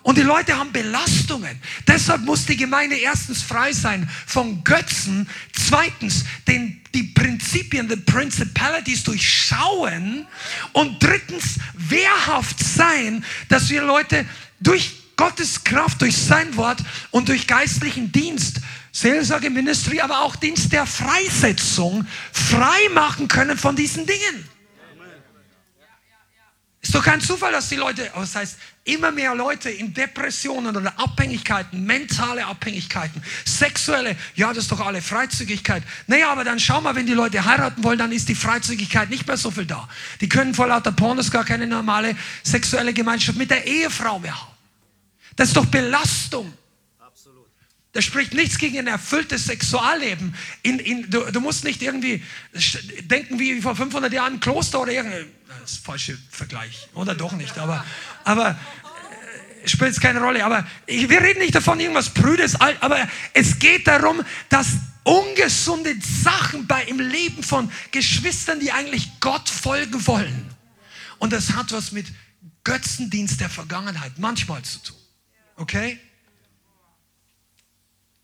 Und 0.03 0.17
die 0.17 0.23
Leute 0.23 0.57
haben 0.57 0.73
Belastungen. 0.73 1.61
Deshalb 1.87 2.23
muss 2.23 2.47
die 2.47 2.57
Gemeinde 2.57 2.97
erstens 2.97 3.43
frei 3.43 3.73
sein 3.73 4.09
von 4.27 4.65
Götzen, 4.65 5.29
zweitens 5.53 6.25
den, 6.47 6.81
die 6.95 7.03
Prinzipien, 7.03 7.89
die 7.89 7.97
Principalities 7.97 9.05
durchschauen 9.05 10.27
und 10.73 11.03
drittens 11.03 11.59
wehrhaft 11.75 12.59
sein, 12.61 13.25
dass 13.49 13.69
wir 13.69 13.83
Leute 13.83 14.25
durch 14.61 14.95
Gottes 15.19 15.64
Kraft 15.64 16.01
durch 16.01 16.16
sein 16.16 16.57
Wort 16.57 16.79
und 17.11 17.29
durch 17.29 17.47
geistlichen 17.47 18.11
Dienst, 18.12 18.61
Seelsorge, 18.93 19.51
Ministry, 19.51 20.01
aber 20.01 20.23
auch 20.23 20.37
Dienst 20.37 20.73
der 20.73 20.87
Freisetzung 20.87 22.07
frei 22.33 22.89
machen 22.95 23.29
können 23.29 23.59
von 23.59 23.77
diesen 23.77 24.07
Dingen. 24.07 24.49
Ist 26.81 26.95
doch 26.95 27.03
kein 27.03 27.21
Zufall, 27.21 27.51
dass 27.51 27.69
die 27.69 27.77
Leute, 27.77 28.11
oh, 28.14 28.21
das 28.21 28.37
heißt, 28.37 28.59
immer 28.85 29.11
mehr 29.11 29.35
Leute 29.35 29.69
in 29.69 29.93
Depressionen 29.93 30.75
oder 30.75 30.97
Abhängigkeiten, 30.97 31.85
mentale 31.85 32.47
Abhängigkeiten, 32.47 33.21
sexuelle, 33.45 34.16
ja, 34.37 34.49
das 34.49 34.64
ist 34.64 34.73
doch 34.73 34.81
alle 34.81 35.03
Freizügigkeit. 35.03 35.83
Naja, 36.07 36.31
aber 36.31 36.45
dann 36.45 36.61
schau 36.61 36.81
mal, 36.81 36.95
wenn 36.95 37.07
die 37.07 37.12
Leute 37.12 37.45
heiraten 37.45 37.83
wollen, 37.83 37.99
dann 37.99 38.12
ist 38.12 38.29
die 38.29 38.37
Freizügigkeit 38.37 39.11
nicht 39.11 39.27
mehr 39.27 39.37
so 39.37 39.51
viel 39.51 39.66
da. 39.66 39.89
Die 40.21 40.29
können 40.29 40.55
vor 40.55 40.69
lauter 40.69 40.93
Pornos 40.93 41.33
gar 41.33 41.45
keine 41.45 41.66
normale 41.66 42.16
sexuelle 42.45 42.93
Gemeinschaft 42.95 43.37
mit 43.37 43.51
der 43.51 43.66
Ehefrau 43.66 44.21
mehr 44.21 44.41
haben. 44.41 44.58
Das 45.39 45.49
ist 45.49 45.57
doch 45.57 45.66
Belastung. 45.66 46.53
Das 47.93 48.05
spricht 48.05 48.34
nichts 48.34 48.59
gegen 48.59 48.78
ein 48.78 48.86
erfülltes 48.86 49.47
Sexualleben. 49.47 50.34
In, 50.62 50.78
in, 50.78 51.11
du, 51.11 51.20
du, 51.30 51.41
musst 51.41 51.64
nicht 51.64 51.80
irgendwie 51.80 52.22
denken 53.03 53.39
wie 53.39 53.61
vor 53.62 53.74
500 53.74 54.12
Jahren 54.12 54.34
ein 54.34 54.41
Kloster 54.41 54.80
oder 54.80 54.93
irgendein. 54.93 55.26
Das 55.61 55.72
ist 55.72 55.80
ein 55.80 55.84
falscher 55.84 56.14
Vergleich. 56.30 56.89
Oder 56.95 57.14
doch 57.14 57.32
nicht. 57.32 57.57
Aber, 57.57 57.84
aber 58.24 58.59
äh, 59.64 59.68
spielt 59.68 59.93
es 59.93 60.01
keine 60.01 60.20
Rolle. 60.20 60.45
Aber 60.45 60.66
ich, 60.86 61.09
wir 61.09 61.22
reden 61.22 61.39
nicht 61.39 61.55
davon, 61.55 61.80
irgendwas 61.80 62.11
Prüdes. 62.11 62.61
Aber 62.61 63.09
es 63.32 63.59
geht 63.59 63.86
darum, 63.86 64.22
dass 64.49 64.66
ungesunde 65.05 65.97
Sachen 66.01 66.66
bei 66.66 66.82
im 66.84 66.99
Leben 66.99 67.43
von 67.43 67.70
Geschwistern, 67.93 68.61
die 68.61 68.72
eigentlich 68.72 69.09
Gott 69.20 69.49
folgen 69.49 70.05
wollen. 70.07 70.51
Und 71.18 71.32
das 71.32 71.55
hat 71.55 71.72
was 71.72 71.93
mit 71.93 72.07
Götzendienst 72.64 73.41
der 73.41 73.49
Vergangenheit 73.49 74.18
manchmal 74.18 74.62
zu 74.62 74.80
tun. 74.80 74.99
Okay? 75.59 76.01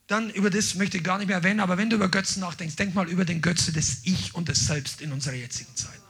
dann 0.07 0.31
über 0.31 0.51
das 0.51 0.75
möchte 0.75 0.99
ich 0.99 1.05
gar 1.05 1.19
nicht 1.19 1.29
mehr 1.29 1.39
erwähnen, 1.39 1.61
aber 1.61 1.79
wenn 1.79 1.89
du 1.89 1.97
über 1.97 2.09
Götzen 2.09 2.41
nachdenkst, 2.41 2.77
denk 2.77 2.95
mal 2.95 3.09
über 3.09 3.25
den 3.25 3.41
Götze 3.41 3.73
des 3.73 4.01
Ich 4.05 4.35
und 4.35 4.49
des 4.49 4.67
Selbst 4.67 5.01
in 5.01 5.13
unserer 5.13 5.35
jetzigen 5.35 5.75
Zeit. 5.75 6.01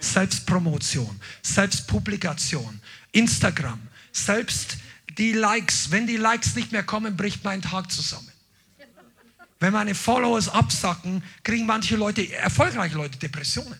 Selbstpromotion, 0.00 1.20
Selbstpublikation, 1.42 2.80
Instagram, 3.12 3.80
selbst 4.12 4.78
die 5.18 5.32
Likes. 5.32 5.90
Wenn 5.90 6.06
die 6.06 6.16
Likes 6.16 6.54
nicht 6.54 6.72
mehr 6.72 6.82
kommen, 6.82 7.16
bricht 7.16 7.44
mein 7.44 7.62
Tag 7.62 7.90
zusammen. 7.90 8.30
Wenn 9.58 9.72
meine 9.72 9.94
Followers 9.94 10.48
absacken, 10.48 11.22
kriegen 11.42 11.66
manche 11.66 11.96
Leute, 11.96 12.30
erfolgreiche 12.32 12.94
Leute, 12.94 13.18
Depressionen. 13.18 13.78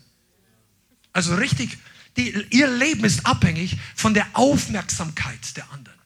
Also 1.13 1.35
richtig, 1.35 1.79
die, 2.17 2.47
ihr 2.51 2.69
Leben 2.69 3.05
ist 3.05 3.27
abhängig 3.27 3.77
von 3.95 4.15
der 4.15 4.27
Aufmerksamkeit 4.33 5.57
der 5.57 5.71
anderen. 5.71 5.97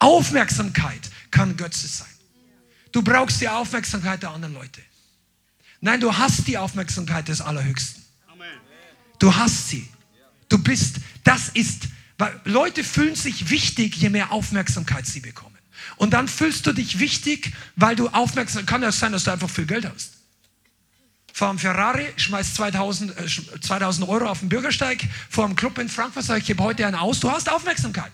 Aufmerksamkeit 0.00 1.00
kann 1.30 1.56
Götze 1.56 1.86
sein. 1.86 2.08
Du 2.90 3.02
brauchst 3.02 3.40
die 3.40 3.48
Aufmerksamkeit 3.48 4.22
der 4.22 4.30
anderen 4.30 4.54
Leute. 4.54 4.82
Nein, 5.80 6.00
du 6.00 6.16
hast 6.16 6.46
die 6.48 6.58
Aufmerksamkeit 6.58 7.28
des 7.28 7.40
Allerhöchsten. 7.40 8.02
Du 9.18 9.34
hast 9.34 9.68
sie. 9.68 9.88
Du 10.48 10.58
bist, 10.58 10.96
das 11.22 11.50
ist, 11.50 11.84
weil 12.18 12.40
Leute 12.44 12.82
fühlen 12.82 13.14
sich 13.14 13.50
wichtig, 13.50 13.96
je 13.96 14.08
mehr 14.08 14.32
Aufmerksamkeit 14.32 15.06
sie 15.06 15.20
bekommen. 15.20 15.56
Und 15.96 16.12
dann 16.12 16.26
fühlst 16.28 16.66
du 16.66 16.72
dich 16.72 16.98
wichtig, 16.98 17.52
weil 17.76 17.94
du 17.94 18.08
aufmerksam, 18.08 18.66
kann 18.66 18.82
ja 18.82 18.90
sein, 18.90 19.12
dass 19.12 19.24
du 19.24 19.30
einfach 19.30 19.48
viel 19.48 19.66
Geld 19.66 19.86
hast. 19.86 20.14
Fahr 21.32 21.50
am 21.50 21.58
Ferrari, 21.58 22.06
schmeißt 22.16 22.54
2000, 22.56 23.16
äh, 23.16 23.60
2000 23.60 24.08
Euro 24.08 24.26
auf 24.26 24.40
den 24.40 24.48
Bürgersteig, 24.48 25.06
vor 25.28 25.44
einem 25.44 25.56
Club 25.56 25.78
in 25.78 25.88
Frankfurt, 25.88 26.24
sag 26.24 26.38
ich, 26.38 26.44
ich 26.44 26.56
habe 26.56 26.64
heute 26.64 26.86
einen 26.86 26.96
aus, 26.96 27.20
du 27.20 27.30
hast 27.30 27.50
Aufmerksamkeit. 27.50 28.10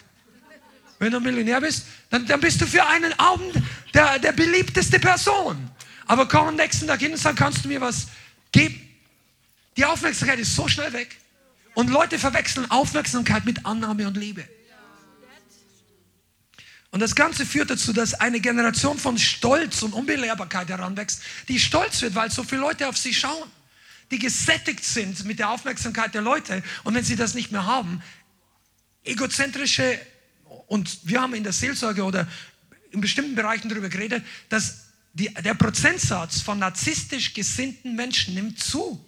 Wenn 0.99 1.13
du 1.13 1.21
Millionär 1.21 1.61
bist, 1.61 1.87
dann, 2.11 2.27
dann 2.27 2.41
bist 2.41 2.61
du 2.61 2.67
für 2.67 2.85
einen 2.87 3.13
Abend 3.19 3.63
der, 3.93 4.19
der 4.19 4.33
beliebteste 4.33 4.99
Person. 4.99 5.71
Aber 6.07 6.27
komm 6.29 6.49
am 6.49 6.57
nächsten 6.57 6.87
Tag 6.87 7.01
hin 7.01 7.13
und 7.13 7.19
sag, 7.19 7.37
kannst 7.37 7.65
du 7.65 7.69
mir 7.69 7.81
was 7.81 8.09
geben? 8.53 8.81
Die 9.77 9.85
Aufmerksamkeit 9.85 10.39
ist 10.39 10.55
so 10.55 10.69
schnell 10.69 10.93
weg. 10.93 11.17
Und 11.75 11.91
Leute 11.91 12.19
verwechseln 12.19 12.71
Aufmerksamkeit 12.71 13.45
mit 13.45 13.67
Annahme 13.67 14.07
und 14.07 14.17
Liebe. 14.17 14.49
Und 16.91 17.01
das 17.01 17.15
Ganze 17.15 17.45
führt 17.45 17.69
dazu, 17.69 17.93
dass 17.93 18.15
eine 18.15 18.41
Generation 18.41 18.99
von 18.99 19.19
Stolz 19.19 19.83
und 19.83 19.93
Unbelehrbarkeit 19.93 20.71
heranwächst, 20.71 21.21
die 21.49 21.61
stolz 21.61 22.01
wird, 22.01 22.15
weil 22.15 22.31
so 22.31 22.43
viele 22.43 22.63
Leute 22.63 22.89
auf 22.89 22.97
sie 22.97 23.13
schauen, 23.13 23.51
die 24.11 24.19
gesättigt 24.19 24.83
sind 24.83 25.25
mit 25.27 25.39
der 25.39 25.51
Aufmerksamkeit 25.51 26.15
der 26.15 26.23
Leute. 26.23 26.63
Und 26.85 26.95
wenn 26.95 27.05
sie 27.05 27.17
das 27.17 27.35
nicht 27.35 27.53
mehr 27.53 27.67
haben, 27.67 28.03
egozentrische 29.05 30.01
und 30.67 30.99
wir 31.05 31.21
haben 31.21 31.35
in 31.35 31.45
der 31.45 31.53
Seelsorge 31.53 32.03
oder 32.03 32.27
in 32.91 33.01
bestimmten 33.01 33.35
Bereichen 33.35 33.69
darüber 33.69 33.89
geredet, 33.89 34.25
dass 34.49 34.87
die, 35.13 35.33
der 35.33 35.55
Prozentsatz 35.55 36.41
von 36.41 36.59
narzisstisch 36.59 37.33
gesinnten 37.33 37.95
Menschen 37.95 38.35
nimmt 38.35 38.63
zu. 38.63 39.03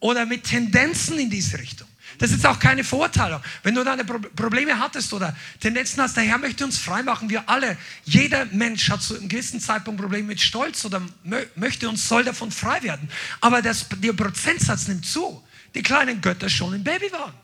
Oder 0.00 0.26
mit 0.26 0.44
Tendenzen 0.44 1.18
in 1.18 1.30
diese 1.30 1.58
Richtung. 1.58 1.88
Das 2.18 2.30
ist 2.30 2.44
auch 2.46 2.58
keine 2.58 2.84
Vorteilung. 2.84 3.40
Wenn 3.62 3.74
du 3.74 3.82
deine 3.82 4.04
Pro 4.04 4.18
Probleme 4.18 4.78
hattest 4.78 5.12
oder 5.12 5.34
Tendenzen 5.60 6.02
hast, 6.02 6.16
der 6.16 6.24
Herr 6.24 6.38
möchte 6.38 6.64
uns 6.64 6.78
freimachen. 6.78 7.28
Wir 7.28 7.48
alle, 7.48 7.76
jeder 8.04 8.44
Mensch 8.46 8.88
hat 8.90 9.02
zu 9.02 9.16
einem 9.16 9.28
gewissen 9.28 9.60
Zeitpunkt 9.60 10.00
Probleme 10.00 10.28
mit 10.28 10.40
Stolz 10.40 10.84
oder 10.84 11.02
mö 11.24 11.44
möchte 11.56 11.88
und 11.88 11.96
soll 11.96 12.24
davon 12.24 12.50
frei 12.50 12.82
werden. 12.82 13.08
Aber 13.40 13.62
das, 13.62 13.86
der 13.88 14.12
Prozentsatz 14.12 14.88
nimmt 14.88 15.06
zu. 15.06 15.42
Die 15.74 15.82
kleinen 15.82 16.20
Götter 16.20 16.48
schon 16.48 16.74
im 16.74 16.84
Babywagen 16.84 17.43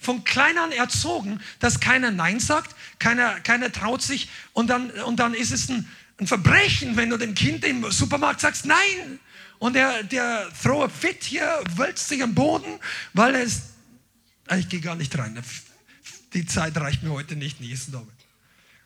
von 0.00 0.24
klein 0.24 0.56
an 0.56 0.72
erzogen, 0.72 1.40
dass 1.58 1.78
keiner 1.78 2.10
Nein 2.10 2.40
sagt, 2.40 2.74
keiner, 2.98 3.38
keiner 3.40 3.70
traut 3.70 4.02
sich 4.02 4.30
und 4.54 4.68
dann, 4.68 4.90
und 4.90 5.16
dann 5.16 5.34
ist 5.34 5.52
es 5.52 5.68
ein, 5.68 5.86
ein 6.18 6.26
Verbrechen, 6.26 6.96
wenn 6.96 7.10
du 7.10 7.18
dem 7.18 7.34
Kind 7.34 7.64
im 7.64 7.88
Supermarkt 7.92 8.40
sagst 8.40 8.64
Nein. 8.64 9.20
Und 9.58 9.74
der, 9.74 10.02
der 10.02 10.50
throw 10.62 10.84
a 10.84 10.88
fit 10.88 11.22
hier 11.22 11.62
wälzt 11.76 12.08
sich 12.08 12.22
am 12.22 12.34
Boden, 12.34 12.80
weil 13.12 13.34
er 13.34 13.42
ist, 13.42 13.62
ah, 14.48 14.56
ich 14.56 14.70
gehe 14.70 14.80
gar 14.80 14.96
nicht 14.96 15.16
rein, 15.18 15.40
die 16.32 16.46
Zeit 16.46 16.78
reicht 16.78 17.02
mir 17.02 17.10
heute 17.10 17.36
nicht, 17.36 17.60
nächsten 17.60 17.94
Abend. 17.94 18.10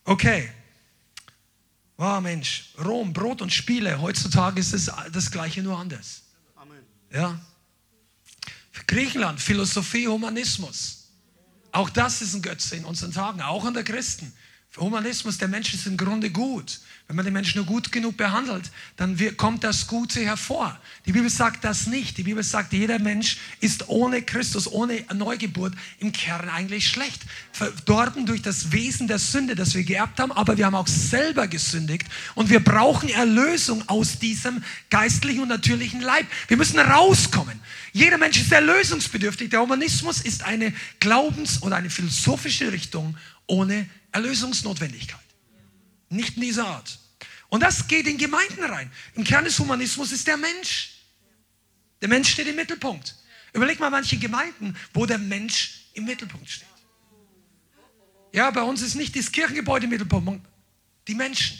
Okay. 0.04 0.50
Oh 1.96 2.20
Mensch, 2.20 2.72
Rom, 2.84 3.12
Brot 3.12 3.40
und 3.40 3.52
Spiele, 3.52 4.00
heutzutage 4.00 4.58
ist 4.58 4.74
es 4.74 4.90
das 5.12 5.30
Gleiche, 5.30 5.62
nur 5.62 5.78
anders. 5.78 6.22
Amen. 6.56 6.82
Ja. 7.12 7.40
Griechenland, 8.88 9.40
Philosophie, 9.40 10.08
Humanismus. 10.08 11.03
Auch 11.74 11.90
das 11.90 12.22
ist 12.22 12.34
ein 12.34 12.42
Götze 12.42 12.76
in 12.76 12.84
unseren 12.84 13.10
Tagen, 13.10 13.42
auch 13.42 13.64
an 13.64 13.74
der 13.74 13.82
Christen. 13.82 14.32
Humanismus, 14.76 15.38
der 15.38 15.48
Mensch 15.48 15.72
ist 15.72 15.86
im 15.86 15.96
Grunde 15.96 16.30
gut. 16.30 16.80
Wenn 17.06 17.16
man 17.16 17.24
den 17.26 17.34
Menschen 17.34 17.58
nur 17.58 17.66
gut 17.66 17.92
genug 17.92 18.16
behandelt, 18.16 18.70
dann 18.96 19.16
kommt 19.36 19.62
das 19.62 19.86
Gute 19.86 20.20
hervor. 20.20 20.76
Die 21.04 21.12
Bibel 21.12 21.28
sagt 21.28 21.62
das 21.62 21.86
nicht. 21.86 22.16
Die 22.16 22.22
Bibel 22.22 22.42
sagt, 22.42 22.72
jeder 22.72 22.98
Mensch 22.98 23.36
ist 23.60 23.88
ohne 23.88 24.22
Christus, 24.22 24.66
ohne 24.66 25.04
Neugeburt 25.14 25.74
im 25.98 26.12
Kern 26.12 26.48
eigentlich 26.48 26.88
schlecht. 26.88 27.22
Verdorben 27.52 28.24
durch 28.24 28.40
das 28.40 28.72
Wesen 28.72 29.06
der 29.06 29.18
Sünde, 29.18 29.54
das 29.54 29.74
wir 29.74 29.84
geerbt 29.84 30.18
haben, 30.18 30.32
aber 30.32 30.56
wir 30.56 30.64
haben 30.64 30.74
auch 30.74 30.88
selber 30.88 31.46
gesündigt 31.46 32.06
und 32.34 32.48
wir 32.48 32.64
brauchen 32.64 33.10
Erlösung 33.10 33.86
aus 33.86 34.18
diesem 34.18 34.64
geistlichen 34.88 35.42
und 35.42 35.48
natürlichen 35.48 36.00
Leib. 36.00 36.26
Wir 36.48 36.56
müssen 36.56 36.80
rauskommen. 36.80 37.60
Jeder 37.92 38.18
Mensch 38.18 38.40
ist 38.40 38.50
erlösungsbedürftig. 38.50 39.50
Der 39.50 39.60
Humanismus 39.60 40.22
ist 40.22 40.42
eine 40.42 40.72
Glaubens- 41.00 41.62
oder 41.62 41.76
eine 41.76 41.90
philosophische 41.90 42.72
Richtung 42.72 43.14
ohne 43.46 43.88
Erlösungsnotwendigkeit. 44.12 45.20
Nicht 46.08 46.36
in 46.36 46.42
dieser 46.42 46.66
Art. 46.66 46.98
Und 47.48 47.62
das 47.62 47.86
geht 47.88 48.06
in 48.06 48.18
Gemeinden 48.18 48.64
rein. 48.64 48.90
Im 49.14 49.24
Kern 49.24 49.44
des 49.44 49.58
Humanismus 49.58 50.12
ist 50.12 50.26
der 50.26 50.36
Mensch. 50.36 50.94
Der 52.00 52.08
Mensch 52.08 52.30
steht 52.30 52.48
im 52.48 52.56
Mittelpunkt. 52.56 53.16
Überleg 53.52 53.78
mal 53.78 53.90
manche 53.90 54.16
Gemeinden, 54.16 54.76
wo 54.92 55.06
der 55.06 55.18
Mensch 55.18 55.86
im 55.94 56.04
Mittelpunkt 56.04 56.50
steht. 56.50 56.68
Ja, 58.32 58.50
bei 58.50 58.62
uns 58.62 58.82
ist 58.82 58.96
nicht 58.96 59.14
das 59.16 59.30
Kirchengebäude 59.30 59.84
im 59.84 59.90
Mittelpunkt, 59.90 60.44
die 61.06 61.14
Menschen. 61.14 61.58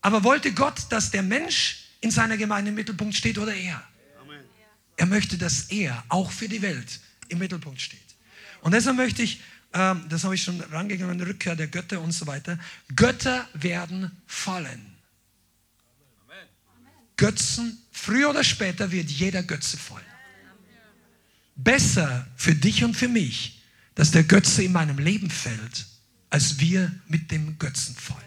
Aber 0.00 0.24
wollte 0.24 0.52
Gott, 0.52 0.86
dass 0.90 1.10
der 1.10 1.22
Mensch 1.22 1.84
in 2.00 2.10
seiner 2.10 2.36
Gemeinde 2.36 2.70
im 2.70 2.74
Mittelpunkt 2.74 3.14
steht 3.14 3.38
oder 3.38 3.54
er? 3.54 3.82
Er 4.96 5.06
möchte, 5.06 5.38
dass 5.38 5.70
er 5.70 6.04
auch 6.08 6.30
für 6.30 6.48
die 6.48 6.62
Welt 6.62 7.00
im 7.28 7.38
Mittelpunkt 7.38 7.80
steht. 7.80 8.00
Und 8.62 8.72
deshalb 8.72 8.96
möchte 8.96 9.22
ich 9.22 9.40
ähm, 9.76 10.06
das 10.08 10.24
habe 10.24 10.34
ich 10.34 10.42
schon 10.42 10.58
rangegangen, 10.60 11.20
Rückkehr 11.20 11.54
der 11.54 11.66
Götter 11.66 12.00
und 12.00 12.12
so 12.12 12.26
weiter. 12.26 12.58
Götter 12.94 13.46
werden 13.52 14.10
fallen. 14.26 14.96
Götzen, 17.16 17.78
früher 17.92 18.30
oder 18.30 18.42
später 18.42 18.90
wird 18.90 19.10
jeder 19.10 19.42
Götze 19.42 19.76
fallen. 19.76 20.04
Besser 21.56 22.26
für 22.36 22.54
dich 22.54 22.84
und 22.84 22.94
für 22.94 23.08
mich, 23.08 23.62
dass 23.94 24.10
der 24.10 24.24
Götze 24.24 24.62
in 24.62 24.72
meinem 24.72 24.98
Leben 24.98 25.30
fällt, 25.30 25.86
als 26.30 26.58
wir 26.58 26.90
mit 27.08 27.30
dem 27.30 27.58
Götzen 27.58 27.94
fallen. 27.94 28.20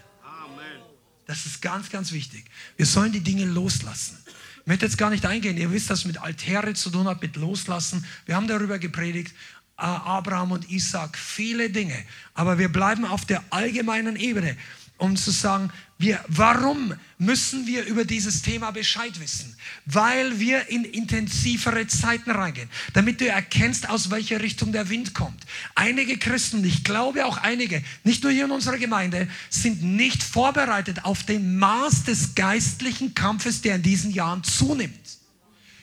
Das 1.26 1.46
ist 1.46 1.62
ganz, 1.62 1.90
ganz 1.90 2.10
wichtig. 2.10 2.44
Wir 2.76 2.86
sollen 2.86 3.12
die 3.12 3.20
Dinge 3.20 3.44
loslassen. 3.44 4.18
Ich 4.60 4.66
möchte 4.66 4.84
jetzt 4.84 4.98
gar 4.98 5.10
nicht 5.10 5.24
eingehen. 5.24 5.56
Ihr 5.56 5.70
wisst, 5.70 5.88
dass 5.88 6.04
mit 6.04 6.18
Altäre 6.18 6.74
zu 6.74 6.90
tun 6.90 7.06
hat, 7.06 7.22
mit 7.22 7.36
Loslassen. 7.36 8.04
Wir 8.26 8.34
haben 8.34 8.48
darüber 8.48 8.78
gepredigt. 8.80 9.34
Abraham 9.80 10.52
und 10.52 10.70
Isaac, 10.70 11.16
viele 11.16 11.70
Dinge. 11.70 11.96
Aber 12.34 12.58
wir 12.58 12.70
bleiben 12.70 13.04
auf 13.04 13.24
der 13.24 13.42
allgemeinen 13.50 14.16
Ebene, 14.16 14.56
um 14.98 15.16
zu 15.16 15.30
sagen, 15.30 15.70
wir, 15.98 16.18
warum 16.28 16.94
müssen 17.18 17.66
wir 17.66 17.84
über 17.84 18.06
dieses 18.06 18.40
Thema 18.40 18.70
Bescheid 18.70 19.20
wissen? 19.20 19.54
Weil 19.84 20.38
wir 20.40 20.68
in 20.70 20.84
intensivere 20.84 21.86
Zeiten 21.86 22.30
reingehen, 22.30 22.70
damit 22.94 23.20
du 23.20 23.26
erkennst, 23.26 23.90
aus 23.90 24.10
welcher 24.10 24.40
Richtung 24.40 24.72
der 24.72 24.88
Wind 24.88 25.12
kommt. 25.12 25.44
Einige 25.74 26.16
Christen, 26.16 26.64
ich 26.64 26.84
glaube 26.84 27.26
auch 27.26 27.36
einige, 27.36 27.82
nicht 28.02 28.22
nur 28.22 28.32
hier 28.32 28.46
in 28.46 28.50
unserer 28.50 28.78
Gemeinde, 28.78 29.28
sind 29.50 29.82
nicht 29.82 30.22
vorbereitet 30.22 31.04
auf 31.04 31.22
den 31.22 31.58
Maß 31.58 32.04
des 32.04 32.34
geistlichen 32.34 33.12
Kampfes, 33.14 33.60
der 33.60 33.76
in 33.76 33.82
diesen 33.82 34.10
Jahren 34.10 34.42
zunimmt. 34.42 35.19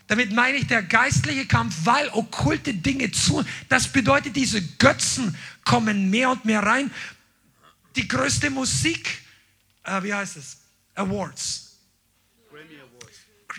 Damit 0.08 0.32
meine 0.32 0.58
ich 0.58 0.68
der 0.68 0.84
geistliche 0.84 1.46
Kampf, 1.46 1.76
weil 1.84 2.10
okkulte 2.10 2.74
Dinge 2.74 3.12
zu. 3.12 3.44
Das 3.70 3.92
bedeutet, 3.92 4.36
diese 4.36 4.62
Götzen 4.62 5.36
kommen 5.66 6.10
mehr 6.10 6.30
und 6.30 6.46
mehr 6.46 6.64
rein. 6.64 6.92
Die 7.96 8.08
größte 8.08 8.50
Musik 8.50 9.28
äh, 9.88 10.04
wie 10.04 10.14
heißt 10.14 10.38
es? 10.38 10.58
Awards. 10.96 11.64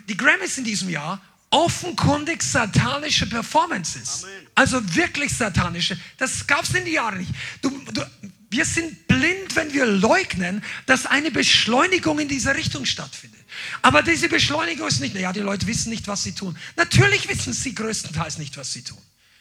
Die 0.06 0.16
Grammys 0.16 0.58
in 0.58 0.64
diesem 0.64 0.88
Jahr 0.88 1.20
offenkundig 1.50 2.42
satanische 2.42 3.26
Performances. 3.26 4.24
Amen. 4.24 4.46
Also 4.54 4.94
wirklich 4.94 5.34
satanische. 5.34 5.98
Das 6.18 6.46
gab 6.46 6.62
es 6.62 6.70
in 6.70 6.84
den 6.84 6.92
Jahren 6.92 7.18
nicht. 7.18 7.30
Du, 7.62 7.70
du, 7.92 8.02
wir 8.50 8.64
sind 8.64 9.06
blind, 9.06 9.56
wenn 9.56 9.72
wir 9.72 9.86
leugnen, 9.86 10.62
dass 10.86 11.06
eine 11.06 11.30
Beschleunigung 11.30 12.18
in 12.18 12.28
dieser 12.28 12.54
Richtung 12.54 12.84
stattfindet. 12.84 13.37
Aber 13.82 14.02
diese 14.02 14.28
Beschleunigung 14.28 14.88
ist 14.88 15.00
nicht, 15.00 15.14
ja, 15.14 15.32
die 15.32 15.40
Leute 15.40 15.66
wissen 15.66 15.90
nicht, 15.90 16.06
was 16.08 16.22
sie 16.22 16.32
tun. 16.32 16.56
Natürlich 16.76 17.28
wissen 17.28 17.52
sie 17.52 17.74
größtenteils 17.74 18.38
nicht, 18.38 18.56
was 18.56 18.72
sie 18.72 18.82
tun. 18.82 18.98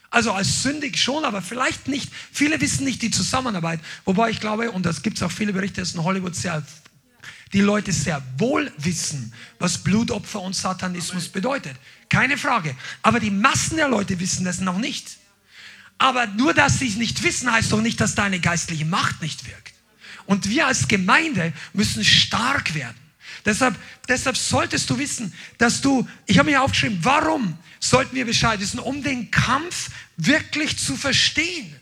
Also 0.09 0.31
als 0.31 0.63
sündig 0.63 0.97
schon, 0.97 1.25
aber 1.25 1.41
vielleicht 1.41 1.87
nicht. 1.87 2.11
Viele 2.31 2.61
wissen 2.61 2.85
nicht 2.85 3.01
die 3.01 3.11
Zusammenarbeit. 3.11 3.79
Wobei 4.05 4.29
ich 4.29 4.39
glaube, 4.39 4.71
und 4.71 4.85
das 4.85 5.01
gibt 5.01 5.17
es 5.17 5.23
auch 5.23 5.31
viele 5.31 5.53
Berichte, 5.53 5.81
dass 5.81 5.93
in 5.93 6.03
Hollywood 6.03 6.35
sehr, 6.35 6.63
die 7.51 7.61
Leute 7.61 7.91
sehr 7.91 8.23
wohl 8.37 8.71
wissen, 8.77 9.33
was 9.59 9.79
Blutopfer 9.79 10.41
und 10.41 10.55
Satanismus 10.55 11.27
bedeutet. 11.27 11.75
Keine 12.09 12.37
Frage. 12.37 12.75
Aber 13.01 13.19
die 13.19 13.31
Massen 13.31 13.77
der 13.77 13.89
Leute 13.89 14.19
wissen 14.19 14.45
das 14.45 14.59
noch 14.59 14.77
nicht. 14.77 15.17
Aber 15.97 16.27
nur, 16.27 16.53
dass 16.53 16.79
sie 16.79 16.87
es 16.87 16.95
nicht 16.95 17.23
wissen, 17.23 17.51
heißt 17.51 17.71
doch 17.71 17.81
nicht, 17.81 17.99
dass 17.99 18.15
deine 18.15 18.39
geistliche 18.39 18.85
Macht 18.85 19.21
nicht 19.21 19.45
wirkt. 19.45 19.73
Und 20.25 20.49
wir 20.49 20.67
als 20.67 20.87
Gemeinde 20.87 21.53
müssen 21.73 22.05
stark 22.05 22.75
werden. 22.75 22.95
Deshalb, 23.45 23.75
deshalb 24.07 24.37
solltest 24.37 24.89
du 24.89 24.97
wissen, 24.97 25.33
dass 25.57 25.81
du, 25.81 26.07
ich 26.25 26.37
habe 26.39 26.49
mir 26.49 26.61
aufgeschrieben, 26.61 26.99
warum 27.01 27.57
sollten 27.79 28.15
wir 28.15 28.25
Bescheid 28.25 28.59
wissen, 28.59 28.79
um 28.79 29.03
den 29.03 29.31
Kampf 29.31 29.89
wirklich 30.17 30.77
zu 30.77 30.95
verstehen. 30.95 31.75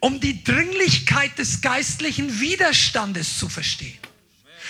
Um 0.00 0.18
die 0.20 0.42
Dringlichkeit 0.44 1.38
des 1.38 1.60
geistlichen 1.60 2.40
Widerstandes 2.40 3.38
zu 3.38 3.48
verstehen. 3.48 3.98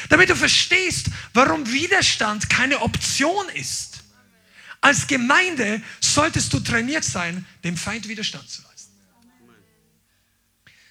Damit 0.08 0.30
du 0.30 0.36
verstehst, 0.36 1.06
warum 1.34 1.70
Widerstand 1.70 2.48
keine 2.50 2.80
Option 2.80 3.48
ist. 3.50 4.02
Als 4.80 5.06
Gemeinde 5.06 5.82
solltest 6.00 6.52
du 6.52 6.60
trainiert 6.60 7.04
sein, 7.04 7.46
dem 7.64 7.76
Feind 7.76 8.08
Widerstand 8.08 8.48
zu 8.48 8.62
leisten. 8.62 8.92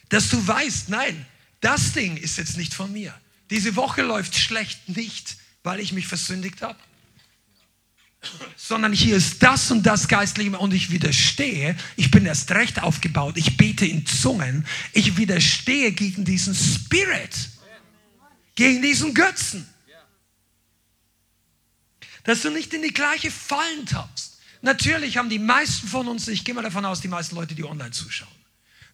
Dass 0.09 0.29
du 0.29 0.45
weißt, 0.45 0.89
nein, 0.89 1.25
das 1.59 1.91
Ding 1.93 2.17
ist 2.17 2.37
jetzt 2.37 2.55
nicht 2.55 2.73
von 2.73 2.91
mir. 2.93 3.13
Diese 3.49 3.75
Woche 3.75 4.01
läuft 4.01 4.35
schlecht 4.35 4.89
nicht, 4.89 5.37
weil 5.63 5.79
ich 5.79 5.91
mich 5.91 6.07
versündigt 6.07 6.61
habe, 6.61 6.79
sondern 8.55 8.93
hier 8.93 9.15
ist 9.15 9.41
das 9.41 9.71
und 9.71 9.83
das 9.83 10.07
Geistliche 10.07 10.57
und 10.57 10.73
ich 10.73 10.91
widerstehe. 10.91 11.75
Ich 11.95 12.11
bin 12.11 12.25
erst 12.25 12.51
recht 12.51 12.81
aufgebaut. 12.81 13.37
Ich 13.37 13.57
bete 13.57 13.85
in 13.85 14.05
Zungen. 14.05 14.65
Ich 14.93 15.17
widerstehe 15.17 15.91
gegen 15.93 16.25
diesen 16.25 16.53
Spirit, 16.53 17.49
gegen 18.55 18.81
diesen 18.81 19.13
Götzen 19.13 19.65
dass 22.29 22.43
du 22.43 22.51
nicht 22.51 22.73
in 22.75 22.83
die 22.83 22.93
gleiche 22.93 23.31
Fallen 23.31 23.87
tappst. 23.87 24.37
Natürlich 24.61 25.17
haben 25.17 25.29
die 25.29 25.39
meisten 25.39 25.87
von 25.87 26.07
uns, 26.07 26.27
ich 26.27 26.43
gehe 26.43 26.53
mal 26.53 26.61
davon 26.61 26.85
aus, 26.85 27.01
die 27.01 27.07
meisten 27.07 27.35
Leute, 27.35 27.55
die 27.55 27.63
online 27.63 27.89
zuschauen, 27.89 28.29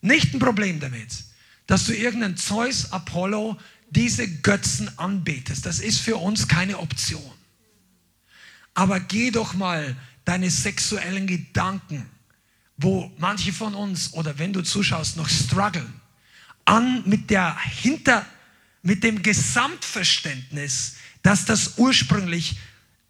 nicht 0.02 0.34
ein 0.34 0.40
Problem 0.40 0.80
damit, 0.80 1.10
dass 1.68 1.86
du 1.86 1.94
irgendeinen 1.94 2.38
Zeus, 2.38 2.94
Apollo, 2.94 3.57
diese 3.90 4.28
Götzen 4.28 4.98
anbetest. 4.98 5.66
Das 5.66 5.80
ist 5.80 5.99
für 5.99 6.18
uns 6.18 6.48
keine 6.48 6.80
Option. 6.80 7.32
Aber 8.74 8.99
geh 8.99 9.32
doch 9.32 9.53
mal 9.53 9.95
deine 10.26 10.49
sexuellen 10.49 11.28
Gedanken, 11.28 12.10
wo 12.78 13.12
manche 13.18 13.53
von 13.53 13.74
uns 13.74 14.14
oder 14.14 14.38
wenn 14.38 14.52
du 14.52 14.62
zuschaust 14.62 15.16
noch 15.18 15.30
strugglen, 15.30 15.94
an 16.66 17.03
mit 17.06 17.30
der 17.30 17.57
hinter 17.60 18.26
mit 18.82 19.03
dem 19.03 19.24
Gesamtverständnis, 19.24 20.95
dass 21.24 21.45
das 21.45 21.78
ursprünglich 21.78 22.57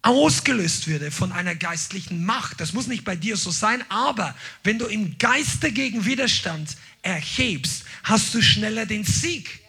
ausgelöst 0.00 0.86
würde 0.86 1.10
von 1.10 1.32
einer 1.32 1.54
geistlichen 1.54 2.24
Macht. 2.24 2.60
Das 2.60 2.72
muss 2.72 2.86
nicht 2.86 3.04
bei 3.04 3.16
dir 3.16 3.36
so 3.36 3.50
sein, 3.50 3.84
aber 3.90 4.34
wenn 4.62 4.78
du 4.78 4.86
im 4.86 5.18
Geiste 5.18 5.72
gegen 5.72 6.04
Widerstand 6.06 6.76
erhebst, 7.02 7.84
hast 8.04 8.32
du 8.32 8.40
schneller 8.40 8.86
den 8.86 9.04
Sieg. 9.04 9.60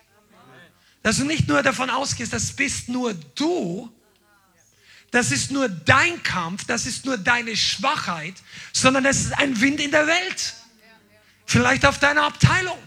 Dass 1.07 1.15
du 1.15 1.23
nicht 1.23 1.47
nur 1.47 1.63
davon 1.63 1.89
ausgehst, 1.89 2.33
das 2.33 2.51
bist 2.51 2.89
nur 2.89 3.13
du, 3.13 3.89
das 5.09 5.31
ist 5.31 5.51
nur 5.51 5.69
dein 5.69 6.21
Kampf, 6.21 6.65
das 6.65 6.85
ist 6.85 7.05
nur 7.05 7.17
deine 7.17 7.55
Schwachheit, 7.55 8.33
sondern 8.73 9.05
das 9.05 9.21
ist 9.21 9.31
ein 9.37 9.61
Wind 9.61 9.79
in 9.79 9.91
der 9.91 10.05
Welt. 10.05 10.53
Vielleicht 11.45 11.85
auf 11.85 11.97
deiner 11.99 12.23
Abteilung. 12.23 12.77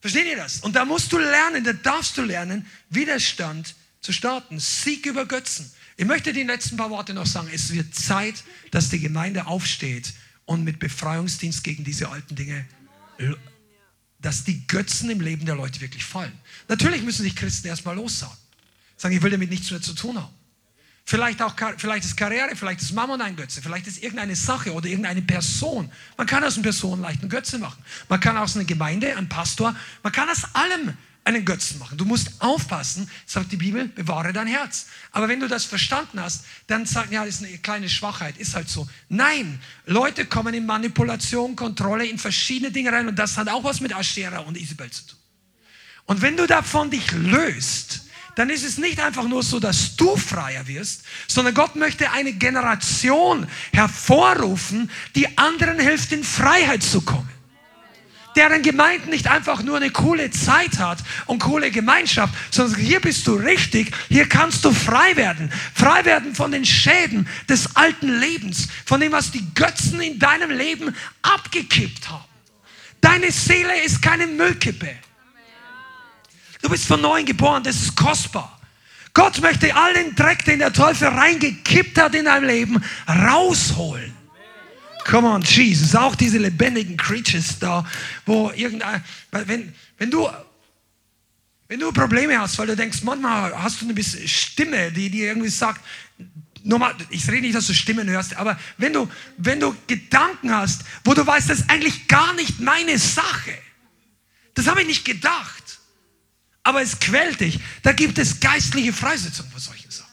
Versteht 0.00 0.26
ihr 0.26 0.36
das? 0.36 0.60
Und 0.60 0.76
da 0.76 0.84
musst 0.84 1.12
du 1.12 1.18
lernen, 1.18 1.64
da 1.64 1.72
darfst 1.72 2.16
du 2.16 2.22
lernen, 2.22 2.64
Widerstand 2.88 3.74
zu 4.00 4.12
starten. 4.12 4.60
Sieg 4.60 5.06
über 5.06 5.26
Götzen. 5.26 5.72
Ich 5.96 6.06
möchte 6.06 6.32
die 6.32 6.44
letzten 6.44 6.76
paar 6.76 6.90
Worte 6.90 7.14
noch 7.14 7.26
sagen. 7.26 7.50
Es 7.52 7.72
wird 7.72 7.96
Zeit, 7.96 8.44
dass 8.70 8.90
die 8.90 9.00
Gemeinde 9.00 9.48
aufsteht 9.48 10.14
und 10.44 10.62
mit 10.62 10.78
Befreiungsdienst 10.78 11.64
gegen 11.64 11.82
diese 11.82 12.10
alten 12.10 12.36
Dinge, 12.36 12.64
dass 14.22 14.44
die 14.44 14.66
Götzen 14.66 15.10
im 15.10 15.20
Leben 15.20 15.44
der 15.44 15.56
Leute 15.56 15.80
wirklich 15.80 16.04
fallen. 16.04 16.32
Natürlich 16.68 17.02
müssen 17.02 17.22
sich 17.22 17.36
Christen 17.36 17.68
erstmal 17.68 17.96
lossagen. 17.96 18.36
Sagen, 18.96 19.14
ich 19.14 19.22
will 19.22 19.30
damit 19.30 19.50
nichts 19.50 19.70
mehr 19.70 19.82
zu 19.82 19.94
tun 19.94 20.16
haben. 20.16 20.32
Vielleicht 21.04 21.42
auch, 21.42 21.54
vielleicht 21.78 22.04
ist 22.04 22.16
Karriere, 22.16 22.54
vielleicht 22.54 22.80
ist 22.80 22.92
Mammon 22.92 23.20
ein 23.20 23.34
Götze, 23.34 23.60
vielleicht 23.60 23.88
ist 23.88 24.02
irgendeine 24.02 24.36
Sache 24.36 24.72
oder 24.72 24.86
irgendeine 24.86 25.20
Person. 25.20 25.90
Man 26.16 26.26
kann 26.28 26.44
aus 26.44 26.54
einer 26.54 26.62
Person 26.62 27.00
leicht 27.00 27.20
einen 27.20 27.28
Götze 27.28 27.58
machen. 27.58 27.82
Man 28.08 28.20
kann 28.20 28.36
aus 28.36 28.54
einer 28.54 28.64
Gemeinde, 28.64 29.16
ein 29.16 29.28
Pastor, 29.28 29.74
man 30.04 30.12
kann 30.12 30.30
aus 30.30 30.44
allem 30.54 30.96
einen 31.24 31.44
Götzen 31.44 31.78
machen. 31.78 31.98
Du 31.98 32.04
musst 32.04 32.30
aufpassen, 32.40 33.08
sagt 33.26 33.52
die 33.52 33.56
Bibel, 33.56 33.86
bewahre 33.88 34.32
dein 34.32 34.46
Herz. 34.46 34.86
Aber 35.12 35.28
wenn 35.28 35.40
du 35.40 35.48
das 35.48 35.64
verstanden 35.64 36.20
hast, 36.20 36.44
dann 36.66 36.84
sagt, 36.84 37.12
ja, 37.12 37.24
das 37.24 37.36
ist 37.36 37.44
eine 37.44 37.58
kleine 37.58 37.88
Schwachheit, 37.88 38.36
ist 38.38 38.54
halt 38.54 38.68
so. 38.68 38.88
Nein, 39.08 39.60
Leute 39.86 40.26
kommen 40.26 40.54
in 40.54 40.66
Manipulation, 40.66 41.54
Kontrolle, 41.54 42.06
in 42.06 42.18
verschiedene 42.18 42.72
Dinge 42.72 42.92
rein 42.92 43.08
und 43.08 43.18
das 43.18 43.36
hat 43.36 43.48
auch 43.48 43.62
was 43.62 43.80
mit 43.80 43.94
Aschera 43.94 44.38
und 44.38 44.56
Isabel 44.56 44.90
zu 44.90 45.06
tun. 45.06 45.18
Und 46.06 46.22
wenn 46.22 46.36
du 46.36 46.46
davon 46.46 46.90
dich 46.90 47.12
löst, 47.12 48.06
dann 48.34 48.50
ist 48.50 48.64
es 48.64 48.78
nicht 48.78 48.98
einfach 48.98 49.28
nur 49.28 49.42
so, 49.42 49.60
dass 49.60 49.94
du 49.94 50.16
freier 50.16 50.66
wirst, 50.66 51.02
sondern 51.28 51.54
Gott 51.54 51.76
möchte 51.76 52.10
eine 52.10 52.32
Generation 52.32 53.46
hervorrufen, 53.72 54.90
die 55.14 55.38
anderen 55.38 55.78
hilft, 55.78 56.12
in 56.12 56.24
Freiheit 56.24 56.82
zu 56.82 57.02
kommen 57.02 57.28
deren 58.36 58.62
Gemeinden 58.62 59.10
nicht 59.10 59.26
einfach 59.26 59.62
nur 59.62 59.76
eine 59.76 59.90
coole 59.90 60.30
Zeit 60.30 60.78
hat 60.78 60.98
und 61.26 61.38
coole 61.40 61.70
Gemeinschaft, 61.70 62.34
sondern 62.50 62.80
hier 62.80 63.00
bist 63.00 63.26
du 63.26 63.34
richtig, 63.34 63.94
hier 64.08 64.28
kannst 64.28 64.64
du 64.64 64.72
frei 64.72 65.16
werden. 65.16 65.52
Frei 65.74 66.04
werden 66.04 66.34
von 66.34 66.50
den 66.50 66.64
Schäden 66.64 67.28
des 67.48 67.76
alten 67.76 68.20
Lebens, 68.20 68.68
von 68.86 69.00
dem, 69.00 69.12
was 69.12 69.30
die 69.30 69.46
Götzen 69.54 70.00
in 70.00 70.18
deinem 70.18 70.50
Leben 70.50 70.94
abgekippt 71.22 72.08
haben. 72.08 72.24
Deine 73.00 73.30
Seele 73.32 73.82
ist 73.82 74.00
keine 74.00 74.26
Müllkippe. 74.26 74.94
Du 76.62 76.68
bist 76.68 76.86
von 76.86 77.00
neuem 77.00 77.26
geboren, 77.26 77.64
das 77.64 77.76
ist 77.76 77.96
kostbar. 77.96 78.60
Gott 79.14 79.40
möchte 79.42 79.74
all 79.74 79.92
den 79.94 80.14
Dreck, 80.14 80.44
den 80.44 80.60
der 80.60 80.72
Teufel 80.72 81.08
reingekippt 81.08 82.00
hat 82.00 82.14
in 82.14 82.24
deinem 82.24 82.46
Leben, 82.46 82.82
rausholen. 83.06 84.21
Come 85.04 85.28
on, 85.28 85.42
Jesus. 85.42 85.94
Auch 85.94 86.14
diese 86.14 86.38
lebendigen 86.38 86.96
Creatures 86.96 87.58
da, 87.58 87.84
wo 88.26 88.50
irgendein, 88.50 89.02
wenn, 89.30 89.74
wenn 89.98 90.10
du, 90.10 90.28
wenn 91.68 91.80
du 91.80 91.92
Probleme 91.92 92.38
hast, 92.38 92.58
weil 92.58 92.68
du 92.68 92.76
denkst, 92.76 93.02
manchmal 93.02 93.56
hast 93.62 93.80
du 93.80 93.88
eine 93.88 94.02
Stimme, 94.02 94.92
die 94.92 95.10
dir 95.10 95.28
irgendwie 95.28 95.48
sagt, 95.48 95.80
normal, 96.64 96.94
ich 97.10 97.28
rede 97.28 97.42
nicht, 97.42 97.54
dass 97.54 97.66
du 97.66 97.74
Stimmen 97.74 98.08
hörst, 98.08 98.36
aber 98.36 98.58
wenn 98.78 98.92
du, 98.92 99.08
wenn 99.38 99.60
du 99.60 99.74
Gedanken 99.86 100.54
hast, 100.54 100.82
wo 101.04 101.14
du 101.14 101.26
weißt, 101.26 101.50
das 101.50 101.60
ist 101.60 101.70
eigentlich 101.70 102.08
gar 102.08 102.32
nicht 102.34 102.60
meine 102.60 102.98
Sache. 102.98 103.54
Das 104.54 104.66
habe 104.66 104.82
ich 104.82 104.86
nicht 104.86 105.04
gedacht. 105.04 105.62
Aber 106.62 106.80
es 106.80 107.00
quält 107.00 107.40
dich. 107.40 107.58
Da 107.82 107.92
gibt 107.92 108.18
es 108.18 108.38
geistliche 108.38 108.92
Freisetzung 108.92 109.50
von 109.50 109.60
solchen 109.60 109.90
Sachen. 109.90 110.12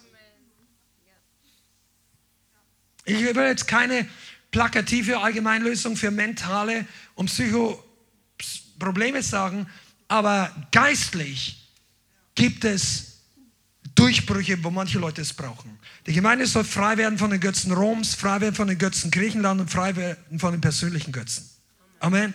Ich 3.05 3.21
will 3.21 3.35
jetzt 3.35 3.67
keine 3.67 4.07
plakative 4.51 5.19
Allgemeinlösung 5.19 5.95
für 5.95 6.11
mentale 6.11 6.85
und 7.15 7.27
Psychoprobleme 7.27 9.21
sagen, 9.21 9.67
aber 10.07 10.51
geistlich 10.71 11.69
gibt 12.35 12.65
es 12.65 13.09
Durchbrüche, 13.95 14.63
wo 14.63 14.69
manche 14.69 14.97
Leute 14.97 15.21
es 15.21 15.33
brauchen. 15.33 15.77
Die 16.07 16.13
Gemeinde 16.13 16.47
soll 16.47 16.63
frei 16.63 16.97
werden 16.97 17.17
von 17.17 17.31
den 17.31 17.39
Götzen 17.39 17.73
Roms, 17.73 18.15
frei 18.15 18.39
werden 18.39 18.55
von 18.55 18.67
den 18.67 18.77
Götzen 18.77 19.11
Griechenland 19.11 19.59
und 19.59 19.69
frei 19.69 19.95
werden 19.95 20.39
von 20.39 20.53
den 20.53 20.61
persönlichen 20.61 21.11
Götzen. 21.11 21.49
Amen. 21.99 22.33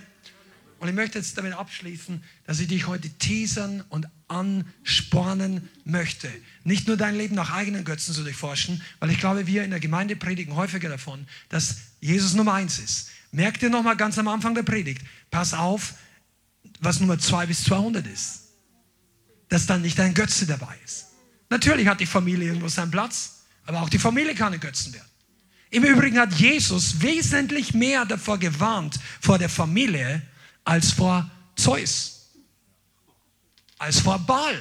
Und 0.79 0.89
ich 0.89 0.95
möchte 0.95 1.19
jetzt 1.19 1.39
damit 1.39 1.55
abschließen, 1.55 2.23
dass 2.47 2.61
ich 2.61 2.69
dich 2.69 2.87
heute 2.87 3.09
teasern 3.09 3.83
und 3.89 4.07
anspornen 4.29 5.69
möchte. 5.85 6.31
Nicht 6.65 6.87
nur 6.89 6.97
dein 6.97 7.17
Leben 7.17 7.35
nach 7.35 7.53
eigenen 7.53 7.85
Götzen 7.85 8.15
zu 8.15 8.23
durchforschen, 8.23 8.83
weil 9.01 9.11
ich 9.11 9.19
glaube, 9.19 9.47
wir 9.47 9.65
in 9.65 9.71
der 9.71 9.81
Gemeinde 9.81 10.17
predigen 10.17 10.57
häufiger 10.57 10.89
davon, 10.89 11.27
dass 11.49 11.77
Jesus 12.01 12.35
Nummer 12.35 12.55
eins 12.55 12.79
ist. 12.79 13.09
Merk 13.33 13.59
dir 13.59 13.71
nochmal 13.71 13.97
ganz 13.97 14.19
am 14.19 14.29
Anfang 14.29 14.55
der 14.55 14.63
Predigt, 14.63 15.03
pass 15.31 15.55
auf, 15.55 15.95
was 16.81 17.01
Nummer 17.01 17.19
2 17.19 17.47
bis 17.47 17.65
200 17.65 18.07
ist. 18.07 18.43
Dass 19.49 19.67
dann 19.67 19.83
nicht 19.83 19.99
ein 20.01 20.15
Götze 20.15 20.47
dabei 20.47 20.77
ist. 20.85 21.07
Natürlich 21.51 21.87
hat 21.87 22.01
die 22.01 22.07
Familie 22.07 22.49
irgendwo 22.49 22.69
seinen 22.69 22.91
Platz, 22.91 23.45
aber 23.67 23.83
auch 23.83 23.89
die 23.89 23.99
Familie 23.99 24.35
kann 24.35 24.53
ein 24.53 24.61
Götzen 24.61 24.93
werden. 24.93 25.09
Im 25.71 25.83
Übrigen 25.83 26.19
hat 26.19 26.33
Jesus 26.35 27.01
wesentlich 27.03 27.75
mehr 27.75 28.05
davor 28.05 28.39
gewarnt, 28.39 28.99
vor 29.21 29.39
der 29.39 29.49
Familie, 29.49 30.23
als 30.65 30.93
vor 30.93 31.29
Zeus, 31.57 32.14
als 33.85 34.01
vor 34.01 34.19
Baal. 34.19 34.59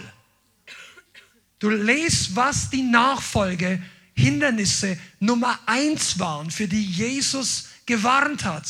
Du 1.59 1.69
lest, 1.69 2.35
was 2.35 2.69
die 2.69 2.83
Nachfolge 2.83 3.81
Hindernisse 4.15 4.99
Nummer 5.19 5.59
eins 5.65 6.19
waren, 6.19 6.51
für 6.51 6.67
die 6.67 6.83
Jesus 6.83 7.69
gewarnt 7.85 8.43
hat, 8.43 8.65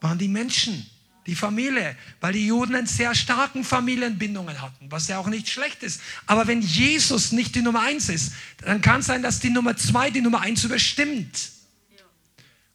waren 0.00 0.16
die 0.16 0.28
Menschen, 0.28 0.88
die 1.26 1.34
Familie, 1.34 1.96
weil 2.20 2.32
die 2.32 2.46
Juden 2.46 2.76
einen 2.76 2.86
sehr 2.86 3.14
starken 3.14 3.64
Familienbindungen 3.64 4.62
hatten, 4.62 4.90
was 4.90 5.08
ja 5.08 5.18
auch 5.18 5.26
nicht 5.26 5.50
schlecht 5.50 5.82
ist. 5.82 6.00
Aber 6.26 6.46
wenn 6.46 6.62
Jesus 6.62 7.32
nicht 7.32 7.54
die 7.56 7.62
Nummer 7.62 7.82
eins 7.82 8.08
ist, 8.08 8.32
dann 8.58 8.80
kann 8.80 9.00
es 9.00 9.06
sein, 9.06 9.22
dass 9.22 9.40
die 9.40 9.50
Nummer 9.50 9.76
zwei 9.76 10.10
die 10.10 10.20
Nummer 10.20 10.40
eins 10.40 10.62
überstimmt. 10.64 11.50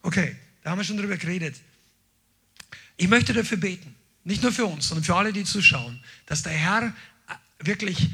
Okay, 0.01 0.35
da 0.63 0.71
haben 0.71 0.79
wir 0.79 0.83
schon 0.83 0.97
drüber 0.97 1.17
geredet. 1.17 1.55
Ich 2.97 3.07
möchte 3.07 3.33
dafür 3.33 3.57
beten, 3.57 3.94
nicht 4.25 4.43
nur 4.43 4.51
für 4.51 4.65
uns, 4.65 4.89
sondern 4.89 5.05
für 5.05 5.15
alle, 5.15 5.31
die 5.31 5.45
zuschauen, 5.45 6.03
dass 6.25 6.43
der 6.43 6.51
Herr 6.51 6.93
wirklich 7.59 8.09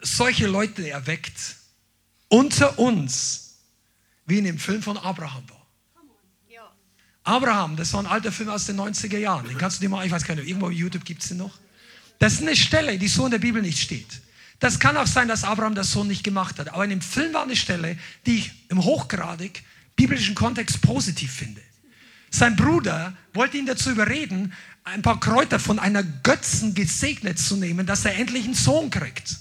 solche 0.00 0.46
Leute 0.46 0.88
erweckt 0.88 1.56
unter 2.28 2.78
uns, 2.78 3.56
wie 4.26 4.38
in 4.38 4.44
dem 4.44 4.58
Film 4.58 4.82
von 4.82 4.96
Abraham 4.96 5.48
war. 5.50 5.58
Abraham, 7.24 7.76
das 7.76 7.92
war 7.92 8.00
ein 8.00 8.06
alter 8.06 8.32
Film 8.32 8.48
aus 8.48 8.64
den 8.64 8.80
90er 8.80 9.18
Jahren. 9.18 9.46
Den 9.46 9.58
kannst 9.58 9.78
du 9.78 9.80
dir 9.82 9.90
mal, 9.90 10.06
ich 10.06 10.10
weiß 10.10 10.24
gar 10.24 10.34
nicht, 10.34 10.48
irgendwo 10.48 10.66
auf 10.68 10.72
YouTube 10.72 11.04
gibt 11.04 11.22
es 11.22 11.28
den 11.28 11.36
noch. 11.36 11.58
Das 12.18 12.34
ist 12.34 12.42
eine 12.42 12.56
Stelle, 12.56 12.98
die 12.98 13.08
so 13.08 13.26
in 13.26 13.30
der 13.30 13.38
Bibel 13.38 13.60
nicht 13.60 13.78
steht. 13.78 14.22
Das 14.60 14.78
kann 14.78 14.96
auch 14.96 15.06
sein, 15.06 15.28
dass 15.28 15.44
Abraham 15.44 15.74
das 15.74 15.92
so 15.92 16.04
nicht 16.04 16.24
gemacht 16.24 16.58
hat. 16.58 16.70
Aber 16.72 16.84
in 16.84 16.90
dem 16.90 17.02
Film 17.02 17.34
war 17.34 17.42
eine 17.42 17.54
Stelle, 17.54 17.98
die 18.24 18.38
ich 18.38 18.52
im 18.70 18.82
hochgradig 18.82 19.62
biblischen 19.94 20.34
Kontext 20.34 20.80
positiv 20.80 21.32
finde. 21.32 21.60
Sein 22.30 22.56
Bruder 22.56 23.14
wollte 23.34 23.58
ihn 23.58 23.66
dazu 23.66 23.90
überreden, 23.90 24.54
ein 24.88 25.02
paar 25.02 25.20
Kräuter 25.20 25.58
von 25.58 25.78
einer 25.78 26.02
Götzen 26.02 26.74
gesegnet 26.74 27.38
zu 27.38 27.56
nehmen, 27.56 27.86
dass 27.86 28.04
er 28.04 28.16
endlich 28.16 28.44
einen 28.44 28.54
Sohn 28.54 28.90
kriegt. 28.90 29.36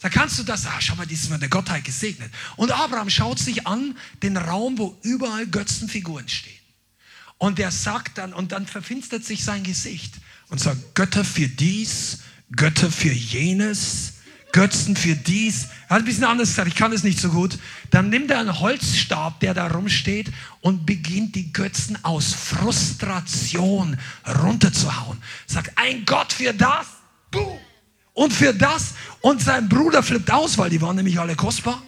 Da 0.00 0.08
kannst 0.08 0.38
du 0.38 0.44
das, 0.44 0.66
ah, 0.66 0.80
schau 0.80 0.94
mal, 0.94 1.06
die 1.06 1.14
ist 1.14 1.26
von 1.28 1.40
der 1.40 1.48
Gottheit 1.48 1.84
gesegnet. 1.84 2.30
Und 2.56 2.70
Abraham 2.70 3.10
schaut 3.10 3.40
sich 3.40 3.66
an 3.66 3.96
den 4.22 4.36
Raum, 4.36 4.78
wo 4.78 4.96
überall 5.02 5.46
Götzenfiguren 5.46 6.28
stehen. 6.28 6.52
Und 7.38 7.58
er 7.58 7.72
sagt 7.72 8.18
dann, 8.18 8.32
und 8.32 8.52
dann 8.52 8.66
verfinstert 8.66 9.24
sich 9.24 9.44
sein 9.44 9.64
Gesicht 9.64 10.14
und 10.48 10.60
sagt, 10.60 10.94
Götter 10.94 11.24
für 11.24 11.48
dies, 11.48 12.20
Götter 12.54 12.90
für 12.90 13.12
jenes, 13.12 14.14
Götzen 14.52 14.96
für 14.96 15.14
dies. 15.14 15.68
Er 15.88 15.96
hat 15.96 16.02
ein 16.02 16.04
bisschen 16.04 16.24
anders 16.24 16.48
gesagt, 16.48 16.68
ich 16.68 16.74
kann 16.74 16.92
es 16.92 17.02
nicht 17.02 17.20
so 17.20 17.30
gut. 17.30 17.58
Dann 17.90 18.08
nimmt 18.08 18.30
er 18.30 18.38
einen 18.38 18.58
Holzstab, 18.60 19.40
der 19.40 19.54
da 19.54 19.68
rumsteht, 19.68 20.30
und 20.60 20.86
beginnt 20.86 21.34
die 21.34 21.52
Götzen 21.52 22.02
aus 22.04 22.34
Frustration 22.34 23.98
runterzuhauen. 24.42 25.18
Sagt, 25.46 25.72
ein 25.76 26.04
Gott 26.04 26.32
für 26.32 26.52
das, 26.52 26.86
und 28.18 28.32
für 28.32 28.52
das. 28.52 28.94
Und 29.20 29.40
sein 29.40 29.68
Bruder 29.68 30.02
flippt 30.02 30.30
aus, 30.30 30.58
weil 30.58 30.70
die 30.70 30.82
waren 30.82 30.96
nämlich 30.96 31.20
alle 31.20 31.36
kostbar. 31.36 31.80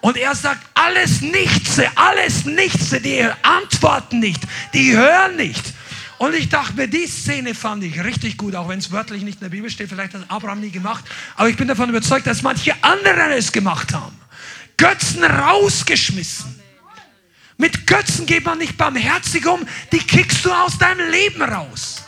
Und 0.00 0.16
er 0.16 0.34
sagt, 0.34 0.64
alles 0.74 1.20
Nichtse, 1.20 1.86
alles 1.94 2.44
Nichtse, 2.46 3.00
die 3.00 3.22
antworten 3.42 4.20
nicht, 4.20 4.40
die 4.72 4.96
hören 4.96 5.36
nicht. 5.36 5.74
Und 6.18 6.34
ich 6.34 6.48
dachte 6.48 6.74
mir, 6.74 6.88
die 6.88 7.06
Szene 7.06 7.54
fand 7.54 7.84
ich 7.84 8.02
richtig 8.02 8.36
gut, 8.36 8.56
auch 8.56 8.68
wenn 8.68 8.80
es 8.80 8.90
wörtlich 8.90 9.22
nicht 9.22 9.36
in 9.36 9.44
der 9.44 9.50
Bibel 9.50 9.70
steht, 9.70 9.88
vielleicht 9.88 10.14
hat 10.14 10.28
Abraham 10.28 10.60
nie 10.60 10.70
gemacht, 10.70 11.04
aber 11.36 11.48
ich 11.48 11.56
bin 11.56 11.68
davon 11.68 11.88
überzeugt, 11.88 12.26
dass 12.26 12.42
manche 12.42 12.74
anderen 12.82 13.30
es 13.30 13.52
gemacht 13.52 13.94
haben. 13.94 14.18
Götzen 14.76 15.24
rausgeschmissen. 15.24 16.58
Mit 17.56 17.86
Götzen 17.86 18.26
geht 18.26 18.44
man 18.44 18.58
nicht 18.58 18.76
barmherzig 18.76 19.46
um, 19.46 19.66
die 19.92 19.98
kickst 19.98 20.44
du 20.44 20.52
aus 20.52 20.78
deinem 20.78 21.10
Leben 21.10 21.42
raus. 21.42 22.04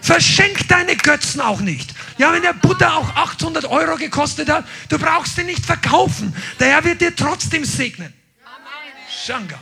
Verschenk 0.00 0.66
deine 0.68 0.96
Götzen 0.96 1.40
auch 1.40 1.60
nicht. 1.60 1.94
Ja, 2.18 2.32
wenn 2.32 2.42
der 2.42 2.54
Butter 2.54 2.96
auch 2.96 3.14
800 3.16 3.66
Euro 3.66 3.96
gekostet 3.96 4.48
hat, 4.48 4.64
du 4.88 4.98
brauchst 4.98 5.38
ihn 5.38 5.46
nicht 5.46 5.64
verkaufen. 5.64 6.34
Der 6.58 6.68
Herr 6.68 6.84
wird 6.84 7.00
dir 7.00 7.14
trotzdem 7.14 7.64
segnen. 7.64 8.12
Shanga. 9.24 9.58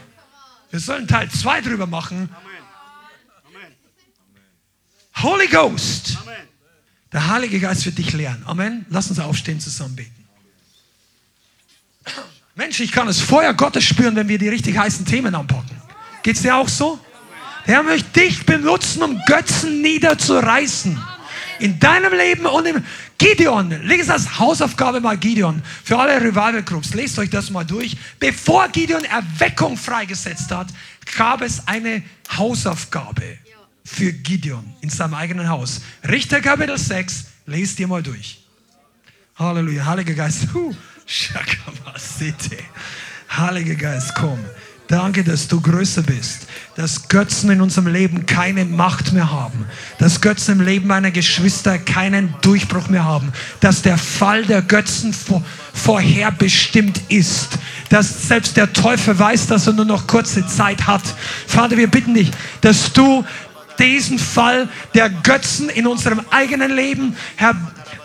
Wir 0.70 0.81
sollen 0.81 1.09
Teil 1.09 1.31
2 1.31 1.62
drüber 1.62 1.86
machen. 1.86 2.28
Holy 5.23 5.49
Ghost. 5.49 6.19
Der 7.12 7.27
Heilige 7.28 7.59
Geist 7.59 7.85
wird 7.86 7.99
dich 7.99 8.12
lehren. 8.12 8.43
Amen. 8.47 8.86
Lass 8.90 9.09
uns 9.09 9.19
aufstehen, 9.19 9.59
zusammen 9.61 9.97
beten. 9.97 10.15
Mensch, 12.55 12.81
ich 12.81 12.93
kann 12.93 13.07
das 13.07 13.20
Feuer 13.20 13.55
Gottes 13.55 13.85
spüren, 13.85 14.15
wenn 14.16 14.28
wir 14.28 14.39
die 14.39 14.49
richtig 14.49 14.77
heißen 14.77 15.07
Themen 15.07 15.35
anpacken. 15.35 15.77
Geht 16.23 16.36
es 16.36 16.43
dir 16.43 16.57
auch 16.57 16.69
so? 16.69 16.99
Der 17.66 17.77
Herr 17.77 17.82
möchte 17.82 18.20
dich 18.20 18.45
benutzen, 18.45 19.03
um 19.03 19.20
Götzen 19.27 19.81
niederzureißen. 19.81 21.01
In 21.61 21.81
deinem 21.81 22.12
Leben 22.12 22.47
und 22.47 22.66
im 22.66 22.85
Gideon, 23.16 23.70
lest 23.85 24.09
das 24.09 24.39
Hausaufgabe 24.39 25.01
mal 25.01 25.16
Gideon 25.16 25.62
für 25.82 25.99
alle 25.99 26.20
Revival 26.20 26.62
Groups. 26.62 26.95
Lest 26.95 27.19
euch 27.19 27.31
das 27.31 27.51
mal 27.51 27.65
durch. 27.65 27.97
Bevor 28.20 28.69
Gideon 28.69 29.05
Erweckung 29.05 29.77
freigesetzt 29.77 30.51
hat, 30.51 30.69
gab 31.16 31.43
es 31.43 31.66
eine 31.66 32.03
Hausaufgabe 32.36 33.39
für 33.89 34.12
Gideon 34.12 34.65
in 34.81 34.90
seinem 34.90 35.15
eigenen 35.15 35.48
Haus. 35.48 35.81
Richter 36.06 36.40
Kapitel 36.40 36.77
6, 36.77 37.24
lest 37.47 37.78
dir 37.78 37.89
mal 37.89 38.02
durch. 38.02 38.44
Halleluja, 39.36 39.86
Heiliger 39.86 40.15
Geist. 40.15 40.48
Huh. 40.52 40.74
Heiliger 43.31 43.74
Geist, 43.74 44.15
komm. 44.15 44.39
Danke, 44.89 45.24
dass 45.24 45.48
du 45.48 45.60
größer 45.60 46.02
bist 46.02 46.47
dass 46.78 47.09
Götzen 47.09 47.51
in 47.51 47.60
unserem 47.60 47.89
Leben 47.89 48.24
keine 48.24 48.65
Macht 48.65 49.12
mehr 49.12 49.32
haben, 49.32 49.66
dass 49.98 50.20
Götzen 50.20 50.60
im 50.60 50.65
Leben 50.65 50.86
meiner 50.86 51.10
Geschwister 51.10 51.77
keinen 51.77 52.32
Durchbruch 52.40 52.89
mehr 52.89 53.05
haben, 53.05 53.32
dass 53.59 53.82
der 53.82 53.98
Fall 53.98 54.44
der 54.44 54.62
Götzen 54.62 55.12
vor, 55.12 55.43
vorherbestimmt 55.74 57.01
ist, 57.09 57.59
dass 57.89 58.28
selbst 58.28 58.56
der 58.56 58.73
Teufel 58.73 59.19
weiß, 59.19 59.48
dass 59.48 59.66
er 59.66 59.73
nur 59.73 59.86
noch 59.86 60.06
kurze 60.06 60.47
Zeit 60.47 60.86
hat. 60.86 61.02
Vater, 61.48 61.77
wir 61.77 61.89
bitten 61.89 62.15
dich, 62.15 62.31
dass 62.60 62.93
du 62.93 63.24
diesen 63.78 64.18
Fall 64.18 64.68
der 64.94 65.10
Götzen 65.10 65.68
in 65.68 65.86
unserem 65.86 66.20
eigenen 66.30 66.74
Leben, 66.74 67.16
Herr, 67.36 67.55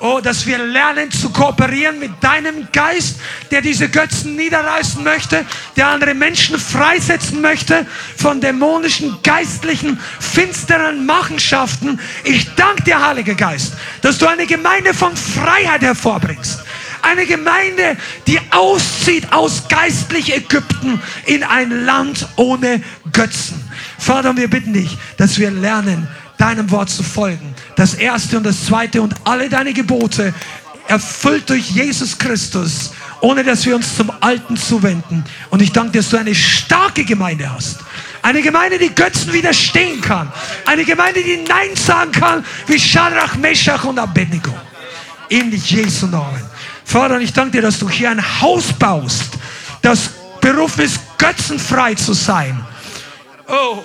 Oh, 0.06 0.20
dass 0.20 0.46
wir 0.46 0.58
lernen 0.58 1.10
zu 1.12 1.30
kooperieren 1.30 1.98
mit 1.98 2.12
deinem 2.22 2.68
Geist, 2.74 3.22
der 3.52 3.62
diese 3.62 3.88
Götzen 3.88 4.36
niederreißen 4.36 5.02
möchte, 5.02 5.46
der 5.78 5.88
andere 5.88 6.14
Menschen 6.14 6.60
freisetzen 6.60 7.40
möchte 7.40 7.86
von 8.18 8.42
dämonischen, 8.42 9.20
geistlichen, 9.24 9.98
finsteren 10.20 11.06
Machenschaften. 11.06 12.02
Ich 12.26 12.54
danke 12.56 12.84
dir, 12.84 13.02
Heiliger 13.02 13.36
Geist, 13.36 13.76
dass 14.02 14.18
du 14.18 14.28
eine 14.28 14.46
Gemeinde 14.46 14.94
von 14.94 15.16
Freiheit 15.16 15.84
hervorbringst. 15.84 16.60
Eine 17.04 17.26
Gemeinde, 17.26 17.98
die 18.28 18.40
auszieht 18.50 19.34
aus 19.34 19.68
geistlich 19.68 20.34
Ägypten 20.34 21.02
in 21.26 21.44
ein 21.44 21.86
Land 21.86 22.28
ohne 22.38 22.82
Götzen. 23.12 23.62
Vater, 24.00 24.36
wir 24.38 24.50
bitten 24.50 24.72
dich, 24.72 24.98
dass 25.18 25.38
wir 25.38 25.52
lernen, 25.52 26.08
deinem 26.38 26.72
Wort 26.72 26.90
zu 26.90 27.04
folgen. 27.04 27.54
Das 27.76 27.94
erste 27.94 28.38
und 28.38 28.46
das 28.46 28.66
zweite 28.66 29.02
und 29.02 29.14
alle 29.26 29.50
deine 29.50 29.74
Gebote 29.74 30.34
erfüllt 30.88 31.50
durch 31.50 31.72
Jesus 31.72 32.18
Christus, 32.18 32.94
ohne 33.20 33.44
dass 33.44 33.66
wir 33.66 33.76
uns 33.76 33.98
zum 33.98 34.10
Alten 34.22 34.56
zuwenden. 34.56 35.26
Und 35.50 35.62
ich 35.62 35.74
danke 35.74 35.92
dir, 35.92 36.00
dass 36.00 36.10
du 36.10 36.18
eine 36.18 36.34
starke 36.34 37.04
Gemeinde 37.04 37.52
hast. 37.52 37.80
Eine 38.22 38.42
Gemeinde, 38.42 38.78
die 38.80 38.96
Götzen 38.96 39.34
widerstehen 39.34 40.00
kann. 40.00 40.32
Eine 40.66 40.86
Gemeinde, 40.86 41.22
die 41.22 41.44
Nein 41.48 41.76
sagen 41.76 42.14
kann, 42.14 42.46
wie 42.68 42.80
Shadrach, 42.80 43.36
Meshach 43.36 43.84
und 43.84 44.00
Abednego. 44.00 44.54
In 45.28 45.52
Jesu 45.52 46.08
Namen. 46.08 46.53
Vater, 46.86 47.20
ich 47.20 47.34
danke 47.34 47.52
dir, 47.52 47.62
dass 47.62 47.80
du 47.80 47.90
hier 47.90 48.10
ein 48.12 48.42
Haus 48.42 48.74
baust, 48.74 49.34
das 49.82 50.10
berufen 50.42 50.82
ist, 50.82 51.00
götzenfrei 51.18 51.96
zu 51.96 52.14
sein. 52.14 52.66
Oh, 53.48 53.80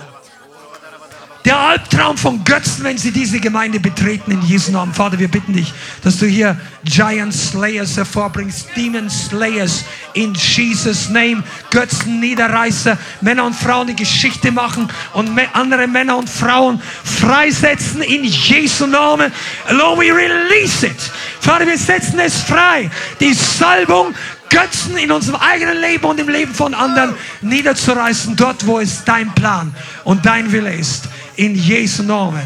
der 1.48 1.58
Albtraum 1.58 2.18
von 2.18 2.44
Götzen, 2.44 2.84
wenn 2.84 2.98
sie 2.98 3.10
diese 3.10 3.40
Gemeinde 3.40 3.80
betreten 3.80 4.32
in 4.32 4.42
Jesu 4.42 4.70
Namen. 4.70 4.92
Vater, 4.92 5.18
wir 5.18 5.28
bitten 5.28 5.54
dich, 5.54 5.72
dass 6.04 6.18
du 6.18 6.26
hier 6.26 6.60
Giant 6.84 7.32
Slayers 7.32 7.96
hervorbringst, 7.96 8.68
Demon 8.76 9.08
Slayers 9.08 9.82
in 10.12 10.34
Jesus 10.34 11.08
Name, 11.08 11.42
Götzen 11.70 12.20
Niederreißer, 12.20 12.98
Männer 13.22 13.46
und 13.46 13.54
Frauen, 13.54 13.86
die 13.86 13.96
Geschichte 13.96 14.52
machen 14.52 14.90
und 15.14 15.30
andere 15.54 15.86
Männer 15.86 16.18
und 16.18 16.28
Frauen 16.28 16.82
freisetzen 17.02 18.02
in 18.02 18.24
Jesu 18.24 18.86
Namen. 18.86 19.32
Lord, 19.70 20.00
we 20.00 20.14
release 20.14 20.84
it. 20.84 21.00
Vater, 21.40 21.66
wir 21.66 21.78
setzen 21.78 22.18
es 22.18 22.42
frei. 22.42 22.90
Die 23.20 23.32
Salbung 23.32 24.14
Götzen 24.50 24.96
in 24.96 25.10
unserem 25.12 25.40
eigenen 25.40 25.78
Leben 25.80 26.04
und 26.04 26.18
im 26.20 26.28
Leben 26.28 26.54
von 26.54 26.74
anderen 26.74 27.14
niederzureißen, 27.40 28.36
dort 28.36 28.66
wo 28.66 28.80
es 28.80 29.04
dein 29.04 29.32
Plan 29.34 29.74
und 30.04 30.24
dein 30.24 30.52
Wille 30.52 30.74
ist. 30.74 31.08
In 31.38 31.54
Jesu 31.54 32.02
Namen. 32.02 32.42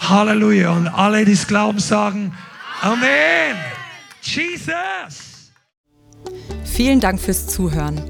Halleluja. 0.00 0.72
Und 0.72 0.88
alle, 0.88 1.26
die 1.26 1.32
es 1.32 1.46
glauben, 1.46 1.78
sagen 1.78 2.32
Amen. 2.80 3.54
Jesus. 4.22 5.52
Vielen 6.64 7.00
Dank 7.00 7.20
fürs 7.20 7.48
Zuhören. 7.48 8.00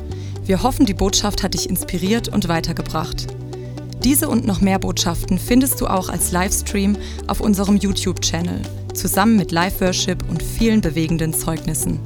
Wir 0.44 0.62
hoffen, 0.62 0.86
die 0.86 0.94
Botschaft 0.94 1.42
hat 1.42 1.54
dich 1.54 1.68
inspiriert 1.68 2.28
und 2.28 2.46
weitergebracht. 2.46 3.26
Diese 4.04 4.28
und 4.28 4.46
noch 4.46 4.60
mehr 4.60 4.78
Botschaften 4.78 5.36
findest 5.36 5.80
du 5.80 5.88
auch 5.88 6.08
als 6.08 6.30
Livestream 6.30 6.96
auf 7.26 7.40
unserem 7.40 7.76
YouTube-Channel, 7.76 8.62
zusammen 8.94 9.34
mit 9.34 9.50
Live-Worship 9.50 10.30
und 10.30 10.44
vielen 10.44 10.80
bewegenden 10.80 11.34
Zeugnissen. 11.34 11.98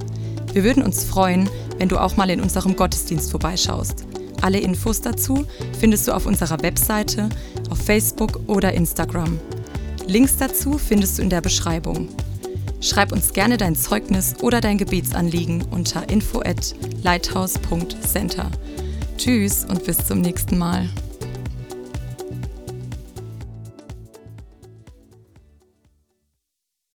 Wir 0.54 0.64
würden 0.64 0.82
uns 0.82 1.04
freuen, 1.04 1.50
wenn 1.76 1.90
du 1.90 1.98
auch 1.98 2.16
mal 2.16 2.30
in 2.30 2.40
unserem 2.40 2.74
Gottesdienst 2.74 3.30
vorbeischaust. 3.30 4.06
Alle 4.44 4.58
Infos 4.58 5.00
dazu 5.00 5.46
findest 5.80 6.06
du 6.06 6.12
auf 6.12 6.26
unserer 6.26 6.60
Webseite, 6.60 7.30
auf 7.70 7.78
Facebook 7.78 8.40
oder 8.46 8.74
Instagram. 8.74 9.40
Links 10.06 10.36
dazu 10.36 10.76
findest 10.76 11.16
du 11.16 11.22
in 11.22 11.30
der 11.30 11.40
Beschreibung. 11.40 12.10
Schreib 12.78 13.12
uns 13.12 13.32
gerne 13.32 13.56
dein 13.56 13.74
Zeugnis 13.74 14.34
oder 14.42 14.60
dein 14.60 14.76
Gebetsanliegen 14.76 15.64
unter 15.70 16.10
info 16.10 16.40
at 16.40 16.74
lighthouse.center. 17.02 18.50
Tschüss 19.16 19.64
und 19.64 19.82
bis 19.84 20.06
zum 20.06 20.20
nächsten 20.20 20.58
Mal. 20.58 20.90